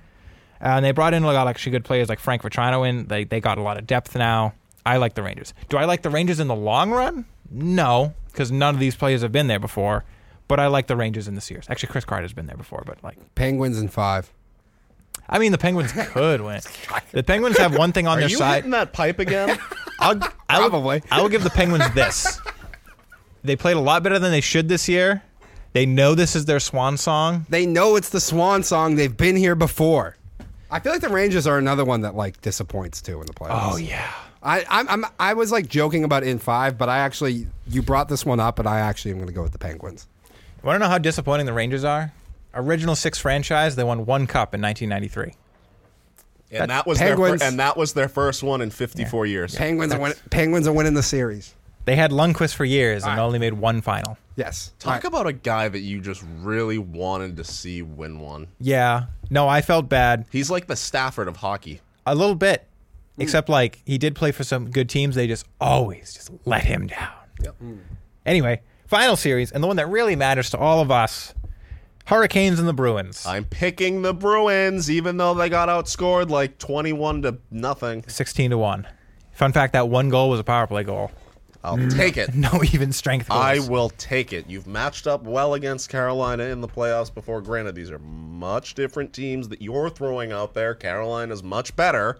Uh, 0.61 0.67
and 0.77 0.85
they 0.85 0.91
brought 0.91 1.13
in 1.13 1.23
a 1.23 1.25
lot 1.27 1.35
of 1.35 1.47
actually 1.47 1.71
good 1.73 1.83
players 1.85 2.09
like 2.09 2.19
Frank 2.19 2.41
Vatrano 2.41 2.87
in. 2.87 3.07
They, 3.07 3.23
they 3.23 3.39
got 3.39 3.57
a 3.57 3.61
lot 3.61 3.77
of 3.77 3.85
depth 3.85 4.15
now. 4.15 4.53
I 4.85 4.97
like 4.97 5.15
the 5.15 5.23
Rangers. 5.23 5.53
Do 5.69 5.77
I 5.77 5.85
like 5.85 6.01
the 6.01 6.09
Rangers 6.09 6.39
in 6.39 6.47
the 6.47 6.55
long 6.55 6.91
run? 6.91 7.25
No, 7.51 8.13
because 8.31 8.51
none 8.51 8.73
of 8.75 8.79
these 8.79 8.95
players 8.95 9.21
have 9.21 9.31
been 9.31 9.47
there 9.47 9.59
before. 9.59 10.05
But 10.47 10.59
I 10.59 10.67
like 10.67 10.87
the 10.87 10.95
Rangers 10.95 11.27
in 11.27 11.35
the 11.35 11.41
series. 11.41 11.69
Actually, 11.69 11.89
Chris 11.89 12.05
Kreider's 12.05 12.33
been 12.33 12.45
there 12.45 12.57
before, 12.57 12.83
but 12.85 13.03
like 13.03 13.17
Penguins 13.33 13.79
in 13.79 13.87
five. 13.87 14.31
I 15.27 15.39
mean, 15.39 15.51
the 15.51 15.57
Penguins 15.57 15.91
could 16.11 16.41
win. 16.41 16.61
The 17.11 17.23
Penguins 17.23 17.57
have 17.57 17.75
one 17.75 17.91
thing 17.91 18.05
on 18.05 18.19
their 18.19 18.29
side. 18.29 18.35
Are 18.35 18.37
their 18.37 18.37
you 18.37 18.37
side. 18.37 18.55
hitting 18.55 18.71
that 18.71 18.93
pipe 18.93 19.19
again? 19.19 19.57
I'll, 19.99 20.19
I 20.47 20.59
will, 20.59 20.69
Probably. 20.69 21.01
I 21.09 21.21
will 21.21 21.29
give 21.29 21.43
the 21.43 21.49
Penguins 21.49 21.91
this. 21.93 22.39
They 23.45 23.55
played 23.55 23.77
a 23.77 23.81
lot 23.81 24.03
better 24.03 24.19
than 24.19 24.31
they 24.31 24.41
should 24.41 24.67
this 24.67 24.87
year. 24.89 25.21
They 25.73 25.85
know 25.85 26.15
this 26.15 26.35
is 26.35 26.45
their 26.45 26.59
swan 26.59 26.97
song. 26.97 27.45
They 27.49 27.65
know 27.65 27.95
it's 27.97 28.09
the 28.09 28.21
swan 28.21 28.63
song. 28.63 28.95
They've 28.95 29.15
been 29.15 29.35
here 29.35 29.55
before. 29.55 30.15
I 30.71 30.79
feel 30.79 30.91
like 30.93 31.01
the 31.01 31.09
Rangers 31.09 31.45
are 31.47 31.57
another 31.57 31.83
one 31.85 32.01
that 32.01 32.15
like 32.15 32.41
disappoints 32.41 33.01
too 33.01 33.19
in 33.19 33.27
the 33.27 33.33
playoffs. 33.33 33.73
Oh 33.73 33.77
yeah. 33.77 34.11
I 34.41 34.63
I'm, 34.69 34.87
I'm 34.87 35.05
I 35.19 35.33
was 35.33 35.51
like 35.51 35.67
joking 35.67 36.03
about 36.03 36.23
in 36.23 36.39
five, 36.39 36.77
but 36.77 36.87
I 36.87 36.99
actually 36.99 37.47
you 37.67 37.81
brought 37.81 38.07
this 38.09 38.25
one 38.25 38.39
up, 38.39 38.59
and 38.59 38.67
I 38.67 38.79
actually 38.79 39.11
am 39.11 39.17
going 39.17 39.27
to 39.27 39.33
go 39.33 39.41
with 39.43 39.51
the 39.51 39.57
Penguins. 39.57 40.07
You 40.29 40.67
want 40.67 40.75
to 40.75 40.79
know 40.79 40.89
how 40.89 40.97
disappointing 40.97 41.45
the 41.45 41.53
Rangers 41.53 41.83
are? 41.83 42.11
Original 42.53 42.95
six 42.95 43.19
franchise. 43.19 43.75
They 43.75 43.83
won 43.83 44.05
one 44.05 44.27
cup 44.27 44.53
in 44.55 44.61
1993. 44.61 45.33
and 46.51 46.71
that 46.71 46.87
was 46.87 46.97
Penguins- 46.99 47.39
their 47.41 47.47
fir- 47.47 47.51
and 47.51 47.59
that 47.59 47.75
was 47.75 47.93
their 47.93 48.07
first 48.07 48.43
one 48.43 48.61
in 48.61 48.69
54 48.69 49.25
years. 49.25 49.55
Penguins 49.55 49.93
are 49.93 49.99
win- 49.99 50.13
Penguins 50.29 50.67
are 50.67 50.73
winning 50.73 50.93
the 50.93 51.03
series. 51.03 51.53
They 51.85 51.95
had 51.95 52.11
Lundqvist 52.11 52.55
for 52.55 52.65
years 52.65 53.03
and 53.03 53.11
All 53.11 53.17
right. 53.17 53.23
only 53.23 53.39
made 53.39 53.53
one 53.53 53.81
final. 53.81 54.17
Yes. 54.35 54.73
Talk 54.79 55.03
about 55.03 55.27
a 55.27 55.33
guy 55.33 55.69
that 55.69 55.79
you 55.79 56.01
just 56.01 56.23
really 56.39 56.77
wanted 56.77 57.37
to 57.37 57.43
see 57.43 57.81
win 57.81 58.19
one. 58.19 58.47
Yeah. 58.59 59.05
No, 59.29 59.47
I 59.47 59.61
felt 59.61 59.87
bad 59.87 60.25
He's 60.31 60.49
like 60.49 60.67
the 60.67 60.75
Stafford 60.75 61.27
of 61.27 61.37
hockey. 61.37 61.81
a 62.05 62.15
little 62.15 62.35
bit, 62.35 62.67
mm. 63.17 63.23
except 63.23 63.49
like 63.49 63.81
he 63.85 63.97
did 63.97 64.15
play 64.15 64.31
for 64.31 64.43
some 64.43 64.69
good 64.71 64.89
teams. 64.89 65.15
They 65.15 65.27
just 65.27 65.45
always 65.61 66.13
just 66.13 66.31
let 66.45 66.63
him 66.63 66.87
down. 66.87 67.13
Yep. 67.43 67.55
Mm. 67.63 67.79
Anyway, 68.25 68.61
final 68.87 69.15
series, 69.15 69.51
and 69.51 69.63
the 69.63 69.67
one 69.67 69.77
that 69.77 69.87
really 69.87 70.15
matters 70.15 70.49
to 70.51 70.57
all 70.57 70.81
of 70.81 70.91
us. 70.91 71.33
Hurricanes 72.07 72.59
and 72.59 72.67
the 72.67 72.73
Bruins. 72.73 73.25
I'm 73.25 73.45
picking 73.45 74.03
the 74.03 74.13
Bruins, 74.13 74.91
even 74.91 75.17
though 75.17 75.33
they 75.33 75.49
got 75.49 75.69
outscored 75.69 76.29
like 76.29 76.59
21 76.59 77.23
to 77.23 77.39
nothing. 77.49 78.03
16 78.07 78.51
to 78.51 78.59
1. 78.59 78.87
Fun 79.31 79.51
fact 79.51 79.73
that 79.73 79.89
one 79.89 80.09
goal 80.09 80.29
was 80.29 80.39
a 80.39 80.43
power 80.43 80.67
play 80.67 80.83
goal. 80.83 81.09
I'll 81.65 81.89
take 81.89 82.17
it. 82.17 82.33
No 82.35 82.61
even 82.63 82.91
strength 82.91 83.27
goals. 83.29 83.41
I 83.41 83.59
will 83.59 83.89
take 83.89 84.31
it. 84.33 84.49
You've 84.49 84.67
matched 84.67 85.07
up 85.07 85.23
well 85.23 85.53
against 85.55 85.89
Carolina 85.89 86.43
in 86.43 86.61
the 86.61 86.67
playoffs 86.67 87.13
before. 87.13 87.41
Granted, 87.41 87.75
these 87.75 87.89
are 87.91 87.99
much 87.99 88.75
different 88.75 89.11
teams 89.13 89.49
that 89.49 89.61
you're 89.61 89.89
throwing 89.89 90.31
out 90.31 90.53
there. 90.53 90.75
Carolina's 90.75 91.41
much 91.43 91.75
better. 91.75 92.19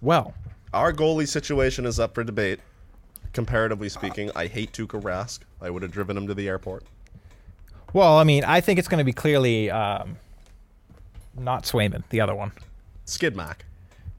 well, 0.00 0.34
Our 0.72 0.92
goalie 0.92 1.28
situation 1.28 1.84
is 1.86 2.00
up 2.00 2.14
for 2.14 2.24
debate. 2.24 2.60
Comparatively 3.32 3.88
speaking, 3.88 4.30
I 4.34 4.46
hate 4.46 4.72
Tuukka 4.72 5.00
Rask. 5.02 5.40
I 5.60 5.68
would 5.70 5.82
have 5.82 5.92
driven 5.92 6.16
him 6.16 6.26
to 6.28 6.34
the 6.34 6.48
airport. 6.48 6.84
well, 7.92 8.16
I 8.18 8.24
mean, 8.24 8.44
I 8.44 8.60
think 8.60 8.78
it's 8.78 8.88
going 8.88 8.98
to 8.98 9.04
be 9.04 9.12
clearly 9.12 9.70
um, 9.70 10.16
not 11.36 11.64
Swayman, 11.64 12.02
the 12.10 12.20
other 12.20 12.34
one. 12.34 12.52
Skidmack. 13.06 13.56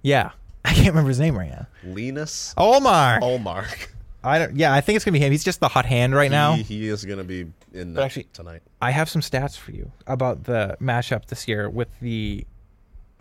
Yeah. 0.01 0.31
I 0.65 0.73
can't 0.73 0.87
remember 0.89 1.09
his 1.09 1.19
name 1.19 1.37
right 1.37 1.49
now. 1.49 1.67
Linus 1.83 2.53
Omar. 2.57 3.19
Ullmark. 3.21 3.87
I 4.25 4.39
don't 4.39 4.55
yeah, 4.57 4.73
I 4.73 4.81
think 4.81 4.95
it's 4.95 5.05
going 5.05 5.13
to 5.13 5.19
be 5.19 5.25
him. 5.25 5.31
He's 5.31 5.43
just 5.43 5.59
the 5.59 5.67
hot 5.67 5.85
hand 5.85 6.15
right 6.15 6.31
now. 6.31 6.53
He, 6.53 6.63
he 6.63 6.87
is 6.87 7.05
going 7.05 7.19
to 7.19 7.23
be 7.23 7.45
in 7.73 7.93
that 7.93 8.03
actually- 8.03 8.27
tonight. 8.33 8.61
I 8.81 8.91
have 8.91 9.09
some 9.09 9.21
stats 9.21 9.57
for 9.57 9.71
you 9.71 9.91
about 10.07 10.43
the 10.45 10.77
matchup 10.81 11.25
this 11.27 11.47
year 11.47 11.69
with 11.69 11.87
the 12.01 12.45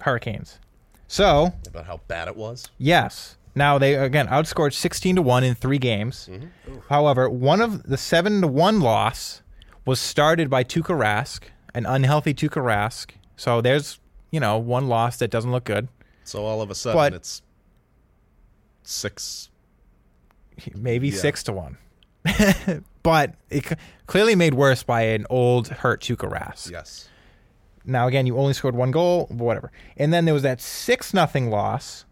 Hurricanes. 0.00 0.58
So, 1.06 1.52
About 1.66 1.86
how 1.86 2.00
bad 2.08 2.28
it 2.28 2.36
was. 2.36 2.68
Yes. 2.78 3.36
Now 3.54 3.78
they 3.78 3.94
again 3.94 4.26
outscored 4.28 4.72
sixteen 4.72 5.14
to 5.16 5.22
one 5.22 5.44
in 5.44 5.54
three 5.54 5.78
games. 5.78 6.28
Mm-hmm. 6.30 6.78
However, 6.88 7.28
one 7.30 7.60
of 7.60 7.84
the 7.84 7.96
seven 7.96 8.40
to 8.40 8.48
one 8.48 8.80
loss 8.80 9.42
was 9.86 10.00
started 10.00 10.50
by 10.50 10.64
Tuukka 10.64 10.96
Rask, 10.98 11.42
an 11.74 11.86
unhealthy 11.86 12.34
Tuukka 12.34 12.62
Rask. 12.62 13.10
So 13.36 13.60
there's 13.60 14.00
you 14.32 14.40
know 14.40 14.58
one 14.58 14.88
loss 14.88 15.18
that 15.18 15.30
doesn't 15.30 15.52
look 15.52 15.64
good. 15.64 15.86
So 16.24 16.44
all 16.44 16.62
of 16.62 16.70
a 16.70 16.74
sudden, 16.74 16.96
But- 16.96 17.12
it's 17.14 17.42
six. 18.82 19.50
Maybe 20.74 21.08
Yeah. 21.08 21.18
six 21.18 21.42
to 21.44 21.52
one. 21.52 21.78
but 23.02 23.34
it 23.50 23.66
c- 23.66 23.74
clearly 24.06 24.34
made 24.34 24.54
worse 24.54 24.82
by 24.82 25.02
an 25.02 25.26
old 25.30 25.68
hurt 25.68 26.00
Tuukka 26.02 26.30
Rask. 26.30 26.70
Yes. 26.70 27.08
Now 27.84 28.06
again, 28.06 28.26
you 28.26 28.38
only 28.38 28.54
scored 28.54 28.74
one 28.74 28.90
goal, 28.90 29.26
whatever. 29.30 29.70
And 29.96 30.12
then 30.12 30.24
there 30.24 30.32
was 30.34 30.42
that 30.42 30.60
six 30.60 31.12
nothing 31.12 31.50
loss, 31.50 32.06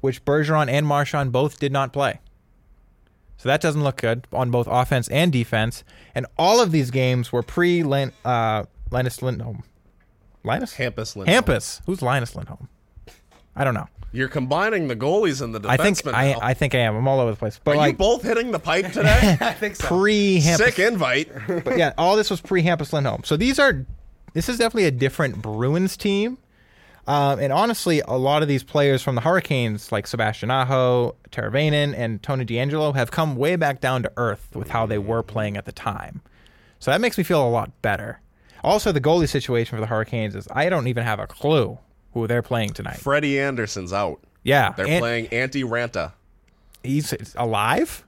which 0.00 0.24
Bergeron 0.24 0.68
and 0.68 0.86
Marchand 0.86 1.32
both 1.32 1.58
did 1.58 1.72
not 1.72 1.92
play. 1.92 2.20
So 3.38 3.48
that 3.48 3.60
doesn't 3.60 3.82
look 3.82 3.96
good 3.96 4.26
on 4.32 4.50
both 4.50 4.66
offense 4.70 5.08
and 5.08 5.32
defense. 5.32 5.82
And 6.14 6.26
all 6.38 6.60
of 6.62 6.70
these 6.72 6.90
games 6.90 7.32
were 7.32 7.42
pre 7.42 7.82
Lin, 7.82 8.12
uh, 8.24 8.64
Linus 8.90 9.20
Lindholm. 9.22 9.62
Linus 10.44 10.74
Hampus 10.74 11.16
Lindholm. 11.16 11.26
Hampus. 11.44 11.80
Who's 11.86 12.00
Linus 12.00 12.36
Lindholm? 12.36 12.68
I 13.56 13.64
don't 13.64 13.74
know. 13.74 13.88
You're 14.12 14.28
combining 14.28 14.88
the 14.88 14.96
goalies 14.96 15.42
and 15.42 15.54
the 15.54 15.60
defensemen 15.60 15.68
I 15.68 15.76
think 15.76 16.06
I, 16.06 16.32
now. 16.32 16.38
I 16.40 16.54
think 16.54 16.74
I 16.74 16.78
am. 16.78 16.96
I'm 16.96 17.06
all 17.08 17.20
over 17.20 17.32
the 17.32 17.36
place. 17.36 17.60
But 17.62 17.72
Are 17.72 17.74
you 17.74 17.80
like 17.80 17.98
both 17.98 18.22
hitting 18.22 18.50
the 18.50 18.58
pipe 18.58 18.92
today? 18.92 19.36
I 19.40 19.52
think 19.52 19.76
so. 19.76 19.88
pre 19.88 20.40
Sick 20.40 20.78
invite. 20.78 21.30
But 21.46 21.76
yeah, 21.76 21.92
all 21.98 22.16
this 22.16 22.30
was 22.30 22.40
pre 22.40 22.62
Hampus 22.62 22.92
Lindholm. 22.92 23.24
So 23.24 23.36
these 23.36 23.58
are 23.58 23.84
this 24.32 24.48
is 24.48 24.58
definitely 24.58 24.84
a 24.84 24.90
different 24.90 25.42
Bruins 25.42 25.96
team. 25.96 26.38
Um, 27.06 27.38
and 27.38 27.52
honestly, 27.52 28.02
a 28.06 28.18
lot 28.18 28.42
of 28.42 28.48
these 28.48 28.64
players 28.64 29.00
from 29.02 29.14
the 29.14 29.20
Hurricanes, 29.20 29.92
like 29.92 30.06
Sebastian 30.06 30.50
Aho, 30.50 31.14
Teravainen, 31.30 31.94
and 31.96 32.20
Tony 32.22 32.44
DeAngelo, 32.44 32.96
have 32.96 33.12
come 33.12 33.36
way 33.36 33.54
back 33.54 33.80
down 33.80 34.02
to 34.02 34.12
earth 34.16 34.48
with 34.54 34.70
how 34.70 34.86
they 34.86 34.98
were 34.98 35.22
playing 35.22 35.56
at 35.56 35.66
the 35.66 35.72
time. 35.72 36.20
So 36.80 36.90
that 36.90 37.00
makes 37.00 37.16
me 37.16 37.22
feel 37.22 37.46
a 37.46 37.48
lot 37.48 37.70
better. 37.80 38.20
Also, 38.64 38.90
the 38.90 39.00
goalie 39.00 39.28
situation 39.28 39.76
for 39.76 39.80
the 39.80 39.86
Hurricanes 39.86 40.34
is 40.34 40.48
I 40.50 40.68
don't 40.68 40.88
even 40.88 41.04
have 41.04 41.20
a 41.20 41.26
clue 41.28 41.78
who 42.22 42.26
they're 42.26 42.42
playing 42.42 42.70
tonight. 42.70 42.96
Freddie 42.96 43.38
Andersen's 43.40 43.92
out. 43.92 44.20
Yeah, 44.42 44.72
They're 44.72 44.86
and 44.86 45.00
playing 45.00 45.26
Antti 45.26 45.64
Raanta. 45.64 46.12
He's 46.82 47.12
alive. 47.36 48.04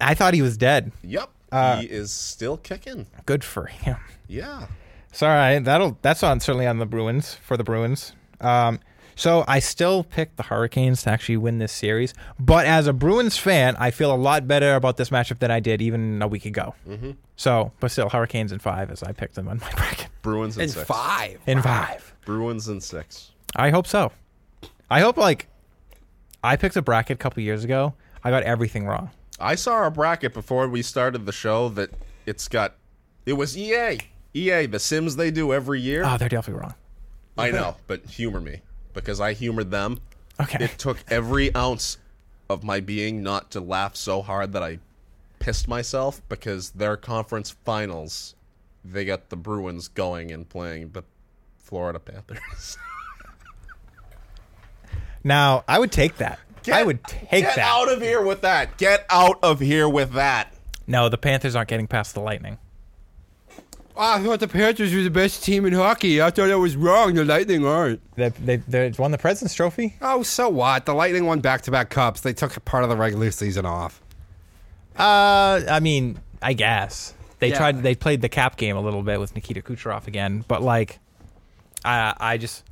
I 0.00 0.14
thought 0.14 0.34
he 0.34 0.42
was 0.42 0.56
dead. 0.56 0.92
Yep. 1.02 1.28
Uh, 1.52 1.80
he 1.80 1.86
is 1.86 2.10
still 2.10 2.56
kicking. 2.56 3.06
Good 3.26 3.44
for 3.44 3.66
him. 3.66 3.96
Yeah. 4.26 4.66
Sorry, 5.12 5.58
that'll 5.60 5.98
that's 6.02 6.22
on 6.22 6.40
certainly 6.40 6.66
on 6.66 6.78
the 6.78 6.86
Bruins 6.86 7.34
for 7.34 7.56
the 7.56 7.64
Bruins. 7.64 8.12
Um, 8.40 8.80
so 9.14 9.44
I 9.48 9.60
still 9.60 10.04
pick 10.04 10.36
the 10.36 10.42
Hurricanes 10.42 11.02
to 11.04 11.10
actually 11.10 11.38
win 11.38 11.58
this 11.58 11.72
series, 11.72 12.12
but 12.38 12.66
as 12.66 12.86
a 12.86 12.92
Bruins 12.92 13.38
fan, 13.38 13.74
I 13.78 13.90
feel 13.90 14.12
a 14.12 14.16
lot 14.16 14.46
better 14.46 14.74
about 14.74 14.96
this 14.98 15.08
matchup 15.10 15.38
than 15.38 15.50
I 15.50 15.60
did 15.60 15.80
even 15.80 16.20
a 16.20 16.28
week 16.28 16.44
ago. 16.44 16.74
Mm-hmm. 16.86 17.12
So, 17.36 17.72
but 17.80 17.90
still, 17.90 18.10
Hurricanes 18.10 18.52
in 18.52 18.58
five 18.58 18.90
as 18.90 19.02
I 19.02 19.12
picked 19.12 19.34
them 19.36 19.48
on 19.48 19.58
my 19.60 19.70
bracket 19.72 20.08
Bruins 20.22 20.56
in, 20.58 20.64
In 20.64 20.68
six. 20.70 20.86
five. 20.86 21.40
in 21.46 21.62
five. 21.62 22.12
Bruins 22.26 22.68
in 22.68 22.82
six. 22.82 23.30
I 23.54 23.70
hope 23.70 23.86
so. 23.86 24.12
I 24.90 25.00
hope 25.00 25.16
like 25.16 25.48
I 26.44 26.56
picked 26.56 26.76
a 26.76 26.82
bracket 26.82 27.14
a 27.14 27.18
couple 27.18 27.42
years 27.42 27.64
ago. 27.64 27.94
I 28.22 28.30
got 28.30 28.42
everything 28.42 28.84
wrong. 28.86 29.10
I 29.40 29.54
saw 29.54 29.86
a 29.86 29.90
bracket 29.90 30.34
before 30.34 30.68
we 30.68 30.82
started 30.82 31.24
the 31.24 31.32
show 31.32 31.70
that 31.70 31.90
it's 32.26 32.48
got. 32.48 32.74
It 33.24 33.34
was 33.34 33.56
EA. 33.56 33.98
EA, 34.34 34.66
the 34.66 34.78
Sims 34.78 35.16
they 35.16 35.30
do 35.30 35.54
every 35.54 35.80
year. 35.80 36.02
Oh, 36.04 36.18
they're 36.18 36.28
definitely 36.28 36.60
wrong. 36.60 36.74
I 37.38 37.50
know, 37.50 37.76
but 37.86 38.04
humor 38.04 38.40
me 38.40 38.60
because 38.92 39.20
I 39.20 39.32
humored 39.32 39.70
them. 39.70 40.00
Okay. 40.40 40.64
It 40.64 40.78
took 40.78 40.98
every 41.08 41.54
ounce 41.54 41.98
of 42.48 42.64
my 42.64 42.80
being 42.80 43.22
not 43.22 43.50
to 43.52 43.60
laugh 43.60 43.96
so 43.96 44.22
hard 44.22 44.52
that 44.52 44.62
I 44.62 44.78
pissed 45.38 45.68
myself 45.68 46.22
because 46.28 46.70
their 46.70 46.96
conference 46.96 47.54
finals, 47.64 48.34
they 48.84 49.04
got 49.04 49.28
the 49.28 49.36
Bruins 49.36 49.88
going 49.88 50.32
and 50.32 50.48
playing 50.48 50.90
the 50.90 51.04
Florida 51.66 51.98
Panthers. 52.00 52.78
Now 55.24 55.64
I 55.66 55.78
would 55.80 55.90
take 55.90 56.18
that. 56.18 56.38
I 56.72 56.82
would 56.82 57.02
take 57.04 57.30
Get 57.30 57.42
that. 57.42 57.56
Get 57.56 57.58
out 57.58 57.92
of 57.92 58.00
here 58.00 58.22
with 58.22 58.42
that. 58.42 58.76
Get 58.78 59.06
out 59.10 59.38
of 59.42 59.58
here 59.60 59.88
with 59.88 60.12
that. 60.12 60.52
No, 60.86 61.08
the 61.08 61.18
Panthers 61.18 61.56
aren't 61.56 61.68
getting 61.68 61.86
past 61.88 62.14
the 62.14 62.20
Lightning. 62.20 62.58
Ah, 63.96 64.18
I 64.18 64.22
thought 64.22 64.40
the 64.40 64.48
Panthers 64.48 64.94
were 64.94 65.02
the 65.02 65.10
best 65.10 65.42
team 65.42 65.64
in 65.64 65.72
hockey. 65.72 66.20
I 66.20 66.30
thought 66.30 66.50
I 66.50 66.54
was 66.56 66.76
wrong. 66.76 67.14
The 67.14 67.24
Lightning 67.24 67.66
aren't. 67.66 68.00
They 68.14 68.28
they 68.28 68.56
they 68.56 68.90
won 68.98 69.10
the 69.10 69.18
President's 69.18 69.54
Trophy. 69.54 69.96
Oh, 70.00 70.22
so 70.22 70.48
what? 70.48 70.86
The 70.86 70.94
Lightning 70.94 71.26
won 71.26 71.40
back-to-back 71.40 71.90
cups. 71.90 72.20
They 72.20 72.32
took 72.32 72.62
part 72.64 72.84
of 72.84 72.90
the 72.90 72.96
regular 72.96 73.30
season 73.30 73.64
off. 73.66 74.00
Uh, 74.96 75.62
I 75.68 75.80
mean, 75.80 76.20
I 76.42 76.52
guess 76.52 77.14
they 77.38 77.48
Yeah. 77.48 77.58
tried. 77.58 77.82
They 77.82 77.94
played 77.94 78.20
the 78.22 78.28
cap 78.28 78.56
game 78.56 78.76
a 78.76 78.80
little 78.80 79.02
bit 79.02 79.18
with 79.18 79.34
Nikita 79.34 79.62
Kucherov 79.62 80.06
again, 80.06 80.44
but 80.46 80.62
like, 80.62 80.98
I 81.86 82.14
I 82.18 82.36
just 82.36 82.64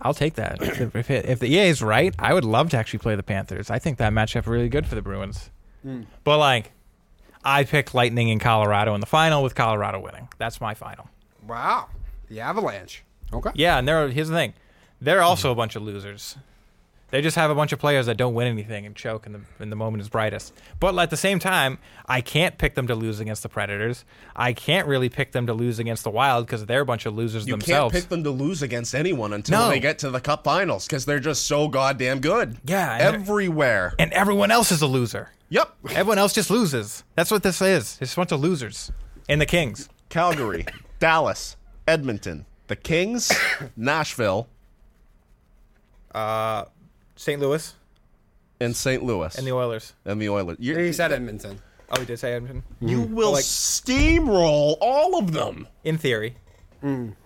I'll 0.00 0.14
take 0.14 0.34
that. 0.34 0.60
if 0.60 0.94
if, 0.94 1.10
it, 1.10 1.26
if 1.26 1.38
the 1.38 1.48
EA 1.48 1.68
is 1.68 1.82
right, 1.82 2.14
I 2.18 2.34
would 2.34 2.44
love 2.44 2.70
to 2.70 2.76
actually 2.76 2.98
play 2.98 3.14
the 3.14 3.22
Panthers. 3.22 3.70
I 3.70 3.78
think 3.78 3.98
that 3.98 4.12
matchup 4.12 4.46
really 4.46 4.68
good 4.68 4.86
for 4.86 4.94
the 4.94 5.02
Bruins. 5.02 5.50
Mm. 5.86 6.06
But 6.24 6.38
like, 6.38 6.72
I 7.44 7.64
picked 7.64 7.94
Lightning 7.94 8.28
in 8.28 8.38
Colorado 8.38 8.94
in 8.94 9.00
the 9.00 9.06
final 9.06 9.42
with 9.42 9.54
Colorado 9.54 10.00
winning. 10.00 10.28
That's 10.38 10.60
my 10.60 10.74
final. 10.74 11.08
Wow. 11.46 11.88
The 12.28 12.40
Avalanche. 12.40 13.04
Okay. 13.32 13.50
Yeah, 13.54 13.78
and 13.78 13.86
they're 13.88 14.08
here's 14.08 14.28
the 14.28 14.34
thing, 14.34 14.54
they're 15.00 15.22
also 15.22 15.50
a 15.50 15.54
bunch 15.54 15.76
of 15.76 15.82
losers. 15.82 16.36
They 17.12 17.20
just 17.20 17.36
have 17.36 17.50
a 17.50 17.54
bunch 17.54 17.72
of 17.72 17.78
players 17.78 18.06
that 18.06 18.16
don't 18.16 18.32
win 18.32 18.46
anything 18.48 18.86
and 18.86 18.96
choke 18.96 19.26
in 19.26 19.32
the 19.34 19.40
in 19.60 19.68
the 19.68 19.76
moment 19.76 20.00
is 20.00 20.08
brightest. 20.08 20.54
But 20.80 20.98
at 20.98 21.10
the 21.10 21.16
same 21.16 21.38
time, 21.38 21.78
I 22.06 22.22
can't 22.22 22.56
pick 22.56 22.74
them 22.74 22.86
to 22.86 22.94
lose 22.94 23.20
against 23.20 23.42
the 23.42 23.50
Predators. 23.50 24.06
I 24.34 24.54
can't 24.54 24.88
really 24.88 25.10
pick 25.10 25.32
them 25.32 25.46
to 25.46 25.52
lose 25.52 25.78
against 25.78 26.04
the 26.04 26.10
Wild 26.10 26.46
because 26.46 26.64
they're 26.64 26.80
a 26.80 26.86
bunch 26.86 27.04
of 27.04 27.14
losers 27.14 27.46
You 27.46 27.52
themselves. 27.52 27.92
can't 27.92 28.02
pick 28.02 28.08
them 28.08 28.24
to 28.24 28.30
lose 28.30 28.62
against 28.62 28.94
anyone 28.94 29.34
until 29.34 29.60
No. 29.60 29.68
they 29.68 29.78
get 29.78 29.98
to 29.98 30.10
the 30.10 30.20
Cup 30.20 30.42
Finals 30.42 30.86
because 30.86 31.04
they're 31.04 31.20
just 31.20 31.46
so 31.46 31.68
goddamn 31.68 32.20
good. 32.20 32.56
Yeah, 32.64 32.94
and 32.94 33.14
everywhere. 33.16 33.92
and 33.98 34.10
everyone 34.14 34.50
else 34.50 34.72
is 34.72 34.80
a 34.80 34.86
loser. 34.86 35.28
Yep. 35.50 35.70
Everyone 35.90 36.16
else 36.16 36.32
just 36.32 36.48
loses. 36.50 37.04
That's 37.14 37.30
what 37.30 37.42
this 37.42 37.60
is. 37.60 37.98
It's 38.00 38.14
a 38.14 38.16
bunch 38.16 38.32
of 38.32 38.40
losers. 38.40 38.90
And 39.28 39.38
the 39.38 39.44
Kings. 39.46 39.90
Calgary, 40.08 40.64
Dallas, 40.98 41.56
Edmonton, 41.86 42.46
the 42.68 42.76
Kings, 42.76 43.30
Nashville, 43.76 44.48
uh, 46.14 46.64
St. 47.22 47.40
Louis 47.40 47.74
and 48.60 48.74
St. 48.74 49.00
Louis, 49.02 49.36
and 49.38 49.46
the 49.46 49.52
Oilers. 49.52 49.92
and 50.04 50.20
the 50.20 50.28
Oilers. 50.28 50.56
You, 50.60 50.76
He 50.76 50.92
said 50.92 51.12
Edmonton. 51.12 51.60
Oh, 51.88 52.00
we 52.00 52.04
did 52.06 52.18
say 52.18 52.32
Edmonton? 52.32 52.64
you 52.80 53.02
will 53.02 53.32
like- 53.32 53.44
steamroll 53.44 54.76
all 54.80 55.18
of 55.18 55.32
them. 55.32 55.68
In 55.84 55.98
theory. 55.98 56.36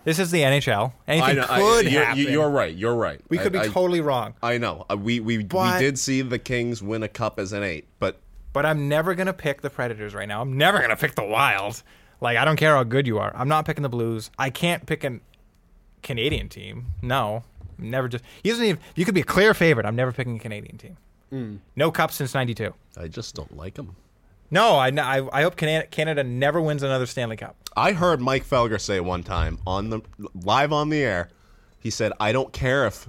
This 0.04 0.18
is 0.18 0.30
the 0.30 0.42
NHL. 0.42 0.92
Anything 1.08 1.38
I- 1.38 1.58
could 1.58 1.90
you're, 1.90 2.04
happen. 2.04 2.22
You're 2.24 2.50
right. 2.50 2.74
You're 2.76 2.94
right. 2.94 3.22
we 3.30 3.38
could 3.38 3.56
I- 3.56 3.62
be 3.62 3.68
I- 3.70 3.72
totally 3.72 4.02
wrong. 4.02 4.34
I 4.42 4.58
know. 4.58 4.84
Uh, 4.90 4.98
We 4.98 5.18
we, 5.20 5.38
we 5.38 5.44
did 5.78 5.98
see 5.98 6.20
the 6.20 6.38
Kings 6.38 6.82
win 6.82 7.02
a 7.02 7.08
cup 7.08 7.38
as 7.40 7.54
an 7.54 7.62
eight, 7.62 7.86
but 7.98 8.20
But 8.52 8.66
I'm 8.66 8.86
never 8.88 9.14
gonna 9.14 9.32
pick 9.32 9.62
the 9.62 9.70
Predators 9.70 10.14
right 10.14 10.28
now. 10.28 10.42
I'm 10.42 10.58
never 10.58 10.78
gonna 10.78 10.96
pick 10.96 11.14
the 11.14 11.24
Wild. 11.24 11.82
Like 12.20 12.36
I 12.36 12.44
don't 12.44 12.56
care 12.56 12.74
how 12.76 12.84
good 12.84 13.06
you 13.06 13.18
are. 13.18 13.34
I'm 13.34 13.48
not 13.48 13.64
picking 13.64 13.82
the 13.82 13.88
Blues. 13.88 14.30
I 14.38 14.50
can't 14.50 14.84
pick 14.84 15.04
a 15.04 15.20
Canadian 16.02 16.50
team. 16.50 16.86
No, 17.00 17.42
never. 17.78 18.08
Just 18.08 18.24
you 18.42 18.52
doesn't 18.52 18.64
even. 18.64 18.80
You 18.94 19.04
could 19.04 19.14
be 19.14 19.20
a 19.20 19.24
clear 19.24 19.54
favorite. 19.54 19.86
I'm 19.86 19.96
never 19.96 20.12
picking 20.12 20.36
a 20.36 20.40
Canadian 20.40 20.78
team. 20.78 20.96
Hmm. 21.30 21.56
No 21.74 21.90
cup 21.90 22.12
since 22.12 22.34
'92. 22.34 22.72
I 22.96 23.08
just 23.08 23.34
don't 23.34 23.56
like 23.56 23.74
them. 23.74 23.96
No, 24.50 24.76
I, 24.76 24.88
I, 24.88 25.28
I 25.32 25.42
hope 25.42 25.56
Canada, 25.56 25.86
Canada 25.88 26.22
never 26.22 26.60
wins 26.60 26.82
another 26.82 27.06
Stanley 27.06 27.36
Cup. 27.36 27.56
I 27.76 27.92
heard 27.92 28.20
Mike 28.20 28.44
Felger 28.44 28.80
say 28.80 29.00
one 29.00 29.22
time 29.22 29.58
on 29.66 29.90
the 29.90 30.00
live 30.34 30.72
on 30.72 30.88
the 30.88 31.02
air. 31.02 31.28
He 31.78 31.90
said, 31.90 32.12
"I 32.20 32.32
don't 32.32 32.52
care 32.52 32.86
if 32.86 33.08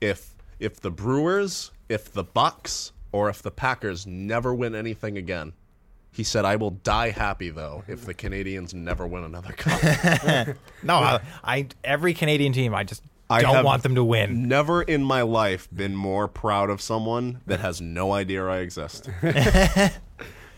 if 0.00 0.34
if 0.60 0.80
the 0.80 0.90
Brewers, 0.90 1.70
if 1.88 2.12
the 2.12 2.24
Bucks, 2.24 2.92
or 3.12 3.28
if 3.28 3.42
the 3.42 3.50
Packers 3.50 4.06
never 4.06 4.54
win 4.54 4.74
anything 4.74 5.16
again." 5.16 5.54
He 6.12 6.24
said, 6.24 6.44
"I 6.44 6.56
will 6.56 6.70
die 6.70 7.10
happy 7.10 7.50
though 7.50 7.84
if 7.88 8.04
the 8.04 8.14
Canadiens 8.14 8.72
never 8.74 9.06
win 9.06 9.24
another 9.24 9.52
cup." 9.52 10.56
No, 10.82 10.96
I, 10.96 11.20
I 11.42 11.66
every 11.82 12.14
Canadian 12.14 12.52
team, 12.52 12.74
I 12.74 12.84
just 12.84 13.02
I 13.28 13.42
don't 13.42 13.64
want 13.64 13.82
them 13.82 13.94
to 13.96 14.04
win. 14.04 14.48
Never 14.48 14.82
in 14.82 15.02
my 15.02 15.22
life 15.22 15.68
been 15.74 15.96
more 15.96 16.28
proud 16.28 16.70
of 16.70 16.80
someone 16.80 17.40
that 17.46 17.60
has 17.60 17.80
no 17.80 18.12
idea 18.12 18.46
I 18.46 18.58
exist. 18.58 19.08
All 19.24 19.30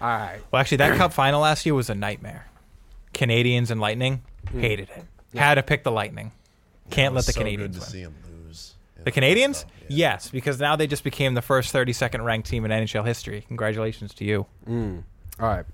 right. 0.00 0.40
Well, 0.50 0.60
actually, 0.60 0.78
that 0.78 0.96
Cup 0.96 1.12
final 1.12 1.40
last 1.40 1.64
year 1.64 1.74
was 1.74 1.90
a 1.90 1.94
nightmare. 1.94 2.46
Canadiens 3.14 3.70
and 3.70 3.80
Lightning 3.80 4.22
hmm. 4.50 4.60
hated 4.60 4.90
it. 4.90 5.04
Had 5.36 5.54
to 5.54 5.62
pick 5.62 5.82
the 5.82 5.90
Lightning. 5.90 6.32
Can't 6.90 7.14
let 7.14 7.26
the 7.26 7.32
so 7.32 7.40
Canadiens 7.40 7.56
good 7.58 7.72
to 7.74 7.80
win. 7.80 7.88
see 7.88 8.00
him 8.00 8.14
lose. 8.46 8.74
The 9.04 9.12
Canadiens? 9.12 9.64
Yes, 9.88 10.30
because 10.30 10.60
now 10.60 10.76
they 10.76 10.86
just 10.86 11.04
became 11.04 11.34
the 11.34 11.42
first 11.42 11.74
32nd 11.74 12.24
ranked 12.24 12.48
team 12.48 12.64
in 12.64 12.70
NHL 12.70 13.06
history. 13.06 13.44
Congratulations 13.48 14.14
to 14.14 14.24
you. 14.24 14.46
Hmm. 14.66 14.98
All 15.40 15.48
right. 15.48 15.64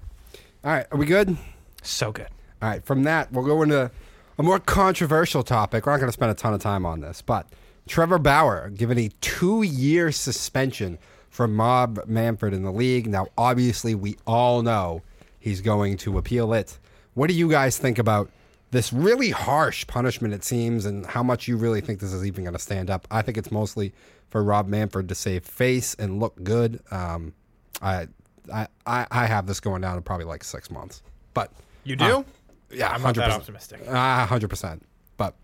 All 0.65 0.73
right. 0.73 0.87
Are 0.91 0.99
we 0.99 1.07
good? 1.07 1.37
So 1.83 2.13
good. 2.13 2.29
All 2.63 2.69
right. 2.69 2.85
From 2.85 3.03
that, 3.05 3.33
we'll 3.33 3.45
go 3.45 3.63
into 3.63 3.91
a 4.39 4.43
more 4.43 4.59
controversial 4.59 5.43
topic. 5.43 5.87
We're 5.87 5.93
not 5.93 5.99
going 5.99 6.09
to 6.09 6.13
spend 6.13 6.31
a 6.31 6.35
ton 6.35 6.55
of 6.55 6.61
time 6.61 6.85
on 6.87 7.01
this, 7.01 7.23
but 7.23 7.47
Trevor 7.87 8.19
Bauer 8.19 8.71
given 8.71 8.99
a 8.99 9.09
two-year 9.21 10.11
suspension 10.13 10.99
from 11.31 11.61
Rob 11.61 12.01
Manfred 12.07 12.55
in 12.55 12.63
the 12.63 12.73
league. 12.73 13.07
Now, 13.07 13.27
obviously, 13.37 13.95
we 13.95 14.17
all 14.27 14.63
know 14.63 15.03
he's 15.39 15.61
going 15.61 15.97
to 15.99 16.17
appeal 16.19 16.53
it. 16.55 16.79
What 17.15 17.29
do 17.29 17.35
you 17.35 17.49
guys 17.51 17.79
think 17.79 17.99
about 17.99 18.31
this 18.71 18.93
really 18.93 19.31
harsh 19.31 19.87
punishment? 19.87 20.35
It 20.35 20.45
seems, 20.45 20.85
and 20.85 21.05
how 21.07 21.23
much 21.23 21.47
you 21.47 21.57
really 21.57 21.81
think 21.81 22.01
this 22.01 22.13
is 22.13 22.25
even 22.25 22.45
going 22.45 22.55
to 22.55 22.61
stand 22.61 22.91
up? 22.91 23.07
I 23.11 23.23
think 23.23 23.37
it's 23.39 23.51
mostly 23.53 23.93
for 24.31 24.43
Rob 24.43 24.67
Manfred 24.67 25.09
to 25.11 25.15
save 25.15 25.45
face 25.45 25.95
and 25.95 26.19
look 26.19 26.43
good. 26.43 26.81
Um, 26.91 27.35
I, 27.83 28.09
I, 28.53 28.67
I 28.87 29.07
I 29.11 29.27
have 29.27 29.47
this 29.47 29.61
going 29.61 29.83
down 29.83 29.97
in 29.97 30.03
probably 30.03 30.27
like 30.27 30.43
six 30.45 30.71
months, 30.71 31.03
but 31.35 31.53
You 31.85 31.97
do? 31.97 32.05
uh, 32.05 32.23
yeah, 32.71 32.91
I'm 32.91 33.03
not 33.03 33.15
that 33.17 33.31
100%. 33.31 33.35
optimistic. 33.35 33.81
Ah, 33.89 34.27
hundred 34.29 34.49
percent. 34.49 34.83
But 35.17 35.35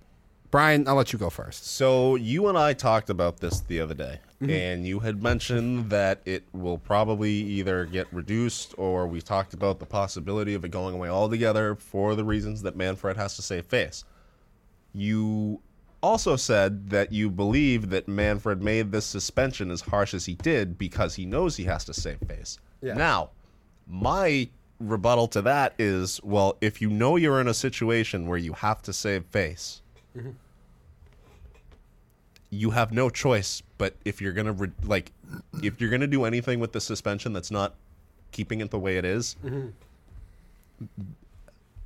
Brian, 0.51 0.87
I'll 0.89 0.95
let 0.97 1.13
you 1.13 1.19
go 1.19 1.31
first. 1.31 1.67
So 1.67 2.17
you 2.17 2.49
and 2.49 2.59
I 2.59 2.73
talked 2.73 3.11
about 3.11 3.41
this 3.41 3.61
the 3.61 3.81
other 3.81 3.95
day, 3.95 4.21
and 4.41 4.87
you 4.87 5.01
had 5.01 5.23
mentioned 5.23 5.91
that 5.91 6.23
it 6.25 6.45
will 6.53 6.79
probably 6.79 7.31
either 7.33 7.85
get 7.85 8.13
reduced, 8.13 8.75
or 8.79 9.07
we 9.07 9.21
talked 9.21 9.55
about 9.55 9.79
the 9.79 9.87
possibility 9.87 10.55
of 10.55 10.65
it 10.65 10.71
going 10.71 10.95
away 10.95 11.09
altogether 11.09 11.75
for 11.77 12.15
the 12.15 12.25
reasons 12.25 12.63
that 12.63 12.75
Manfred 12.77 13.17
has 13.17 13.37
to 13.37 13.43
save 13.43 13.67
face. 13.67 14.05
You 14.93 15.61
also 16.03 16.35
said 16.37 16.91
that 16.91 17.13
you 17.13 17.31
believe 17.31 17.91
that 17.91 18.09
Manfred 18.09 18.63
made 18.63 18.91
this 18.91 19.05
suspension 19.07 19.71
as 19.71 19.83
harsh 19.83 20.15
as 20.15 20.25
he 20.27 20.35
did 20.35 20.79
because 20.79 21.15
he 21.15 21.27
knows 21.27 21.57
he 21.57 21.65
has 21.65 21.85
to 21.85 21.95
save 21.95 22.19
face. 22.27 22.59
Yeah. 22.81 22.95
Now, 22.95 23.31
my 23.87 24.49
rebuttal 24.81 25.29
to 25.29 25.43
that 25.43 25.75
is 25.79 26.21
well, 26.25 26.57
if 26.61 26.81
you 26.81 26.91
know 26.91 27.17
you're 27.17 27.41
in 27.41 27.47
a 27.49 27.55
situation 27.55 28.27
where 28.27 28.39
you 28.39 28.55
have 28.55 28.83
to 28.83 28.93
save 28.93 29.25
face, 29.27 29.83
you 32.51 32.71
have 32.71 32.93
no 32.93 33.11
choice. 33.11 33.63
But 33.79 33.95
if 34.05 34.21
you're 34.21 34.33
gonna 34.33 34.53
re- 34.53 34.73
like, 34.83 35.13
if 35.63 35.81
you're 35.81 35.91
gonna 35.91 36.07
do 36.07 36.25
anything 36.25 36.59
with 36.61 36.73
the 36.73 36.81
suspension 36.81 37.33
that's 37.33 37.51
not 37.51 37.75
keeping 38.33 38.61
it 38.61 38.71
the 38.71 38.79
way 38.79 38.97
it 38.97 39.05
is, 39.05 39.37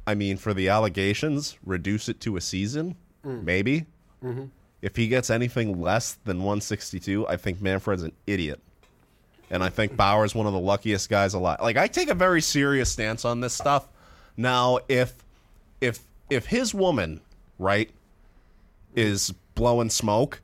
I 0.07 0.15
mean, 0.15 0.37
for 0.37 0.55
the 0.55 0.69
allegations, 0.69 1.59
reduce 1.65 2.09
it 2.09 2.21
to 2.21 2.37
a 2.37 2.41
season, 2.41 2.97
maybe. 3.25 3.87
Mm-hmm. 4.23 4.29
Mm-hmm. 4.29 4.45
If 4.83 4.97
he 4.97 5.09
gets 5.09 5.31
anything 5.31 5.81
less 5.81 6.19
than 6.25 6.39
162, 6.39 7.27
I 7.27 7.37
think 7.37 7.63
Manfred's 7.63 8.03
an 8.03 8.13
idiot. 8.27 8.61
And 9.55 9.63
I 9.63 9.69
think 9.69 9.97
Bauer's 9.97 10.35
one 10.35 10.47
of 10.49 10.53
the 10.53 10.59
luckiest 10.59 11.09
guys 11.09 11.33
alive. 11.33 11.59
Like 11.63 11.77
I 11.77 11.87
take 11.87 12.11
a 12.11 12.15
very 12.15 12.43
serious 12.43 12.91
stance 12.91 13.25
on 13.25 13.39
this 13.41 13.55
stuff. 13.55 13.87
Now, 14.37 14.81
if 14.89 15.15
if 15.81 16.01
if 16.29 16.47
his 16.47 16.75
woman, 16.75 17.21
right, 17.61 17.89
is 18.97 19.33
blowing 19.55 19.91
smoke, 19.91 20.43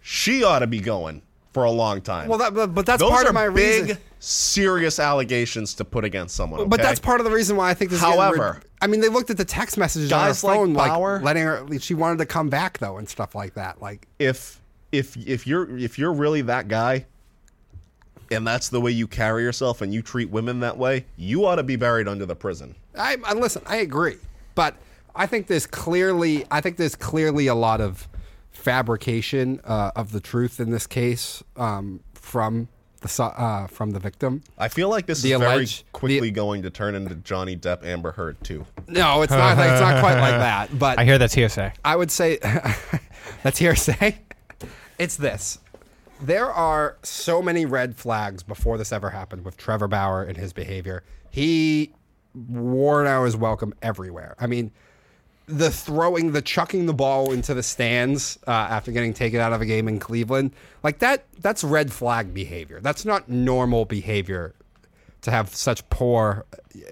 she 0.00 0.42
ought 0.42 0.58
to 0.58 0.66
be 0.66 0.80
going 0.80 1.22
for 1.52 1.62
a 1.62 1.70
long 1.70 2.00
time. 2.00 2.28
Well, 2.28 2.38
that, 2.38 2.52
but, 2.52 2.74
but 2.74 2.84
that's 2.84 3.00
Those 3.00 3.10
part 3.12 3.26
are 3.26 3.28
of 3.28 3.34
my 3.34 3.48
big, 3.48 3.82
reason. 3.84 3.98
serious 4.18 4.98
allegations 4.98 5.74
to 5.74 5.84
put 5.84 6.04
against 6.04 6.34
someone. 6.34 6.68
But 6.68 6.82
that's 6.82 6.98
part 6.98 7.20
of 7.20 7.24
the 7.24 7.30
reason 7.30 7.56
why 7.56 7.70
I 7.70 7.74
think 7.74 7.92
this. 7.92 8.00
is 8.00 8.04
getting 8.04 8.18
However- 8.20 8.54
rid- 8.60 8.64
I 8.82 8.88
mean, 8.88 9.00
they 9.02 9.08
looked 9.08 9.30
at 9.30 9.36
the 9.36 9.44
text 9.44 9.78
messages 9.78 10.10
Guys 10.10 10.42
on 10.42 10.50
her 10.50 10.56
like 10.56 10.60
phone, 10.66 10.74
like, 10.74 10.90
Bauer- 10.90 11.20
letting 11.22 11.44
her. 11.44 11.64
She 11.78 11.94
wanted 11.94 12.18
to 12.18 12.26
come 12.26 12.50
back 12.50 12.78
though, 12.78 12.98
and 12.98 13.08
stuff 13.08 13.36
like 13.36 13.54
that. 13.54 13.80
Like, 13.80 14.08
if 14.18 14.60
if 14.90 15.16
if 15.16 15.46
you're 15.46 15.78
if 15.78 15.96
you're 15.96 16.12
really 16.12 16.42
that 16.42 16.66
guy 16.66 17.06
and 18.34 18.46
that's 18.46 18.68
the 18.68 18.80
way 18.80 18.90
you 18.90 19.06
carry 19.06 19.42
yourself 19.42 19.80
and 19.82 19.92
you 19.94 20.02
treat 20.02 20.30
women 20.30 20.60
that 20.60 20.76
way, 20.76 21.06
you 21.16 21.46
ought 21.46 21.56
to 21.56 21.62
be 21.62 21.76
buried 21.76 22.06
under 22.08 22.26
the 22.26 22.36
prison. 22.36 22.74
I, 22.96 23.16
I 23.24 23.32
listen. 23.34 23.62
I 23.66 23.76
agree, 23.76 24.16
but 24.54 24.74
I 25.14 25.26
think 25.26 25.46
there's 25.46 25.66
clearly. 25.66 26.44
I 26.50 26.60
think 26.60 26.76
there's 26.76 26.94
clearly 26.96 27.46
a 27.46 27.54
lot 27.54 27.80
of 27.80 28.08
fabrication 28.52 29.60
uh, 29.64 29.90
of 29.94 30.12
the 30.12 30.20
truth 30.20 30.58
in 30.60 30.70
this 30.70 30.86
case 30.86 31.42
um, 31.56 32.00
from 32.14 32.68
the 33.02 33.22
uh, 33.22 33.66
from 33.66 33.90
the 33.90 34.00
victim. 34.00 34.42
I 34.58 34.68
feel 34.68 34.88
like 34.88 35.06
this 35.06 35.20
The 35.22 35.32
is 35.32 35.38
very 35.40 35.66
quickly 35.92 36.20
the- 36.20 36.30
going 36.30 36.62
to 36.62 36.70
turn 36.70 36.94
into 36.94 37.14
Johnny 37.16 37.56
Depp 37.56 37.84
Amber 37.84 38.12
Heard 38.12 38.42
too. 38.42 38.64
No, 38.88 39.22
it's 39.22 39.30
not. 39.32 39.52
it's 39.58 39.80
not 39.80 40.00
quite 40.00 40.18
like 40.18 40.38
that. 40.40 40.78
But 40.78 40.98
I 40.98 41.04
hear 41.04 41.18
that's 41.18 41.34
hearsay. 41.34 41.72
I 41.84 41.94
would 41.96 42.10
say 42.10 42.38
that's 43.42 43.58
hearsay. 43.58 44.18
It's 44.96 45.16
this. 45.16 45.58
There 46.24 46.50
are 46.50 46.96
so 47.02 47.42
many 47.42 47.66
red 47.66 47.96
flags 47.96 48.42
before 48.42 48.78
this 48.78 48.92
ever 48.92 49.10
happened 49.10 49.44
with 49.44 49.58
Trevor 49.58 49.88
Bauer 49.88 50.22
and 50.22 50.38
his 50.38 50.54
behavior. 50.54 51.04
He 51.30 51.92
wore 52.34 53.04
out 53.06 53.24
his 53.26 53.36
welcome 53.36 53.74
everywhere. 53.82 54.34
I 54.40 54.46
mean, 54.46 54.70
the 55.46 55.70
throwing, 55.70 56.32
the 56.32 56.40
chucking 56.40 56.86
the 56.86 56.94
ball 56.94 57.30
into 57.30 57.52
the 57.52 57.62
stands 57.62 58.38
uh, 58.46 58.50
after 58.52 58.90
getting 58.90 59.12
taken 59.12 59.38
out 59.38 59.52
of 59.52 59.60
a 59.60 59.66
game 59.66 59.86
in 59.86 59.98
Cleveland, 59.98 60.52
like 60.82 61.00
that, 61.00 61.26
that's 61.40 61.62
red 61.62 61.92
flag 61.92 62.32
behavior. 62.32 62.80
That's 62.80 63.04
not 63.04 63.28
normal 63.28 63.84
behavior 63.84 64.54
to 65.20 65.30
have 65.30 65.54
such 65.54 65.86
poor 65.90 66.46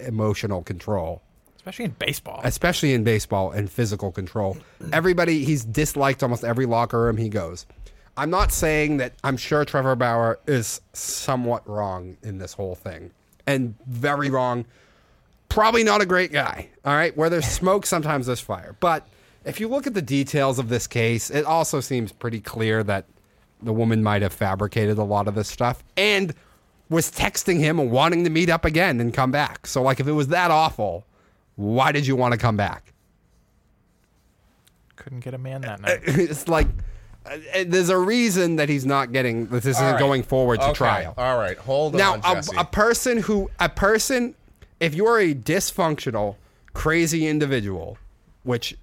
emotional 0.05 0.61
control 0.61 1.23
Especially 1.57 1.85
in 1.85 1.91
baseball. 1.97 2.41
especially 2.43 2.93
in 2.93 3.03
baseball 3.03 3.49
and 3.49 3.67
physical 3.67 4.11
control. 4.11 4.57
Everybody, 4.91 5.43
he's 5.43 5.65
disliked 5.65 6.21
almost 6.21 6.43
every 6.43 6.67
locker 6.67 7.01
room 7.01 7.17
he 7.17 7.29
goes. 7.29 7.65
I'm 8.15 8.29
not 8.29 8.51
saying 8.51 8.97
that 8.97 9.13
I'm 9.23 9.37
sure 9.37 9.65
Trevor 9.65 9.95
Bauer 9.95 10.39
is 10.45 10.81
somewhat 10.93 11.67
wrong 11.67 12.17
in 12.21 12.37
this 12.37 12.53
whole 12.53 12.75
thing 12.75 13.11
and 13.47 13.75
very 13.87 14.29
wrong. 14.29 14.65
Probably 15.49 15.83
not 15.83 16.01
a 16.01 16.05
great 16.05 16.31
guy. 16.31 16.69
All 16.85 16.93
right. 16.93 17.15
Where 17.17 17.29
there's 17.29 17.47
smoke, 17.47 17.85
sometimes 17.85 18.27
there's 18.27 18.39
fire. 18.39 18.75
But 18.79 19.07
if 19.45 19.59
you 19.59 19.67
look 19.67 19.87
at 19.87 19.93
the 19.93 20.01
details 20.01 20.59
of 20.59 20.69
this 20.69 20.87
case, 20.87 21.29
it 21.29 21.45
also 21.45 21.79
seems 21.79 22.11
pretty 22.11 22.39
clear 22.39 22.83
that 22.83 23.05
the 23.61 23.73
woman 23.73 24.03
might 24.03 24.21
have 24.21 24.33
fabricated 24.33 24.97
a 24.97 25.03
lot 25.03 25.27
of 25.27 25.35
this 25.35 25.47
stuff 25.47 25.83
and 25.97 26.33
was 26.89 27.09
texting 27.09 27.59
him 27.59 27.79
and 27.79 27.91
wanting 27.91 28.23
to 28.23 28.29
meet 28.29 28.49
up 28.49 28.65
again 28.65 28.99
and 28.99 29.13
come 29.13 29.31
back. 29.31 29.65
So, 29.65 29.81
like, 29.81 29.99
if 29.99 30.07
it 30.07 30.11
was 30.11 30.27
that 30.29 30.51
awful, 30.51 31.05
why 31.55 31.91
did 31.91 32.05
you 32.05 32.15
want 32.15 32.33
to 32.33 32.37
come 32.37 32.57
back? 32.57 32.93
Couldn't 34.95 35.21
get 35.21 35.33
a 35.33 35.37
man 35.37 35.61
that 35.61 35.81
night. 35.81 36.01
it's 36.03 36.47
like 36.47 36.67
uh, 37.25 37.63
there's 37.65 37.89
a 37.89 37.97
reason 37.97 38.57
that 38.57 38.69
he's 38.69 38.85
not 38.85 39.11
getting 39.11 39.47
that 39.47 39.63
this 39.63 39.77
isn't 39.77 39.99
going 39.99 40.23
forward 40.23 40.59
to 40.61 40.73
trial. 40.73 41.13
All 41.17 41.37
right, 41.37 41.57
hold 41.57 41.95
now, 41.95 42.13
on, 42.13 42.19
Now, 42.21 42.41
a, 42.57 42.61
a 42.61 42.65
person 42.65 43.19
who 43.19 43.49
a 43.59 43.69
person, 43.69 44.35
if 44.79 44.93
you're 44.93 45.19
a 45.19 45.33
dysfunctional, 45.33 46.35
crazy 46.73 47.27
individual, 47.27 47.97
which 48.43 48.75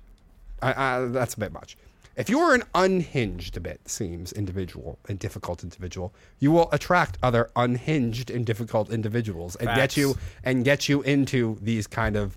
I, 0.63 0.73
I, 0.73 1.05
that's 1.07 1.35
a 1.35 1.41
bit 1.41 1.53
much. 1.53 1.77
If 2.17 2.29
you're 2.29 2.55
an 2.55 2.65
unhinged, 2.75 3.57
a 3.57 3.61
bit 3.61 3.81
seems 3.89 4.33
individual 4.33 4.99
and 5.09 5.19
difficult 5.19 5.63
individual, 5.63 6.13
you 6.39 6.51
will 6.51 6.69
attract 6.73 7.17
other 7.23 7.51
unhinged 7.57 8.31
and 8.31 8.45
difficult 8.45 8.91
individuals 8.91 9.57
and 9.57 9.69
get 9.75 9.97
you 9.97 10.17
and 10.45 10.65
get 10.65 10.89
you 10.89 11.03
into 11.03 11.57
these 11.63 11.87
kind 11.87 12.17
of 12.17 12.37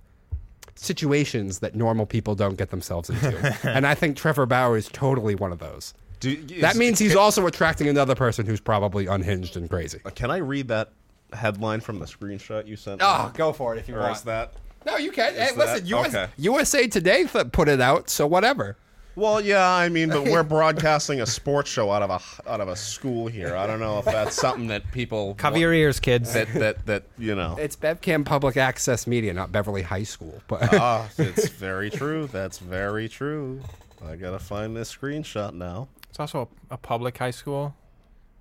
situations 0.75 1.59
that 1.59 1.75
normal 1.75 2.05
people 2.05 2.35
don't 2.35 2.57
get 2.57 2.69
themselves 2.69 3.09
into. 3.09 3.57
and 3.63 3.85
I 3.87 3.95
think 3.95 4.17
Trevor 4.17 4.45
Bauer 4.45 4.77
is 4.77 4.87
totally 4.89 5.35
one 5.35 5.51
of 5.51 5.59
those. 5.59 5.93
Do- 6.19 6.35
That 6.61 6.73
is- 6.73 6.77
means 6.79 6.99
he's 6.99 7.11
can, 7.11 7.19
also 7.19 7.45
attracting 7.47 7.87
another 7.87 8.15
person 8.15 8.45
who's 8.45 8.61
probably 8.61 9.07
unhinged 9.07 9.57
and 9.57 9.69
crazy. 9.69 9.99
Uh, 10.05 10.09
can 10.09 10.31
I 10.31 10.37
read 10.37 10.67
that 10.69 10.91
headline 11.33 11.81
from 11.81 11.99
the 11.99 12.05
screenshot 12.05 12.65
you 12.67 12.75
sent? 12.75 13.01
Oh, 13.01 13.05
me? 13.05 13.11
Ah, 13.11 13.31
go 13.33 13.53
for 13.53 13.75
it 13.75 13.79
if 13.79 13.87
you 13.87 13.95
or 13.95 13.99
want. 13.99 14.23
that? 14.25 14.53
No, 14.85 14.97
you 14.97 15.11
can. 15.11 15.33
Hey, 15.33 15.47
that- 15.55 15.57
listen, 15.57 15.85
US, 15.87 16.07
okay. 16.07 16.27
USA 16.37 16.87
Today 16.87 17.25
put 17.25 17.67
it 17.69 17.81
out, 17.81 18.09
so 18.09 18.27
whatever. 18.27 18.77
Well, 19.15 19.39
yeah, 19.41 19.69
I 19.69 19.89
mean, 19.89 20.09
but 20.09 20.23
we're 20.23 20.43
broadcasting 20.57 21.21
a 21.21 21.25
sports 21.25 21.69
show 21.69 21.91
out 21.91 22.01
of 22.01 22.09
a 22.09 22.49
out 22.49 22.61
of 22.61 22.67
a 22.67 22.75
school 22.75 23.27
here. 23.27 23.55
I 23.55 23.67
don't 23.67 23.79
know 23.79 23.99
if 23.99 24.05
that's 24.05 24.35
something 24.35 24.67
that 24.67 24.91
people 24.91 25.35
Cover 25.35 25.57
your 25.59 25.73
ears, 25.73 25.99
kids. 25.99 26.33
that 26.33 26.51
that 26.55 26.85
that 26.87 27.03
you 27.17 27.35
know. 27.35 27.55
It's 27.59 27.75
BevCam 27.75 28.25
Public 28.25 28.57
Access 28.57 29.05
Media, 29.05 29.33
not 29.33 29.51
Beverly 29.51 29.83
High 29.83 30.03
School. 30.03 30.41
But 30.47 30.73
Ah, 30.73 31.07
it's 31.17 31.47
very 31.49 31.89
true. 31.91 32.27
That's 32.27 32.57
very 32.57 33.07
true. 33.07 33.61
I 34.03 34.15
gotta 34.15 34.39
find 34.39 34.75
this 34.75 34.93
screenshot 34.95 35.53
now. 35.53 35.87
It's 36.09 36.19
also 36.19 36.49
a, 36.71 36.73
a 36.73 36.77
public 36.77 37.17
high 37.17 37.31
school. 37.31 37.75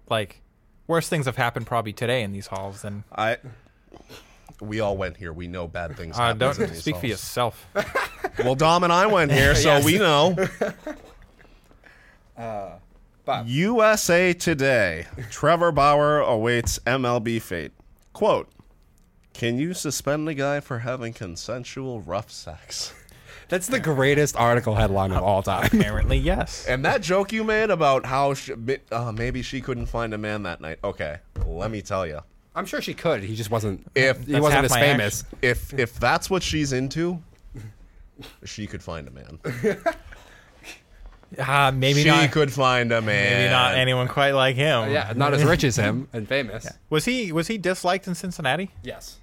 Like, 0.09 0.41
worse 0.87 1.09
things 1.09 1.27
have 1.27 1.37
happened 1.37 1.67
probably 1.67 1.93
today 1.93 2.23
in 2.23 2.33
these 2.33 2.47
halls 2.49 2.83
than. 2.83 3.05
I. 3.15 3.37
We 4.63 4.81
all 4.81 4.97
went 4.97 5.17
here. 5.17 5.33
We 5.33 5.49
know 5.49 5.67
bad 5.67 5.97
things. 5.97 6.17
Uh, 6.17 6.23
happen 6.23 6.39
don't 6.39 6.59
in 6.61 6.71
these 6.71 6.81
speak 6.81 6.95
for 6.95 7.01
halls. 7.01 7.11
yourself. 7.11 7.67
Well, 8.39 8.55
Dom 8.55 8.83
and 8.83 8.93
I 8.93 9.07
went 9.07 9.31
here, 9.31 9.55
so 9.55 9.75
Yes. 9.77 9.85
we 9.85 9.99
know. 9.99 10.35
Bob. 12.37 13.47
USA 13.47 14.33
Today. 14.33 15.07
Trevor 15.31 15.71
Bauer 15.71 16.21
awaits 16.21 16.79
MLB 16.81 17.41
fate. 17.43 17.73
Quote: 18.13 18.49
Can 19.35 19.59
you 19.59 19.75
suspend 19.75 20.29
a 20.29 20.35
guy 20.35 20.61
for 20.61 20.81
having 20.81 21.13
consensual 21.13 22.01
rough 22.01 22.31
sex? 22.31 22.95
that's 23.49 23.67
the 23.67 23.81
greatest 23.81 24.35
article 24.37 24.77
headline 24.77 25.13
of 25.13 25.23
all 25.23 25.43
time. 25.43 25.67
Apparently, 25.67 26.17
yes. 26.33 26.65
And 26.67 26.85
that 26.87 27.03
joke 27.03 27.33
you 27.33 27.45
made 27.45 27.71
about 27.71 28.07
how 28.07 28.35
sh- 28.35 28.51
uh, 28.91 29.13
maybe 29.13 29.43
she 29.43 29.61
couldn't 29.61 29.87
find 29.87 30.15
a 30.15 30.19
man 30.19 30.43
that 30.45 30.61
night. 30.61 30.79
Okay, 30.83 31.19
let 31.47 31.71
me 31.71 31.83
tell 31.83 32.07
you. 32.07 32.21
I'm 32.55 32.67
sure 32.67 32.83
she 32.83 32.95
could. 32.95 33.23
He 33.23 33.35
just 33.35 33.51
wasn't. 33.51 33.87
If 33.95 34.27
he 34.27 34.39
wasn't 34.39 34.65
as 34.65 34.71
my 34.71 34.81
famous. 34.81 35.25
if 35.41 35.73
if 35.75 35.99
that's 35.99 36.29
what 36.29 36.43
she's 36.43 36.73
into, 36.73 37.23
she 38.45 38.67
could 38.67 38.83
find 38.83 39.09
a 39.09 39.11
man. 39.11 39.39
Uh, 41.39 41.73
maybe 41.75 42.03
she 42.03 42.09
not. 42.09 42.31
could 42.31 42.53
find 42.53 42.93
a 42.93 43.01
man. 43.01 43.39
Maybe 43.39 43.51
not 43.51 43.75
anyone 43.75 44.09
quite 44.09 44.33
like 44.33 44.57
him. 44.57 44.91
Yeah, 44.91 45.13
not 45.17 45.33
as 45.35 45.45
rich 45.45 45.65
as 45.65 45.77
him 45.77 46.09
and 46.13 46.29
famous. 46.29 46.67
Was 46.91 47.05
he 47.05 47.33
was 47.33 47.49
he 47.49 47.59
disliked 47.59 48.07
in 48.07 48.15
Cincinnati? 48.15 48.71
Yes. 48.83 49.19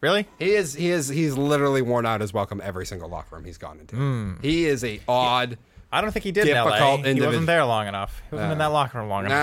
Really? 0.00 0.26
He 0.38 0.52
is. 0.52 0.72
He 0.72 0.88
is. 0.88 1.08
He's 1.08 1.36
literally 1.36 1.82
worn 1.82 2.06
out 2.06 2.22
his 2.22 2.32
welcome 2.32 2.62
every 2.64 2.86
single 2.86 3.10
locker 3.10 3.36
room 3.36 3.44
he's 3.44 3.58
gone 3.58 3.78
into. 3.80 3.96
Hmm. 3.96 4.32
He 4.40 4.64
is 4.64 4.82
a 4.82 4.98
odd. 5.06 5.58
I 5.92 6.00
don't 6.00 6.12
think 6.12 6.24
he 6.24 6.30
did 6.32 6.46
in 6.46 6.54
Difficult 6.54 7.00
LA. 7.04 7.12
He 7.14 7.20
wasn't 7.20 7.46
there 7.46 7.64
long 7.64 7.88
enough. 7.88 8.22
He 8.30 8.36
wasn't 8.36 8.52
in 8.52 8.58
that 8.58 8.66
locker 8.72 8.98
room 8.98 9.08
long 9.08 9.26
enough. 9.26 9.36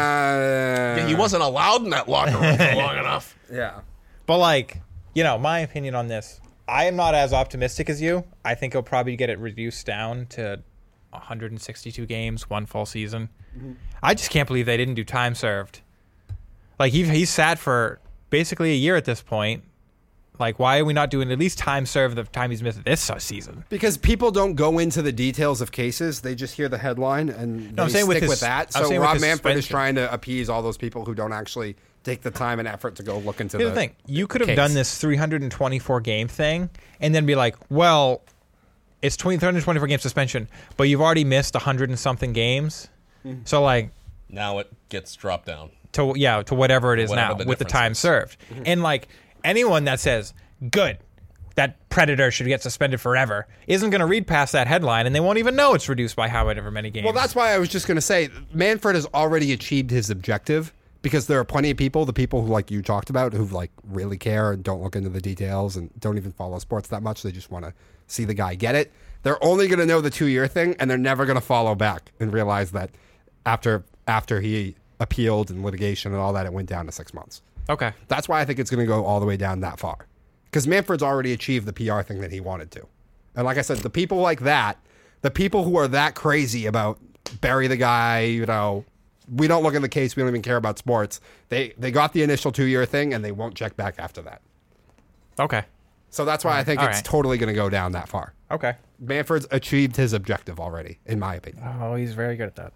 Uh, 1.04 1.08
He 1.08 1.14
wasn't 1.16 1.44
allowed 1.44 1.84
in 1.84 1.90
that 1.90 2.08
locker 2.08 2.38
room 2.38 2.58
for 2.58 2.76
long 2.76 2.98
enough. 2.98 3.36
Yeah. 3.52 3.80
But 4.26 4.38
like, 4.40 4.82
you 5.14 5.24
know, 5.24 5.38
my 5.38 5.60
opinion 5.60 5.96
on 5.96 6.08
this, 6.08 6.42
I 6.68 6.86
am 6.86 6.96
not 6.98 7.16
as 7.16 7.32
optimistic 7.34 7.90
as 7.90 8.02
you. 8.02 8.26
I 8.44 8.56
think 8.56 8.74
he'll 8.74 8.82
probably 8.82 9.16
get 9.16 9.30
it 9.30 9.40
reduced 9.40 9.86
down 9.86 10.26
to 10.32 10.62
162 11.12 12.06
games, 12.06 12.50
one 12.50 12.66
full 12.66 12.86
season. 12.86 13.30
I 14.04 14.14
just 14.14 14.30
can't 14.30 14.48
believe 14.48 14.66
they 14.66 14.78
didn't 14.78 14.96
do 14.96 15.04
time 15.04 15.34
served. 15.34 15.82
Like 16.78 16.92
he 16.94 17.04
he's 17.06 17.30
sat 17.30 17.58
for 17.58 18.00
basically 18.30 18.72
a 18.72 18.76
year 18.76 18.96
at 18.96 19.06
this 19.06 19.22
point. 19.22 19.64
Like, 20.40 20.60
why 20.60 20.80
are 20.80 20.86
we 20.86 20.94
not 20.94 21.10
doing 21.10 21.32
at 21.32 21.40
least 21.40 21.58
time 21.58 21.86
served 21.86 22.16
the 22.16 22.24
time 22.24 22.52
he's 22.52 22.62
missed 22.62 22.84
this 22.84 23.10
season? 23.20 23.64
Because 23.70 23.98
people 23.98 24.30
don't 24.32 24.54
go 24.56 24.78
into 24.80 25.02
the 25.02 25.12
details 25.12 25.62
of 25.62 25.72
cases; 25.72 26.22
they 26.22 26.36
just 26.36 26.56
hear 26.56 26.70
the 26.70 26.78
headline 26.78 27.30
and 27.30 27.76
No, 27.76 27.84
I'm 27.84 27.90
they 27.90 27.94
saying 27.94 28.08
with 28.08 28.18
stick 28.18 28.24
his- 28.24 28.30
with 28.30 28.40
that. 28.42 28.72
I'm 28.76 28.86
So 28.86 28.98
Rob 28.98 29.14
his 29.14 29.22
Manfred 29.22 29.58
is 29.58 29.68
trying 29.68 29.96
to 29.96 30.12
appease 30.14 30.50
all 30.50 30.62
those 30.62 30.78
people 30.78 31.06
who 31.06 31.16
don't 31.16 31.34
actually 31.34 31.76
take 32.04 32.22
the 32.22 32.32
time 32.32 32.60
and 32.60 32.68
effort 32.68 32.96
to 32.96 33.04
go 33.04 33.18
look 33.18 33.42
into 33.42 33.58
Here's 33.58 33.70
the, 33.70 33.74
the 33.74 33.80
thing: 33.82 33.96
you 34.06 34.28
could 34.28 34.42
have 34.42 34.48
case. 34.50 34.56
done 34.56 34.74
this 34.74 34.98
324 35.00 36.02
game 36.02 36.28
thing, 36.28 36.70
and 37.02 37.16
then 37.16 37.26
be 37.26 37.36
like, 37.36 37.56
"Well, 37.72 38.22
it's 39.02 39.18
20, 39.18 39.38
324 39.38 39.88
game 39.88 40.00
suspension, 40.00 40.48
but 40.78 40.84
you've 40.84 41.02
already 41.02 41.24
missed 41.24 41.54
100 41.56 41.90
and 41.90 41.98
something 42.00 42.34
games." 42.34 42.90
Mm-hmm. 43.26 43.42
So, 43.46 43.62
like, 43.64 43.92
Now 44.30 44.60
it 44.60 44.72
gets 44.90 45.16
dropped 45.16 45.48
down. 45.48 45.72
to 45.94 46.14
yeah, 46.16 46.44
to 46.44 46.54
whatever 46.56 46.94
it 46.94 47.00
is 47.00 47.10
Whatever 47.10 47.34
now 47.34 47.38
the 47.40 47.46
with 47.46 47.60
the 47.60 47.66
time 47.66 47.94
is. 47.94 47.98
served, 48.00 48.38
and 48.66 48.84
like 48.84 49.08
anyone 49.48 49.86
that 49.86 50.00
says 50.00 50.34
good. 50.70 50.98
That 51.56 51.90
predator 51.90 52.30
should 52.30 52.46
get 52.46 52.62
suspended 52.62 53.02
forever. 53.02 53.48
Isn't 53.66 53.90
going 53.90 54.02
to 54.02 54.06
read 54.06 54.28
past 54.28 54.52
that 54.52 54.68
headline, 54.68 55.08
and 55.08 55.16
they 55.16 55.20
won't 55.20 55.40
even 55.40 55.56
know 55.56 55.74
it's 55.74 55.90
reduced 55.90 56.16
by 56.16 56.28
however 56.28 56.70
many 56.70 56.92
games. 56.92 57.06
Well, 57.06 57.14
that's 57.14 57.34
why 57.34 57.52
I 57.52 57.58
was 57.58 57.70
just 57.70 57.88
going 57.88 57.96
to 57.96 58.02
say 58.02 58.30
Manfred 58.54 58.94
has 58.94 59.08
already 59.08 59.52
achieved 59.54 59.90
his 59.90 60.12
objective 60.12 60.72
because 61.02 61.26
there 61.26 61.40
are 61.40 61.46
plenty 61.46 61.72
of 61.72 61.78
people, 61.78 62.06
the 62.06 62.14
people 62.14 62.44
who 62.44 62.50
like 62.50 62.70
you 62.70 62.84
talked 62.84 63.10
about, 63.10 63.34
who 63.34 63.46
like 63.46 63.72
really 63.84 64.18
care 64.18 64.52
and 64.52 64.64
don't 64.64 64.84
look 64.84 64.96
into 64.96 65.10
the 65.10 65.22
details 65.22 65.76
and 65.76 65.90
don't 66.00 66.18
even 66.18 66.32
follow 66.32 66.60
sports 66.60 66.90
that 66.90 67.02
much. 67.02 67.24
They 67.24 67.32
just 67.32 67.50
want 67.50 67.66
to 67.66 67.74
see 68.06 68.26
the 68.26 68.36
guy 68.36 68.54
get 68.54 68.76
it. 68.76 68.92
They're 69.24 69.44
only 69.44 69.68
going 69.68 69.80
to 69.80 69.86
know 69.86 70.00
the 70.00 70.12
two 70.12 70.28
year 70.28 70.48
thing, 70.48 70.76
and 70.80 70.92
they're 70.92 70.98
never 70.98 71.26
going 71.26 71.38
to 71.38 71.42
follow 71.42 71.74
back 71.74 72.12
and 72.20 72.32
realize 72.32 72.72
that 72.72 72.92
after 73.48 73.84
after 74.08 74.42
he 74.42 74.76
appealed 75.00 75.50
and 75.50 75.64
litigation 75.64 76.12
and 76.12 76.22
all 76.22 76.34
that, 76.34 76.46
it 76.46 76.54
went 76.54 76.70
down 76.70 76.86
to 76.86 76.92
six 76.92 77.14
months. 77.14 77.42
Okay. 77.70 77.94
That's 78.08 78.28
why 78.28 78.42
I 78.42 78.46
think 78.46 78.60
it's 78.60 78.70
going 78.70 78.86
to 78.86 78.88
go 78.88 79.06
all 79.06 79.20
the 79.20 79.26
way 79.26 79.38
down 79.38 79.62
that 79.62 79.80
far. 79.80 80.08
Because 80.46 80.68
Manfred's 80.68 81.04
already 81.04 81.34
achieved 81.34 81.66
the 81.66 81.74
PR 81.74 82.02
thing 82.02 82.22
that 82.22 82.32
he 82.32 82.40
wanted 82.40 82.72
to. 82.72 82.88
And 83.36 83.46
like 83.46 83.58
I 83.58 83.62
said, 83.62 83.78
the 83.78 83.90
people 83.90 84.18
like 84.18 84.42
that, 84.42 84.78
the 85.22 85.32
people 85.32 85.64
who 85.64 85.78
are 85.78 85.88
that 85.90 86.16
crazy 86.16 86.66
about 86.66 87.00
bury 87.42 87.68
the 87.68 87.78
guy, 87.78 88.22
you 88.22 88.46
know, 88.46 88.86
we 89.34 89.48
don't 89.48 89.62
look 89.64 89.76
at 89.76 89.82
the 89.82 89.90
case, 89.90 90.16
we 90.16 90.22
don't 90.22 90.30
even 90.30 90.42
care 90.42 90.56
about 90.56 90.78
sports. 90.78 91.20
They 91.50 91.74
they 91.78 91.92
got 91.92 92.14
the 92.14 92.24
initial 92.24 92.52
two 92.52 92.66
year 92.66 92.86
thing 92.86 93.14
and 93.14 93.24
they 93.24 93.32
won't 93.32 93.56
check 93.56 93.76
back 93.76 93.96
after 94.00 94.22
that. 94.24 94.42
Okay. 95.40 95.64
So 96.10 96.24
that's 96.26 96.46
why 96.46 96.58
I 96.58 96.64
think 96.64 96.80
All 96.80 96.88
it's 96.88 96.98
right. 97.00 97.06
totally 97.06 97.38
going 97.38 97.50
to 97.50 97.54
go 97.54 97.70
down 97.70 97.92
that 97.92 98.08
far. 98.08 98.34
Okay. 98.50 98.76
Manfred's 99.00 99.46
achieved 99.52 99.98
his 99.98 100.14
objective 100.14 100.60
already, 100.60 101.00
in 101.06 101.20
my 101.20 101.36
opinion. 101.36 101.64
Oh, 101.82 101.96
he's 101.96 102.14
very 102.14 102.38
good 102.38 102.48
at 102.48 102.56
that. 102.56 102.74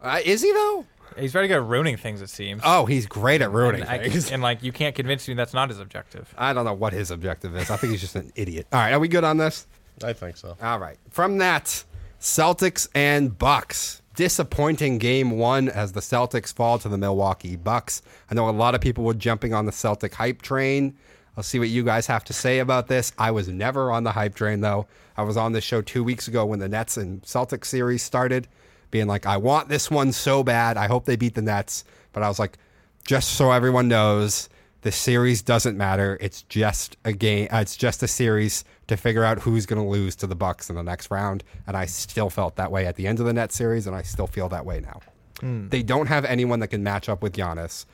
Uh, 0.00 0.20
is 0.24 0.42
he 0.42 0.52
though? 0.52 0.86
He's 1.18 1.32
very 1.32 1.48
good 1.48 1.56
at 1.56 1.64
ruining 1.64 1.96
things. 1.96 2.20
It 2.22 2.30
seems. 2.30 2.62
Oh, 2.64 2.86
he's 2.86 3.06
great 3.06 3.42
at 3.42 3.50
ruining 3.50 3.82
and, 3.82 3.90
I, 3.90 4.08
things. 4.08 4.30
and 4.30 4.42
like, 4.42 4.62
you 4.62 4.72
can't 4.72 4.94
convince 4.94 5.26
me 5.28 5.34
that's 5.34 5.54
not 5.54 5.68
his 5.70 5.78
objective. 5.80 6.32
I 6.36 6.52
don't 6.52 6.64
know 6.64 6.74
what 6.74 6.92
his 6.92 7.10
objective 7.10 7.56
is. 7.56 7.70
I 7.70 7.76
think 7.76 7.92
he's 7.92 8.00
just 8.00 8.16
an 8.16 8.32
idiot. 8.36 8.66
All 8.72 8.80
right, 8.80 8.92
are 8.92 8.98
we 9.00 9.08
good 9.08 9.24
on 9.24 9.36
this? 9.36 9.66
I 10.04 10.12
think 10.12 10.36
so. 10.36 10.56
All 10.60 10.78
right. 10.78 10.98
From 11.10 11.38
that, 11.38 11.84
Celtics 12.20 12.88
and 12.94 13.36
Bucks. 13.38 14.02
Disappointing 14.14 14.96
game 14.96 15.32
one 15.32 15.68
as 15.68 15.92
the 15.92 16.00
Celtics 16.00 16.52
fall 16.52 16.78
to 16.78 16.88
the 16.88 16.96
Milwaukee 16.96 17.54
Bucks. 17.56 18.00
I 18.30 18.34
know 18.34 18.48
a 18.48 18.50
lot 18.50 18.74
of 18.74 18.80
people 18.80 19.04
were 19.04 19.12
jumping 19.14 19.52
on 19.52 19.66
the 19.66 19.72
Celtic 19.72 20.14
hype 20.14 20.40
train. 20.40 20.96
I'll 21.36 21.42
see 21.42 21.58
what 21.58 21.68
you 21.68 21.84
guys 21.84 22.06
have 22.06 22.24
to 22.24 22.32
say 22.32 22.60
about 22.60 22.88
this. 22.88 23.12
I 23.18 23.30
was 23.30 23.48
never 23.48 23.92
on 23.92 24.04
the 24.04 24.12
hype 24.12 24.34
train 24.34 24.62
though. 24.62 24.86
I 25.18 25.22
was 25.22 25.36
on 25.36 25.52
this 25.52 25.64
show 25.64 25.82
two 25.82 26.02
weeks 26.02 26.28
ago 26.28 26.46
when 26.46 26.58
the 26.60 26.68
Nets 26.68 26.96
and 26.96 27.20
Celtics 27.22 27.66
series 27.66 28.02
started, 28.02 28.48
being 28.90 29.06
like, 29.06 29.26
I 29.26 29.36
want 29.36 29.68
this 29.68 29.90
one 29.90 30.12
so 30.12 30.42
bad. 30.42 30.76
I 30.76 30.86
hope 30.86 31.04
they 31.04 31.16
beat 31.16 31.34
the 31.34 31.42
Nets. 31.42 31.84
But 32.12 32.22
I 32.22 32.28
was 32.28 32.38
like, 32.38 32.58
just 33.04 33.30
so 33.30 33.52
everyone 33.52 33.88
knows, 33.88 34.48
the 34.82 34.92
series 34.92 35.42
doesn't 35.42 35.76
matter. 35.76 36.16
It's 36.20 36.42
just 36.42 36.96
a 37.04 37.12
game. 37.12 37.48
Uh, 37.52 37.58
it's 37.58 37.76
just 37.76 38.02
a 38.02 38.08
series 38.08 38.64
to 38.86 38.96
figure 38.96 39.24
out 39.24 39.40
who's 39.40 39.66
going 39.66 39.82
to 39.82 39.88
lose 39.88 40.16
to 40.16 40.26
the 40.26 40.36
Bucks 40.36 40.70
in 40.70 40.76
the 40.76 40.82
next 40.82 41.10
round. 41.10 41.44
And 41.66 41.76
I 41.76 41.86
still 41.86 42.30
felt 42.30 42.56
that 42.56 42.70
way 42.70 42.86
at 42.86 42.96
the 42.96 43.06
end 43.06 43.20
of 43.20 43.26
the 43.26 43.32
Nets 43.32 43.56
series, 43.56 43.86
and 43.86 43.96
I 43.96 44.02
still 44.02 44.26
feel 44.26 44.48
that 44.50 44.64
way 44.64 44.80
now. 44.80 45.00
They 45.68 45.82
don't 45.82 46.06
have 46.06 46.24
anyone 46.24 46.60
that 46.60 46.68
can 46.68 46.82
match 46.82 47.08
up 47.08 47.22
with 47.22 47.34
Giannis. 47.34 47.84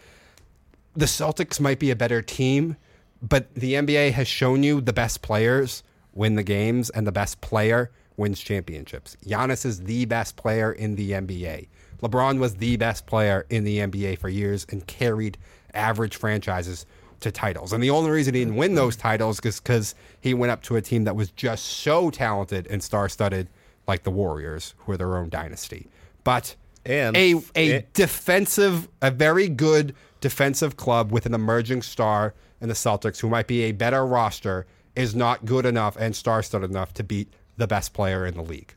The 0.94 1.06
Celtics 1.06 1.58
might 1.58 1.78
be 1.78 1.90
a 1.90 1.96
better 1.96 2.22
team, 2.22 2.76
but 3.20 3.52
the 3.54 3.74
NBA 3.74 4.12
has 4.12 4.28
shown 4.28 4.62
you 4.62 4.80
the 4.80 4.92
best 4.92 5.22
players 5.22 5.82
win 6.12 6.34
the 6.34 6.42
games, 6.42 6.90
and 6.90 7.06
the 7.06 7.12
best 7.12 7.40
player 7.40 7.90
wins 8.16 8.40
championships. 8.40 9.16
Giannis 9.26 9.64
is 9.64 9.80
the 9.84 10.04
best 10.04 10.36
player 10.36 10.72
in 10.72 10.96
the 10.96 11.12
NBA. 11.12 11.68
LeBron 12.02 12.38
was 12.38 12.56
the 12.56 12.76
best 12.76 13.06
player 13.06 13.46
in 13.50 13.64
the 13.64 13.78
NBA 13.78 14.18
for 14.18 14.28
years 14.28 14.66
and 14.70 14.86
carried 14.86 15.38
average 15.74 16.16
franchises 16.16 16.84
to 17.20 17.30
titles. 17.30 17.72
And 17.72 17.82
the 17.82 17.90
only 17.90 18.10
reason 18.10 18.34
he 18.34 18.40
didn't 18.40 18.56
win 18.56 18.74
those 18.74 18.96
titles 18.96 19.40
is 19.44 19.60
because 19.60 19.94
he 20.20 20.34
went 20.34 20.50
up 20.50 20.62
to 20.64 20.76
a 20.76 20.82
team 20.82 21.04
that 21.04 21.14
was 21.14 21.30
just 21.30 21.64
so 21.64 22.10
talented 22.10 22.66
and 22.68 22.82
star 22.82 23.08
studded, 23.08 23.48
like 23.86 24.02
the 24.02 24.10
Warriors, 24.10 24.74
who 24.78 24.92
are 24.92 24.96
their 24.96 25.16
own 25.16 25.28
dynasty. 25.28 25.86
But 26.24 26.56
And 26.84 27.16
a, 27.16 27.34
a 27.54 27.68
it- 27.68 27.92
defensive, 27.94 28.88
a 29.00 29.10
very 29.12 29.48
good 29.48 29.94
defensive 30.20 30.76
club 30.76 31.12
with 31.12 31.26
an 31.26 31.34
emerging 31.34 31.82
star 31.82 32.34
in 32.60 32.68
the 32.68 32.74
Celtics, 32.74 33.20
who 33.20 33.28
might 33.28 33.46
be 33.46 33.62
a 33.62 33.72
better 33.72 34.04
roster, 34.04 34.66
is 34.96 35.14
not 35.14 35.44
good 35.44 35.64
enough 35.66 35.96
and 35.98 36.14
star-studded 36.14 36.70
enough 36.70 36.92
to 36.94 37.02
beat 37.04 37.32
the 37.56 37.66
best 37.66 37.92
player 37.92 38.26
in 38.26 38.34
the 38.34 38.42
league 38.42 38.74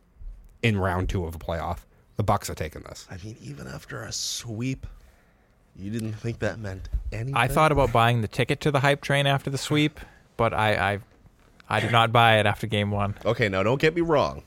in 0.63 0.77
round 0.77 1.09
two 1.09 1.25
of 1.25 1.35
a 1.35 1.39
playoff. 1.39 1.79
The 2.17 2.23
Bucks 2.23 2.49
are 2.49 2.55
taking 2.55 2.81
this. 2.83 3.07
I 3.11 3.17
mean, 3.23 3.35
even 3.41 3.67
after 3.67 4.01
a 4.03 4.11
sweep, 4.11 4.87
you 5.75 5.91
didn't 5.91 6.13
think 6.13 6.39
that 6.39 6.59
meant 6.59 6.87
anything. 7.11 7.35
I 7.35 7.47
thought 7.47 7.71
about 7.71 7.91
buying 7.91 8.21
the 8.21 8.27
ticket 8.27 8.61
to 8.61 8.71
the 8.71 8.79
hype 8.79 9.01
train 9.01 9.27
after 9.27 9.49
the 9.49 9.57
sweep, 9.57 9.99
but 10.37 10.53
I 10.53 10.93
I, 10.93 10.99
I 11.69 11.79
did 11.81 11.91
not 11.91 12.11
buy 12.11 12.39
it 12.39 12.45
after 12.45 12.67
game 12.67 12.91
one. 12.91 13.15
Okay, 13.25 13.49
now 13.49 13.63
don't 13.63 13.81
get 13.81 13.93
me 13.95 14.01
wrong. 14.01 14.43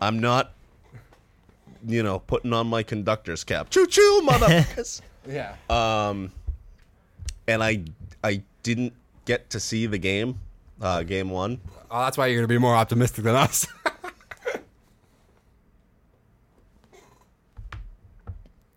I'm 0.00 0.18
not, 0.20 0.52
you 1.86 2.02
know, 2.02 2.20
putting 2.20 2.52
on 2.52 2.66
my 2.68 2.82
conductor's 2.82 3.44
cap. 3.44 3.68
Choo 3.70 3.86
choo, 3.86 4.22
motherfuckers. 4.26 5.00
Yeah. 5.28 5.56
um, 5.68 6.32
and 7.46 7.62
I, 7.62 7.82
I 8.24 8.42
didn't 8.62 8.94
get 9.26 9.50
to 9.50 9.60
see 9.60 9.86
the 9.86 9.98
game, 9.98 10.40
uh, 10.80 11.02
game 11.02 11.28
one. 11.28 11.60
Oh, 11.90 12.00
that's 12.04 12.18
why 12.18 12.26
you're 12.26 12.36
going 12.36 12.48
to 12.48 12.52
be 12.54 12.58
more 12.58 12.74
optimistic 12.74 13.24
than 13.24 13.34
us. 13.34 13.66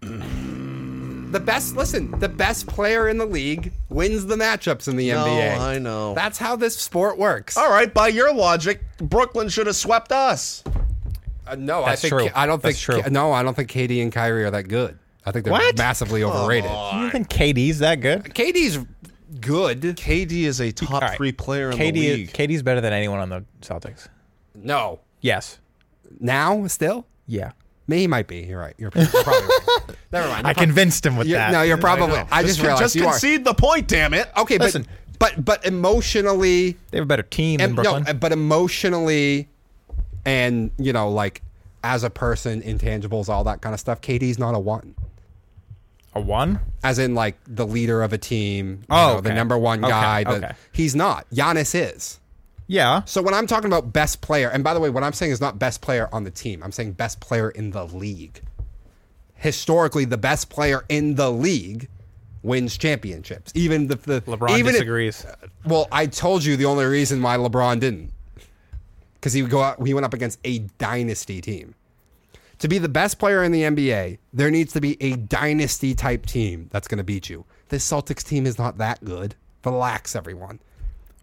the 0.01 1.39
best, 1.39 1.75
listen, 1.75 2.11
the 2.19 2.27
best 2.29 2.67
player 2.67 3.07
in 3.07 3.17
the 3.17 3.25
league 3.25 3.71
wins 3.89 4.25
the 4.25 4.35
matchups 4.35 4.88
in 4.88 4.97
the 4.97 5.09
No, 5.11 5.25
NBA. 5.25 5.57
I 5.59 5.77
know. 5.79 6.13
That's 6.13 6.38
how 6.38 6.55
this 6.55 6.75
sport 6.77 7.17
works. 7.17 7.55
All 7.57 7.69
right, 7.69 7.93
by 7.93 8.07
your 8.09 8.33
logic, 8.33 8.81
Brooklyn 8.97 9.47
should 9.49 9.67
have 9.67 9.75
swept 9.75 10.11
us. 10.11 10.63
Uh, 11.47 11.55
no, 11.55 11.83
I 11.83 11.95
think 11.95 12.13
true. 12.13 12.29
I 12.35 12.45
don't 12.45 12.61
That's 12.61 12.83
think 12.83 13.03
true. 13.03 13.11
no, 13.11 13.31
I 13.31 13.43
don't 13.43 13.55
think 13.55 13.69
KD 13.71 14.01
and 14.01 14.11
Kyrie 14.11 14.43
are 14.43 14.51
that 14.51 14.67
good. 14.67 14.97
I 15.25 15.31
think 15.31 15.45
they're 15.45 15.51
What? 15.51 15.77
massively 15.77 16.23
overrated. 16.23 16.69
You 16.71 17.09
think 17.11 17.29
KD's 17.29 17.79
that 17.79 17.95
good? 18.01 18.23
KD's 18.23 18.79
good. 19.39 19.81
KD 19.81 20.43
is 20.43 20.59
a 20.59 20.71
top 20.71 20.91
All 20.93 20.99
right. 21.01 21.15
three 21.17 21.31
player 21.31 21.69
in 21.71 21.77
KD, 21.77 21.93
the 21.93 22.07
is- 22.07 22.17
league. 22.17 22.33
KD's 22.33 22.63
better 22.63 22.81
than 22.81 22.93
anyone 22.93 23.19
on 23.19 23.29
the 23.29 23.45
Celtics. 23.61 24.07
No, 24.55 24.99
Yes. 25.21 25.59
now 26.19 26.67
still. 26.67 27.05
Yeah. 27.27 27.51
Me, 27.87 27.99
he 27.99 28.07
might 28.07 28.27
be. 28.27 28.39
You're 28.39 28.59
right. 28.59 28.75
You're 28.77 28.91
probably 28.91 29.11
right. 29.13 29.59
Never 30.11 30.27
mind. 30.27 30.45
I 30.45 30.49
You're 30.51 30.55
prob- 30.55 30.57
convinced 30.57 31.05
him 31.05 31.15
with 31.17 31.27
you're- 31.27 31.37
that. 31.39 31.51
No, 31.51 31.61
you're 31.61 31.77
probably. 31.77 32.17
I, 32.31 32.43
just 32.43 32.57
con- 32.59 32.67
realized 32.67 32.81
just 32.83 32.95
you 32.95 33.05
are. 33.05 33.11
concede 33.11 33.43
the 33.43 33.53
point, 33.53 33.87
damn 33.87 34.13
it. 34.13 34.29
Okay, 34.37 34.57
but 34.57 34.65
Listen. 34.65 34.87
but 35.19 35.43
but 35.43 35.65
emotionally, 35.65 36.77
they 36.91 36.97
have 36.97 37.03
a 37.03 37.07
better 37.07 37.23
team 37.23 37.57
than 37.57 37.69
em- 37.71 37.75
Brooklyn. 37.75 38.03
no, 38.03 38.13
but 38.13 38.31
emotionally, 38.31 39.49
and 40.25 40.71
you 40.77 40.93
know, 40.93 41.09
like 41.09 41.41
as 41.83 42.03
a 42.03 42.09
person, 42.09 42.61
intangibles, 42.61 43.27
all 43.29 43.43
that 43.45 43.61
kind 43.61 43.73
of 43.73 43.79
stuff. 43.79 44.01
KD's 44.01 44.37
not 44.37 44.53
a 44.55 44.59
one. 44.59 44.93
A 46.13 46.19
one? 46.21 46.59
As 46.83 46.99
in, 46.99 47.15
like 47.15 47.38
the 47.47 47.65
leader 47.65 48.01
of 48.03 48.11
a 48.13 48.17
team. 48.17 48.79
you 48.81 48.85
Oh, 48.89 49.13
know, 49.15 49.21
the 49.21 49.33
number 49.33 49.57
one 49.57 49.83
Okay, 49.83 49.91
guy. 49.91 50.23
the- 50.23 50.31
okay. 50.31 50.51
He's 50.71 50.95
not. 50.95 51.29
Giannis 51.31 51.73
is. 51.75 52.19
Yeah. 52.67 53.01
So 53.05 53.21
when 53.21 53.33
I'm 53.33 53.47
talking 53.47 53.67
about 53.67 53.91
best 53.91 54.21
player, 54.21 54.49
and 54.49 54.63
by 54.63 54.73
the 54.73 54.79
way, 54.79 54.89
what 54.89 55.03
I'm 55.03 55.13
saying 55.13 55.31
is 55.31 55.41
not 55.41 55.59
best 55.59 55.81
player 55.81 56.07
on 56.13 56.23
the 56.23 56.31
team. 56.31 56.61
I'm 56.63 56.71
saying 56.71 56.93
best 56.93 57.19
player 57.19 57.49
in 57.49 57.71
the 57.71 57.85
league. 57.85 58.41
Historically, 59.35 60.05
the 60.05 60.17
best 60.17 60.49
player 60.49 60.85
in 60.88 61.15
the 61.15 61.31
league 61.31 61.89
wins 62.43 62.77
championships. 62.77 63.51
Even 63.55 63.88
the, 63.88 63.95
the 63.95 64.21
LeBron 64.21 64.51
even 64.57 64.67
if- 64.67 64.73
disagrees. 64.81 65.25
well, 65.65 65.88
I 65.91 66.05
told 66.05 66.43
you 66.43 66.55
the 66.55 66.65
only 66.65 66.85
reason 66.85 67.21
why 67.21 67.38
LeBron 67.38 67.79
didn't, 67.79 68.11
because 69.15 69.33
he 69.33 69.41
would 69.41 69.51
go 69.51 69.61
out, 69.61 69.85
he 69.85 69.93
went 69.93 70.05
up 70.05 70.13
against 70.13 70.39
a 70.43 70.59
dynasty 70.77 71.41
team. 71.41 71.75
To 72.61 72.67
be 72.67 72.77
the 72.77 72.88
best 72.88 73.17
player 73.17 73.43
in 73.43 73.51
the 73.51 73.63
NBA, 73.63 74.19
there 74.33 74.51
needs 74.51 74.71
to 74.73 74.81
be 74.81 74.95
a 75.01 75.15
dynasty 75.15 75.95
type 75.95 76.27
team 76.27 76.69
that's 76.71 76.88
going 76.88 76.99
to 76.99 77.03
beat 77.03 77.27
you. 77.27 77.43
This 77.69 77.89
Celtics 77.89 78.23
team 78.23 78.45
is 78.45 78.59
not 78.59 78.77
that 78.77 79.03
good. 79.03 79.33
Relax, 79.65 80.15
everyone. 80.15 80.59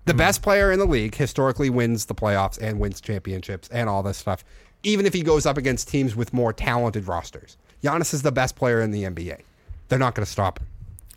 The 0.06 0.14
hmm. 0.14 0.18
best 0.18 0.42
player 0.42 0.72
in 0.72 0.80
the 0.80 0.84
league 0.84 1.14
historically 1.14 1.70
wins 1.70 2.06
the 2.06 2.14
playoffs 2.14 2.60
and 2.60 2.80
wins 2.80 3.00
championships 3.00 3.68
and 3.68 3.88
all 3.88 4.02
this 4.02 4.16
stuff, 4.16 4.44
even 4.82 5.06
if 5.06 5.14
he 5.14 5.22
goes 5.22 5.46
up 5.46 5.56
against 5.56 5.86
teams 5.86 6.16
with 6.16 6.32
more 6.32 6.52
talented 6.52 7.06
rosters. 7.06 7.56
Giannis 7.84 8.12
is 8.12 8.22
the 8.22 8.32
best 8.32 8.56
player 8.56 8.80
in 8.80 8.90
the 8.90 9.04
NBA. 9.04 9.42
They're 9.88 9.98
not 10.00 10.16
going 10.16 10.26
to 10.26 10.32
stop 10.32 10.58
him. 10.58 10.66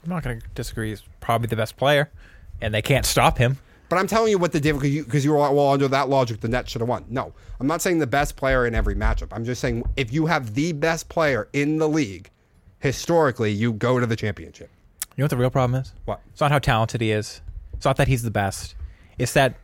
I'm 0.04 0.12
not 0.12 0.22
going 0.22 0.40
to 0.40 0.48
disagree. 0.54 0.90
He's 0.90 1.02
probably 1.20 1.48
the 1.48 1.56
best 1.56 1.78
player, 1.78 2.12
and 2.62 2.76
they 2.76 2.84
can't 2.84 3.08
stop 3.08 3.40
him. 3.40 3.58
But 3.92 3.98
I'm 3.98 4.08
telling 4.08 4.32
you 4.32 4.38
what 4.38 4.54
the 4.54 4.62
difference 4.62 5.04
because 5.04 5.26
you, 5.26 5.34
were 5.34 5.40
like, 5.40 5.52
well, 5.52 5.68
under 5.68 5.90
that 5.90 6.08
logic, 6.08 6.40
the 6.40 6.48
Nets 6.48 6.72
should 6.72 6.80
have 6.80 6.88
won. 6.88 7.04
No, 7.10 7.34
I'm 7.60 7.68
not 7.68 7.82
saying 7.82 8.00
the 8.00 8.08
best 8.08 8.38
player 8.38 8.66
in 8.66 8.74
every 8.74 8.96
matchup. 8.96 9.28
I'm 9.34 9.44
just 9.44 9.60
saying 9.60 9.84
if 9.98 10.14
you 10.14 10.28
have 10.28 10.54
the 10.54 10.72
best 10.72 11.10
player 11.10 11.50
in 11.52 11.78
the 11.78 11.90
league, 11.90 12.30
historically, 12.80 13.52
you 13.52 13.74
go 13.74 14.00
to 14.00 14.06
the 14.06 14.16
championship. 14.16 14.70
You 15.02 15.08
know 15.18 15.26
what 15.26 15.32
the 15.32 15.36
real 15.36 15.50
problem 15.50 15.82
is? 15.82 15.92
What? 16.06 16.22
It's 16.32 16.40
not 16.40 16.52
how 16.52 16.60
talented 16.60 17.02
he 17.02 17.12
is. 17.12 17.42
It's 17.74 17.84
not 17.84 17.98
that 17.98 18.08
he's 18.08 18.24
the 18.24 18.32
best. 18.32 18.76
It's 19.18 19.34
that 19.34 19.56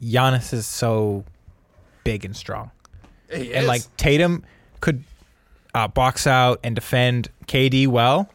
Giannis 0.00 0.52
is 0.52 0.64
so 0.64 1.24
big 2.04 2.24
and 2.24 2.36
strong. 2.36 2.70
He 3.32 3.52
and 3.52 3.66
like 3.66 3.82
Tatum 3.96 4.44
could 4.80 5.02
uh, 5.74 5.88
box 5.88 6.28
out 6.28 6.60
and 6.62 6.76
defend 6.76 7.30
KD 7.48 7.88
well. 7.88 8.30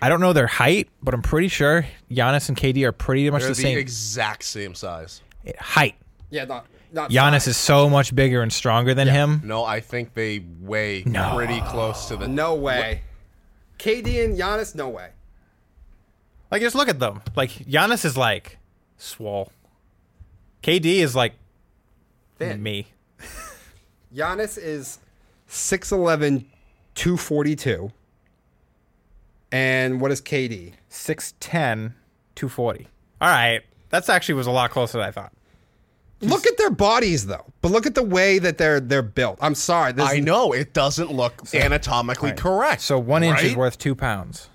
I 0.00 0.08
don't 0.08 0.20
know 0.20 0.32
their 0.32 0.46
height, 0.46 0.88
but 1.02 1.12
I'm 1.14 1.22
pretty 1.22 1.48
sure 1.48 1.86
Giannis 2.10 2.48
and 2.48 2.56
KD 2.56 2.84
are 2.84 2.92
pretty 2.92 3.28
much 3.30 3.42
They're 3.42 3.50
the 3.50 3.54
the 3.56 3.62
same 3.62 3.78
exact 3.78 4.44
same 4.44 4.74
size. 4.74 5.20
height. 5.58 5.94
yeah, 6.30 6.44
not 6.44 6.66
not 6.92 7.10
Giannis 7.10 7.40
size. 7.42 7.48
is 7.48 7.56
so 7.56 7.90
much 7.90 8.14
bigger 8.14 8.40
and 8.42 8.52
stronger 8.52 8.94
than 8.94 9.06
him. 9.08 9.42
No, 9.44 9.64
I 9.64 9.80
think 9.80 10.14
they 10.14 10.44
weigh 10.60 11.02
No. 11.04 11.34
pretty 11.34 11.60
close 11.62 12.08
to 12.08 12.16
the. 12.16 12.26
no 12.28 12.54
way. 12.54 13.02
KD 13.78 14.24
and 14.24 14.38
Giannis, 14.38 14.74
no 14.74 14.88
way. 14.88 15.10
Like 16.50 16.62
just 16.62 16.74
look 16.74 16.88
at 16.88 16.98
them. 16.98 17.20
Like 17.34 17.50
Giannis 17.50 18.04
is 18.04 18.16
like 18.16 18.56
swole. 18.96 19.52
KD 20.62 20.86
is 21.00 21.14
like 21.14 21.34
Thin. 22.38 22.62
me. 22.62 22.86
Giannis 24.14 24.56
is 24.56 24.98
6'11", 25.48 26.44
242. 26.94 27.92
And 29.52 30.00
what 30.00 30.10
is 30.10 30.20
KD? 30.20 30.72
6'10", 30.90 31.92
240. 32.34 32.88
All 33.20 33.28
right. 33.28 33.62
That's 33.90 34.08
actually 34.08 34.34
was 34.34 34.46
a 34.46 34.50
lot 34.50 34.70
closer 34.70 34.98
than 34.98 35.06
I 35.06 35.10
thought. 35.10 35.32
Look 36.22 36.46
at 36.46 36.56
their 36.56 36.70
bodies 36.70 37.26
though, 37.26 37.44
but 37.60 37.70
look 37.70 37.84
at 37.86 37.94
the 37.94 38.02
way 38.02 38.38
that 38.38 38.56
they're 38.56 38.80
they're 38.80 39.02
built. 39.02 39.38
I'm 39.42 39.54
sorry, 39.54 39.92
this 39.92 40.08
I 40.08 40.18
know 40.18 40.52
it 40.52 40.72
doesn't 40.72 41.12
look 41.12 41.42
anatomically 41.54 42.32
correct. 42.32 42.80
So 42.80 42.98
one 42.98 43.22
inch 43.22 43.42
is 43.42 43.54
worth 43.54 43.76
two 43.78 43.94
pounds. 43.94 44.48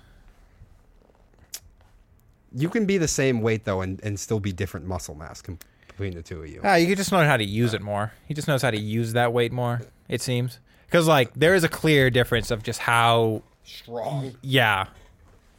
you 2.54 2.68
can 2.68 2.84
be 2.84 2.98
the 2.98 3.08
same 3.08 3.40
weight 3.40 3.64
though 3.64 3.80
and, 3.80 4.00
and 4.02 4.18
still 4.18 4.40
be 4.40 4.52
different 4.52 4.86
muscle 4.86 5.14
mass 5.14 5.40
between 5.86 6.14
the 6.14 6.22
two 6.22 6.42
of 6.42 6.48
you. 6.48 6.60
Ah, 6.64 6.74
you 6.74 6.94
just 6.96 7.12
know 7.12 7.24
how 7.24 7.36
to 7.36 7.44
use 7.44 7.74
it 7.74 7.80
more. 7.80 8.12
He 8.26 8.34
just 8.34 8.48
knows 8.48 8.62
how 8.62 8.70
to 8.70 8.78
use 8.78 9.12
that 9.12 9.32
weight 9.32 9.52
more. 9.52 9.82
It 10.08 10.20
seems 10.20 10.58
because 10.86 11.06
like 11.06 11.32
there 11.34 11.54
is 11.54 11.62
a 11.62 11.68
clear 11.68 12.10
difference 12.10 12.50
of 12.50 12.64
just 12.64 12.80
how 12.80 13.42
Strong. 13.64 14.34
yeah 14.42 14.86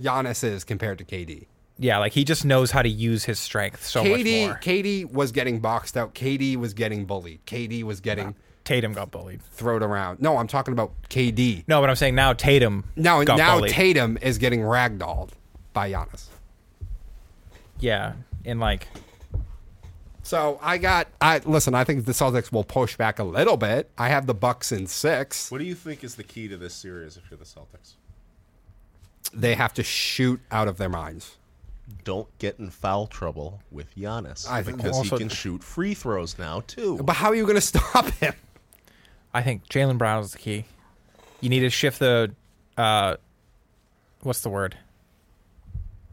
Giannis 0.01 0.43
is 0.43 0.63
compared 0.63 0.97
to 0.97 1.03
KD. 1.05 1.45
yeah 1.77 1.97
like 1.99 2.11
he 2.13 2.23
just 2.23 2.45
knows 2.45 2.71
how 2.71 2.81
to 2.81 2.89
use 2.89 3.23
his 3.25 3.39
strength 3.39 3.85
so 3.85 4.03
KD 4.03 4.47
much 4.47 4.47
more. 4.47 4.59
KD 4.61 5.11
was 5.11 5.31
getting 5.31 5.59
boxed 5.59 5.95
out. 5.97 6.13
KD 6.13 6.55
was 6.57 6.73
getting 6.73 7.05
bullied. 7.05 7.45
KD 7.45 7.83
was 7.83 7.99
getting 8.01 8.35
Tatum 8.63 8.93
got 8.93 9.11
bullied. 9.11 9.41
thrown 9.41 9.83
around. 9.83 10.21
No, 10.21 10.37
I'm 10.37 10.47
talking 10.47 10.71
about 10.71 10.93
KD. 11.09 11.65
No, 11.67 11.81
but 11.81 11.89
I'm 11.89 11.95
saying 11.97 12.15
now 12.15 12.31
Tatum 12.33 12.85
Now 12.95 13.21
got 13.23 13.37
now 13.37 13.55
bullied. 13.57 13.71
Tatum 13.73 14.17
is 14.21 14.37
getting 14.37 14.61
ragdolled 14.61 15.29
by 15.73 15.91
Giannis. 15.91 16.27
yeah, 17.79 18.13
and 18.45 18.59
like 18.59 18.87
So 20.23 20.57
I 20.61 20.77
got 20.77 21.09
I 21.21 21.39
listen, 21.39 21.75
I 21.75 21.83
think 21.83 22.05
the 22.05 22.13
Celtics 22.13 22.51
will 22.51 22.63
push 22.63 22.95
back 22.95 23.19
a 23.19 23.23
little 23.23 23.57
bit. 23.57 23.89
I 23.97 24.07
have 24.07 24.25
the 24.25 24.33
Bucks 24.33 24.71
in 24.71 24.87
6. 24.87 25.51
What 25.51 25.57
do 25.57 25.65
you 25.65 25.75
think 25.75 26.03
is 26.03 26.15
the 26.15 26.23
key 26.23 26.47
to 26.47 26.57
this 26.57 26.73
series 26.73 27.17
if 27.17 27.23
you're 27.29 27.37
the 27.37 27.43
Celtics? 27.45 27.95
They 29.33 29.55
have 29.55 29.73
to 29.75 29.83
shoot 29.83 30.39
out 30.49 30.67
of 30.67 30.77
their 30.77 30.89
minds. 30.89 31.37
Don't 32.05 32.27
get 32.39 32.57
in 32.59 32.69
foul 32.69 33.07
trouble 33.07 33.61
with 33.69 33.93
Giannis 33.95 34.49
I 34.49 34.63
think 34.63 34.77
because 34.77 34.95
also- 34.95 35.17
he 35.17 35.19
can 35.19 35.29
shoot 35.29 35.61
free 35.61 35.93
throws 35.93 36.39
now 36.39 36.61
too. 36.67 36.97
But 37.03 37.17
how 37.17 37.27
are 37.27 37.35
you 37.35 37.43
going 37.43 37.55
to 37.59 37.61
stop 37.61 38.07
him? 38.11 38.33
I 39.33 39.41
think 39.41 39.67
Jaylen 39.67 39.97
Brown 39.97 40.23
is 40.23 40.31
the 40.31 40.37
key. 40.37 40.65
You 41.41 41.49
need 41.49 41.61
to 41.61 41.69
shift 41.69 41.99
the, 41.99 42.33
uh, 42.77 43.17
what's 44.21 44.41
the 44.41 44.49
word? 44.49 44.77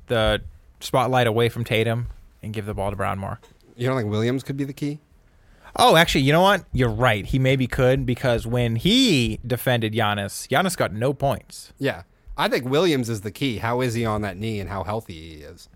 The 0.08 0.42
spotlight 0.80 1.28
away 1.28 1.48
from 1.48 1.62
Tatum 1.62 2.08
and 2.42 2.52
give 2.52 2.66
the 2.66 2.74
ball 2.74 2.90
to 2.90 2.96
Brown 2.96 3.18
more. 3.20 3.38
You 3.80 3.86
don't 3.86 3.96
think 3.96 4.10
Williams 4.10 4.42
could 4.42 4.58
be 4.58 4.64
the 4.64 4.74
key? 4.74 5.00
Oh, 5.76 5.96
actually, 5.96 6.20
you 6.22 6.32
know 6.32 6.42
what? 6.42 6.64
You're 6.72 6.90
right. 6.90 7.24
He 7.24 7.38
maybe 7.38 7.66
could 7.66 8.04
because 8.04 8.46
when 8.46 8.76
he 8.76 9.40
defended 9.46 9.94
Giannis, 9.94 10.46
Giannis 10.48 10.76
got 10.76 10.92
no 10.92 11.14
points. 11.14 11.72
Yeah. 11.78 12.02
I 12.36 12.48
think 12.48 12.66
Williams 12.66 13.08
is 13.08 13.22
the 13.22 13.30
key. 13.30 13.56
How 13.58 13.80
is 13.80 13.94
he 13.94 14.04
on 14.04 14.20
that 14.20 14.36
knee 14.36 14.60
and 14.60 14.68
how 14.68 14.84
healthy 14.84 15.14
he 15.14 15.42
is? 15.42 15.70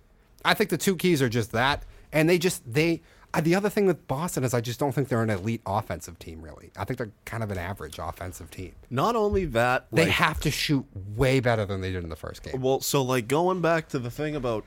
I 0.45 0.53
think 0.53 0.69
the 0.69 0.77
two 0.77 0.97
keys 0.97 1.23
are 1.23 1.31
just 1.31 1.53
that. 1.53 1.85
And 2.13 2.29
they 2.29 2.37
just, 2.37 2.71
they, 2.71 3.01
the 3.41 3.55
other 3.55 3.71
thing 3.71 3.87
with 3.87 4.07
Boston 4.07 4.45
is 4.45 4.53
I 4.53 4.61
just 4.61 4.79
don't 4.79 4.93
think 4.93 5.09
they're 5.09 5.23
an 5.23 5.31
elite 5.31 5.63
offensive 5.65 6.19
team, 6.19 6.43
really. 6.43 6.73
I 6.77 6.85
think 6.85 6.99
they're 6.99 7.13
kind 7.25 7.43
of 7.43 7.51
an 7.51 7.59
average 7.59 7.99
offensive 7.99 8.51
team. 8.51 8.75
Not 8.91 9.17
only 9.17 9.47
that, 9.47 9.87
They 9.93 10.05
like, 10.05 10.13
have 10.13 10.41
to 10.41 10.51
shoot 10.51 10.85
way 11.17 11.41
better 11.41 11.65
than 11.65 11.81
they 11.81 11.93
did 11.93 12.05
in 12.05 12.11
the 12.11 12.17
first 12.17 12.43
game. 12.43 12.61
Well, 12.61 12.81
so 12.81 13.01
like 13.03 13.29
going 13.29 13.63
back 13.63 13.89
to 13.89 13.99
the 13.99 14.11
thing 14.11 14.37
about 14.37 14.65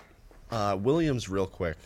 uh, 0.50 0.78
Williams, 0.80 1.30
real 1.30 1.48
quick, 1.48 1.78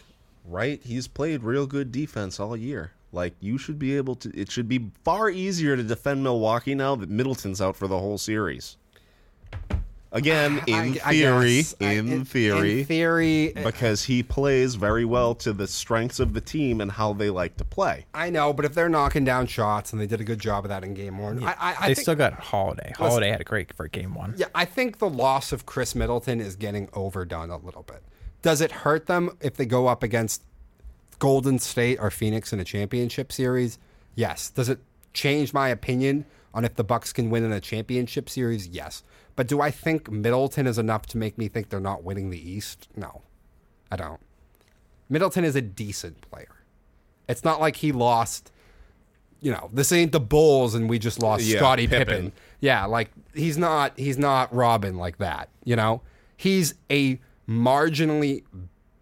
right? 0.46 0.82
He's 0.84 1.08
played 1.08 1.44
real 1.44 1.66
good 1.68 1.92
defense 1.92 2.40
all 2.40 2.56
year. 2.58 2.92
Like 3.14 3.34
you 3.42 3.58
should 3.58 3.78
be 3.78 3.98
able 3.98 4.16
to. 4.16 4.30
It 4.34 4.50
should 4.52 4.70
be 4.70 4.90
far 5.04 5.30
easier 5.30 5.76
to 5.76 5.84
defend 5.84 6.24
Milwaukee 6.24 6.76
now 6.76 6.96
that 6.96 7.10
Middleton's 7.10 7.60
out 7.62 7.76
for 7.76 7.88
the 7.88 8.00
whole 8.00 8.18
series. 8.18 8.78
Again, 10.14 10.62
in 10.68 10.76
I- 10.76 11.00
I 11.06 11.12
theory. 11.14 11.64
I- 11.80 11.84
in, 11.94 12.26
theory, 12.26 12.80
In 12.82 12.86
theory. 12.86 13.56
Eh. 13.56 13.64
because 13.64 14.04
he 14.06 14.24
plays 14.24 14.76
very 14.76 15.06
well 15.06 15.36
to 15.36 15.54
the 15.54 15.68
strengths 15.68 16.20
of 16.20 16.34
the 16.34 16.42
team 16.42 16.82
and 16.82 16.92
how 16.92 17.14
they 17.14 17.30
like 17.30 17.58
to 17.58 17.66
play. 17.66 18.06
I 18.14 18.30
know, 18.30 18.52
but 18.54 18.66
if 18.66 18.74
they're 18.74 18.90
knocking 18.90 19.24
down 19.24 19.48
shots 19.48 19.92
and 19.94 20.02
they 20.02 20.08
did 20.08 20.20
a 20.22 20.26
good 20.26 20.40
job 20.40 20.66
of 20.66 20.70
that 20.70 20.84
in 20.84 20.94
game 20.94 21.18
one, 21.18 21.44
I, 21.44 21.52
I, 21.52 21.56
I 21.60 21.88
they 21.90 21.96
think, 21.96 22.04
still 22.04 22.16
got 22.16 22.34
Holiday. 22.34 22.94
Holiday 22.98 23.30
had 23.30 23.42
a 23.42 23.46
great 23.46 23.74
for 23.74 23.88
game 23.88 24.14
one. 24.14 24.36
Yeah, 24.38 24.48
I 24.56 24.66
think 24.66 25.00
the 25.00 25.10
loss 25.10 25.52
of 25.52 25.66
Khris 25.66 25.96
Middleton 25.96 26.40
is 26.42 26.56
getting 26.56 26.90
overdone 26.94 27.50
a 27.50 27.58
little 27.58 27.84
bit. 27.84 28.04
Does 28.42 28.62
it 28.62 28.72
hurt 28.72 29.06
them 29.08 29.38
if 29.42 29.56
they 29.56 29.66
go 29.66 29.88
up 29.88 30.04
against 30.04 30.44
Golden 31.20 31.60
State 31.60 32.00
or 32.00 32.10
Phoenix 32.10 32.52
in 32.52 32.60
a 32.60 32.64
championship 32.64 33.32
series? 33.32 33.78
Yes. 34.16 34.50
Does 34.50 34.70
it 34.70 34.80
change 35.14 35.54
my 35.54 35.70
opinion 35.70 36.26
on 36.54 36.66
if 36.66 36.76
the 36.76 36.84
Bucks 36.84 37.14
can 37.14 37.30
win 37.30 37.44
in 37.44 37.52
a 37.52 37.60
championship 37.60 38.30
series. 38.30 38.68
Yes, 38.68 39.04
but 39.36 39.48
do 39.48 39.62
I 39.62 39.72
think 39.72 40.12
Middleton 40.12 40.68
is 40.68 40.78
enough 40.78 41.06
to 41.08 41.18
make 41.18 41.38
me 41.38 41.48
think 41.48 41.70
they're 41.70 41.80
not 41.80 42.04
winning 42.04 42.30
the 42.30 42.50
East? 42.50 42.88
No, 42.96 43.22
I 43.92 43.96
don't. 43.96 44.20
Middleton 45.10 45.44
is 45.44 45.56
a 45.56 45.62
decent 45.62 46.22
player. 46.22 46.56
It's 47.28 47.44
not 47.44 47.60
like 47.60 47.78
he 47.78 47.92
lost. 47.92 48.52
You 49.40 49.52
know, 49.52 49.70
this 49.74 49.92
ain't 49.92 50.12
the 50.12 50.20
Bulls, 50.20 50.76
and 50.76 50.90
we 50.90 51.00
just 51.00 51.22
lost 51.22 51.44
Yeah, 51.44 51.58
Scottie 51.58 51.88
Pippen. 51.88 52.08
Pippen. 52.08 52.32
Yeah, 52.60 52.86
like 52.86 53.12
he's 53.34 53.58
not 53.58 53.94
he's 53.98 54.18
not 54.18 54.54
Robin 54.54 54.98
like 54.98 55.18
that. 55.18 55.50
You 55.64 55.76
know, 55.76 56.02
he's 56.38 56.76
a 56.92 57.20
marginally 57.52 58.44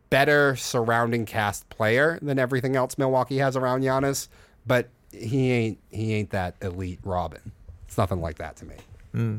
better 0.10 0.56
surrounding 0.56 1.26
cast 1.26 1.70
player 1.70 2.18
than 2.22 2.40
everything 2.40 2.76
else 2.76 2.98
Milwaukee 2.98 3.38
has 3.38 3.56
around 3.56 3.82
Giannis, 3.82 4.28
but 4.66 4.90
he 5.12 5.52
ain't 5.52 5.80
he 5.92 6.14
ain't 6.14 6.32
that 6.32 6.56
elite 6.62 7.00
Robin. 7.04 7.52
It's 7.88 7.98
nothing 7.98 8.22
like 8.22 8.38
that 8.38 8.56
to 8.58 8.66
me. 8.66 8.76
Hmm. 9.12 9.38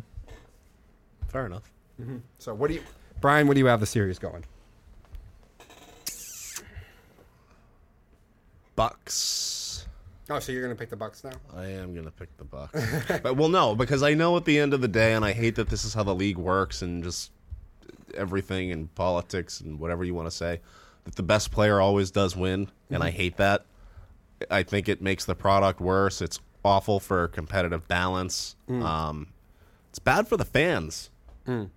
Fair 1.28 1.46
enough. 1.46 1.70
Mm-hmm. 2.00 2.18
So 2.38 2.54
what 2.54 2.68
do 2.68 2.74
you, 2.74 2.82
Brian? 3.20 3.46
What 3.46 3.54
do 3.54 3.60
you 3.60 3.66
have 3.66 3.80
the 3.80 3.86
series 3.86 4.18
going? 4.18 4.44
Bucks. 8.76 9.86
Oh, 10.28 10.38
so 10.38 10.52
you're 10.52 10.62
gonna 10.62 10.76
pick 10.76 10.90
the 10.90 10.96
Bucks 10.96 11.24
now? 11.24 11.32
I 11.54 11.66
am 11.66 11.94
gonna 11.94 12.12
pick 12.12 12.34
the 12.36 12.44
Bucks, 12.44 12.80
but 13.22 13.36
well, 13.36 13.48
no, 13.48 13.74
because 13.74 14.02
I 14.02 14.14
know 14.14 14.36
at 14.36 14.44
the 14.44 14.58
end 14.58 14.72
of 14.72 14.80
the 14.80 14.88
day, 14.88 15.14
and 15.14 15.24
I 15.24 15.32
hate 15.32 15.56
that 15.56 15.68
this 15.68 15.84
is 15.84 15.92
how 15.92 16.04
the 16.04 16.14
league 16.14 16.38
works, 16.38 16.80
and 16.82 17.02
just 17.02 17.32
everything 18.14 18.70
and 18.72 18.94
politics 18.94 19.60
and 19.60 19.78
whatever 19.78 20.04
you 20.04 20.14
want 20.14 20.26
to 20.26 20.30
say, 20.36 20.60
that 21.04 21.16
the 21.16 21.22
best 21.22 21.50
player 21.50 21.80
always 21.80 22.10
does 22.10 22.36
win, 22.36 22.70
and 22.90 23.02
I 23.02 23.10
hate 23.10 23.36
that. 23.38 23.64
I 24.50 24.62
think 24.62 24.88
it 24.88 25.00
makes 25.02 25.24
the 25.24 25.34
product 25.34 25.80
worse. 25.80 26.20
It's 26.22 26.40
awful 26.64 27.00
for 27.00 27.28
competitive 27.28 27.86
balance. 27.88 28.56
Um, 28.68 29.28
it's 29.90 29.98
bad 29.98 30.28
for 30.28 30.36
the 30.36 30.44
fans. 30.44 31.10
You 31.46 31.68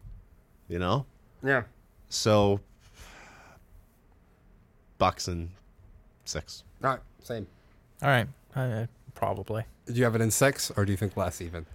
know, 0.69 1.05
Yeah. 1.43 1.63
so 2.09 2.59
Bucks 4.97 5.27
and 5.27 5.49
six. 6.25 6.63
All 6.83 6.91
right. 6.91 6.99
Same. 7.23 7.47
All 8.01 8.09
right, 8.09 8.27
uh, 8.55 8.85
probably. 9.15 9.63
Do 9.87 9.93
you 9.93 10.03
have 10.03 10.15
it 10.15 10.21
in 10.21 10.31
six, 10.31 10.71
or 10.75 10.85
do 10.85 10.91
you 10.91 10.97
think 10.97 11.17
less 11.17 11.41
even? 11.41 11.65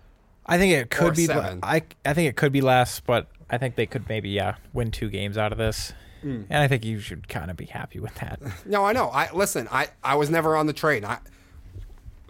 I 0.46 0.56
think 0.58 0.72
it 0.72 0.90
could 0.90 1.08
Or 1.12 1.16
be. 1.16 1.26
seven. 1.26 1.60
I 1.62 1.82
I 2.04 2.14
think 2.14 2.28
it 2.28 2.36
could 2.36 2.52
be 2.52 2.60
less, 2.60 3.00
but 3.00 3.26
I 3.50 3.58
think 3.58 3.76
they 3.76 3.86
could 3.86 4.08
maybe 4.08 4.30
yeah 4.30 4.56
win 4.72 4.90
two 4.90 5.08
games 5.10 5.38
out 5.38 5.52
of 5.52 5.58
this, 5.58 5.92
Hmm. 6.22 6.42
and 6.50 6.62
I 6.62 6.68
think 6.68 6.84
you 6.84 7.00
should 7.00 7.28
kind 7.28 7.50
of 7.50 7.56
be 7.56 7.66
happy 7.66 8.00
with 8.00 8.14
that. 8.16 8.40
No, 8.66 8.84
I 8.84 8.92
know. 8.92 9.08
I 9.08 9.30
listen. 9.32 9.68
I 9.70 9.88
I 10.02 10.16
was 10.16 10.30
never 10.30 10.56
on 10.56 10.66
the 10.66 10.72
train. 10.72 11.04
I 11.04 11.18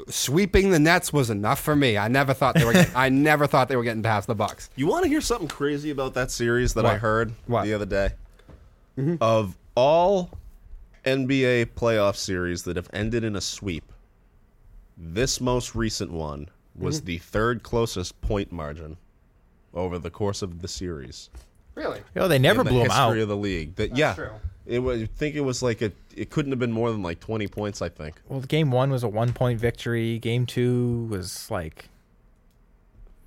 sweeping 0.08 0.70
the 0.70 0.78
Nets 0.78 1.12
was 1.12 1.30
enough 1.30 1.60
for 1.60 1.74
me. 1.74 1.98
I 1.98 2.08
never 2.08 2.32
thought 2.32 2.54
they 2.54 2.64
were. 2.64 2.72
Getting, 2.72 2.94
I 2.96 3.08
never 3.08 3.46
thought 3.46 3.68
they 3.68 3.76
were 3.76 3.84
getting 3.84 4.02
past 4.02 4.26
the 4.26 4.34
Bucks. 4.34 4.70
You 4.76 4.86
want 4.86 5.04
to 5.04 5.08
hear 5.08 5.20
something 5.20 5.48
crazy 5.48 5.90
about 5.90 6.14
that 6.14 6.30
series 6.30 6.74
that 6.74 6.86
I 6.86 6.96
heard 6.98 7.32
What? 7.46 7.64
the 7.64 7.74
other 7.74 7.86
day? 7.86 8.10
Mm-hmm. 8.96 9.16
Of 9.20 9.56
all 9.74 10.30
NBA 11.04 11.66
playoff 11.74 12.16
series 12.16 12.62
that 12.64 12.76
have 12.76 12.88
ended 12.92 13.24
in 13.24 13.36
a 13.36 13.40
sweep, 13.40 13.92
this 14.96 15.40
most 15.40 15.74
recent 15.74 16.10
one 16.12 16.48
was 16.74 16.98
mm-hmm. 16.98 17.06
the 17.06 17.18
third 17.18 17.62
closest 17.62 18.20
point 18.20 18.52
margin 18.52 18.96
over 19.78 19.98
the 19.98 20.10
course 20.10 20.42
of 20.42 20.60
the 20.60 20.68
series. 20.68 21.30
Really? 21.74 22.00
Oh, 22.16 22.26
they 22.28 22.38
never 22.38 22.60
in 22.60 22.66
the 22.66 22.70
blew 22.70 22.80
them 22.80 22.90
history 22.90 23.18
out. 23.18 23.18
of 23.18 23.28
the 23.28 23.36
league. 23.36 23.76
That 23.76 23.96
yeah, 23.96 24.14
true. 24.14 24.30
it 24.66 24.80
was. 24.80 25.02
I 25.02 25.06
think 25.06 25.36
it 25.36 25.42
was 25.42 25.62
like 25.62 25.80
a. 25.80 25.92
It 26.16 26.30
couldn't 26.30 26.50
have 26.50 26.59
been 26.59 26.72
more 26.72 26.90
than 26.90 27.02
like 27.02 27.20
twenty 27.20 27.46
points. 27.46 27.80
I 27.80 27.88
think. 27.88 28.16
Well, 28.28 28.40
game 28.40 28.70
one 28.72 28.90
was 28.90 29.05
a 29.05 29.09
one 29.09 29.32
point 29.32 29.60
victory. 29.60 30.18
Game 30.18 30.44
two 30.44 31.06
was 31.09 31.48
like, 31.50 31.88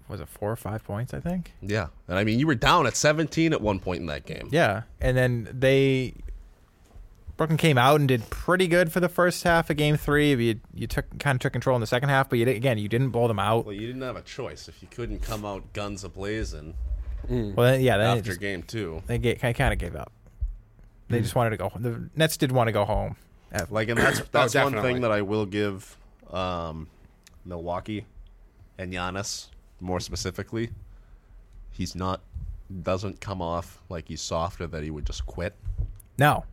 was 0.10 0.20
it 0.20 0.28
four 0.28 0.52
or 0.52 0.58
five 0.58 0.84
points? 0.84 1.14
I 1.14 1.22
think. 1.22 1.54
Yeah, 1.62 1.88
and 2.10 2.18
I 2.18 2.26
mean, 2.26 2.40
you 2.40 2.48
were 2.48 2.56
down 2.56 2.86
at 2.86 2.98
seventeen 2.98 3.54
at 3.54 3.62
one 3.62 3.80
point 3.80 4.02
in 4.02 4.08
that 4.08 4.26
game. 4.26 4.50
Yeah, 4.52 4.84
and 5.00 5.16
then 5.16 5.48
they 5.58 6.14
Brooklyn 7.42 7.58
came 7.58 7.80
out 7.80 8.00
and 8.00 8.08
did 8.08 8.30
pretty 8.30 8.68
good 8.68 8.92
for 8.92 9.00
the 9.00 9.10
first 9.10 9.44
half 9.44 9.72
of 9.72 9.76
game 9.76 9.98
three. 9.98 10.32
You 10.36 10.60
you 10.76 10.86
took 10.86 11.18
kind 11.18 11.38
of 11.38 11.40
took 11.40 11.52
control 11.52 11.76
in 11.76 11.82
the 11.82 11.88
second 11.88 12.10
half, 12.10 12.30
but 12.30 12.38
you 12.38 12.46
did, 12.46 12.56
again 12.56 12.78
you 12.78 12.88
didn't 12.88 13.10
blow 13.10 13.28
them 13.28 13.40
out. 13.40 13.66
Well, 13.66 13.74
you 13.74 13.88
didn't 13.88 14.04
have 14.04 14.16
a 14.16 14.22
choice 14.22 14.68
if 14.68 14.80
you 14.84 14.88
couldn't 14.92 15.24
come 15.24 15.44
out 15.44 15.74
guns 15.74 16.04
a 16.04 16.10
blazing 16.10 16.76
Well, 17.28 17.54
then, 17.56 17.82
yeah, 17.82 17.98
then 17.98 18.18
after 18.20 18.22
just, 18.30 18.40
game 18.40 18.62
two. 18.62 19.02
they 19.08 19.18
get, 19.18 19.40
kind 19.40 19.74
of 19.74 19.80
gave 19.80 19.96
up. 19.96 20.12
They 21.08 21.20
just 21.20 21.34
wanted 21.34 21.50
to 21.50 21.58
go. 21.58 21.70
home. 21.70 21.82
The 21.82 22.10
Nets 22.16 22.38
did 22.38 22.52
want 22.52 22.68
to 22.68 22.72
go 22.72 22.86
home. 22.86 23.16
Like, 23.72 23.90
and 23.90 23.98
that's 23.98 24.20
that's 24.32 24.54
one 24.54 24.66
definitely. 24.74 24.94
thing 24.94 25.02
that 25.02 25.12
I 25.12 25.24
will 25.24 25.48
give 25.48 25.98
um, 26.30 26.90
Milwaukee 27.44 28.06
and 28.78 28.94
Giannis 28.94 29.48
more 29.80 30.00
specifically. 30.00 30.70
He's 31.72 31.96
not 31.96 32.22
doesn't 32.84 33.20
come 33.20 33.42
off 33.42 33.82
like 33.90 34.10
he's 34.10 34.22
soft 34.22 34.62
or 34.62 34.68
that 34.68 34.84
he 34.84 34.92
would 34.92 35.08
just 35.08 35.26
quit. 35.26 35.56
No. 36.20 36.46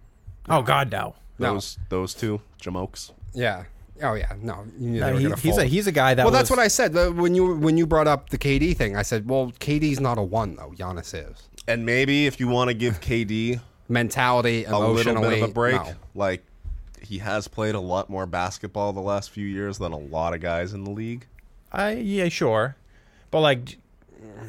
Oh 0.50 0.62
God, 0.62 0.90
no. 0.90 1.14
No. 1.38 1.54
Those 1.54 1.78
those 1.88 2.14
two 2.14 2.40
jamokes. 2.60 3.12
Yeah. 3.34 3.64
Oh 4.02 4.14
yeah. 4.14 4.32
No. 4.40 4.64
You 4.78 4.90
knew 4.90 5.00
they 5.00 5.06
No, 5.06 5.12
were 5.14 5.18
he- 5.18 5.24
gonna 5.28 5.36
he's 5.40 5.58
a 5.58 5.64
he's 5.64 5.86
a 5.86 5.92
guy 5.92 6.14
that 6.14 6.24
well, 6.24 6.32
that's 6.32 6.50
what 6.50 6.58
I 6.58 6.68
said 6.68 6.94
when 7.16 7.34
you 7.34 7.56
when 7.56 7.76
you 7.76 7.86
brought 7.86 8.06
up 8.08 8.30
the 8.30 8.38
KD 8.38 8.76
thing. 8.76 8.96
I 8.96 9.02
said, 9.02 9.28
well, 9.28 9.52
KD's 9.60 10.00
not 10.00 10.18
a 10.18 10.22
one 10.22 10.56
though. 10.56 10.72
Giannis 10.76 11.14
is 11.14 11.48
And 11.66 11.84
maybe 11.86 12.26
if 12.26 12.38
you 12.40 12.48
want 12.48 12.68
to 12.68 12.74
give 12.74 13.00
KD 13.00 13.60
mentality, 13.88 14.64
a 14.64 14.70
little 14.78 14.92
emotionally. 14.98 15.28
bit 15.36 15.42
of 15.44 15.50
a 15.50 15.52
break, 15.52 15.74
no. 15.76 15.92
like 16.14 16.44
he 17.00 17.18
has 17.18 17.48
played 17.48 17.74
a 17.74 17.80
lot 17.80 18.10
more 18.10 18.26
basketball 18.26 18.92
the 18.92 19.00
last 19.00 19.30
few 19.30 19.46
years 19.46 19.78
than 19.78 19.92
a 19.92 19.98
lot 19.98 20.34
of 20.34 20.40
guys 20.40 20.72
in 20.74 20.84
the 20.84 20.90
league. 20.90 21.26
I 21.72 21.92
yeah 21.92 22.28
sure, 22.28 22.76
but 23.30 23.40
like 23.40 23.78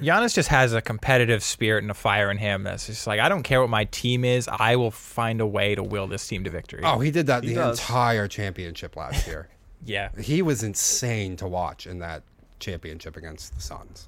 Giannis 0.01 0.33
just 0.33 0.49
has 0.49 0.73
a 0.73 0.81
competitive 0.81 1.43
spirit 1.43 1.83
and 1.83 1.91
a 1.91 1.95
fire 1.95 2.31
in 2.31 2.37
him. 2.37 2.63
That's 2.63 2.87
just 2.87 3.05
like 3.05 3.19
I 3.19 3.29
don't 3.29 3.43
care 3.43 3.61
what 3.61 3.69
my 3.69 3.85
team 3.85 4.23
is. 4.23 4.47
I 4.47 4.75
will 4.75 4.91
find 4.91 5.41
a 5.41 5.45
way 5.45 5.75
to 5.75 5.83
will 5.83 6.07
this 6.07 6.25
team 6.27 6.43
to 6.45 6.49
victory. 6.49 6.81
Oh, 6.83 6.99
he 6.99 7.11
did 7.11 7.27
that 7.27 7.43
the 7.43 7.53
does. 7.53 7.79
entire 7.79 8.27
championship 8.27 8.95
last 8.95 9.27
year. 9.27 9.49
yeah. 9.85 10.09
he 10.19 10.41
was 10.41 10.63
insane 10.63 11.35
to 11.37 11.47
watch 11.47 11.85
in 11.87 11.99
that 11.99 12.23
championship 12.59 13.17
against 13.17 13.55
the 13.55 13.61
Suns. 13.61 14.07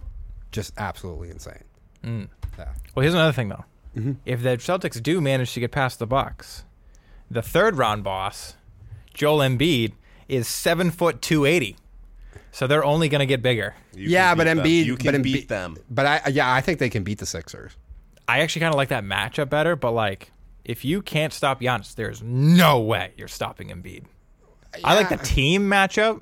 Just 0.51 0.73
absolutely 0.77 1.29
insane. 1.29 1.63
Mm. 2.03 2.29
Yeah. 2.57 2.69
Well, 2.95 3.01
here's 3.03 3.13
another 3.13 3.33
thing 3.33 3.49
though. 3.49 3.65
Mm-hmm. 3.95 4.13
If 4.25 4.41
the 4.41 4.57
Celtics 4.57 5.01
do 5.01 5.19
manage 5.19 5.53
to 5.53 5.59
get 5.59 5.71
past 5.71 5.99
the 5.99 6.07
Bucks, 6.07 6.63
the 7.29 7.41
third 7.41 7.77
round 7.77 8.03
boss, 8.03 8.55
Joel 9.13 9.39
Embiid, 9.39 9.93
is 10.27 10.47
seven 10.47 10.91
foot 10.91 11.21
two 11.21 11.45
eighty. 11.45 11.75
So 12.51 12.67
they're 12.67 12.83
only 12.83 13.09
going 13.09 13.19
to 13.19 13.25
get 13.25 13.41
bigger. 13.41 13.75
You 13.93 14.09
yeah, 14.09 14.35
but 14.35 14.45
beat. 14.45 14.57
Embiid, 14.57 14.85
you 14.85 14.97
can 14.97 15.11
but 15.11 15.21
Embiid, 15.21 15.23
beat 15.23 15.47
them. 15.47 15.77
But 15.89 16.05
I, 16.05 16.21
yeah, 16.29 16.53
I 16.53 16.61
think 16.61 16.79
they 16.79 16.89
can 16.89 17.03
beat 17.03 17.19
the 17.19 17.25
Sixers. 17.25 17.71
I 18.27 18.39
actually 18.39 18.61
kind 18.61 18.73
of 18.73 18.77
like 18.77 18.89
that 18.89 19.03
matchup 19.03 19.49
better. 19.49 19.75
But 19.75 19.91
like, 19.91 20.31
if 20.65 20.83
you 20.85 21.01
can't 21.01 21.33
stop 21.33 21.61
Giannis, 21.61 21.95
there's 21.95 22.21
no 22.21 22.79
way 22.81 23.13
you're 23.17 23.27
stopping 23.27 23.69
Embiid. 23.69 24.05
I 24.83 24.95
like 24.95 25.09
the 25.09 25.17
team 25.17 25.69
matchup, 25.69 26.21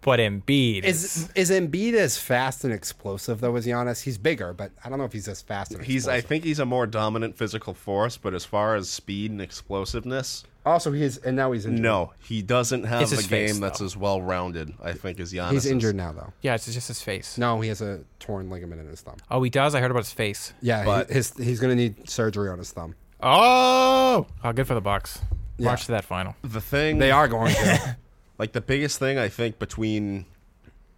but 0.00 0.20
Embiid 0.20 0.84
is, 0.84 1.04
Is 1.04 1.30
is 1.34 1.50
Embiid 1.50 1.92
as 1.94 2.16
fast 2.16 2.64
and 2.64 2.72
explosive 2.72 3.40
though 3.40 3.54
as 3.56 3.66
Giannis? 3.66 4.02
He's 4.02 4.16
bigger, 4.16 4.54
but 4.54 4.72
I 4.82 4.88
don't 4.88 4.98
know 4.98 5.04
if 5.04 5.12
he's 5.12 5.28
as 5.28 5.42
fast 5.42 5.72
and 5.72 5.84
He's 5.84 6.08
I 6.08 6.20
think 6.20 6.44
he's 6.44 6.58
a 6.58 6.66
more 6.66 6.86
dominant 6.86 7.36
physical 7.36 7.74
force, 7.74 8.16
but 8.16 8.32
as 8.32 8.44
far 8.44 8.74
as 8.74 8.88
speed 8.88 9.30
and 9.30 9.42
explosiveness, 9.42 10.44
also 10.66 10.92
he 10.92 11.02
is, 11.02 11.16
and 11.18 11.36
now 11.36 11.52
he's 11.52 11.64
injured. 11.66 11.82
no, 11.82 12.12
he 12.18 12.42
doesn't 12.42 12.84
have 12.84 13.02
It's 13.02 13.12
a 13.12 13.16
his 13.16 13.26
game 13.26 13.48
face, 13.48 13.58
that's 13.58 13.78
though. 13.80 13.84
as 13.86 13.96
well 13.96 14.20
rounded. 14.20 14.72
I 14.82 14.92
think 14.92 15.18
as 15.20 15.32
Giannis. 15.32 15.52
he's 15.52 15.66
injured 15.66 15.96
now 15.96 16.12
though. 16.12 16.32
yeah, 16.42 16.54
it's 16.54 16.72
just 16.72 16.88
his 16.88 17.00
face. 17.02 17.38
No, 17.38 17.60
he 17.60 17.68
has 17.68 17.80
a 17.80 18.00
torn 18.18 18.50
ligament 18.50 18.80
in 18.80 18.86
his 18.88 19.00
thumb. 19.00 19.16
Oh, 19.30 19.42
he 19.42 19.50
does. 19.50 19.74
I 19.74 19.80
heard 19.80 19.90
about 19.90 20.04
his 20.04 20.12
face. 20.12 20.52
Yeah, 20.60 20.84
But- 20.84 21.08
he, 21.08 21.14
his 21.14 21.32
he's 21.36 21.60
gonna 21.60 21.74
need 21.76 22.08
surgery 22.08 22.48
on 22.50 22.58
his 22.58 22.72
thumb. 22.72 22.94
Oh, 23.22 24.26
oh, 24.44 24.52
good 24.52 24.66
for 24.66 24.74
the 24.74 24.80
Bucks. 24.80 25.20
Yeah. 25.58 25.66
March 25.66 25.84
to 25.86 25.92
that 25.92 26.04
final. 26.04 26.34
The 26.42 26.60
thing 26.60 26.98
They 26.98 27.10
are 27.10 27.28
going 27.28 27.54
to. 27.54 27.96
like 28.38 28.52
the 28.52 28.62
biggest 28.62 28.98
thing 28.98 29.18
I 29.18 29.28
think 29.28 29.58
between 29.58 30.24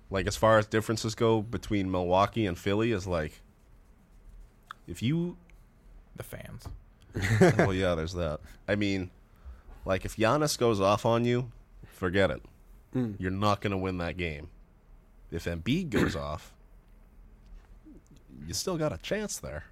like 0.08 0.26
as 0.28 0.36
far 0.36 0.58
as 0.58 0.66
differences 0.66 1.14
go 1.16 1.40
between 1.42 1.90
Milwaukee 1.90 2.46
and 2.46 2.56
Philly 2.56 2.92
is 2.92 3.06
like 3.06 3.40
if 4.86 5.02
you 5.02 5.36
The 6.16 6.22
fans. 6.22 6.68
well 7.58 7.74
yeah, 7.74 7.94
there's 7.94 8.12
that. 8.14 8.40
I 8.68 8.74
mean, 8.76 9.10
like 9.84 10.04
if 10.04 10.16
Giannis 10.16 10.58
goes 10.58 10.80
off 10.80 11.04
on 11.06 11.24
you, 11.24 11.50
forget 11.86 12.30
it. 12.30 12.42
Hmm. 12.92 13.12
You're 13.18 13.30
not 13.30 13.60
going 13.60 13.70
to 13.70 13.76
win 13.76 13.98
that 13.98 14.16
game. 14.16 14.48
If 15.30 15.44
Embiid 15.44 15.90
goes 15.90 16.14
off, 16.28 16.52
you 18.46 18.54
still 18.54 18.76
got 18.76 18.92
a 18.92 18.98
chance 18.98 19.38
there. 19.38 19.64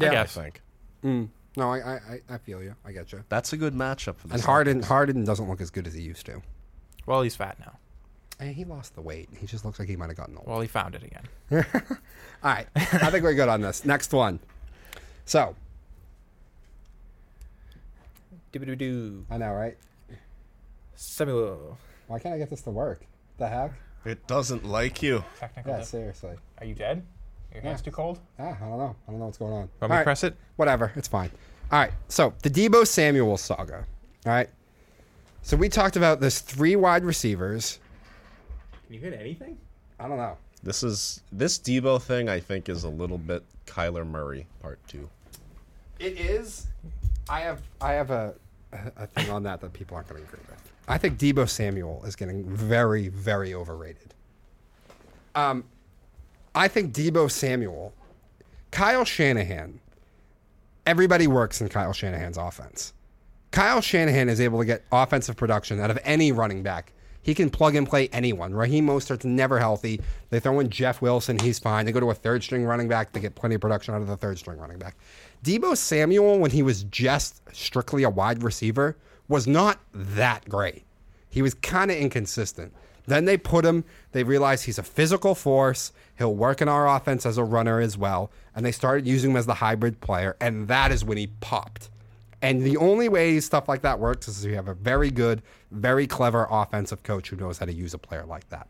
I 0.00 0.06
I 0.16 0.24
think 0.24 0.60
Mm. 1.04 1.28
No, 1.56 1.70
I, 1.70 1.78
I 1.80 1.92
I- 1.94 2.20
I 2.34 2.38
feel 2.38 2.62
you. 2.62 2.74
I 2.84 2.92
get 2.92 3.12
you. 3.12 3.24
that's 3.28 3.52
a 3.52 3.56
good 3.56 3.74
matchup 3.74 4.16
for 4.16 4.28
the 4.28 4.34
And 4.34 4.42
Celtics. 4.42 4.46
Harden 4.46 4.82
Harden 4.82 5.24
doesn't 5.24 5.48
look 5.48 5.60
as 5.60 5.70
good 5.70 5.86
as 5.86 5.94
he 5.94 6.02
used 6.02 6.24
to. 6.26 6.40
Well, 7.06 7.22
he's 7.22 7.34
fat 7.36 7.58
now. 7.58 7.78
And 8.38 8.54
he 8.54 8.64
lost 8.64 8.94
the 8.94 9.00
weight. 9.02 9.28
He 9.36 9.46
just 9.46 9.64
looks 9.64 9.78
like 9.78 9.88
he 9.88 9.96
might 9.96 10.08
have 10.08 10.16
gotten 10.16 10.36
old. 10.36 10.46
Well, 10.46 10.60
he 10.60 10.68
found 10.68 10.94
it 10.94 11.02
again. 11.02 11.24
All 12.42 12.50
right, 12.54 12.66
I 12.76 13.10
think 13.10 13.22
we're 13.24 13.34
good 13.34 13.48
on 13.48 13.60
this. 13.60 13.84
Next 13.84 14.12
one. 14.12 14.38
So 15.24 15.54
Doo-doo-doo. 18.52 19.26
I 19.30 19.38
know, 19.38 19.52
right? 19.52 19.76
Samuel. 20.94 21.78
Why 22.06 22.18
can't 22.18 22.34
I 22.34 22.38
get 22.38 22.50
this 22.50 22.62
to 22.62 22.70
work? 22.70 23.04
The 23.38 23.48
heck? 23.48 23.72
It 24.04 24.26
doesn't 24.26 24.64
like 24.64 25.02
you. 25.02 25.24
Technical. 25.38 25.72
Yeah, 25.72 25.78
dif- 25.78 25.86
seriously. 25.86 26.36
Are 26.58 26.66
you 26.66 26.74
dead? 26.74 27.02
Your 27.54 27.62
hands 27.62 27.82
too 27.82 27.90
cold? 27.90 28.18
Ah, 28.38 28.56
I 28.56 28.68
don't 28.68 28.78
know. 28.78 28.96
I 29.06 29.10
don't 29.10 29.20
know 29.20 29.26
what's 29.26 29.38
going 29.38 29.52
on. 29.52 29.68
Want 29.80 29.90
me 29.90 29.96
right, 29.96 30.04
press 30.04 30.24
it? 30.24 30.36
Whatever. 30.56 30.92
It's 30.96 31.08
fine. 31.08 31.30
All 31.70 31.78
right. 31.78 31.92
So 32.08 32.34
the 32.42 32.50
Deebo 32.50 32.86
Samuel 32.86 33.36
saga. 33.36 33.86
All 34.26 34.32
right. 34.32 34.48
So 35.42 35.56
we 35.56 35.68
talked 35.68 35.96
about 35.96 36.20
this 36.20 36.40
three 36.40 36.76
wide 36.76 37.04
receivers. 37.04 37.78
Can 38.86 38.94
you 38.94 39.00
hit 39.00 39.12
anything? 39.18 39.58
I 39.98 40.08
don't 40.08 40.16
know. 40.16 40.36
This 40.62 40.82
is 40.82 41.22
this 41.30 41.58
Deebo 41.58 42.00
thing. 42.00 42.28
I 42.28 42.40
think 42.40 42.68
is 42.68 42.84
a 42.84 42.88
little 42.88 43.18
bit 43.18 43.44
Kyler 43.66 44.06
Murray 44.06 44.46
part 44.60 44.78
two. 44.88 45.08
It 45.98 46.18
is. 46.18 46.66
I 47.28 47.40
have 47.40 47.62
I 47.80 47.92
have 47.92 48.10
a 48.10 48.34
a 48.96 49.06
thing 49.06 49.30
on 49.30 49.42
that 49.44 49.60
that 49.60 49.72
people 49.72 49.96
aren't 49.96 50.08
going 50.08 50.22
to 50.22 50.28
agree 50.28 50.40
with. 50.48 50.72
I 50.88 50.98
think 50.98 51.18
Deebo 51.18 51.48
Samuel 51.48 52.02
is 52.04 52.16
getting 52.16 52.44
very 52.44 53.08
very 53.08 53.54
overrated. 53.54 54.14
Um, 55.34 55.64
I 56.54 56.68
think 56.68 56.92
Deebo 56.92 57.30
Samuel, 57.30 57.92
Kyle 58.70 59.04
Shanahan. 59.04 59.80
Everybody 60.84 61.28
works 61.28 61.60
in 61.60 61.68
Kyle 61.68 61.92
Shanahan's 61.92 62.36
offense. 62.36 62.92
Kyle 63.52 63.80
Shanahan 63.80 64.28
is 64.28 64.40
able 64.40 64.58
to 64.58 64.64
get 64.64 64.82
offensive 64.90 65.36
production 65.36 65.78
out 65.78 65.90
of 65.90 65.98
any 66.04 66.32
running 66.32 66.62
back. 66.62 66.92
He 67.22 67.34
can 67.34 67.50
plug 67.50 67.76
and 67.76 67.88
play 67.88 68.08
anyone. 68.08 68.52
Raheem 68.52 68.86
Mostert's 68.86 69.24
never 69.24 69.58
healthy. 69.60 70.00
They 70.30 70.40
throw 70.40 70.58
in 70.58 70.70
Jeff 70.70 71.00
Wilson, 71.00 71.38
he's 71.38 71.58
fine. 71.58 71.86
They 71.86 71.92
go 71.92 72.00
to 72.00 72.10
a 72.10 72.14
third 72.14 72.42
string 72.42 72.64
running 72.64 72.88
back, 72.88 73.12
they 73.12 73.20
get 73.20 73.36
plenty 73.36 73.54
of 73.54 73.60
production 73.60 73.94
out 73.94 74.00
of 74.00 74.08
the 74.08 74.16
third 74.16 74.38
string 74.38 74.58
running 74.58 74.78
back. 74.78 74.96
Deebo 75.44 75.76
Samuel, 75.76 76.38
when 76.38 76.52
he 76.52 76.62
was 76.62 76.84
just 76.84 77.42
strictly 77.52 78.02
a 78.04 78.10
wide 78.10 78.42
receiver, 78.42 78.96
was 79.28 79.46
not 79.46 79.80
that 79.92 80.48
great. 80.48 80.84
He 81.28 81.42
was 81.42 81.54
kind 81.54 81.90
of 81.90 81.96
inconsistent. 81.96 82.72
Then 83.06 83.24
they 83.24 83.36
put 83.36 83.64
him, 83.64 83.84
they 84.12 84.22
realized 84.22 84.64
he's 84.64 84.78
a 84.78 84.82
physical 84.84 85.34
force. 85.34 85.92
He'll 86.18 86.34
work 86.34 86.62
in 86.62 86.68
our 86.68 86.88
offense 86.88 87.26
as 87.26 87.38
a 87.38 87.44
runner 87.44 87.80
as 87.80 87.98
well. 87.98 88.30
And 88.54 88.64
they 88.64 88.70
started 88.70 89.06
using 89.06 89.32
him 89.32 89.36
as 89.36 89.46
the 89.46 89.54
hybrid 89.54 90.00
player. 90.00 90.36
And 90.40 90.68
that 90.68 90.92
is 90.92 91.04
when 91.04 91.18
he 91.18 91.26
popped. 91.26 91.88
And 92.40 92.62
the 92.62 92.76
only 92.76 93.08
way 93.08 93.40
stuff 93.40 93.68
like 93.68 93.82
that 93.82 93.98
works 93.98 94.28
is 94.28 94.44
if 94.44 94.50
you 94.50 94.56
have 94.56 94.68
a 94.68 94.74
very 94.74 95.10
good, 95.10 95.42
very 95.70 96.06
clever 96.06 96.46
offensive 96.50 97.02
coach 97.02 97.30
who 97.30 97.36
knows 97.36 97.58
how 97.58 97.66
to 97.66 97.72
use 97.72 97.94
a 97.94 97.98
player 97.98 98.24
like 98.24 98.48
that. 98.50 98.68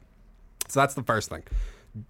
So 0.68 0.80
that's 0.80 0.94
the 0.94 1.02
first 1.02 1.28
thing. 1.28 1.42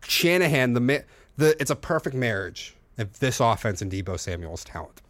Shanahan, 0.06 0.74
the 0.74 1.04
the 1.36 1.60
it's 1.60 1.70
a 1.70 1.76
perfect 1.76 2.14
marriage 2.14 2.76
of 2.98 3.18
this 3.20 3.40
offense 3.40 3.82
and 3.82 3.90
Deebo 3.90 4.18
Samuel's 4.18 4.64
talent. 4.64 5.00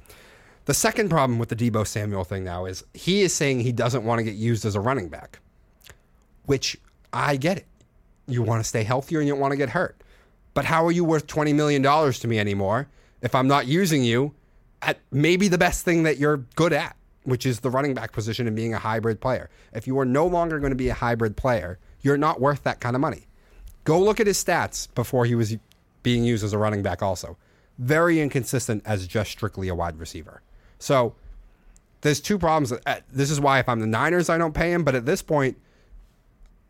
The 0.65 0.75
second 0.75 1.09
problem 1.09 1.39
with 1.39 1.49
the 1.49 1.57
Deebo 1.57 1.87
Samuel 1.87 2.25
thing 2.25 2.45
now 2.45 2.67
is 2.67 2.85
he 2.95 3.23
is 3.23 3.33
saying 3.33 3.61
he 3.61 3.73
doesn't 3.73 4.05
want 4.05 4.21
to 4.21 4.23
get 4.23 4.35
used 4.35 4.65
as 4.65 4.77
a 4.77 4.81
running 4.81 5.09
back, 5.09 5.41
which 6.47 6.77
I 7.13 7.37
get 7.37 7.59
it. 7.59 7.67
You 8.29 8.43
want 8.43 8.63
to 8.63 8.69
stay 8.69 8.85
healthier 8.85 9.19
and 9.19 9.27
you 9.27 9.35
don't 9.35 9.41
want 9.41 9.53
to 9.53 9.57
get 9.57 9.71
hurt. 9.71 10.01
But 10.55 10.65
how 10.65 10.87
are 10.87 10.93
you 10.93 11.05
worth 11.05 11.27
$20 11.27 11.55
million 11.55 11.83
to 11.83 12.29
me 12.29 12.39
anymore 12.39 12.89
if 13.23 13.35
I'm 13.35 13.49
not 13.49 13.67
using 13.67 14.05
you 14.05 14.35
at 14.83 14.99
maybe 15.11 15.49
the 15.49 15.59
best 15.59 15.85
thing 15.85 16.05
that 16.05 16.19
you're 16.19 16.39
good 16.55 16.73
at, 16.73 16.97
which 17.25 17.45
is 17.47 17.61
the 17.61 17.71
running 17.71 17.95
back 17.95 18.13
position 18.13 18.47
and 18.47 18.55
being 18.55 18.73
a 18.73 18.79
hybrid 18.79 19.21
player? 19.21 19.51
If 19.73 19.87
you 19.89 19.99
are 19.99 20.05
no 20.05 20.27
longer 20.27 20.61
going 20.61 20.71
to 20.71 20.77
be 20.77 20.91
a 20.91 20.95
hybrid 20.95 21.37
player, 21.37 21.79
you're 22.03 22.17
not 22.17 22.41
worth 22.41 22.63
that 22.65 22.81
kind 22.81 22.95
of 22.95 23.01
money. 23.01 23.27
Go 23.85 24.01
look 24.01 24.21
at 24.21 24.29
his 24.29 24.43
stats 24.43 24.87
before 24.95 25.25
he 25.25 25.35
was 25.35 25.57
being 26.05 26.23
used 26.23 26.45
as 26.45 26.53
a 26.53 26.59
running 26.59 26.83
back, 26.83 27.03
also. 27.03 27.37
Very 27.79 28.21
inconsistent 28.21 28.83
as 28.85 29.07
just 29.07 29.31
strictly 29.31 29.69
a 29.69 29.75
wide 29.75 29.99
receiver. 29.99 30.43
So 30.79 31.15
there's 32.03 32.21
two 32.21 32.39
problems. 32.39 32.73
Uh, 32.73 33.01
This 33.13 33.31
is 33.31 33.41
why 33.41 33.59
if 33.59 33.69
I'm 33.69 33.81
the 33.81 33.87
Niners, 33.87 34.29
I 34.29 34.39
don't 34.39 34.55
pay 34.55 34.73
him. 34.73 34.85
But 34.85 34.95
at 34.95 35.07
this 35.07 35.23
point, 35.23 35.57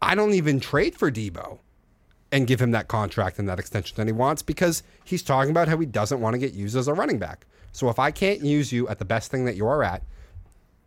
I 0.01 0.15
don't 0.15 0.35
even 0.35 0.61
trade 0.61 0.97
for 0.97 1.11
Deebo 1.11 1.59
and 2.31 2.47
give 2.47 2.61
him 2.61 2.71
that 2.71 2.89
contract 2.89 3.39
and 3.39 3.49
that 3.49 3.59
extension 3.59 3.97
that 3.97 4.07
he 4.07 4.13
wants 4.13 4.43
because 4.43 4.83
he's 5.05 5.23
talking 5.23 5.51
about 5.51 5.69
how 5.69 5.77
he 5.79 5.87
doesn't 5.87 6.21
want 6.21 6.35
to 6.35 6.39
get 6.39 6.55
used 6.55 6.77
as 6.77 6.89
a 6.89 6.95
running 6.95 7.19
back. 7.19 7.47
So 7.73 7.89
if 7.89 7.99
I 7.99 8.11
can't 8.11 8.43
use 8.43 8.73
you 8.73 8.89
at 8.89 8.99
the 8.99 9.05
best 9.05 9.31
thing 9.31 9.45
that 9.45 9.57
you're 9.57 9.85
at, 9.85 10.03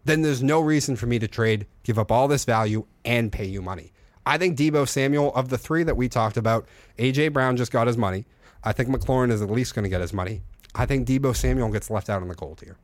then 0.06 0.22
there's 0.22 0.44
no 0.44 0.60
reason 0.62 0.96
for 0.96 1.08
me 1.08 1.18
to 1.20 1.28
trade, 1.28 1.66
give 1.84 1.98
up 1.98 2.12
all 2.12 2.28
this 2.28 2.46
value, 2.46 2.86
and 3.04 3.32
pay 3.32 3.46
you 3.46 3.62
money. 3.62 3.92
I 4.26 4.38
think 4.38 4.58
Deebo 4.58 4.88
Samuel, 4.88 5.34
of 5.36 5.50
the 5.50 5.58
three 5.58 5.84
that 5.84 5.98
we 5.98 6.10
talked 6.10 6.38
about, 6.38 6.68
AJ 6.98 7.34
Brown 7.34 7.58
just 7.58 7.72
got 7.72 7.88
his 7.88 7.98
money. 7.98 8.26
I 8.66 8.74
think 8.74 8.90
McLaurin 8.90 9.32
is 9.32 9.42
at 9.42 9.50
least 9.50 9.76
going 9.76 9.84
to 9.84 9.90
get 9.90 10.02
his 10.02 10.12
money. 10.12 10.42
I 10.74 10.86
think 10.86 11.08
Deebo 11.08 11.36
Samuel 11.36 11.70
gets 11.72 11.90
left 11.90 12.10
out 12.10 12.22
in 12.22 12.28
the 12.28 12.36
cold 12.36 12.62
here. 12.62 12.76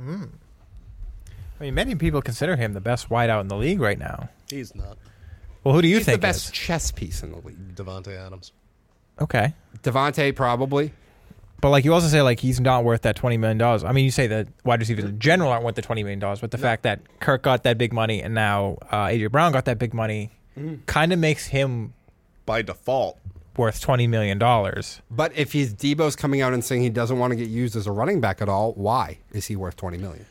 I 0.00 1.64
mean, 1.64 1.74
many 1.74 1.94
people 1.96 2.22
consider 2.22 2.54
him 2.56 2.72
the 2.72 2.80
best 2.80 3.08
wideout 3.08 3.40
in 3.40 3.48
the 3.48 3.56
league 3.56 3.80
right 3.80 3.98
now. 3.98 4.28
He's 4.48 4.74
not 4.74 4.96
Well, 5.64 5.74
who 5.74 5.82
do 5.82 5.88
you 5.88 6.00
think? 6.00 6.20
The 6.20 6.26
best 6.26 6.46
is? 6.46 6.50
chess 6.52 6.90
piece 6.92 7.22
in 7.22 7.32
the 7.32 7.38
league. 7.38 7.74
Davante 7.74 8.16
Adams. 8.16 8.52
Okay. 9.20 9.54
Davante 9.82 10.34
probably. 10.36 10.92
But 11.60 11.70
like 11.70 11.84
you 11.84 11.92
also 11.92 12.06
say, 12.06 12.22
like 12.22 12.38
he's 12.38 12.60
not 12.60 12.84
worth 12.84 13.02
that 13.02 13.16
twenty 13.16 13.36
million 13.36 13.58
dollars. 13.58 13.82
I 13.82 13.90
mean, 13.90 14.04
you 14.04 14.12
say 14.12 14.28
that 14.28 14.46
wide 14.64 14.78
receivers 14.78 15.04
in 15.04 15.18
general 15.18 15.50
aren't 15.50 15.64
worth 15.64 15.74
the 15.74 15.82
twenty 15.82 16.04
million 16.04 16.20
dollars, 16.20 16.40
but 16.40 16.52
the 16.52 16.58
fact 16.58 16.84
that 16.84 17.00
Kirk 17.18 17.42
got 17.42 17.64
that 17.64 17.76
big 17.78 17.92
money 17.92 18.22
and 18.22 18.32
now 18.32 18.76
uh, 18.92 19.06
AJ 19.06 19.32
Brown 19.32 19.50
got 19.50 19.64
that 19.64 19.80
big 19.80 19.92
money, 19.92 20.30
kind 20.86 21.12
of 21.12 21.18
makes 21.18 21.48
him 21.48 21.94
By 22.46 22.62
default, 22.62 23.18
worth 23.58 23.80
twenty 23.80 24.06
million 24.06 24.38
dollars. 24.38 25.02
But 25.10 25.36
if 25.36 25.52
he's 25.52 25.74
Deebo's 25.74 26.16
coming 26.16 26.40
out 26.40 26.54
and 26.54 26.64
saying 26.64 26.82
he 26.82 26.90
doesn't 26.90 27.18
want 27.18 27.32
to 27.32 27.36
get 27.36 27.48
used 27.48 27.76
as 27.76 27.86
a 27.86 27.92
running 27.92 28.20
back 28.20 28.40
at 28.40 28.48
all, 28.48 28.72
why 28.72 29.18
is 29.32 29.46
he 29.46 29.56
worth 29.56 29.76
twenty 29.76 29.98
million? 29.98 30.24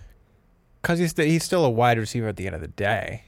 Because 0.81 0.99
he's 0.99 1.11
st- 1.11 1.27
he's 1.27 1.43
still 1.43 1.65
a 1.65 1.69
wide 1.69 1.97
receiver 1.99 2.27
at 2.27 2.37
the 2.37 2.45
end 2.45 2.55
of 2.55 2.61
the 2.61 2.67
day, 2.69 3.23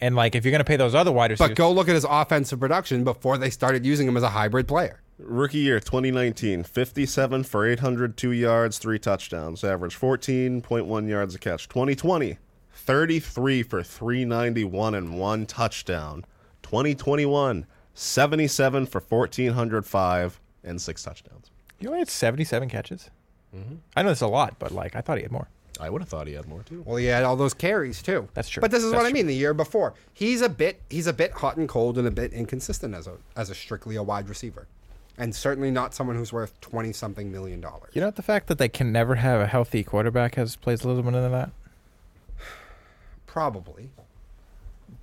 and 0.00 0.14
like 0.14 0.34
if 0.34 0.44
you're 0.44 0.52
gonna 0.52 0.62
pay 0.64 0.76
those 0.76 0.94
other 0.94 1.10
wide 1.12 1.30
receivers, 1.32 1.50
But 1.50 1.56
go 1.56 1.72
look 1.72 1.88
at 1.88 1.94
his 1.94 2.06
offensive 2.08 2.60
production 2.60 3.02
before 3.04 3.36
they 3.38 3.50
started 3.50 3.84
using 3.84 4.06
him 4.08 4.16
as 4.16 4.22
a 4.22 4.28
hybrid 4.30 4.68
player. 4.68 5.00
rookie 5.18 5.58
year 5.58 5.78
2019, 5.80 6.62
57 6.64 7.44
for 7.44 7.66
802 7.66 8.30
yards, 8.32 8.78
three 8.78 8.98
touchdowns, 8.98 9.62
average 9.64 9.96
14.1 9.98 11.08
yards 11.08 11.34
a 11.34 11.38
catch. 11.38 11.68
2020, 11.68 12.38
33 12.72 13.62
for 13.62 13.82
391 13.82 14.94
and 14.94 15.18
one 15.18 15.46
touchdown. 15.46 16.24
2021, 16.62 17.66
77 17.94 18.86
for 18.86 19.00
1405 19.00 20.40
and 20.64 20.80
six 20.80 21.02
touchdowns. 21.02 21.50
you 21.80 21.88
only 21.88 21.98
had 22.00 22.08
seventy-seven 22.08 22.68
catches. 22.68 23.10
Mm-hmm. 23.54 23.74
I 23.96 24.02
know 24.02 24.08
that's 24.08 24.20
a 24.20 24.26
lot, 24.26 24.58
but 24.58 24.72
like 24.72 24.96
I 24.96 25.00
thought 25.00 25.18
he 25.18 25.22
had 25.22 25.32
more. 25.32 25.48
I 25.80 25.90
would 25.90 26.00
have 26.02 26.08
thought 26.08 26.26
he 26.26 26.34
had 26.34 26.46
more 26.46 26.62
too. 26.62 26.82
Well, 26.86 26.96
he 26.96 27.06
had 27.06 27.24
all 27.24 27.34
those 27.36 27.54
carries 27.54 28.02
too. 28.02 28.28
That's 28.34 28.48
true. 28.48 28.60
But 28.60 28.70
this 28.70 28.82
is 28.84 28.92
That's 28.92 29.02
what 29.02 29.08
I 29.10 29.12
mean. 29.12 29.26
The 29.26 29.34
year 29.34 29.52
before, 29.54 29.94
he's 30.14 30.40
a 30.40 30.48
bit 30.48 30.80
he's 30.88 31.06
a 31.06 31.12
bit 31.12 31.32
hot 31.32 31.56
and 31.56 31.68
cold 31.68 31.98
and 31.98 32.06
a 32.06 32.10
bit 32.10 32.32
inconsistent 32.32 32.94
as 32.94 33.06
a 33.06 33.14
as 33.36 33.50
a 33.50 33.54
strictly 33.54 33.96
a 33.96 34.02
wide 34.02 34.28
receiver, 34.28 34.66
and 35.18 35.34
certainly 35.34 35.70
not 35.70 35.92
someone 35.94 36.16
who's 36.16 36.32
worth 36.32 36.58
twenty 36.60 36.92
something 36.92 37.32
million 37.32 37.60
dollars. 37.60 37.90
You 37.94 38.00
know 38.00 38.10
the 38.10 38.22
fact 38.22 38.46
that 38.46 38.58
they 38.58 38.68
can 38.68 38.92
never 38.92 39.16
have 39.16 39.40
a 39.40 39.46
healthy 39.46 39.82
quarterback 39.82 40.36
has 40.36 40.56
plays 40.56 40.84
a 40.84 40.88
little 40.88 41.02
bit 41.02 41.14
into 41.14 41.28
that. 41.30 41.50
Probably, 43.26 43.90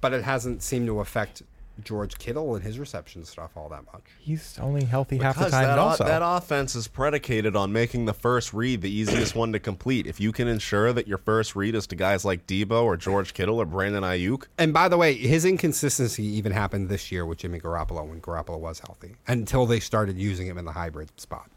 but 0.01 0.13
it 0.13 0.23
hasn't 0.23 0.61
seemed 0.63 0.87
to 0.87 0.99
affect 1.01 1.43
George 1.83 2.17
Kittle 2.17 2.55
and 2.55 2.63
his 2.63 2.79
reception 2.79 3.23
stuff 3.25 3.51
all 3.55 3.69
that 3.69 3.85
much. 3.93 4.03
He's 4.19 4.57
only 4.59 4.83
healthy 4.83 5.17
half 5.17 5.37
the 5.37 5.49
time. 5.49 5.63
that, 5.63 5.79
also, 5.79 6.03
that 6.03 6.21
offense 6.23 6.75
is 6.75 6.87
predicated 6.87 7.55
on 7.55 7.71
making 7.71 8.05
the 8.05 8.13
first 8.13 8.53
read 8.53 8.81
the 8.81 8.89
easiest 8.91 9.35
one 9.35 9.51
to 9.53 9.59
complete. 9.59 10.07
If 10.07 10.19
you 10.19 10.31
can 10.31 10.47
ensure 10.47 10.93
that 10.93 11.07
your 11.07 11.17
first 11.17 11.55
read 11.55 11.75
is 11.75 11.87
to 11.87 11.95
guys 11.95 12.25
like 12.25 12.47
Deebo 12.47 12.83
or 12.83 12.97
George 12.97 13.33
Kittle 13.33 13.59
or 13.59 13.65
Brandon 13.65 14.03
Aiyuk, 14.03 14.45
And 14.57 14.73
by 14.73 14.87
the 14.87 14.97
way, 14.97 15.13
his 15.13 15.45
inconsistency 15.45 16.23
even 16.23 16.51
happened 16.51 16.89
this 16.89 17.11
year 17.11 17.25
with 17.25 17.39
Jimmy 17.39 17.59
Garoppolo 17.59 18.07
when 18.07 18.21
Garoppolo 18.21 18.59
was 18.59 18.79
healthy, 18.79 19.15
until 19.27 19.65
they 19.65 19.79
started 19.79 20.17
using 20.17 20.47
him 20.47 20.57
in 20.57 20.65
the 20.65 20.73
hybrid 20.73 21.19
spot. 21.19 21.49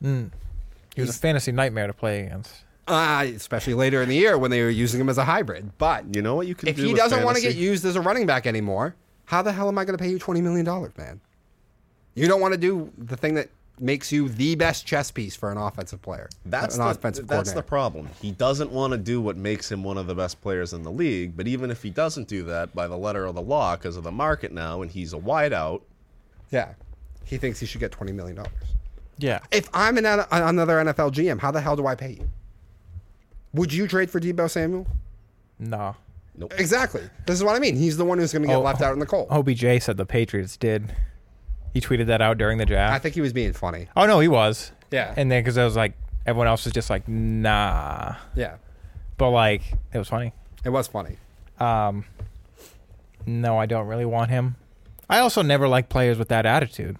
Hmm. 0.00 0.26
he 0.94 1.02
was 1.02 1.10
a 1.10 1.18
fantasy 1.18 1.52
nightmare 1.52 1.86
to 1.86 1.92
play 1.92 2.20
against. 2.20 2.64
Uh, 2.90 3.22
especially 3.36 3.74
later 3.74 4.02
in 4.02 4.08
the 4.08 4.16
year 4.16 4.36
when 4.36 4.50
they 4.50 4.60
were 4.60 4.68
using 4.68 5.00
him 5.00 5.08
as 5.08 5.16
a 5.16 5.24
hybrid. 5.24 5.70
But 5.78 6.16
you 6.16 6.22
know 6.22 6.34
what 6.34 6.48
you 6.48 6.56
can 6.56 6.68
if 6.68 6.74
do 6.74 6.82
he 6.82 6.88
with 6.88 6.96
doesn't 6.96 7.22
want 7.22 7.36
to 7.36 7.42
get 7.42 7.54
used 7.54 7.84
as 7.84 7.94
a 7.94 8.00
running 8.00 8.26
back 8.26 8.48
anymore, 8.48 8.96
how 9.26 9.42
the 9.42 9.52
hell 9.52 9.68
am 9.68 9.78
I 9.78 9.84
going 9.84 9.96
to 9.96 10.02
pay 10.02 10.10
you 10.10 10.18
twenty 10.18 10.40
million 10.40 10.64
dollars, 10.66 10.92
man? 10.98 11.20
You 12.16 12.26
don't 12.26 12.40
want 12.40 12.52
to 12.52 12.58
do 12.58 12.90
the 12.98 13.16
thing 13.16 13.34
that 13.34 13.48
makes 13.78 14.10
you 14.10 14.28
the 14.28 14.56
best 14.56 14.84
chess 14.86 15.12
piece 15.12 15.36
for 15.36 15.52
an 15.52 15.56
offensive 15.56 16.02
player. 16.02 16.28
That's 16.44 16.74
an 16.76 16.82
the, 16.82 16.90
offensive 16.90 17.28
that's 17.28 17.52
the 17.52 17.62
problem. 17.62 18.08
He 18.20 18.32
doesn't 18.32 18.72
want 18.72 18.90
to 18.90 18.98
do 18.98 19.20
what 19.20 19.36
makes 19.36 19.70
him 19.70 19.84
one 19.84 19.96
of 19.96 20.08
the 20.08 20.14
best 20.16 20.40
players 20.40 20.72
in 20.72 20.82
the 20.82 20.90
league. 20.90 21.36
But 21.36 21.46
even 21.46 21.70
if 21.70 21.84
he 21.84 21.90
doesn't 21.90 22.26
do 22.26 22.42
that 22.42 22.74
by 22.74 22.88
the 22.88 22.98
letter 22.98 23.24
of 23.24 23.36
the 23.36 23.42
law, 23.42 23.76
because 23.76 23.96
of 23.96 24.02
the 24.02 24.10
market 24.10 24.50
now, 24.50 24.82
and 24.82 24.90
he's 24.90 25.12
a 25.12 25.18
wideout, 25.18 25.82
yeah, 26.50 26.74
he 27.24 27.38
thinks 27.38 27.60
he 27.60 27.66
should 27.66 27.80
get 27.80 27.92
twenty 27.92 28.10
million 28.10 28.34
dollars. 28.34 28.52
Yeah, 29.18 29.38
If 29.52 29.68
I'm 29.72 29.96
an, 29.96 30.06
another 30.06 30.78
NFL 30.78 31.12
GM, 31.12 31.38
how 31.38 31.50
the 31.50 31.60
hell 31.60 31.76
do 31.76 31.86
I 31.86 31.94
pay 31.94 32.12
you? 32.12 32.28
Would 33.52 33.72
you 33.72 33.86
trade 33.88 34.10
for 34.10 34.20
Deebo 34.20 34.48
Samuel? 34.50 34.86
no. 35.58 35.96
Exactly. 36.56 37.02
This 37.26 37.36
is 37.36 37.44
what 37.44 37.54
I 37.54 37.58
mean. 37.58 37.76
He's 37.76 37.96
the 37.98 38.04
one 38.04 38.18
who's 38.18 38.32
going 38.32 38.42
to 38.42 38.48
get 38.48 38.54
Oh, 38.56 38.62
left 38.62 38.80
out 38.80 38.94
in 38.94 38.98
the 38.98 39.04
cold. 39.06 39.26
OBJ 39.30 39.82
said 39.82 39.98
the 39.98 40.06
Patriots 40.06 40.56
did. 40.56 40.94
He 41.74 41.80
tweeted 41.82 42.06
that 42.06 42.22
out 42.22 42.38
during 42.38 42.56
the 42.56 42.64
draft. 42.64 42.94
I 42.94 42.98
think 42.98 43.14
he 43.14 43.20
was 43.20 43.32
being 43.34 43.52
funny. 43.52 43.88
oh 43.96 44.06
no, 44.06 44.20
he 44.20 44.28
was. 44.28 44.72
Yeah. 44.90 45.12
And 45.16 45.30
then 45.30 45.42
because 45.42 45.58
I 45.58 45.64
was 45.64 45.76
like, 45.76 45.92
everyone 46.26 46.46
else 46.46 46.64
was 46.64 46.72
just 46.72 46.88
like, 46.88 47.06
nah. 47.08 48.14
Yeah, 48.34 48.56
But 49.18 49.30
like, 49.30 49.62
it 49.92 49.98
was 49.98 50.08
funny. 50.08 50.32
it 50.64 50.70
was 50.70 50.88
funny. 50.88 51.18
Um, 51.58 52.06
no, 53.26 53.58
I 53.58 53.66
don't 53.66 53.86
really 53.86 54.06
want 54.06 54.30
him. 54.30 54.56
I 55.10 55.18
also 55.18 55.42
never 55.42 55.68
like 55.68 55.88
players 55.90 56.16
with 56.18 56.28
that 56.28 56.46
attitude. 56.46 56.96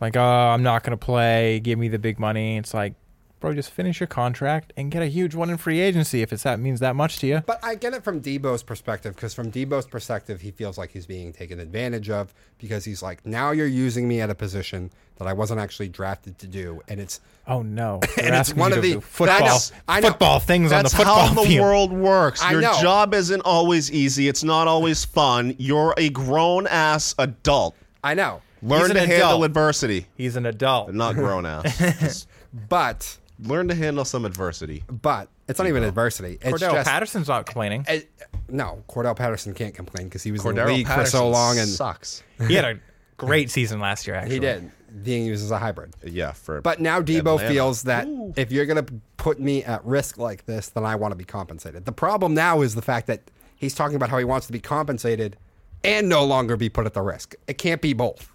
Like, 0.00 0.16
oh, 0.16 0.20
I'm 0.22 0.62
not 0.62 0.84
going 0.84 0.92
to 0.98 1.04
play. 1.04 1.60
Give 1.60 1.78
me 1.78 1.88
the 1.88 1.98
big 1.98 2.18
money. 2.18 2.56
It's 2.56 2.72
like, 2.72 2.94
bro, 3.42 3.52
just 3.52 3.70
finish 3.70 4.00
your 4.00 4.06
contract 4.06 4.72
and 4.76 4.90
get 4.90 5.02
a 5.02 5.06
huge 5.06 5.34
one 5.34 5.50
in 5.50 5.58
free 5.58 5.80
agency 5.80 6.22
if 6.22 6.32
it's 6.32 6.44
that 6.44 6.58
means 6.58 6.80
that 6.80 6.96
much 6.96 7.18
to 7.18 7.26
you. 7.26 7.42
But 7.44 7.62
I 7.62 7.74
get 7.74 7.92
it 7.92 8.02
from 8.02 8.22
Deebo's 8.22 8.62
perspective 8.62 9.14
because 9.14 9.34
from 9.34 9.52
Deebo's 9.52 9.86
perspective, 9.86 10.40
he 10.40 10.50
feels 10.50 10.78
like 10.78 10.90
he's 10.92 11.04
being 11.04 11.32
taken 11.32 11.60
advantage 11.60 12.08
of 12.08 12.32
because 12.58 12.84
he's 12.86 13.02
like, 13.02 13.26
now 13.26 13.50
you're 13.50 13.66
using 13.66 14.08
me 14.08 14.22
at 14.22 14.30
a 14.30 14.34
position 14.34 14.90
that 15.18 15.28
I 15.28 15.34
wasn't 15.34 15.60
actually 15.60 15.88
drafted 15.90 16.38
to 16.38 16.46
do, 16.46 16.80
and 16.88 16.98
it's 16.98 17.20
Oh 17.46 17.60
no! 17.62 18.00
They're 18.16 18.26
And 18.26 18.34
it's 18.36 18.54
one 18.54 18.72
of 18.72 18.80
the- 18.82 19.00
football, 19.00 19.38
That's- 19.38 19.72
football 20.00 20.38
things 20.40 20.72
on 20.72 20.78
the 20.78 20.82
That's 20.84 20.94
football 20.94 21.26
how 21.28 21.34
the 21.42 21.48
field. 21.48 21.62
world 21.62 21.92
works. 21.92 22.42
Your 22.50 22.62
job 22.62 23.12
isn't 23.14 23.42
always 23.42 23.92
easy. 23.92 24.26
It's 24.28 24.42
not 24.42 24.66
always 24.68 25.04
fun. 25.04 25.54
You're 25.58 25.92
a 25.98 26.08
grown 26.08 26.66
ass 26.66 27.14
adult. 27.18 27.76
I 28.02 28.14
know, 28.14 28.40
Learn 28.62 28.90
to 28.94 29.06
handle 29.06 29.42
adversity. 29.44 30.06
He's 30.16 30.36
an 30.36 30.46
adult. 30.46 30.92
Not 30.94 31.14
grown 31.16 31.44
ass. 31.46 32.26
But 32.68 33.16
learn 33.42 33.68
to 33.68 33.74
handle 33.74 34.04
some 34.04 34.24
adversity. 34.24 34.84
but 34.88 35.28
it's 35.48 35.58
not 35.58 35.68
even 35.68 35.82
adversity. 35.82 36.38
It's 36.40 36.62
Cordarrelle 36.62 36.72
just 36.74 36.88
Patterson's 36.88 37.28
not 37.28 37.46
complaining. 37.46 37.84
it- 37.88 38.10
no. 38.48 38.82
Cordarrelle 38.88 39.16
Patterson 39.16 39.54
can't 39.54 39.74
complain 39.74 40.04
because 40.06 40.22
he 40.22 40.32
was 40.32 40.44
in 40.44 40.54
the 40.54 40.60
Cordero 40.62 40.66
league 40.68 40.88
for 40.88 41.04
so 41.06 41.28
long, 41.28 41.58
and 41.58 41.68
sucks. 41.68 42.22
He 42.48 42.54
had 42.54 42.64
a 42.64 42.80
great 43.16 43.50
season 43.50 43.80
last 43.80 44.06
year. 44.06 44.16
Actually, 44.16 44.34
he 44.34 44.40
did 44.40 44.70
being 45.02 45.24
used 45.24 45.42
as 45.44 45.50
a 45.50 45.58
hybrid. 45.58 45.94
Yeah, 46.04 46.32
for 46.32 46.60
But 46.60 46.80
now 46.80 47.00
Deebo 47.00 47.18
Atlanta. 47.36 47.48
feels 47.48 47.82
that 47.84 48.06
if 48.36 48.52
you're 48.52 48.66
going 48.66 48.84
to 48.84 48.92
put 49.16 49.40
me 49.40 49.64
at 49.64 49.82
risk 49.84 50.18
like 50.18 50.44
this, 50.44 50.68
then 50.68 50.84
I 50.84 50.96
want 50.96 51.12
to 51.12 51.16
be 51.16 51.24
compensated. 51.24 51.84
The 51.86 51.92
problem 51.92 52.34
now 52.34 52.60
is 52.60 52.74
the 52.74 52.82
fact 52.82 53.06
that 53.06 53.30
he's 53.56 53.74
talking 53.74 53.96
about 53.96 54.10
how 54.10 54.18
he 54.18 54.24
wants 54.24 54.46
to 54.48 54.52
be 54.52 54.60
compensated 54.60 55.36
and 55.82 56.08
no 56.10 56.24
longer 56.24 56.56
be 56.58 56.68
put 56.68 56.84
at 56.84 56.92
the 56.94 57.00
risk. 57.00 57.34
It 57.46 57.56
can't 57.58 57.80
be 57.80 57.94
both. 57.94 58.30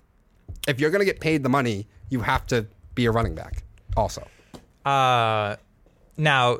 If 0.68 0.80
you're 0.80 0.90
going 0.90 1.02
to 1.02 1.06
get 1.06 1.20
paid 1.20 1.44
the 1.44 1.50
money, 1.50 1.88
you 2.10 2.22
have 2.22 2.46
to 2.48 2.66
be 2.96 3.06
a 3.06 3.12
running 3.12 3.36
back 3.36 3.64
also. 3.96 4.28
Uh, 4.88 5.56
now, 6.18 6.58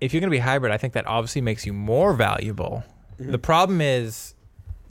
if 0.00 0.12
you're 0.12 0.20
going 0.20 0.30
to 0.30 0.34
be 0.34 0.38
hybrid, 0.38 0.72
I 0.72 0.76
think 0.78 0.94
that 0.94 1.06
obviously 1.06 1.40
makes 1.40 1.66
you 1.66 1.72
more 1.72 2.12
valuable. 2.14 2.82
Mm-hmm. 3.20 3.32
The 3.32 3.38
problem 3.38 3.80
is, 3.80 4.34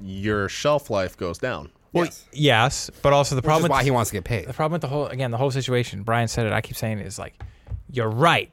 your 0.01 0.49
shelf 0.49 0.89
life 0.89 1.15
goes 1.17 1.37
down. 1.37 1.69
well, 1.93 2.05
Yes. 2.05 2.25
yes, 2.31 2.91
but 3.01 3.13
also 3.13 3.35
the 3.35 3.39
Which 3.39 3.45
problem 3.45 3.65
is 3.65 3.69
why 3.69 3.77
with, 3.77 3.85
he 3.85 3.91
wants 3.91 4.09
to 4.11 4.15
get 4.17 4.23
paid. 4.23 4.45
the 4.47 4.53
problem 4.53 4.73
with 4.73 4.81
the 4.81 4.87
whole 4.87 5.05
again 5.07 5.31
the 5.31 5.37
whole 5.37 5.51
situation. 5.51 6.03
Brian 6.03 6.27
said 6.27 6.45
it. 6.45 6.51
I 6.53 6.61
keep 6.61 6.75
saying 6.75 6.99
it 6.99 7.05
is 7.07 7.17
like, 7.17 7.41
you're 7.91 8.09
right. 8.09 8.51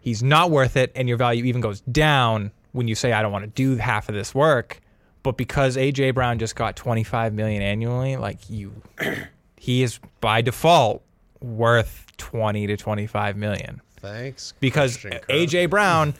He's 0.00 0.22
not 0.22 0.50
worth 0.50 0.76
it, 0.76 0.90
and 0.96 1.08
your 1.08 1.16
value 1.16 1.44
even 1.44 1.60
goes 1.60 1.80
down 1.82 2.50
when 2.72 2.88
you 2.88 2.94
say 2.96 3.12
I 3.12 3.22
don't 3.22 3.30
want 3.32 3.44
to 3.44 3.50
do 3.50 3.76
half 3.76 4.08
of 4.08 4.14
this 4.14 4.34
work. 4.34 4.80
But 5.22 5.36
because 5.36 5.76
AJ 5.76 6.14
Brown 6.14 6.40
just 6.40 6.56
got 6.56 6.74
25 6.74 7.32
million 7.32 7.62
annually, 7.62 8.16
like 8.16 8.38
you, 8.50 8.72
he 9.56 9.84
is 9.84 10.00
by 10.20 10.40
default 10.42 11.04
worth 11.42 12.06
20 12.18 12.66
to 12.68 12.76
25 12.76 13.36
million. 13.36 13.80
Thanks. 13.98 14.52
because 14.58 14.96
AJ 14.98 15.70
Brown 15.70 16.14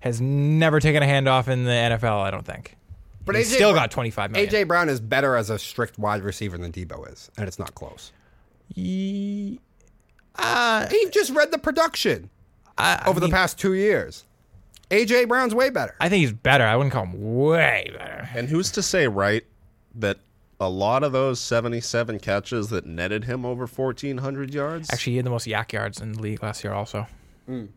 has 0.00 0.20
never 0.20 0.80
taken 0.80 1.02
a 1.02 1.06
handoff 1.06 1.46
in 1.48 1.64
the 1.64 1.70
NFL. 1.70 2.20
I 2.20 2.30
don't 2.32 2.44
think. 2.44 2.76
But 3.24 3.36
He's 3.36 3.50
AJ 3.50 3.54
still 3.54 3.72
Brown- 3.72 3.84
got 3.84 3.90
25 3.92 4.30
million. 4.32 4.50
AJ 4.50 4.66
Brown 4.68 4.88
is 4.88 5.00
better 5.00 5.36
as 5.36 5.48
a 5.50 5.58
strict 5.58 5.98
wide 5.98 6.22
receiver 6.22 6.58
than 6.58 6.72
Deebo 6.72 7.12
is, 7.12 7.30
and 7.36 7.46
it's 7.46 7.58
not 7.58 7.74
close. 7.74 8.10
Ye- 8.74 9.60
uh, 10.36 10.88
He 10.88 11.08
just 11.10 11.30
read 11.30 11.50
the 11.50 11.58
production 11.58 12.30
I, 12.76 13.02
over 13.08 13.18
I 13.22 13.26
the 13.26 13.28
past 13.32 13.58
two 13.58 13.74
years. 13.74 14.24
AJ 14.90 15.28
Brown's 15.28 15.54
way 15.54 15.68
better. 15.70 15.94
I 16.00 16.08
think 16.08 16.20
he's 16.20 16.32
better. 16.32 16.64
I 16.64 16.74
wouldn't 16.76 16.92
call 16.92 17.04
him 17.04 17.34
way 17.36 17.90
better. 17.96 18.28
And 18.34 18.48
who's 18.48 18.70
to 18.72 18.82
say, 18.82 19.06
right, 19.06 19.44
that 19.96 20.18
a 20.60 20.68
lot 20.68 21.02
of 21.04 21.12
those 21.12 21.38
77 21.40 22.18
catches 22.18 22.68
that 22.68 22.84
netted 22.84 23.24
him 23.24 23.44
over 23.46 23.66
1,400 23.66 24.52
yards? 24.52 24.90
Actually, 24.92 25.12
he 25.12 25.16
had 25.18 25.26
the 25.26 25.30
most 25.30 25.46
YAC 25.46 25.72
yards 25.72 26.00
in 26.00 26.12
the 26.12 26.20
league 26.20 26.42
last 26.42 26.64
year, 26.64 26.72
also. 26.72 27.06
Mm. 27.48 27.68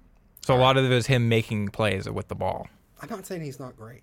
So 0.45 0.55
a 0.55 0.57
lot 0.57 0.77
of 0.77 0.85
it 0.85 0.89
was 0.89 1.05
him 1.07 1.29
making 1.29 1.69
plays 1.69 2.09
with 2.09 2.27
the 2.27 2.35
ball. 2.35 2.67
I'm 3.01 3.09
not 3.09 3.25
saying 3.25 3.41
he's 3.41 3.59
not 3.59 3.77
great. 3.77 4.01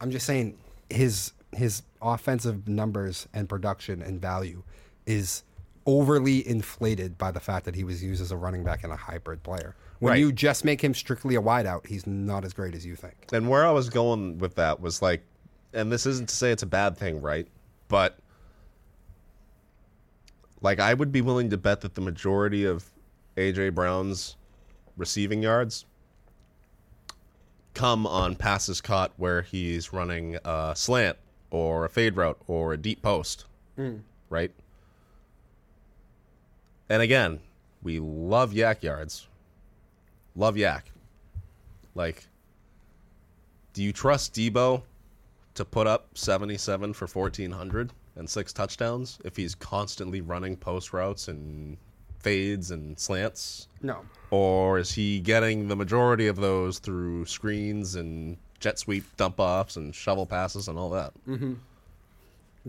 I'm 0.00 0.10
just 0.10 0.26
saying 0.26 0.58
his 0.90 1.32
his 1.54 1.82
offensive 2.02 2.66
numbers 2.68 3.28
and 3.32 3.48
production 3.48 4.02
and 4.02 4.20
value 4.20 4.62
is 5.06 5.44
overly 5.86 6.46
inflated 6.46 7.16
by 7.16 7.30
the 7.30 7.38
fact 7.38 7.64
that 7.64 7.76
he 7.76 7.84
was 7.84 8.02
used 8.02 8.20
as 8.20 8.32
a 8.32 8.36
running 8.36 8.64
back 8.64 8.82
and 8.82 8.92
a 8.92 8.96
hybrid 8.96 9.42
player. 9.42 9.76
When 10.00 10.10
Right. 10.12 10.18
you 10.18 10.32
just 10.32 10.64
make 10.64 10.82
him 10.82 10.94
strictly 10.94 11.36
a 11.36 11.40
wideout, 11.40 11.86
he's 11.86 12.06
not 12.08 12.44
as 12.44 12.52
great 12.52 12.74
as 12.74 12.84
you 12.84 12.96
think. 12.96 13.14
And 13.32 13.48
where 13.48 13.64
I 13.64 13.70
was 13.70 13.88
going 13.88 14.38
with 14.38 14.56
that 14.56 14.80
was 14.80 15.00
like, 15.00 15.22
and 15.74 15.90
this 15.92 16.06
isn't 16.06 16.28
to 16.28 16.34
say 16.34 16.50
it's 16.50 16.62
a 16.62 16.66
bad 16.66 16.96
thing, 16.96 17.20
right? 17.20 17.46
But 17.88 18.18
like, 20.60 20.80
I 20.80 20.94
would 20.94 21.12
be 21.12 21.20
willing 21.20 21.50
to 21.50 21.56
bet 21.56 21.82
that 21.82 21.94
the 21.94 22.00
majority 22.00 22.64
of 22.64 22.84
AJ 23.36 23.74
Brown's 23.74 24.36
receiving 24.96 25.42
yards 25.42 25.84
come 27.74 28.06
on 28.06 28.36
passes 28.36 28.80
caught 28.80 29.12
where 29.16 29.42
he's 29.42 29.92
running 29.92 30.38
a 30.44 30.72
slant 30.76 31.18
or 31.50 31.84
a 31.84 31.88
fade 31.88 32.16
route 32.16 32.38
or 32.46 32.72
a 32.72 32.76
deep 32.76 33.02
post, 33.02 33.44
hmm. 33.76 33.96
right? 34.30 34.52
And 36.88 37.02
again, 37.02 37.40
we 37.82 37.98
love 37.98 38.52
YAC 38.52 38.82
yards. 38.82 39.26
Love 40.36 40.54
YAC. 40.54 40.82
Like, 41.94 42.26
do 43.72 43.82
you 43.82 43.92
trust 43.92 44.34
Deebo 44.34 44.82
to 45.54 45.64
put 45.64 45.86
up 45.86 46.08
77 46.14 46.92
for 46.92 47.06
1,400 47.06 47.92
and 48.16 48.28
six 48.28 48.52
touchdowns 48.52 49.18
if 49.24 49.36
he's 49.36 49.54
constantly 49.54 50.20
running 50.20 50.56
post 50.56 50.92
routes 50.92 51.28
and 51.28 51.76
fades 52.18 52.70
and 52.70 52.98
slants? 52.98 53.68
No. 53.82 54.00
Or 54.30 54.78
is 54.78 54.92
he 54.92 55.20
getting 55.20 55.68
the 55.68 55.76
majority 55.76 56.26
of 56.26 56.36
those 56.36 56.78
through 56.78 57.26
screens 57.26 57.94
and 57.96 58.36
jet 58.60 58.78
sweep 58.78 59.04
dump 59.16 59.38
offs 59.38 59.76
and 59.76 59.94
shovel 59.94 60.26
passes 60.26 60.68
and 60.68 60.78
all 60.78 60.90
that? 60.90 61.12
Mm-hmm. 61.28 61.54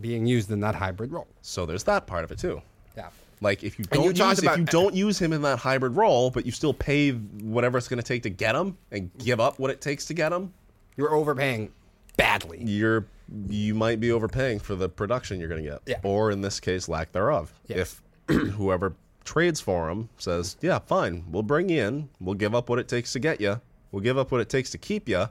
Being 0.01 0.25
used 0.25 0.51
in 0.51 0.59
that 0.59 0.75
hybrid 0.75 1.11
role. 1.11 1.27
So 1.41 1.65
there's 1.65 1.83
that 1.85 2.05
part 2.05 2.23
of 2.25 2.31
it 2.31 2.37
too. 2.37 2.61
Yeah. 2.97 3.09
Like 3.41 3.63
if 3.63 3.79
you 3.79 3.85
don't 3.85 4.15
talked 4.15 4.37
use, 4.37 4.39
about- 4.43 4.53
if 4.53 4.59
you 4.59 4.65
don't 4.65 4.93
use 4.93 5.17
him 5.19 5.31
in 5.31 5.41
that 5.43 5.57
hybrid 5.57 5.95
role, 5.95 6.29
but 6.31 6.45
you 6.45 6.51
still 6.51 6.73
pay 6.73 7.11
whatever 7.11 7.77
it's 7.77 7.87
going 7.87 8.01
to 8.01 8.03
take 8.05 8.23
to 8.23 8.29
get 8.29 8.55
him 8.55 8.77
and 8.91 9.09
give 9.19 9.39
up 9.39 9.57
what 9.57 9.71
it 9.71 9.79
takes 9.81 10.05
to 10.07 10.13
get 10.13 10.31
him, 10.33 10.53
You're 10.97 11.13
overpaying 11.13 11.71
badly. 12.17 12.63
you're 12.63 13.05
you 13.49 13.73
might 13.73 13.99
be 13.99 14.11
overpaying 14.11 14.59
for 14.59 14.75
the 14.75 14.87
production 14.87 15.39
you're 15.39 15.49
going 15.49 15.63
to 15.63 15.69
get, 15.69 15.81
Yeah. 15.87 15.99
or 16.03 16.29
in 16.31 16.41
this 16.41 16.59
case, 16.59 16.87
lack 16.87 17.11
thereof. 17.11 17.51
Yes. 17.67 17.99
If 18.29 18.35
whoever 18.53 18.93
trades 19.23 19.59
for 19.59 19.89
him 19.89 20.09
says, 20.17 20.57
"Yeah, 20.61 20.77
fine, 20.79 21.23
we'll 21.31 21.41
bring 21.43 21.69
you 21.69 21.81
in, 21.83 22.09
we'll 22.19 22.35
give 22.35 22.53
up 22.53 22.69
what 22.69 22.77
it 22.79 22.87
takes 22.87 23.11
to 23.13 23.19
get 23.19 23.41
you, 23.41 23.59
we'll 23.91 24.03
give 24.03 24.17
up 24.19 24.31
what 24.31 24.41
it 24.41 24.49
takes 24.49 24.69
to 24.71 24.77
keep 24.77 25.09
you, 25.09 25.25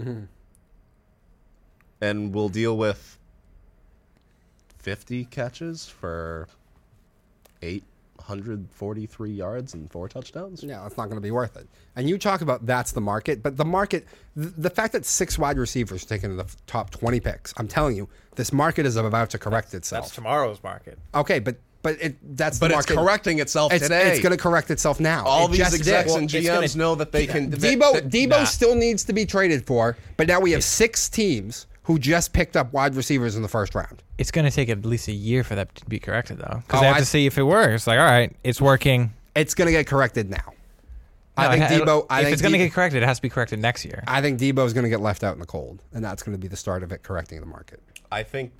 Mm-hmm. 0.00 0.24
and 2.00 2.34
we'll 2.34 2.48
deal 2.48 2.76
with 2.76 3.18
fifty 4.78 5.24
catches 5.24 5.86
for 5.86 6.48
eight 7.62 7.84
hundred 8.24 8.66
forty-three 8.70 9.30
yards 9.32 9.74
and 9.74 9.90
four 9.90 10.08
touchdowns." 10.08 10.62
Yeah, 10.62 10.84
it's 10.86 10.96
not 10.96 11.04
going 11.06 11.16
to 11.16 11.20
be 11.22 11.30
worth 11.30 11.56
it. 11.56 11.68
And 11.96 12.08
you 12.08 12.18
talk 12.18 12.40
about 12.40 12.66
that's 12.66 12.92
the 12.92 13.00
market, 13.00 13.42
but 13.42 13.56
the 13.56 13.64
market, 13.64 14.06
th- 14.36 14.54
the 14.56 14.70
fact 14.70 14.92
that 14.94 15.04
six 15.06 15.38
wide 15.38 15.58
receivers 15.58 16.04
taken 16.04 16.30
in 16.32 16.36
the 16.36 16.44
f- 16.44 16.56
top 16.66 16.90
20 16.90 17.20
picks, 17.20 17.52
I'm 17.56 17.68
telling 17.68 17.96
you, 17.96 18.08
this 18.36 18.52
market 18.52 18.86
is 18.86 18.96
about 18.96 19.30
to 19.30 19.38
correct 19.38 19.74
itself. 19.74 20.06
That's 20.06 20.14
tomorrow's 20.14 20.62
market. 20.62 20.98
Okay, 21.14 21.38
but 21.38 21.56
but 21.82 22.00
it 22.00 22.16
that's 22.36 22.58
But 22.58 22.68
the 22.68 22.78
it's 22.78 22.88
market. 22.88 23.02
correcting 23.02 23.38
itself 23.40 23.72
It's, 23.72 23.82
today. 23.82 24.10
it's 24.12 24.20
going 24.20 24.34
to 24.36 24.42
correct 24.42 24.70
itself 24.70 25.00
now. 25.00 25.26
All 25.26 25.46
It 25.46 25.52
these 25.58 25.74
execs 25.74 26.12
did. 26.14 26.18
and 26.20 26.28
GMs 26.30 26.46
gonna- 26.74 26.76
know 26.82 26.94
that 26.94 27.12
they 27.12 27.26
can. 27.26 27.50
that- 27.50 27.60
Deebo 27.60 27.92
that- 27.92 28.08
Deebo 28.08 28.28
nah. 28.30 28.44
still 28.44 28.74
needs 28.74 29.04
to 29.04 29.12
be 29.12 29.26
traded 29.26 29.66
for, 29.66 29.96
but 30.16 30.26
now 30.26 30.40
we 30.40 30.52
have 30.52 30.64
six 30.64 31.08
teams 31.10 31.66
who 31.84 31.98
just 31.98 32.32
picked 32.32 32.56
up 32.56 32.72
wide 32.72 32.94
receivers 32.94 33.36
in 33.36 33.42
the 33.42 33.48
first 33.48 33.74
round. 33.74 34.02
It's 34.18 34.30
going 34.30 34.44
to 34.44 34.50
take 34.50 34.68
at 34.68 34.84
least 34.84 35.08
a 35.08 35.12
year 35.12 35.44
for 35.44 35.54
that 35.54 35.74
to 35.76 35.84
be 35.86 35.98
corrected, 35.98 36.38
though, 36.38 36.62
because 36.66 36.78
Oh, 36.78 36.80
they 36.80 36.86
have 36.86 36.96
I- 36.96 37.00
to 37.00 37.06
see 37.06 37.26
if 37.26 37.38
it 37.38 37.42
works. 37.44 37.86
Like, 37.86 37.98
all 37.98 38.04
right, 38.06 38.34
it's 38.42 38.60
working. 38.60 39.12
It's 39.36 39.54
going 39.54 39.66
to 39.66 39.72
get 39.72 39.86
corrected 39.86 40.30
now. 40.30 40.52
I 41.36 41.58
think 41.58 41.70
it 41.70 41.82
Deebo. 41.82 42.06
I 42.08 42.20
if 42.20 42.24
think 42.26 42.32
it's 42.34 42.42
going 42.42 42.52
to 42.52 42.58
get 42.58 42.72
corrected, 42.72 43.02
it 43.02 43.06
has 43.06 43.18
to 43.18 43.22
be 43.22 43.28
corrected 43.28 43.58
next 43.58 43.84
year. 43.84 44.04
I 44.06 44.20
think 44.22 44.38
Deebo 44.38 44.64
is 44.66 44.72
going 44.72 44.84
to 44.84 44.88
get 44.90 45.00
left 45.00 45.24
out 45.24 45.34
in 45.34 45.40
the 45.40 45.46
cold, 45.46 45.82
and 45.92 46.04
that's 46.04 46.22
going 46.22 46.32
to 46.36 46.38
be 46.40 46.46
the 46.46 46.56
start 46.56 46.84
of 46.84 46.92
it 46.92 47.02
correcting 47.02 47.40
the 47.40 47.46
market. 47.46 47.82
I 48.12 48.22
think 48.22 48.52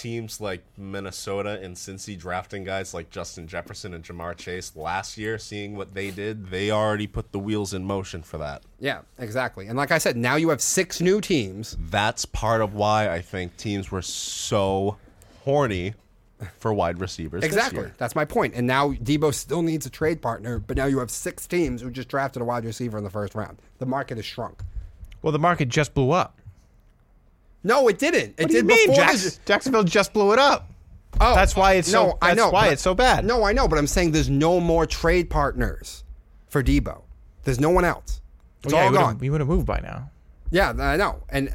teams 0.00 0.40
like 0.40 0.62
Minnesota 0.78 1.60
and 1.62 1.76
Cincy 1.76 2.18
drafting 2.18 2.64
guys 2.64 2.94
like 2.94 3.10
Justin 3.10 3.46
Jefferson 3.46 3.92
and 3.92 4.02
Ja'Marr 4.02 4.36
Chase 4.36 4.74
last 4.74 5.18
year, 5.18 5.38
seeing 5.38 5.76
what 5.76 5.92
they 5.94 6.10
did, 6.10 6.46
they 6.50 6.70
already 6.70 7.06
put 7.06 7.32
the 7.32 7.38
wheels 7.38 7.74
in 7.74 7.84
motion 7.84 8.22
for 8.22 8.38
that. 8.38 8.62
Yeah, 8.78 9.00
exactly. 9.18 9.66
And 9.66 9.76
like 9.76 9.90
I 9.90 9.98
said, 9.98 10.16
now 10.16 10.36
you 10.36 10.48
have 10.48 10.62
six 10.62 11.00
new 11.00 11.20
teams. 11.20 11.76
That's 11.78 12.24
part 12.24 12.62
of 12.62 12.74
why 12.74 13.10
I 13.10 13.20
think 13.20 13.56
teams 13.56 13.90
were 13.90 14.02
so 14.02 14.96
horny 15.44 15.94
for 16.58 16.72
wide 16.72 16.98
receivers. 16.98 17.42
this 17.42 17.48
Exactly. 17.48 17.80
year. 17.80 17.94
That's 17.98 18.14
my 18.14 18.24
point. 18.24 18.54
And 18.54 18.66
now 18.66 18.92
Deebo 18.92 19.34
still 19.34 19.60
needs 19.60 19.84
a 19.84 19.90
trade 19.90 20.22
partner, 20.22 20.58
but 20.58 20.76
now 20.78 20.86
you 20.86 20.98
have 21.00 21.10
six 21.10 21.46
teams 21.46 21.82
who 21.82 21.90
just 21.90 22.08
drafted 22.08 22.40
a 22.40 22.44
wide 22.46 22.64
receiver 22.64 22.96
in 22.96 23.04
the 23.04 23.10
first 23.10 23.34
round. 23.34 23.58
The 23.78 23.86
market 23.86 24.16
has 24.16 24.24
shrunk. 24.24 24.62
Well, 25.20 25.32
the 25.32 25.38
market 25.38 25.68
just 25.68 25.92
blew 25.92 26.12
up. 26.12 26.39
No, 27.62 27.88
it 27.88 27.98
didn't. 27.98 28.34
It 28.38 28.40
What 28.42 28.48
do 28.48 28.54
you 28.54 28.62
did 28.62 28.66
mean? 28.66 28.88
before. 28.88 29.04
Jacks- 29.04 29.36
the- 29.36 29.40
Jacksonville 29.46 29.84
just 29.84 30.12
blew 30.12 30.32
it 30.32 30.38
up. 30.38 30.70
oh, 31.20 31.34
That's 31.34 31.54
why 31.56 31.74
it's 31.74 31.90
so- 31.90 32.16
I 32.22 32.34
know, 32.34 32.50
why 32.50 32.68
it's 32.68 32.82
so 32.82 32.94
bad. 32.94 33.24
No, 33.24 33.44
I 33.44 33.52
know, 33.52 33.68
but 33.68 33.78
I'm 33.78 33.86
saying 33.86 34.12
there's 34.12 34.30
no 34.30 34.60
more 34.60 34.86
trade 34.86 35.28
partners 35.28 36.04
for 36.48 36.62
Deebo. 36.62 37.02
There's 37.44 37.60
no 37.60 37.70
one 37.70 37.84
else. 37.84 38.20
It's 38.62 38.72
Well, 38.72 38.82
yeah, 38.82 38.88
all 38.88 38.94
gone. 38.94 39.18
He 39.18 39.28
would 39.30 39.40
have 39.40 39.48
moved 39.48 39.66
by 39.66 39.80
now. 39.80 40.10
Yeah, 40.50 40.70
I 40.78 40.96
know. 40.96 41.22
And 41.28 41.52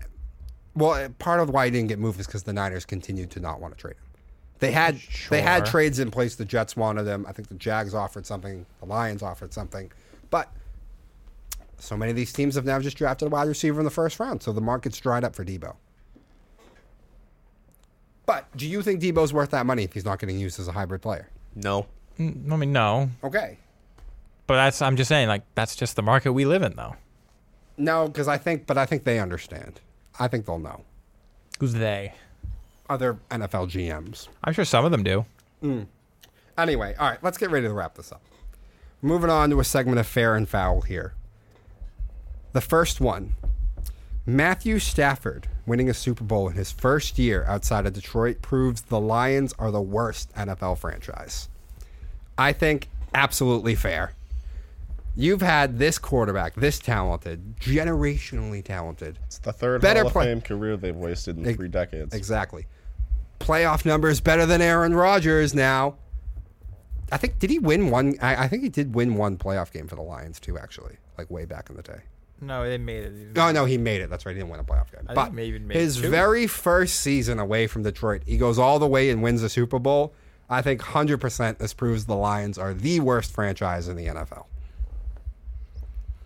well, 0.75 1.09
part 1.19 1.39
of 1.39 1.49
why 1.49 1.65
he 1.65 1.71
didn't 1.71 1.87
get 1.89 1.99
moved 1.99 2.19
is 2.19 2.27
because 2.27 2.43
the 2.43 2.53
Niners 2.53 2.85
continued 2.85 3.31
to 3.31 3.39
not 3.39 3.59
want 3.61 3.75
to 3.75 3.79
trade 3.81 3.93
him. 3.93 3.99
They 4.59 4.71
had 4.71 4.99
they 5.29 5.41
had 5.41 5.65
trades 5.65 5.99
in 5.99 6.11
place. 6.11 6.35
The 6.35 6.45
Jets 6.45 6.75
wanted 6.77 7.03
them. 7.03 7.25
I 7.27 7.31
think 7.33 7.49
the 7.49 7.55
Jags 7.55 7.93
offered 7.93 8.25
something. 8.25 8.65
The 8.79 8.85
Lions 8.85 9.21
offered 9.21 9.53
something, 9.53 9.91
but 10.29 10.51
so 11.77 11.97
many 11.97 12.11
of 12.11 12.15
these 12.15 12.31
teams 12.33 12.55
have 12.55 12.65
now 12.65 12.79
just 12.79 12.97
drafted 12.97 13.27
a 13.27 13.31
wide 13.31 13.47
receiver 13.47 13.79
in 13.81 13.85
the 13.85 13.91
first 13.91 14.19
round. 14.19 14.41
So 14.41 14.51
the 14.53 14.61
market's 14.61 14.97
dried 14.99 15.23
up 15.23 15.35
for 15.35 15.43
Deebo. 15.43 15.75
But 18.25 18.45
do 18.57 18.67
you 18.67 18.81
think 18.81 19.01
Deebo's 19.01 19.31
worth 19.33 19.51
that 19.51 19.65
money 19.65 19.83
if 19.83 19.93
he's 19.93 20.05
not 20.05 20.19
getting 20.19 20.39
used 20.39 20.59
as 20.59 20.67
a 20.67 20.71
hybrid 20.71 21.01
player? 21.01 21.29
No. 21.55 21.85
Mm, 22.19 22.51
I 22.51 22.55
mean, 22.55 22.71
no, 22.71 23.09
Okay. 23.23 23.57
but 24.47 24.55
that's 24.55 24.81
I'm 24.81 24.95
just 24.95 25.09
saying 25.09 25.27
like 25.27 25.43
that's 25.53 25.75
just 25.75 25.95
the 25.97 26.01
market 26.01 26.31
we 26.31 26.45
live 26.45 26.61
in, 26.63 26.75
though. 26.75 26.95
No, 27.77 28.07
because 28.07 28.27
I 28.29 28.37
think, 28.37 28.65
but 28.67 28.77
I 28.77 28.85
think 28.85 29.03
they 29.03 29.19
understand. 29.19 29.81
I 30.17 30.29
think 30.29 30.45
they'll 30.45 30.59
know. 30.59 30.81
Who's 31.59 31.73
they? 31.73 32.13
Other 32.89 33.17
NFL 33.29 33.69
GMs. 33.69 34.29
I'm 34.43 34.53
sure 34.53 34.63
some 34.63 34.85
of 34.85 34.91
them 34.91 35.03
do. 35.03 35.25
Anyway, 36.57 36.95
all 36.97 37.09
right, 37.09 37.19
let's 37.21 37.37
get 37.37 37.49
ready 37.51 37.67
to 37.67 37.73
wrap 37.73 37.95
this 37.95 38.11
up. 38.13 38.21
Moving 39.01 39.29
on 39.29 39.49
to 39.49 39.59
a 39.59 39.63
segment 39.65 39.99
of 39.99 40.07
fair 40.07 40.35
and 40.35 40.47
foul 40.47 40.81
here. 40.81 41.13
The 42.53 42.61
first 42.61 43.01
one 43.01 43.33
Matthew 44.25 44.79
Stafford 44.79 45.47
winning 45.65 45.89
a 45.89 45.93
Super 45.93 46.23
Bowl 46.23 46.47
in 46.49 46.55
his 46.55 46.71
first 46.71 47.19
year 47.19 47.43
outside 47.47 47.85
of 47.85 47.93
Detroit 47.93 48.41
proves 48.41 48.81
the 48.83 48.99
Lions 48.99 49.53
are 49.59 49.71
the 49.71 49.81
worst 49.81 50.33
NFL 50.35 50.77
franchise. 50.79 51.47
I 52.37 52.51
think 52.51 52.87
absolutely 53.13 53.75
fair. 53.75 54.13
You've 55.15 55.41
had 55.41 55.77
this 55.79 55.97
quarterback, 55.97 56.55
this 56.55 56.79
talented, 56.79 57.57
generationally 57.59 58.63
talented. 58.63 59.17
It's 59.27 59.37
the 59.37 59.53
third 59.53 59.81
Better 59.81 59.99
Hall 60.01 60.07
of 60.07 60.13
play- 60.13 60.25
Fame 60.25 60.41
career 60.41 60.75
they've 60.75 60.95
wasted 60.95 61.37
in 61.37 61.45
Ex- 61.47 61.55
three 61.55 61.69
decades. 61.69 62.13
Exactly. 62.13 62.65
Playoff 63.39 63.85
numbers 63.85 64.19
better 64.19 64.45
than 64.45 64.61
Aaron 64.61 64.93
Rodgers 64.95 65.53
now. 65.53 65.95
I 67.11 67.17
think 67.17 67.37
did 67.37 67.49
he 67.51 67.59
win 67.59 67.91
one? 67.91 68.15
I, 68.21 68.45
I 68.45 68.47
think 68.47 68.63
he 68.63 68.69
did 68.69 68.95
win 68.95 69.15
one 69.15 69.37
playoff 69.37 69.71
game 69.71 69.87
for 69.87 69.95
the 69.95 70.01
Lions 70.01 70.39
too. 70.39 70.57
Actually, 70.57 70.97
like 71.17 71.29
way 71.29 71.45
back 71.45 71.69
in 71.69 71.75
the 71.75 71.83
day. 71.83 71.99
No, 72.41 72.67
they 72.67 72.77
made 72.77 73.03
it. 73.03 73.35
No, 73.35 73.51
no, 73.51 73.65
he 73.65 73.77
made 73.77 74.01
it. 74.01 74.09
That's 74.09 74.25
right. 74.25 74.35
He 74.35 74.39
didn't 74.41 74.51
win 74.51 74.59
a 74.59 74.63
playoff 74.63 74.91
game. 74.91 75.05
I 75.07 75.13
but 75.13 75.23
think 75.25 75.35
maybe 75.35 75.59
made 75.59 75.77
his 75.77 75.97
two. 75.97 76.09
very 76.09 76.47
first 76.47 76.99
season 76.99 77.39
away 77.39 77.67
from 77.67 77.83
Detroit, 77.83 78.23
he 78.25 78.37
goes 78.37 78.59
all 78.59 78.77
the 78.79 78.87
way 78.87 79.09
and 79.09 79.23
wins 79.23 79.41
the 79.41 79.49
Super 79.49 79.79
Bowl. 79.79 80.13
I 80.49 80.61
think 80.61 80.81
hundred 80.81 81.19
percent 81.19 81.59
this 81.59 81.73
proves 81.73 82.05
the 82.05 82.15
Lions 82.15 82.57
are 82.57 82.73
the 82.73 82.99
worst 82.99 83.31
franchise 83.33 83.87
in 83.87 83.95
the 83.95 84.07
NFL. 84.07 84.45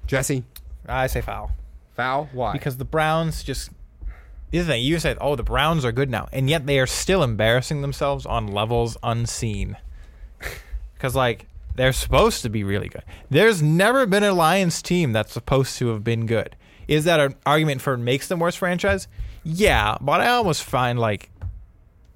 Jesse, 0.08 0.44
I 0.88 1.08
say 1.08 1.22
foul 1.22 1.52
foul? 2.00 2.30
Why? 2.32 2.54
because 2.54 2.78
the 2.78 2.86
Browns 2.86 3.44
just. 3.44 3.72
The 4.52 4.64
thing: 4.64 4.82
you 4.82 5.00
said, 5.00 5.18
"Oh, 5.20 5.36
the 5.36 5.44
Browns 5.44 5.84
are 5.84 5.92
good 5.92 6.10
now," 6.10 6.28
and 6.32 6.50
yet 6.50 6.66
they 6.66 6.80
are 6.80 6.88
still 6.88 7.22
embarrassing 7.24 7.82
themselves 7.82 8.26
on 8.26 8.48
levels 8.48 8.98
unseen. 9.04 9.76
Because 10.94 11.14
like 11.16 11.46
they're 11.80 11.94
supposed 11.94 12.42
to 12.44 12.50
be 12.50 12.64
really 12.64 12.90
good. 12.90 13.04
There's 13.30 13.62
never 13.62 14.06
been 14.06 14.24
a 14.24 14.34
Lions 14.34 14.82
team 14.82 15.14
that's 15.14 15.34
supposed 15.34 15.78
to 15.78 15.88
have 15.90 16.04
been 16.04 16.26
good. 16.26 16.56
Is 16.88 17.06
that 17.06 17.20
an 17.20 17.36
argument 17.46 17.82
for 17.82 17.98
makes 17.98 18.28
them 18.28 18.40
worse 18.40 18.56
franchise? 18.56 19.08
Yeah, 19.44 19.98
but 20.02 20.22
I 20.22 20.30
almost 20.30 20.64
find 20.64 21.00
like 21.00 21.32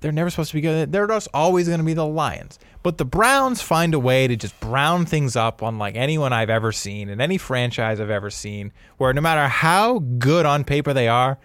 they're 0.01 0.11
never 0.11 0.29
supposed 0.29 0.51
to 0.51 0.55
be 0.55 0.61
good. 0.61 0.91
They're 0.91 1.07
just 1.07 1.29
always 1.33 1.67
going 1.67 1.79
to 1.79 1.85
be 1.85 1.93
the 1.93 2.05
Lions. 2.05 2.59
But 2.81 2.97
the 2.97 3.05
Browns 3.05 3.61
find 3.61 3.93
a 3.93 3.99
way 3.99 4.27
to 4.27 4.35
just 4.35 4.59
brown 4.59 5.05
things 5.05 5.37
up 5.37 5.61
unlike 5.61 5.95
anyone 5.95 6.33
I've 6.33 6.49
ever 6.49 6.73
seen 6.73 7.07
in 7.07 7.21
any 7.21 7.37
franchise 7.37 8.01
I've 8.01 8.09
ever 8.09 8.29
seen, 8.29 8.73
where 8.97 9.13
no 9.13 9.21
matter 9.21 9.47
how 9.47 9.99
good 9.99 10.45
on 10.45 10.65
paper 10.65 10.91
they 10.93 11.07
are, 11.07 11.39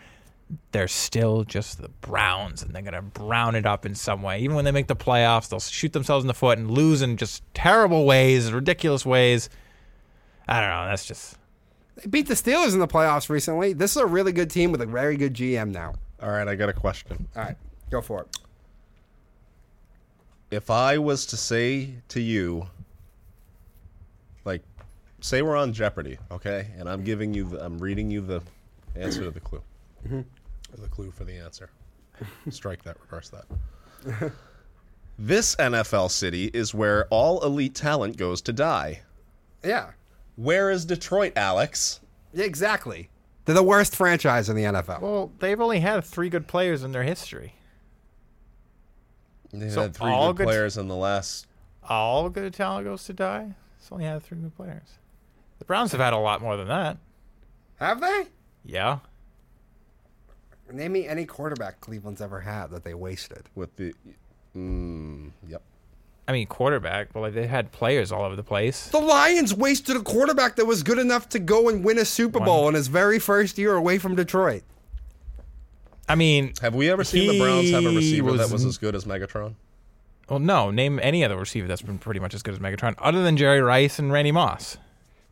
they're 0.72 0.88
still 0.88 1.44
just 1.44 1.80
the 1.80 1.88
Browns 1.88 2.62
and 2.62 2.72
they're 2.74 2.82
going 2.82 2.94
to 2.94 3.02
brown 3.02 3.54
it 3.54 3.66
up 3.66 3.84
in 3.84 3.94
some 3.94 4.22
way. 4.22 4.40
Even 4.40 4.56
when 4.56 4.64
they 4.64 4.70
make 4.70 4.86
the 4.86 4.96
playoffs, 4.96 5.48
they'll 5.48 5.60
shoot 5.60 5.92
themselves 5.92 6.24
in 6.24 6.28
the 6.28 6.34
foot 6.34 6.58
and 6.58 6.70
lose 6.70 7.02
in 7.02 7.16
just 7.16 7.42
terrible 7.54 8.04
ways, 8.06 8.50
ridiculous 8.52 9.04
ways. 9.04 9.50
I 10.48 10.60
don't 10.60 10.70
know. 10.70 10.86
That's 10.86 11.04
just. 11.06 11.36
they 11.96 12.08
beat 12.08 12.28
the 12.28 12.34
Steelers 12.34 12.72
in 12.72 12.80
the 12.80 12.88
playoffs 12.88 13.28
recently. 13.28 13.72
This 13.74 13.92
is 13.92 13.98
a 13.98 14.06
really 14.06 14.32
good 14.32 14.50
team 14.50 14.72
with 14.72 14.80
a 14.80 14.86
very 14.86 15.16
good 15.16 15.34
GM 15.34 15.70
now. 15.70 15.94
All 16.22 16.30
right, 16.30 16.48
I 16.48 16.54
got 16.54 16.68
a 16.68 16.72
question. 16.72 17.28
All 17.36 17.42
right, 17.42 17.56
go 17.90 18.00
for 18.00 18.22
it. 18.22 18.38
If 20.50 20.70
I 20.70 20.96
was 20.96 21.26
to 21.26 21.36
say 21.36 21.94
to 22.08 22.20
you, 22.20 22.66
like, 24.46 24.62
say 25.20 25.42
we're 25.42 25.56
on 25.56 25.74
Jeopardy, 25.74 26.18
okay, 26.30 26.68
and 26.78 26.88
I'm 26.88 27.04
giving 27.04 27.34
you, 27.34 27.44
the, 27.44 27.62
I'm 27.62 27.78
reading 27.78 28.10
you 28.10 28.22
the 28.22 28.40
answer 28.96 29.22
to 29.24 29.30
the 29.30 29.40
clue. 29.40 29.62
Mm-hmm. 30.06 30.20
The 30.76 30.88
clue 30.88 31.10
for 31.10 31.24
the 31.24 31.36
answer. 31.36 31.70
Strike 32.50 32.82
that, 32.84 32.96
reverse 33.00 33.30
that. 33.30 34.32
This 35.20 35.56
NFL 35.56 36.12
city 36.12 36.44
is 36.54 36.72
where 36.72 37.06
all 37.10 37.44
elite 37.44 37.74
talent 37.74 38.16
goes 38.16 38.40
to 38.42 38.52
die. 38.52 39.00
Yeah. 39.64 39.90
Where 40.36 40.70
is 40.70 40.84
Detroit, 40.84 41.32
Alex? 41.34 41.98
Exactly. 42.34 43.10
They're 43.44 43.56
the 43.56 43.62
worst 43.64 43.96
franchise 43.96 44.48
in 44.48 44.54
the 44.54 44.62
NFL. 44.62 45.00
Well, 45.00 45.32
they've 45.40 45.60
only 45.60 45.80
had 45.80 46.04
three 46.04 46.28
good 46.28 46.46
players 46.46 46.84
in 46.84 46.92
their 46.92 47.02
history. 47.02 47.54
They 49.52 49.70
So 49.70 49.82
had 49.82 49.94
three 49.96 50.08
all 50.08 50.32
good 50.32 50.44
good- 50.44 50.46
players 50.52 50.76
in 50.76 50.86
the 50.86 50.94
last. 50.94 51.48
All 51.88 52.28
good 52.28 52.54
talent 52.54 52.84
goes 52.86 53.02
to 53.06 53.12
die. 53.12 53.54
It's 53.80 53.90
only 53.90 54.04
had 54.04 54.22
three 54.22 54.38
good 54.38 54.54
players. 54.54 54.98
The 55.58 55.64
Browns 55.64 55.90
have 55.90 56.00
had 56.00 56.12
a 56.12 56.18
lot 56.18 56.40
more 56.42 56.56
than 56.56 56.68
that. 56.68 56.96
Have 57.80 58.00
they? 58.00 58.26
Yeah. 58.64 58.98
Name 60.72 60.92
me 60.92 61.06
any 61.06 61.24
quarterback 61.24 61.80
Cleveland's 61.80 62.20
ever 62.20 62.40
had 62.40 62.70
that 62.70 62.84
they 62.84 62.94
wasted. 62.94 63.48
With 63.54 63.74
the, 63.76 63.94
mm, 64.56 65.30
yep. 65.48 65.62
I 66.26 66.32
mean, 66.32 66.46
quarterback, 66.46 67.12
but 67.14 67.20
like 67.20 67.32
they 67.34 67.46
had 67.46 67.72
players 67.72 68.12
all 68.12 68.22
over 68.24 68.36
the 68.36 68.42
place. 68.42 68.88
The 68.88 68.98
Lions 69.00 69.54
wasted 69.54 69.96
a 69.96 70.00
quarterback 70.02 70.56
that 70.56 70.66
was 70.66 70.82
good 70.82 70.98
enough 70.98 71.28
to 71.30 71.38
go 71.38 71.70
and 71.70 71.82
win 71.82 71.96
a 71.98 72.04
Super 72.04 72.38
Bowl 72.40 72.68
in 72.68 72.74
his 72.74 72.88
very 72.88 73.18
first 73.18 73.56
year 73.56 73.74
away 73.74 73.96
from 73.98 74.14
Detroit. 74.14 74.62
I 76.06 76.14
mean, 76.16 76.52
Have 76.60 76.74
we 76.74 76.90
ever 76.90 77.04
seen 77.04 77.28
the 77.30 77.38
Browns 77.38 77.70
have 77.70 77.84
a 77.84 77.90
He 77.90 77.96
receiver 77.96 78.32
that 78.32 78.44
was- 78.44 78.52
was 78.52 78.64
as 78.66 78.78
good 78.78 78.94
as 78.94 79.04
Megatron? 79.04 79.54
well, 80.28 80.38
no, 80.38 80.70
name 80.70 81.00
any 81.02 81.24
other 81.24 81.38
receiver 81.38 81.66
that's 81.66 81.80
been 81.82 81.98
pretty 81.98 82.20
much 82.20 82.34
as 82.34 82.42
good 82.42 82.52
as 82.52 82.60
Megatron, 82.60 82.94
other 82.98 83.22
than 83.22 83.36
Jerry 83.38 83.62
Rice 83.62 83.98
and 83.98 84.12
Randy 84.12 84.32
Moss. 84.32 84.76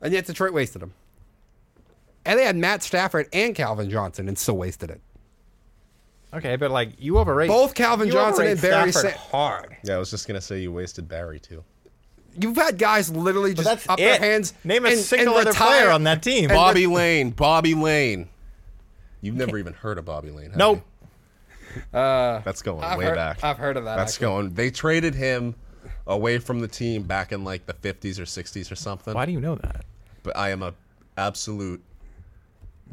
And 0.00 0.12
yet 0.14 0.24
Detroit 0.26 0.54
wasted 0.54 0.82
him. 0.82 0.94
And 2.24 2.38
they 2.38 2.44
had 2.44 2.56
Matt 2.56 2.82
Stafford 2.82 3.28
and 3.32 3.54
Calvin 3.54 3.88
Johnson 3.90 4.28
and 4.28 4.38
still 4.38 4.56
wasted 4.56 4.90
it. 4.90 5.00
Okay, 6.35 6.57
but 6.57 6.70
like 6.70 6.90
you 6.98 7.19
overrate 7.19 7.48
Both 7.48 7.74
Calvin 7.74 8.09
you 8.09 8.12
Johnson 8.12 8.43
overrate 8.47 8.53
and 8.53 8.61
Barry 8.61 8.93
Stafford 8.93 9.12
Sa- 9.12 9.19
hard. 9.19 9.77
Yeah, 9.85 9.94
I 9.94 9.98
was 9.98 10.11
just 10.11 10.27
gonna 10.27 10.40
say 10.40 10.61
you 10.61 10.73
wasted 10.73 11.09
Barry 11.09 11.39
too. 11.40 11.65
You've 12.39 12.57
had 12.57 12.77
guys 12.78 13.11
literally 13.11 13.55
just 13.55 13.65
that's 13.66 13.89
up 13.89 13.98
it. 13.98 14.03
their 14.03 14.19
hands. 14.19 14.53
Name 14.65 14.85
a 14.85 14.90
and- 14.90 14.98
single 14.98 15.35
and 15.39 15.43
other 15.43 15.51
retire- 15.51 15.78
player 15.78 15.90
on 15.90 16.05
that 16.05 16.23
team. 16.23 16.44
and 16.44 16.53
Bobby 16.53 16.86
Layne. 16.86 17.31
Bobby 17.31 17.74
Layne. 17.74 18.28
You've 19.23 19.36
never 19.36 19.57
even 19.57 19.73
heard 19.73 19.97
of 19.98 20.05
Bobby 20.05 20.31
Layne. 20.31 20.51
have 20.51 20.57
Nope. 20.59 20.82
you? 21.74 21.98
Uh, 21.98 22.40
that's 22.40 22.61
going 22.62 22.82
I've 22.85 22.98
way 22.98 23.07
heard, 23.07 23.15
back. 23.16 23.43
I've 23.44 23.59
heard 23.59 23.77
of 23.77 23.85
that. 23.85 23.97
That's 23.97 24.15
actually. 24.15 24.27
going. 24.27 24.55
They 24.55 24.70
traded 24.70 25.15
him 25.15 25.55
away 26.07 26.39
from 26.39 26.61
the 26.61 26.69
team 26.69 27.03
back 27.05 27.32
in 27.32 27.44
like 27.44 27.66
the 27.66 27.74
50s 27.74 28.19
or 28.19 28.24
60s 28.24 28.70
or 28.70 28.77
something. 28.77 29.15
Why 29.15 29.27
do 29.27 29.32
you 29.32 29.40
know 29.40 29.55
that? 29.57 29.85
But 30.23 30.36
I 30.36 30.51
am 30.51 30.62
a 30.62 30.74
absolute 31.16 31.82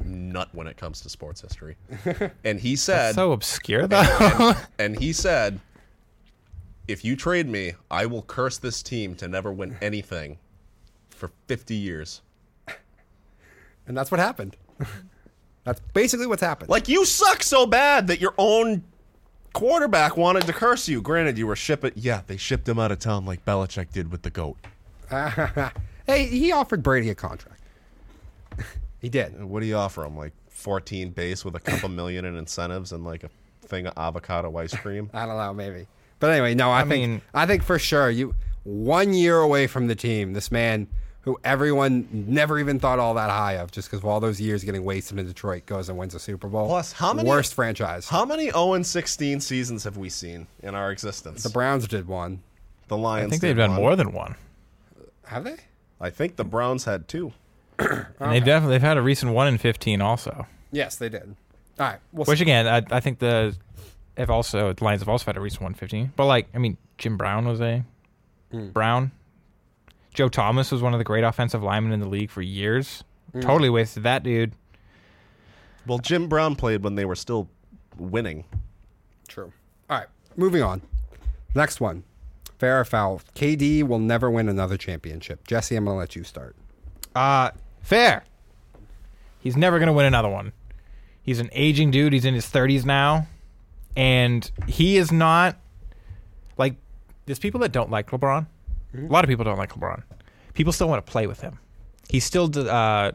nut 0.04 0.50
when 0.54 0.68
it 0.68 0.78
comes 0.78 1.02
to 1.02 1.10
sports 1.10 1.42
history. 1.42 1.76
And 2.44 2.60
he 2.60 2.76
said, 2.76 3.16
So 3.16 3.32
obscure 3.32 3.88
though. 3.88 4.54
and 4.80 5.00
he 5.00 5.14
said, 5.14 5.60
if 6.88 7.06
you 7.06 7.16
trade 7.16 7.48
me, 7.48 7.74
I 7.90 8.06
will 8.06 8.24
curse 8.24 8.58
this 8.58 8.84
team 8.84 9.16
to 9.16 9.28
never 9.28 9.52
win 9.52 9.78
anything 9.82 10.38
for 11.10 11.32
50 11.48 11.76
years. 11.76 12.22
And 13.86 13.98
that's 13.98 14.12
what 14.12 14.20
happened. 14.22 14.56
that's 15.66 15.82
basically 15.94 16.26
what's 16.26 16.42
happened. 16.42 16.70
Like 16.70 16.88
you 16.88 17.04
suck 17.04 17.44
so 17.44 17.66
bad 17.66 18.08
that 18.08 18.22
your 18.22 18.34
own 18.38 18.82
quarterback 19.52 20.16
wanted 20.16 20.44
to 20.44 20.54
curse 20.54 20.88
you. 20.88 21.02
Granted, 21.02 21.38
you 21.38 21.48
were 21.48 21.58
shipping. 21.58 21.92
Yeah, 21.96 22.22
they 22.26 22.38
shipped 22.38 22.68
him 22.68 22.80
out 22.80 22.94
of 22.94 23.00
town 23.00 23.26
like 23.26 23.44
Belichick 23.44 23.92
did 23.92 24.10
with 24.10 24.22
the 24.22 24.30
goat. 24.30 24.56
hey, 25.10 26.26
he 26.28 26.54
offered 26.54 26.82
Brady 26.82 27.10
a 27.10 27.16
contract. 27.16 27.60
He 29.04 29.10
did. 29.10 29.44
What 29.44 29.60
do 29.60 29.66
you 29.68 29.76
offer 29.76 30.04
him? 30.04 30.18
Like 30.18 30.34
14 30.50 31.10
base 31.12 31.44
with 31.46 31.56
a 31.56 31.60
couple 31.60 31.90
million 32.02 32.26
in 32.26 32.36
incentives 32.38 32.92
and 32.94 33.04
like 33.04 33.24
a 33.24 33.30
thing 33.68 33.86
of 33.86 33.94
avocado 33.98 34.56
ice 34.58 34.74
cream. 34.76 35.10
I 35.14 35.26
don't 35.28 35.38
know, 35.38 35.54
maybe. 35.54 35.86
But 36.20 36.32
anyway, 36.32 36.56
no, 36.56 36.72
I, 36.72 36.82
think 36.86 36.90
mean- 37.10 37.22
I 37.34 37.46
think 37.46 37.64
for 37.64 37.78
sure 37.78 38.10
you 38.10 38.34
one 38.64 39.14
year 39.14 39.38
away 39.40 39.68
from 39.68 39.88
the 39.88 39.96
team, 39.96 40.32
this 40.34 40.50
man 40.52 40.88
who 41.22 41.38
everyone 41.44 42.08
never 42.12 42.60
even 42.60 42.80
thought 42.80 43.00
all 43.00 43.14
that 43.14 43.30
high 43.30 43.54
of, 43.54 43.72
just 43.72 43.90
because 43.90 44.00
of 44.00 44.06
all 44.06 44.20
those 44.20 44.40
years 44.42 44.64
getting 44.64 44.84
wasted 44.86 45.18
in 45.20 45.26
Detroit, 45.26 45.66
goes 45.66 45.88
and 45.90 45.98
wins 45.98 46.14
a 46.16 46.20
Super 46.20 46.48
Bowl. 46.48 46.68
Plus, 46.68 46.92
how 46.94 47.14
many- 47.14 47.28
worst 47.30 47.54
franchise? 47.54 48.08
How 48.10 48.24
many 48.26 48.46
0 48.52 48.74
and 48.74 48.86
16 48.88 49.40
seasons 49.42 49.84
have 49.84 49.98
we 49.98 50.10
seen 50.10 50.48
in 50.62 50.76
our 50.76 50.92
existence? 50.92 51.44
the 51.44 51.50
Browns 51.50 51.88
did 51.88 52.08
one. 52.08 52.42
The 52.90 52.98
Lions. 52.98 53.28
I 53.28 53.30
think 53.32 53.42
did 53.42 53.48
they've 53.50 53.58
done 53.58 53.72
one. 53.72 53.80
more 53.82 53.96
than 53.96 54.12
one. 54.14 54.36
Have 55.26 55.44
they? 55.46 55.58
I 56.02 56.10
think 56.10 56.36
the 56.36 56.44
Browns 56.44 56.84
had 56.86 57.08
two. 57.08 57.32
And 58.20 58.32
they've 58.32 58.44
definitely 58.46 58.76
they've 58.76 58.82
had 58.82 58.98
a 58.98 59.02
recent 59.02 59.34
one 59.34 59.48
in 59.48 59.58
fifteen 59.58 60.02
also. 60.02 60.48
Yes, 60.72 60.96
they 60.96 61.10
did. 61.10 61.36
All 61.80 61.88
right. 61.88 62.00
We'll 62.12 62.26
Which 62.26 62.40
see. 62.40 62.44
again, 62.44 62.68
I, 62.68 62.96
I 62.96 63.00
think 63.00 63.20
the 63.20 63.56
have 64.18 64.30
also 64.30 64.74
the 64.74 64.84
Lions 64.84 65.02
have 65.02 65.10
also 65.10 65.26
had 65.26 65.38
a 65.38 65.42
recent 65.42 65.62
one 65.62 65.72
in 65.72 65.76
fifteen. 65.78 66.14
But 66.16 66.26
like, 66.26 66.48
I 66.54 66.58
mean, 66.60 66.78
Jim 66.98 67.18
Brown 67.18 67.48
was 67.48 67.60
a 67.62 67.84
Brown. 68.52 69.12
Joe 70.14 70.30
Thomas 70.30 70.72
was 70.72 70.82
one 70.82 70.94
of 70.94 71.00
the 71.00 71.04
great 71.04 71.24
offensive 71.24 71.64
linemen 71.64 71.92
in 71.92 72.00
the 72.00 72.08
league 72.08 72.30
for 72.30 72.42
years. 72.44 73.04
Totally 73.42 73.70
wasted 73.70 74.04
that 74.04 74.22
dude. 74.22 74.54
Well, 75.88 75.98
Jim 75.98 76.28
Brown 76.30 76.56
played 76.56 76.84
when 76.84 76.94
they 76.96 77.04
were 77.06 77.16
still 77.16 77.50
winning. 77.98 78.46
True. 79.28 79.52
All 79.90 79.98
right. 79.98 80.08
Moving 80.38 80.62
on. 80.62 80.84
Next 81.56 81.82
one. 81.82 82.04
Fair 82.60 82.80
or 82.80 82.86
foul? 82.86 83.22
KD 83.36 83.84
will 83.84 84.00
never 84.00 84.30
win 84.30 84.48
another 84.48 84.78
championship. 84.78 85.48
Jesse, 85.48 85.76
I'm 85.76 85.86
going 85.86 85.96
to 85.96 86.00
let 86.00 86.16
you 86.16 86.24
start. 86.24 86.56
Uh 87.16 87.50
fair. 87.84 88.24
He's 89.40 89.56
never 89.56 89.78
gonna 89.78 89.94
win 89.94 90.06
another 90.06 90.30
one. 90.30 90.54
He's 91.22 91.40
an 91.40 91.50
aging 91.54 91.92
dude. 91.92 92.14
He's 92.14 92.26
in 92.26 92.34
his 92.34 92.48
thirties 92.48 92.86
now, 92.86 93.28
and 93.96 94.50
he 94.68 94.98
is 94.98 95.12
not 95.12 95.58
like 96.58 96.76
there's 97.26 97.40
people 97.40 97.60
that 97.62 97.72
don't 97.72 97.92
like 97.92 98.10
LeBron. 98.10 98.48
Mm-hmm. 98.96 99.08
A 99.08 99.12
lot 99.12 99.24
of 99.24 99.30
people 99.30 99.46
don't 99.46 99.58
like 99.58 99.74
LeBron. 99.74 100.04
People 100.54 100.74
still 100.74 100.90
want 100.90 101.06
to 101.06 101.12
play 101.12 101.28
with 101.28 101.42
him. 101.42 101.60
He 102.10 102.20
still 102.20 102.50
uh, 102.68 103.12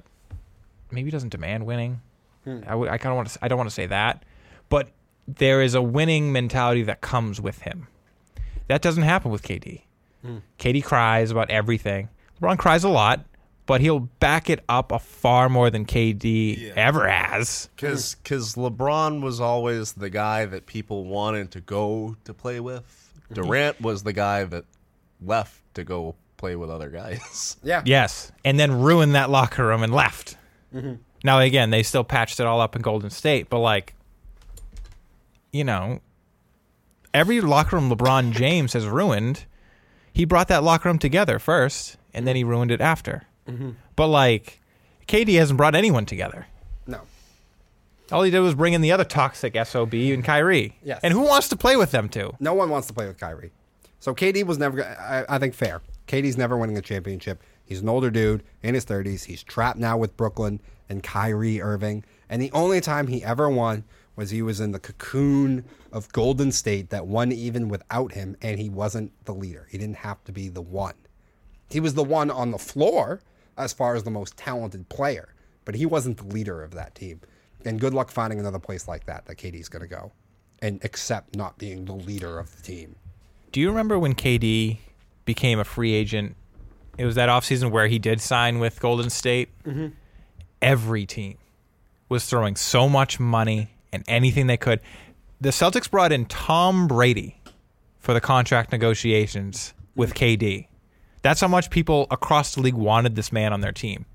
maybe 0.90 1.06
he 1.06 1.10
doesn't 1.10 1.30
demand 1.30 1.66
winning. 1.66 2.00
Hmm. 2.44 2.60
I, 2.64 2.70
w- 2.70 2.90
I 2.90 2.98
kind 2.98 3.12
of 3.12 3.16
want 3.16 3.28
to. 3.28 3.38
I 3.42 3.48
don't 3.48 3.58
want 3.58 3.68
to 3.68 3.74
say 3.74 3.86
that, 3.86 4.24
but 4.68 4.90
there 5.26 5.62
is 5.62 5.74
a 5.74 5.82
winning 5.82 6.32
mentality 6.32 6.82
that 6.84 7.00
comes 7.00 7.40
with 7.40 7.62
him. 7.62 7.86
That 8.68 8.82
doesn't 8.82 9.02
happen 9.02 9.30
with 9.30 9.42
KD. 9.42 9.82
Hmm. 10.22 10.38
KD 10.58 10.82
cries 10.84 11.30
about 11.30 11.50
everything. 11.50 12.08
LeBron 12.40 12.58
cries 12.58 12.84
a 12.84 12.88
lot, 12.88 13.24
but 13.68 13.82
he'll 13.82 14.00
back 14.00 14.48
it 14.48 14.64
up 14.66 14.90
a 14.90 14.98
far 14.98 15.50
more 15.50 15.68
than 15.68 15.84
KD 15.84 16.72
ever 16.74 17.06
has. 17.06 17.68
Because 17.76 18.16
LeBron 18.24 19.20
was 19.20 19.42
always 19.42 19.92
the 19.92 20.08
guy 20.08 20.46
that 20.46 20.64
people 20.64 21.04
wanted 21.04 21.50
to 21.50 21.60
go 21.60 22.16
to 22.24 22.32
play 22.32 22.60
with. 22.60 23.10
Mm-hmm. 23.30 23.34
Durant 23.34 23.80
was 23.82 24.04
the 24.04 24.14
guy 24.14 24.44
that 24.44 24.64
left 25.20 25.60
to 25.74 25.84
go 25.84 26.14
play 26.38 26.56
with 26.56 26.70
other 26.70 26.88
guys. 26.88 27.58
Yeah. 27.62 27.82
Yes, 27.84 28.32
and 28.42 28.58
then 28.58 28.80
ruined 28.80 29.14
that 29.14 29.28
locker 29.28 29.66
room 29.66 29.82
and 29.82 29.92
left. 29.92 30.38
Mm-hmm. 30.74 30.94
Now 31.22 31.40
again, 31.40 31.68
they 31.68 31.82
still 31.82 32.04
patched 32.04 32.40
it 32.40 32.46
all 32.46 32.62
up 32.62 32.74
in 32.74 32.80
Golden 32.80 33.10
State, 33.10 33.50
but 33.50 33.58
like, 33.58 33.94
you 35.52 35.64
know, 35.64 36.00
every 37.12 37.42
locker 37.42 37.76
room 37.76 37.90
LeBron 37.90 38.32
James 38.32 38.72
has 38.72 38.86
ruined. 38.86 39.44
He 40.14 40.24
brought 40.24 40.48
that 40.48 40.62
locker 40.62 40.88
room 40.88 40.98
together 40.98 41.38
first, 41.38 41.98
and 42.14 42.26
then 42.26 42.34
he 42.34 42.44
ruined 42.44 42.70
it 42.70 42.80
after. 42.80 43.24
Mm-hmm. 43.48 43.70
But 43.96 44.08
like, 44.08 44.60
KD 45.06 45.38
hasn't 45.38 45.56
brought 45.56 45.74
anyone 45.74 46.06
together. 46.06 46.46
No. 46.86 47.00
All 48.12 48.22
he 48.22 48.30
did 48.30 48.40
was 48.40 48.54
bring 48.54 48.72
in 48.72 48.80
the 48.80 48.92
other 48.92 49.04
toxic 49.04 49.56
SOB 49.66 49.94
and 49.94 50.24
Kyrie. 50.24 50.76
Yes. 50.82 51.00
And 51.02 51.12
who 51.12 51.22
wants 51.22 51.48
to 51.48 51.56
play 51.56 51.76
with 51.76 51.90
them 51.90 52.08
two? 52.08 52.34
No 52.40 52.54
one 52.54 52.70
wants 52.70 52.86
to 52.88 52.94
play 52.94 53.06
with 53.06 53.18
Kyrie. 53.18 53.52
So 54.00 54.14
KD 54.14 54.44
was 54.44 54.58
never. 54.58 54.84
I, 54.84 55.24
I 55.28 55.38
think 55.38 55.54
fair. 55.54 55.82
KD's 56.06 56.36
never 56.36 56.56
winning 56.56 56.78
a 56.78 56.82
championship. 56.82 57.42
He's 57.64 57.80
an 57.80 57.88
older 57.88 58.10
dude 58.10 58.42
in 58.62 58.74
his 58.74 58.86
30s. 58.86 59.24
He's 59.24 59.42
trapped 59.42 59.78
now 59.78 59.98
with 59.98 60.16
Brooklyn 60.16 60.60
and 60.88 61.02
Kyrie 61.02 61.60
Irving. 61.60 62.04
And 62.28 62.40
the 62.40 62.52
only 62.52 62.80
time 62.80 63.08
he 63.08 63.22
ever 63.22 63.48
won 63.48 63.84
was 64.16 64.30
he 64.30 64.42
was 64.42 64.58
in 64.58 64.72
the 64.72 64.80
cocoon 64.80 65.64
of 65.92 66.10
Golden 66.12 66.50
State 66.50 66.90
that 66.90 67.06
won 67.06 67.30
even 67.30 67.68
without 67.68 68.12
him, 68.12 68.36
and 68.42 68.58
he 68.58 68.68
wasn't 68.68 69.12
the 69.26 69.34
leader. 69.34 69.66
He 69.70 69.78
didn't 69.78 69.98
have 69.98 70.22
to 70.24 70.32
be 70.32 70.48
the 70.48 70.62
one. 70.62 70.94
He 71.70 71.78
was 71.78 71.94
the 71.94 72.04
one 72.04 72.30
on 72.30 72.50
the 72.50 72.58
floor 72.58 73.20
as 73.58 73.72
far 73.72 73.94
as 73.94 74.04
the 74.04 74.10
most 74.10 74.36
talented 74.36 74.88
player, 74.88 75.34
but 75.64 75.74
he 75.74 75.84
wasn't 75.84 76.16
the 76.16 76.26
leader 76.26 76.62
of 76.62 76.72
that 76.72 76.94
team. 76.94 77.20
And 77.64 77.80
good 77.80 77.92
luck 77.92 78.10
finding 78.10 78.38
another 78.38 78.58
place 78.58 78.88
like 78.88 79.06
that 79.06 79.26
that 79.26 79.36
KD's 79.36 79.68
going 79.68 79.82
to 79.82 79.88
go 79.88 80.12
and 80.60 80.82
accept 80.84 81.36
not 81.36 81.58
being 81.58 81.84
the 81.84 81.94
leader 81.94 82.38
of 82.38 82.54
the 82.56 82.62
team. 82.62 82.96
Do 83.52 83.60
you 83.60 83.68
remember 83.68 83.98
when 83.98 84.14
KD 84.14 84.78
became 85.24 85.58
a 85.58 85.64
free 85.64 85.92
agent? 85.92 86.36
It 86.96 87.04
was 87.04 87.16
that 87.16 87.28
offseason 87.28 87.70
where 87.70 87.86
he 87.86 87.98
did 87.98 88.20
sign 88.20 88.58
with 88.58 88.80
Golden 88.80 89.10
State. 89.10 89.50
Mm-hmm. 89.64 89.88
Every 90.60 91.06
team 91.06 91.38
was 92.08 92.26
throwing 92.26 92.56
so 92.56 92.88
much 92.88 93.20
money 93.20 93.70
and 93.92 94.04
anything 94.08 94.46
they 94.46 94.56
could. 94.56 94.80
The 95.40 95.50
Celtics 95.50 95.90
brought 95.90 96.12
in 96.12 96.26
Tom 96.26 96.88
Brady 96.88 97.40
for 97.98 98.14
the 98.14 98.20
contract 98.20 98.72
negotiations 98.72 99.74
with 99.94 100.14
mm-hmm. 100.14 100.44
KD. 100.44 100.67
That's 101.28 101.42
how 101.42 101.48
much 101.48 101.68
people 101.68 102.06
across 102.10 102.54
the 102.54 102.62
league 102.62 102.72
wanted 102.72 103.14
this 103.14 103.30
man 103.32 103.52
on 103.52 103.60
their 103.60 103.70
team. 103.70 104.06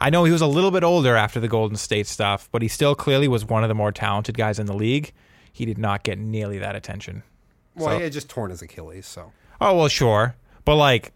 I 0.00 0.10
know 0.10 0.24
he 0.24 0.32
was 0.32 0.40
a 0.40 0.46
little 0.48 0.72
bit 0.72 0.82
older 0.82 1.14
after 1.14 1.38
the 1.38 1.46
Golden 1.46 1.76
State 1.76 2.08
stuff, 2.08 2.48
but 2.50 2.62
he 2.62 2.66
still 2.68 2.96
clearly 2.96 3.28
was 3.28 3.44
one 3.44 3.62
of 3.62 3.68
the 3.68 3.76
more 3.76 3.92
talented 3.92 4.36
guys 4.36 4.58
in 4.58 4.66
the 4.66 4.74
league. 4.74 5.12
He 5.52 5.64
did 5.64 5.78
not 5.78 6.02
get 6.02 6.18
nearly 6.18 6.58
that 6.58 6.74
attention. 6.74 7.22
Well, 7.76 7.90
So- 7.90 7.96
he 7.98 8.02
had 8.02 8.12
just 8.12 8.28
torn 8.28 8.50
his 8.50 8.60
Achilles, 8.60 9.06
so. 9.06 9.30
Oh 9.60 9.76
well, 9.76 9.86
sure, 9.86 10.34
but 10.64 10.74
like, 10.74 11.12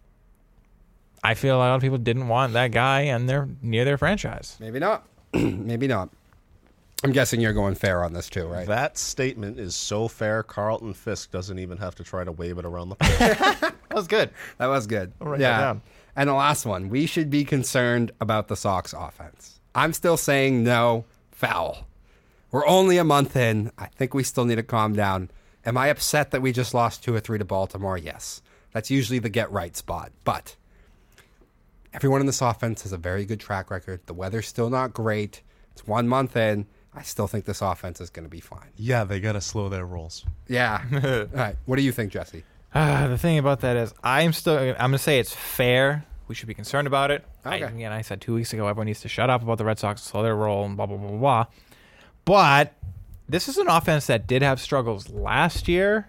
I 1.25 1.35
feel 1.35 1.57
a 1.57 1.59
lot 1.59 1.75
of 1.75 1.81
people 1.83 1.99
didn't 1.99 2.29
want 2.29 2.53
that 2.53 2.71
guy 2.71 3.01
and 3.01 3.29
they're 3.29 3.49
near 3.63 3.85
their 3.85 3.99
franchise. 3.99 4.57
Maybe 4.61 4.79
not. 4.79 5.09
Maybe 5.35 5.89
not. 5.89 6.11
I'm 7.05 7.13
guessing 7.13 7.39
you're 7.39 7.53
going 7.53 7.75
fair 7.75 8.03
on 8.03 8.15
this 8.15 8.31
too, 8.31 8.47
right? 8.47 8.67
That 8.67 8.97
statement 8.97 9.61
is 9.61 9.75
so 9.75 10.09
fair, 10.09 10.43
Carlton 10.43 10.95
Fisk 10.95 11.31
doesn't 11.31 11.59
even 11.59 11.77
have 11.77 11.95
to 11.97 12.03
try 12.03 12.25
to 12.25 12.33
wave 12.33 12.57
it 12.59 12.65
around 12.65 12.89
the. 12.89 12.97
That 13.95 13.97
was 13.99 14.09
good. 14.09 14.31
That 14.59 14.67
was 14.67 14.87
good. 14.89 15.13
yeah. 15.21 15.61
down. 15.61 15.83
And 16.17 16.29
the 16.29 16.35
last 16.35 16.65
one, 16.65 16.89
we 16.89 17.07
should 17.07 17.29
be 17.31 17.45
concerned 17.45 18.11
about 18.21 18.49
the 18.49 18.57
Sox 18.57 18.93
offense. 18.93 19.61
I'm 19.75 19.93
still 19.93 20.17
saying 20.17 20.65
no, 20.65 21.05
foul. 21.31 21.87
We're 22.51 22.67
only 22.67 22.97
a 22.97 23.05
month 23.05 23.37
in. 23.37 23.71
I 23.77 23.87
think 23.87 24.15
we 24.15 24.25
still 24.25 24.47
need 24.47 24.57
to 24.57 24.63
calm 24.63 24.95
down. 24.95 25.31
Am 25.67 25.77
I 25.77 25.89
upset 25.89 26.31
that 26.31 26.41
we 26.41 26.53
just 26.53 26.73
lost 26.73 27.05
two 27.05 27.15
or 27.15 27.21
three 27.21 27.39
to 27.39 27.45
Baltimore? 27.45 27.99
Yes. 27.99 28.41
That's 28.73 28.91
usually 28.91 29.19
the 29.19 29.29
get 29.29 29.53
right 29.53 29.77
spot. 29.77 30.11
But 30.25 30.57
everyone 31.93 32.21
in 32.21 32.27
this 32.27 32.43
offense 32.43 32.83
has 32.83 32.93
a 32.93 32.99
very 32.99 33.25
good 33.27 33.41
track 33.41 33.71
record. 33.71 34.01
The 34.07 34.15
weather's 34.15 34.49
still 34.49 34.71
not 34.71 34.95
great. 34.95 35.43
It's 35.73 35.87
one 35.87 36.09
month 36.09 36.37
in. 36.37 36.67
I 36.97 37.03
still 37.03 37.27
think 37.27 37.45
this 37.45 37.61
offense 37.61 38.01
is 38.01 38.09
going 38.11 38.25
to 38.25 38.31
be 38.31 38.41
fine. 38.41 38.69
yeah, 38.77 39.05
they 39.05 39.19
got 39.21 39.33
to 39.33 39.41
slow 39.41 39.69
their 39.69 39.85
rolls. 39.85 40.25
Yeah. 40.49 40.81
All 40.93 41.27
right. 41.39 41.57
What 41.67 41.77
do 41.77 41.83
you 41.83 41.91
think, 41.93 42.13
Jesse? 42.13 42.45
Uh, 42.73 43.09
the 43.09 43.19
thing 43.19 43.39
about 43.39 43.61
that 43.61 43.77
is, 43.77 43.93
I'm 44.03 44.33
still. 44.33 44.57
I'm 44.59 44.75
gonna 44.77 44.99
say 44.99 45.19
it's 45.21 45.35
fair. 45.35 46.05
We 46.27 46.35
should 46.35 46.49
be 46.49 46.55
concerned 46.55 46.87
about 46.89 47.11
it. 47.11 47.25
I, 47.45 47.57
Okay. 47.57 47.65
again, 47.67 47.93
I 47.93 48.01
said 48.03 48.21
two 48.21 48.35
weeks 48.35 48.53
ago, 48.53 48.67
everyone 48.67 48.87
needs 48.87 49.01
to 49.03 49.09
shut 49.09 49.31
up 49.31 49.43
about 49.43 49.59
the 49.59 49.65
Red 49.65 49.79
Sox, 49.79 50.03
slow 50.03 50.23
their 50.23 50.35
roll, 50.35 50.65
and 50.65 50.77
blah 50.77 50.87
blah 50.87 50.97
blah 50.97 51.09
blah. 51.11 51.19
blah. 51.19 51.45
But 52.25 52.73
this 53.29 53.49
is 53.49 53.59
an 53.59 53.69
offense 53.69 54.07
that 54.07 54.27
did 54.27 54.43
have 54.43 54.61
struggles 54.61 55.09
last 55.11 55.69
year, 55.69 56.09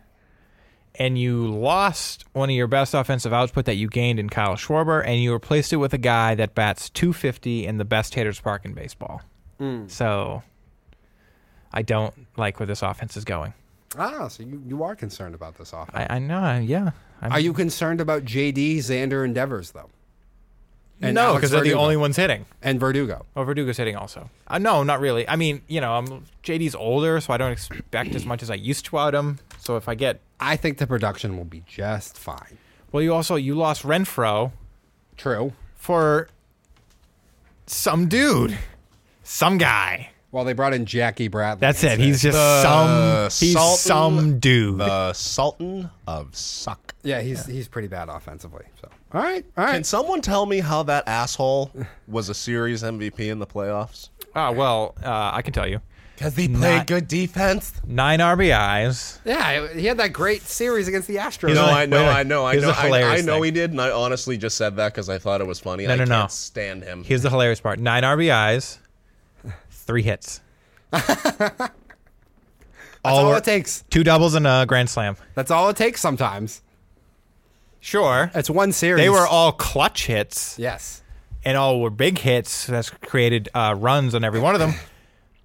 and 0.95 1.18
you 1.20 1.48
lost 1.48 2.26
one 2.34 2.49
of 2.49 2.56
your 2.56 2.68
best 2.68 2.94
offensive 2.94 3.34
output 3.34 3.66
that 3.66 3.76
you 3.76 3.88
gained 3.88 4.20
in 4.20 4.30
Kyle 4.30 4.56
Schwarber, 4.56 5.03
and 5.06 5.22
you 5.22 5.34
replaced 5.34 5.72
it 5.74 5.78
with 5.78 5.94
a 5.94 5.98
guy 5.99 6.34
that 6.36 6.56
bats 6.56 6.90
250 6.90 7.66
in 7.68 7.78
the 7.78 7.86
best 7.86 8.16
hitters 8.16 8.40
park 8.40 8.66
in 8.66 8.74
baseball. 8.74 9.22
So, 9.88 10.44
I 11.76 11.82
don't 11.82 12.14
like 12.38 12.60
where 12.60 12.66
this 12.66 12.82
offense 12.82 13.16
is 13.18 13.26
going. 13.26 13.54
Ah, 13.98 14.28
so 14.30 14.44
you, 14.44 14.64
you 14.66 14.84
are 14.84 14.96
concerned 14.96 15.36
about 15.36 15.58
this 15.58 15.74
offense. 15.74 15.92
I, 15.94 16.16
I 16.16 16.20
know, 16.20 16.58
yeah. 16.58 16.92
I'm, 17.22 17.32
Are 17.34 17.40
you 17.40 17.54
concerned 17.54 18.02
about 18.02 18.26
JD, 18.26 18.78
Xander, 18.78 19.24
and 19.24 19.36
Devers 19.36 19.72
though? 19.72 19.90
And 21.02 21.14
no, 21.14 21.36
because 21.36 21.52
they're 21.52 21.62
the 21.62 21.74
only 21.74 21.98
ones 21.98 22.16
hitting. 22.16 22.46
And 22.62 22.80
Verdugo. 22.80 23.26
Oh, 23.36 23.44
Verdugo's 23.44 23.76
hitting 23.78 23.98
also. 23.98 24.30
Uh, 24.48 24.58
no, 24.60 24.82
not 24.84 25.02
really. 25.02 25.28
I 25.28 25.36
mean, 25.36 25.62
you 25.68 25.82
know, 25.82 25.94
I'm, 25.94 26.26
JD's 26.42 26.74
older, 26.74 27.20
so 27.20 27.34
I 27.34 27.38
don't 27.38 27.52
expect 27.52 28.16
as 28.16 28.26
much 28.26 28.42
as 28.42 28.50
I 28.50 28.56
used 28.56 28.86
to 28.86 28.98
out 28.98 29.14
him. 29.14 29.40
So 29.60 29.76
if 29.76 29.90
I 29.90 29.96
get, 29.96 30.22
I 30.40 30.56
think 30.56 30.78
the 30.78 30.88
production 30.88 31.36
will 31.38 31.46
be 31.46 31.64
just 31.68 32.18
fine. 32.18 32.58
well, 32.92 33.04
you 33.04 33.14
also 33.14 33.36
you 33.36 33.56
lost 33.56 33.84
Renfroe 33.84 34.54
True. 35.18 35.52
for 35.76 36.30
some 37.68 38.08
dude, 38.08 38.58
some 39.24 39.58
guy. 39.58 40.12
Well, 40.36 40.44
they 40.44 40.52
brought 40.52 40.74
in 40.74 40.86
Jackie 40.86 41.30
Bradley. 41.30 41.62
That's 41.62 41.82
it. 41.86 41.98
He's 41.98 42.22
just 42.22 42.36
The 42.38 42.62
some. 42.62 43.24
He's 43.48 43.53
Sultan- 43.53 43.78
some 44.20 44.40
dude. 44.40 44.80
The 44.80 45.14
Sultan 45.14 45.90
of 46.07 46.36
Suck. 46.36 46.94
yeah, 47.03 47.22
he's 47.22 47.45
he's 47.45 47.70
pretty 47.70 47.88
bad 47.88 48.10
offensively. 48.10 48.66
So 48.82 48.90
all 49.14 49.22
right, 49.24 49.45
all 49.57 49.64
right. 49.64 49.76
Can 49.76 49.86
someone 49.86 50.20
tell 50.20 50.45
me 50.45 50.60
how 50.60 50.84
that 50.84 51.07
asshole 51.07 51.72
was 52.10 52.28
a 52.28 52.34
series 52.34 52.84
MVP 52.84 53.32
in 53.32 53.40
the 53.40 53.48
playoffs? 53.48 54.10
Ah, 54.36 54.52
well, 54.52 54.94
uh, 55.02 55.32
I 55.34 55.41
can 55.41 55.53
tell 55.53 55.68
you. 55.70 55.80
Because 56.18 56.36
he 56.36 56.49
Not- 56.49 56.88
good 56.88 57.07
defense. 57.07 57.72
Nine 57.88 58.20
RBIs. 58.20 59.20
Yeah, 59.26 59.68
he 59.74 59.86
had 59.86 59.98
that 59.99 60.12
great 60.14 60.41
series 60.41 60.88
against 60.90 61.07
the 61.07 61.16
Astros. 61.18 61.53
No, 61.56 61.66
a- 61.66 61.72
I 61.72 61.86
know, 61.86 61.98
wait, 62.03 62.07
wait. 62.07 62.14
I 62.16 62.24
know, 62.24 62.45
I 62.45 62.52
Here's 62.53 62.64
know. 62.64 62.72
the 62.72 62.78
I, 62.78 62.82
I 62.82 62.86
hilarious 62.86 63.26
know 63.26 63.34
thing. 63.36 63.44
he 63.45 63.52
did, 63.52 63.72
and 63.72 63.82
I 63.82 63.91
honestly 63.91 64.38
just 64.38 64.57
said 64.57 64.76
that 64.76 64.94
because 64.94 65.07
I 65.10 65.18
thought 65.18 65.40
it 65.40 65.48
was 65.48 65.62
funny. 65.62 65.88
No, 65.88 65.94
I 65.94 65.95
no, 65.95 66.03
no. 66.06 66.20
can't 66.22 66.32
stand 66.32 66.84
him. 66.84 67.03
Here's 67.06 67.22
the 67.22 67.30
hilarious 67.30 67.60
part: 67.62 67.80
nine 67.80 68.03
RBIs, 68.03 68.78
three 69.86 70.03
hits, 70.03 70.41
That's 70.91 71.72
all 73.03 73.28
all 73.28 73.36
it 73.36 73.44
takes. 73.44 73.84
two 73.90 74.03
doubles 74.03 74.34
and 74.36 74.48
a 74.48 74.66
grand 74.68 74.90
slam. 74.90 75.16
That's 75.36 75.52
all 75.52 75.70
it 75.70 75.78
takes 75.78 76.02
sometimes. 76.02 76.62
Sure, 77.80 78.32
It's 78.34 78.49
one 78.49 78.72
series. 78.72 79.03
they 79.03 79.10
were 79.10 79.28
all 79.28 79.52
clutch 79.52 80.07
hits, 80.07 80.57
Yes. 80.57 81.03
and 81.44 81.56
all 81.56 81.80
were 81.82 81.91
big 81.91 82.18
hits. 82.18 82.66
That's 82.66 82.90
created 82.90 83.48
uh, 83.53 83.76
runs 83.78 84.16
on 84.16 84.24
every 84.24 84.40
one 84.40 84.53
of 84.56 84.60
them. 84.60 84.74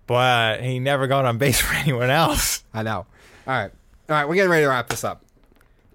But 0.07 0.61
he 0.63 0.81
never 0.81 1.07
got 1.07 1.25
on 1.25 1.39
base 1.39 1.61
for 1.65 1.73
anyone 1.73 2.11
else. 2.11 2.65
I 2.75 2.83
know. 2.83 2.97
All 2.97 3.07
right. 3.47 3.71
All 4.09 4.17
right, 4.17 4.29
we're 4.29 4.35
getting 4.35 4.51
ready 4.51 4.65
to 4.65 4.69
wrap 4.69 4.89
this 4.89 5.05
up. 5.05 5.23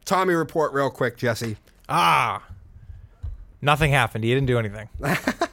Tommy 0.05 0.33
report 0.35 0.71
real 0.71 0.89
quick, 0.89 1.17
Jesse. 1.17 1.57
Ah, 1.89 2.41
nothing 3.61 3.91
happened. 3.91 4.23
He 4.23 4.33
didn't 4.33 4.47
do 4.47 4.57
anything. 4.57 4.87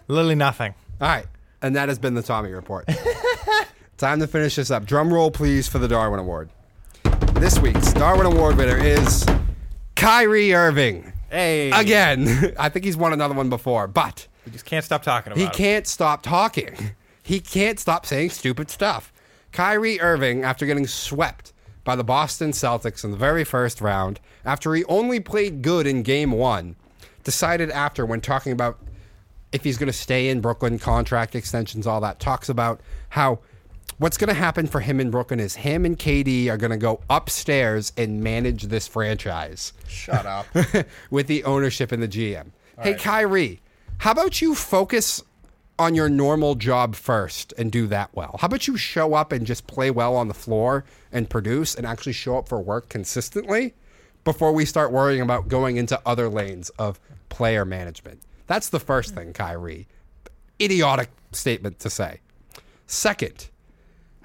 Literally 0.06 0.36
nothing. 0.36 0.74
All 1.00 1.08
right. 1.08 1.26
And 1.62 1.76
that 1.76 1.88
has 1.88 1.98
been 1.98 2.14
the 2.14 2.22
Tommy 2.22 2.50
report. 2.50 2.88
Time 3.96 4.18
to 4.18 4.26
finish 4.26 4.56
this 4.56 4.72
up. 4.72 4.84
Drum 4.84 5.14
roll, 5.14 5.30
please, 5.30 5.68
for 5.68 5.78
the 5.78 5.86
Darwin 5.86 6.18
Award. 6.18 6.50
This 7.34 7.58
week's 7.60 7.92
Darwin 7.92 8.26
Award 8.26 8.56
winner 8.56 8.76
is 8.76 9.24
Kyrie 9.94 10.52
Irving. 10.52 11.12
Hey, 11.30 11.70
Again. 11.70 12.52
I 12.58 12.68
think 12.68 12.84
he's 12.84 12.96
won 12.96 13.12
another 13.12 13.34
one 13.34 13.48
before, 13.48 13.86
but 13.86 14.26
we 14.44 14.50
just 14.50 14.64
can't 14.64 14.84
stop 14.84 15.04
talking 15.04 15.32
about 15.32 15.40
he 15.40 15.48
can't 15.48 15.86
stop 15.86 16.22
talking. 16.22 16.74
He 17.24 17.38
can't 17.38 17.78
stop 17.78 18.04
saying 18.04 18.30
stupid 18.30 18.68
stuff. 18.68 19.12
Kyrie 19.52 20.00
Irving, 20.00 20.42
after 20.42 20.66
getting 20.66 20.88
swept 20.88 21.52
by 21.84 21.94
the 21.94 22.02
Boston 22.02 22.50
Celtics 22.50 23.04
in 23.04 23.12
the 23.12 23.16
very 23.16 23.44
first 23.44 23.80
round, 23.80 24.18
after 24.44 24.74
he 24.74 24.84
only 24.86 25.20
played 25.20 25.62
good 25.62 25.86
in 25.86 26.02
game 26.02 26.32
one, 26.32 26.74
decided 27.22 27.70
after, 27.70 28.04
when 28.04 28.20
talking 28.20 28.50
about 28.50 28.80
if 29.52 29.64
he's 29.64 29.76
going 29.76 29.88
to 29.88 29.92
stay 29.92 30.28
in 30.28 30.40
Brooklyn, 30.40 30.78
contract 30.78 31.34
extensions, 31.34 31.86
all 31.86 32.00
that, 32.00 32.18
talks 32.18 32.48
about 32.48 32.80
how 33.10 33.38
what's 33.98 34.16
going 34.16 34.28
to 34.28 34.34
happen 34.34 34.66
for 34.66 34.80
him 34.80 34.98
in 35.00 35.10
Brooklyn 35.10 35.38
is 35.38 35.54
him 35.54 35.84
and 35.84 35.98
KD 35.98 36.48
are 36.48 36.56
going 36.56 36.70
to 36.70 36.76
go 36.76 37.00
upstairs 37.08 37.92
and 37.96 38.22
manage 38.22 38.64
this 38.64 38.88
franchise 38.88 39.72
Shut 39.86 40.26
up. 40.26 40.46
with 41.10 41.26
the 41.26 41.44
ownership 41.44 41.92
and 41.92 42.02
the 42.02 42.08
GM. 42.08 42.50
hey, 42.80 42.94
Kyrie, 42.94 43.60
how 43.98 44.10
about 44.10 44.40
you 44.40 44.54
focus 44.54 45.22
on 45.78 45.94
your 45.94 46.08
normal 46.08 46.54
job 46.54 46.94
first 46.94 47.52
and 47.58 47.70
do 47.70 47.86
that 47.88 48.10
well? 48.14 48.36
How 48.40 48.46
about 48.46 48.66
you 48.66 48.76
show 48.76 49.14
up 49.14 49.32
and 49.32 49.46
just 49.46 49.66
play 49.66 49.90
well 49.90 50.16
on 50.16 50.28
the 50.28 50.34
floor 50.34 50.84
and 51.12 51.28
produce 51.28 51.74
and 51.74 51.86
actually 51.86 52.12
show 52.12 52.38
up 52.38 52.48
for 52.48 52.60
work 52.60 52.88
consistently 52.88 53.74
before 54.24 54.52
we 54.52 54.64
start 54.64 54.92
worrying 54.92 55.20
about 55.20 55.48
going 55.48 55.76
into 55.76 56.00
other 56.06 56.28
lanes 56.28 56.70
of 56.70 56.98
player 57.28 57.64
management? 57.64 58.20
That's 58.46 58.68
the 58.68 58.80
first 58.80 59.14
thing, 59.14 59.32
Kyrie. 59.32 59.88
Idiotic 60.60 61.10
statement 61.32 61.78
to 61.80 61.90
say. 61.90 62.20
Second, 62.86 63.48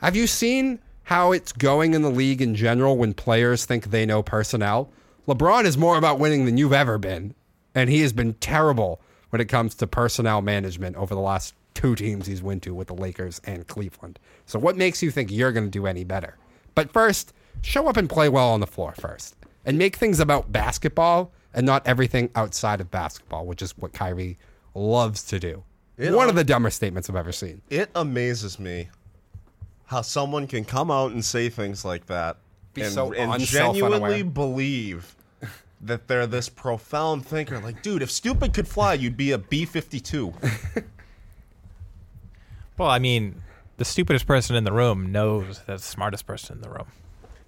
have 0.01 0.15
you 0.15 0.27
seen 0.27 0.79
how 1.03 1.31
it's 1.31 1.51
going 1.51 1.93
in 1.93 2.01
the 2.01 2.11
league 2.11 2.41
in 2.41 2.53
general 2.53 2.97
when 2.97 3.13
players 3.13 3.65
think 3.65 3.85
they 3.85 4.05
know 4.05 4.21
personnel? 4.21 4.91
LeBron 5.27 5.65
is 5.65 5.77
more 5.77 5.97
about 5.97 6.19
winning 6.19 6.45
than 6.45 6.57
you've 6.57 6.73
ever 6.73 6.97
been, 6.97 7.33
and 7.73 7.89
he 7.89 8.01
has 8.01 8.13
been 8.13 8.33
terrible 8.35 9.01
when 9.29 9.41
it 9.41 9.49
comes 9.49 9.75
to 9.75 9.87
personnel 9.87 10.41
management 10.41 10.95
over 10.95 11.13
the 11.13 11.21
last 11.21 11.53
two 11.73 11.95
teams 11.95 12.25
he's 12.25 12.41
went 12.41 12.63
to 12.63 12.73
with 12.73 12.87
the 12.87 12.93
Lakers 12.95 13.39
and 13.43 13.67
Cleveland. 13.67 14.19
So 14.45 14.57
what 14.57 14.77
makes 14.77 15.03
you 15.03 15.11
think 15.11 15.31
you're 15.31 15.51
going 15.51 15.65
to 15.65 15.71
do 15.71 15.85
any 15.85 16.03
better? 16.03 16.37
But 16.75 16.91
first, 16.91 17.33
show 17.61 17.87
up 17.87 17.97
and 17.97 18.09
play 18.09 18.29
well 18.29 18.49
on 18.49 18.59
the 18.59 18.67
floor 18.67 18.93
first, 18.99 19.35
and 19.65 19.77
make 19.77 19.95
things 19.95 20.19
about 20.19 20.51
basketball 20.51 21.31
and 21.53 21.65
not 21.65 21.85
everything 21.87 22.29
outside 22.35 22.81
of 22.81 22.91
basketball, 22.91 23.45
which 23.45 23.61
is 23.61 23.77
what 23.77 23.93
Kyrie 23.93 24.37
loves 24.75 25.23
to 25.23 25.39
do. 25.39 25.63
It 25.97 26.13
One 26.13 26.29
of 26.29 26.35
the 26.35 26.43
dumbest 26.43 26.77
statements 26.77 27.09
I've 27.09 27.15
ever 27.15 27.31
seen. 27.31 27.61
it 27.69 27.89
amazes 27.95 28.59
me 28.59 28.89
how 29.85 30.01
someone 30.01 30.47
can 30.47 30.65
come 30.65 30.91
out 30.91 31.11
and 31.11 31.23
say 31.23 31.49
things 31.49 31.83
like 31.85 32.05
that 32.07 32.37
Be 32.73 32.81
and, 32.81 32.91
so 32.91 33.13
and 33.13 33.41
genuinely 33.41 34.21
believe 34.21 35.15
that 35.81 36.07
they're 36.07 36.27
this 36.27 36.49
profound 36.49 37.25
thinker. 37.25 37.59
Like, 37.59 37.81
dude, 37.81 38.01
if 38.01 38.11
stupid 38.11 38.53
could 38.53 38.67
fly, 38.67 38.93
you'd 38.95 39.17
be 39.17 39.31
a 39.31 39.37
B 39.37 39.65
52. 39.65 40.33
Well, 42.77 42.89
I 42.89 42.99
mean, 42.99 43.41
the 43.77 43.85
stupidest 43.85 44.27
person 44.27 44.55
in 44.55 44.63
the 44.63 44.71
room 44.71 45.11
knows 45.11 45.61
that's 45.65 45.81
the 45.83 45.89
smartest 45.89 46.27
person 46.27 46.57
in 46.57 46.61
the 46.61 46.69
room. 46.69 46.85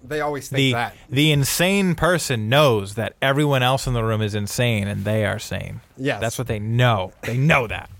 They 0.02 0.20
always 0.20 0.48
think 0.48 0.56
The 0.56 0.72
that. 0.72 0.96
the 1.10 1.30
insane 1.30 1.94
person 1.94 2.48
knows 2.48 2.94
that 2.94 3.16
everyone 3.20 3.62
else 3.62 3.86
in 3.86 3.92
the 3.92 4.02
room 4.02 4.22
is 4.22 4.34
insane 4.34 4.88
and 4.88 5.04
they 5.04 5.26
are 5.26 5.38
sane. 5.38 5.80
Yes. 5.96 6.20
That's 6.20 6.38
what 6.38 6.46
they 6.46 6.58
know. 6.58 7.12
They 7.22 7.36
know 7.36 7.66
that. 7.66 7.90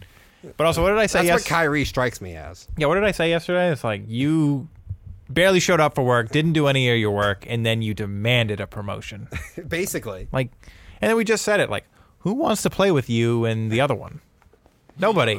But 0.56 0.66
also, 0.66 0.82
what 0.82 0.88
did 0.90 0.98
I 0.98 1.06
say 1.06 1.18
That's 1.18 1.26
yes- 1.26 1.40
what 1.40 1.46
Kyrie 1.46 1.84
strikes 1.84 2.20
me 2.22 2.34
as. 2.36 2.66
Yeah, 2.78 2.86
what 2.86 2.94
did 2.94 3.04
I 3.04 3.10
say 3.10 3.28
yesterday? 3.28 3.70
It's 3.70 3.84
like 3.84 4.02
you 4.08 4.68
barely 5.28 5.60
showed 5.60 5.80
up 5.80 5.94
for 5.94 6.02
work, 6.02 6.30
didn't 6.30 6.54
do 6.54 6.66
any 6.66 6.88
of 6.90 6.96
your 6.98 7.10
work, 7.10 7.44
and 7.46 7.64
then 7.66 7.82
you 7.82 7.92
demanded 7.92 8.60
a 8.60 8.66
promotion. 8.66 9.28
Basically. 9.68 10.28
like, 10.32 10.50
and 11.02 11.10
then 11.10 11.16
we 11.16 11.24
just 11.24 11.44
said 11.44 11.60
it. 11.60 11.68
Like, 11.68 11.84
who 12.20 12.32
wants 12.32 12.62
to 12.62 12.70
play 12.70 12.90
with 12.90 13.10
you 13.10 13.44
and 13.44 13.70
the 13.70 13.80
other 13.82 13.94
one? 13.94 14.20
Nobody. 14.98 15.36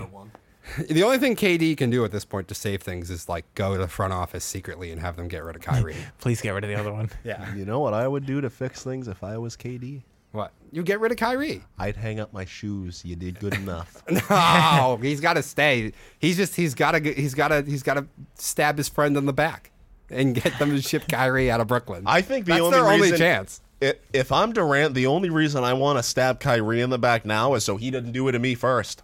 The 0.89 1.03
only 1.03 1.17
thing 1.17 1.35
KD 1.35 1.77
can 1.77 1.89
do 1.89 2.03
at 2.05 2.11
this 2.11 2.25
point 2.25 2.47
to 2.49 2.55
save 2.55 2.81
things 2.81 3.09
is 3.09 3.27
like 3.29 3.45
go 3.55 3.73
to 3.73 3.79
the 3.79 3.87
front 3.87 4.13
office 4.13 4.43
secretly 4.43 4.91
and 4.91 4.99
have 5.01 5.15
them 5.15 5.27
get 5.27 5.43
rid 5.43 5.55
of 5.55 5.61
Kyrie. 5.61 5.95
Please 6.19 6.41
get 6.41 6.51
rid 6.51 6.63
of 6.63 6.69
the 6.69 6.75
other 6.75 6.93
one. 6.93 7.09
yeah. 7.23 7.53
you 7.55 7.65
know 7.65 7.79
what 7.79 7.93
I 7.93 8.07
would 8.07 8.25
do 8.25 8.41
to 8.41 8.49
fix 8.49 8.83
things 8.83 9.07
if 9.07 9.23
I 9.23 9.37
was 9.37 9.55
KD? 9.55 10.01
What? 10.31 10.53
You 10.71 10.83
get 10.83 10.99
rid 11.01 11.11
of 11.11 11.17
Kyrie. 11.17 11.63
I'd 11.77 11.97
hang 11.97 12.19
up 12.19 12.31
my 12.31 12.45
shoes. 12.45 13.03
You 13.03 13.15
did 13.17 13.39
good 13.39 13.53
enough. 13.55 14.01
No, 14.29 14.97
he's 15.01 15.19
got 15.19 15.33
to 15.33 15.43
stay. 15.43 15.91
He's 16.19 16.37
just 16.37 16.55
he's 16.55 16.73
got 16.73 16.91
to 16.91 17.13
he's 17.13 17.33
got 17.33 17.49
to 17.49 17.63
he's 17.63 17.83
got 17.83 17.95
to 17.95 18.07
stab 18.35 18.77
his 18.77 18.87
friend 18.87 19.17
in 19.17 19.25
the 19.25 19.33
back 19.33 19.71
and 20.09 20.33
get 20.33 20.57
them 20.57 20.69
to 20.69 20.81
ship 20.81 21.03
Kyrie 21.09 21.51
out 21.51 21.59
of 21.59 21.67
Brooklyn. 21.67 22.03
I 22.05 22.21
think 22.21 22.45
the 22.45 22.53
That's 22.53 22.61
only 22.61 22.77
their 22.77 22.87
only 22.87 23.17
chance. 23.17 23.61
I- 23.81 23.95
if 24.13 24.31
I'm 24.31 24.53
Durant, 24.53 24.93
the 24.93 25.07
only 25.07 25.29
reason 25.31 25.63
I 25.63 25.73
want 25.73 25.97
to 25.97 26.03
stab 26.03 26.39
Kyrie 26.39 26.81
in 26.81 26.91
the 26.91 26.99
back 26.99 27.25
now 27.25 27.55
is 27.55 27.63
so 27.63 27.77
he 27.77 27.89
doesn't 27.89 28.11
do 28.11 28.27
it 28.27 28.33
to 28.33 28.39
me 28.39 28.53
first. 28.53 29.01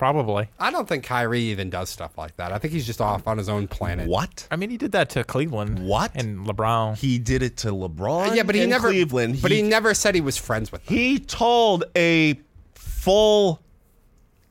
Probably. 0.00 0.48
I 0.58 0.70
don't 0.70 0.88
think 0.88 1.04
Kyrie 1.04 1.42
even 1.42 1.68
does 1.68 1.90
stuff 1.90 2.16
like 2.16 2.34
that. 2.38 2.52
I 2.52 2.58
think 2.58 2.72
he's 2.72 2.86
just 2.86 3.02
off 3.02 3.26
on 3.26 3.36
his 3.36 3.50
own 3.50 3.68
planet. 3.68 4.08
What? 4.08 4.48
I 4.50 4.56
mean, 4.56 4.70
he 4.70 4.78
did 4.78 4.92
that 4.92 5.10
to 5.10 5.24
Cleveland. 5.24 5.86
What? 5.86 6.12
And 6.14 6.46
LeBron. 6.46 6.96
He 6.96 7.18
did 7.18 7.42
it 7.42 7.58
to 7.58 7.68
LeBron. 7.68 8.34
Yeah, 8.34 8.44
but 8.44 8.54
he 8.54 8.62
in 8.62 8.70
never. 8.70 8.88
Cleveland. 8.88 9.42
But 9.42 9.50
he, 9.50 9.60
never 9.60 9.92
said 9.92 10.14
he 10.14 10.22
was 10.22 10.38
friends 10.38 10.72
with 10.72 10.86
them. 10.86 10.96
he 10.96 11.18
told 11.18 11.84
a 11.94 12.40
full 12.72 13.60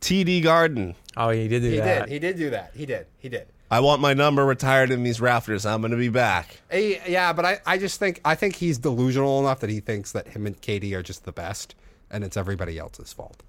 TD 0.01 0.43
Garden, 0.43 0.93
oh, 1.17 1.31
he 1.31 1.47
did 1.47 1.63
do 1.63 1.77
that. 1.77 2.09
He 2.09 2.19
did 2.19 2.37
do 2.37 2.51
that. 2.51 2.69
He 2.75 2.85
did. 2.85 3.07
He 3.17 3.27
did. 3.27 3.47
"I 3.71 3.79
want 3.79 4.01
my 4.01 4.13
number 4.13 4.45
retired 4.45 4.91
in 4.91 5.01
these 5.01 5.19
rafters. 5.19 5.65
I'm 5.65 5.81
going 5.81 5.89
to 5.89 5.97
be 5.97 6.09
back." 6.09 6.61
Eh, 6.69 6.99
yeah, 7.07 7.33
but 7.33 7.45
I, 7.45 7.59
I 7.65 7.79
just 7.79 7.97
think 7.99 8.21
I 8.23 8.35
think 8.35 8.57
he's 8.57 8.77
delusional 8.77 9.39
enough 9.39 9.61
that 9.61 9.71
he 9.71 9.79
thinks 9.79 10.11
that 10.11 10.27
him 10.27 10.45
and 10.45 10.61
KD 10.61 10.93
are 10.93 11.01
just 11.01 11.25
the 11.25 11.31
best, 11.31 11.73
and 12.11 12.23
it's 12.23 12.37
everybody 12.37 12.77
else's 12.77 13.13
fault. 13.13 13.41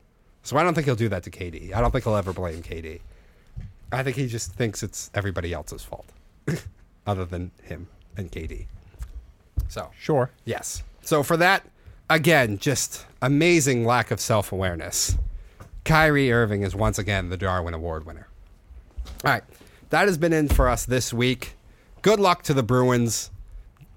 So 0.43 0.57
I 0.57 0.62
don't 0.62 0.75
think 0.75 0.87
he'll 0.87 0.97
do 0.97 1.09
that 1.11 1.23
to 1.25 1.31
KD. 1.31 1.75
I 1.75 1.81
don't 1.81 1.91
think 1.91 2.05
he'll 2.05 2.17
ever 2.17 2.33
blame 2.33 2.62
KD. 2.62 3.01
I 3.93 4.03
think 4.03 4.17
he 4.17 4.27
just 4.27 4.53
thinks 4.53 4.83
it's 4.83 5.11
everybody 5.15 5.53
else's 5.53 5.83
fault, 5.83 6.07
other 7.07 7.25
than 7.25 7.51
him 7.62 7.89
and 8.17 8.31
KD. 8.31 8.67
So 9.69 9.91
Sure. 9.99 10.31
yes. 10.45 10.83
So 11.03 11.23
for 11.23 11.37
that, 11.39 11.65
again, 12.09 12.59
just 12.59 13.07
amazing 13.23 13.85
lack 13.85 14.11
of 14.11 14.21
self 14.21 14.53
awareness. 14.53 15.17
Kyrie 15.85 16.31
Irving 16.33 16.62
is 16.62 16.75
once 16.75 16.99
again 16.99 17.31
the 17.31 17.37
Darwin 17.37 17.75
Award 17.75 18.07
winner. 18.07 18.29
All 19.25 19.31
right. 19.33 19.43
That 19.91 20.07
has 20.07 20.19
been 20.19 20.33
in 20.33 20.49
for 20.49 20.69
us 20.69 20.85
this 20.87 21.12
week. 21.12 21.55
Good 22.03 22.21
luck 22.21 22.43
to 22.45 22.55
the 22.55 22.62
Bruins. 22.62 23.31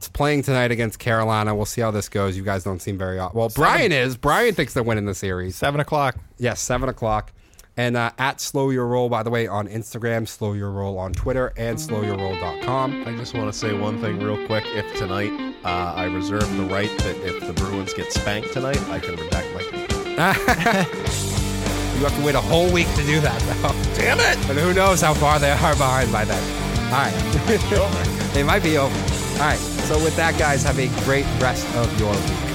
It's 0.03 0.09
playing 0.09 0.41
tonight 0.41 0.69
against 0.69 0.99
Carolina. 0.99 1.55
We'll 1.55 1.65
see 1.65 1.79
how 1.79 1.89
this 1.89 2.09
goes. 2.09 2.35
You 2.35 2.43
guys 2.43 2.65
don't 2.65 2.81
seem 2.81 2.97
very 2.97 3.15
well. 3.15 3.49
Brian 3.55 3.93
is. 3.93 4.17
Brian 4.17 4.53
thinks 4.53 4.73
they're 4.73 4.83
winning 4.83 5.05
the 5.05 5.15
series. 5.15 5.55
Seven 5.55 5.79
o'clock. 5.79 6.17
Yes, 6.37 6.59
seven 6.59 6.89
o'clock. 6.89 7.31
And 7.77 7.95
uh, 7.95 8.11
at 8.17 8.41
Slow 8.41 8.69
Your 8.69 8.85
Roll, 8.85 9.07
by 9.07 9.23
the 9.23 9.29
way, 9.29 9.47
on 9.47 9.69
Instagram, 9.69 10.27
Slow 10.27 10.51
Your 10.51 10.71
Roll 10.71 10.99
on 10.99 11.13
Twitter, 11.13 11.53
and 11.55 11.77
slowyourroll.com. 11.77 13.05
I 13.07 13.15
just 13.15 13.33
want 13.33 13.53
to 13.53 13.57
say 13.57 13.73
one 13.73 14.01
thing 14.01 14.19
real 14.19 14.45
quick. 14.45 14.65
If 14.75 14.93
tonight 14.97 15.31
uh, 15.63 15.93
I 15.95 16.03
reserve 16.03 16.53
the 16.57 16.65
right 16.65 16.89
that 16.97 17.15
if 17.25 17.47
the 17.47 17.53
Bruins 17.53 17.93
get 17.93 18.11
spanked 18.11 18.51
tonight, 18.51 18.81
I 18.89 18.99
can 18.99 19.15
protect 19.15 19.53
my. 19.53 20.87
You 21.93 22.09
have 22.09 22.17
to 22.17 22.25
wait 22.25 22.35
a 22.35 22.41
whole 22.41 22.69
week 22.73 22.93
to 22.95 23.03
do 23.03 23.21
that, 23.21 23.39
though. 23.43 23.71
Damn 23.95 24.19
it! 24.19 24.49
And 24.49 24.59
who 24.59 24.73
knows 24.73 24.99
how 24.99 25.13
far 25.13 25.39
they 25.39 25.51
are 25.51 25.75
behind 25.75 26.11
by 26.11 26.25
then. 26.25 26.43
All 26.91 26.99
right. 26.99 28.31
they 28.33 28.43
might 28.43 28.63
be 28.63 28.77
over. 28.77 29.22
All 29.33 29.39
right. 29.39 29.57
So 29.57 30.01
with 30.03 30.15
that, 30.15 30.37
guys, 30.37 30.63
have 30.63 30.79
a 30.79 30.87
great 31.03 31.25
rest 31.39 31.67
of 31.75 31.99
your 31.99 32.11
week. 32.13 32.52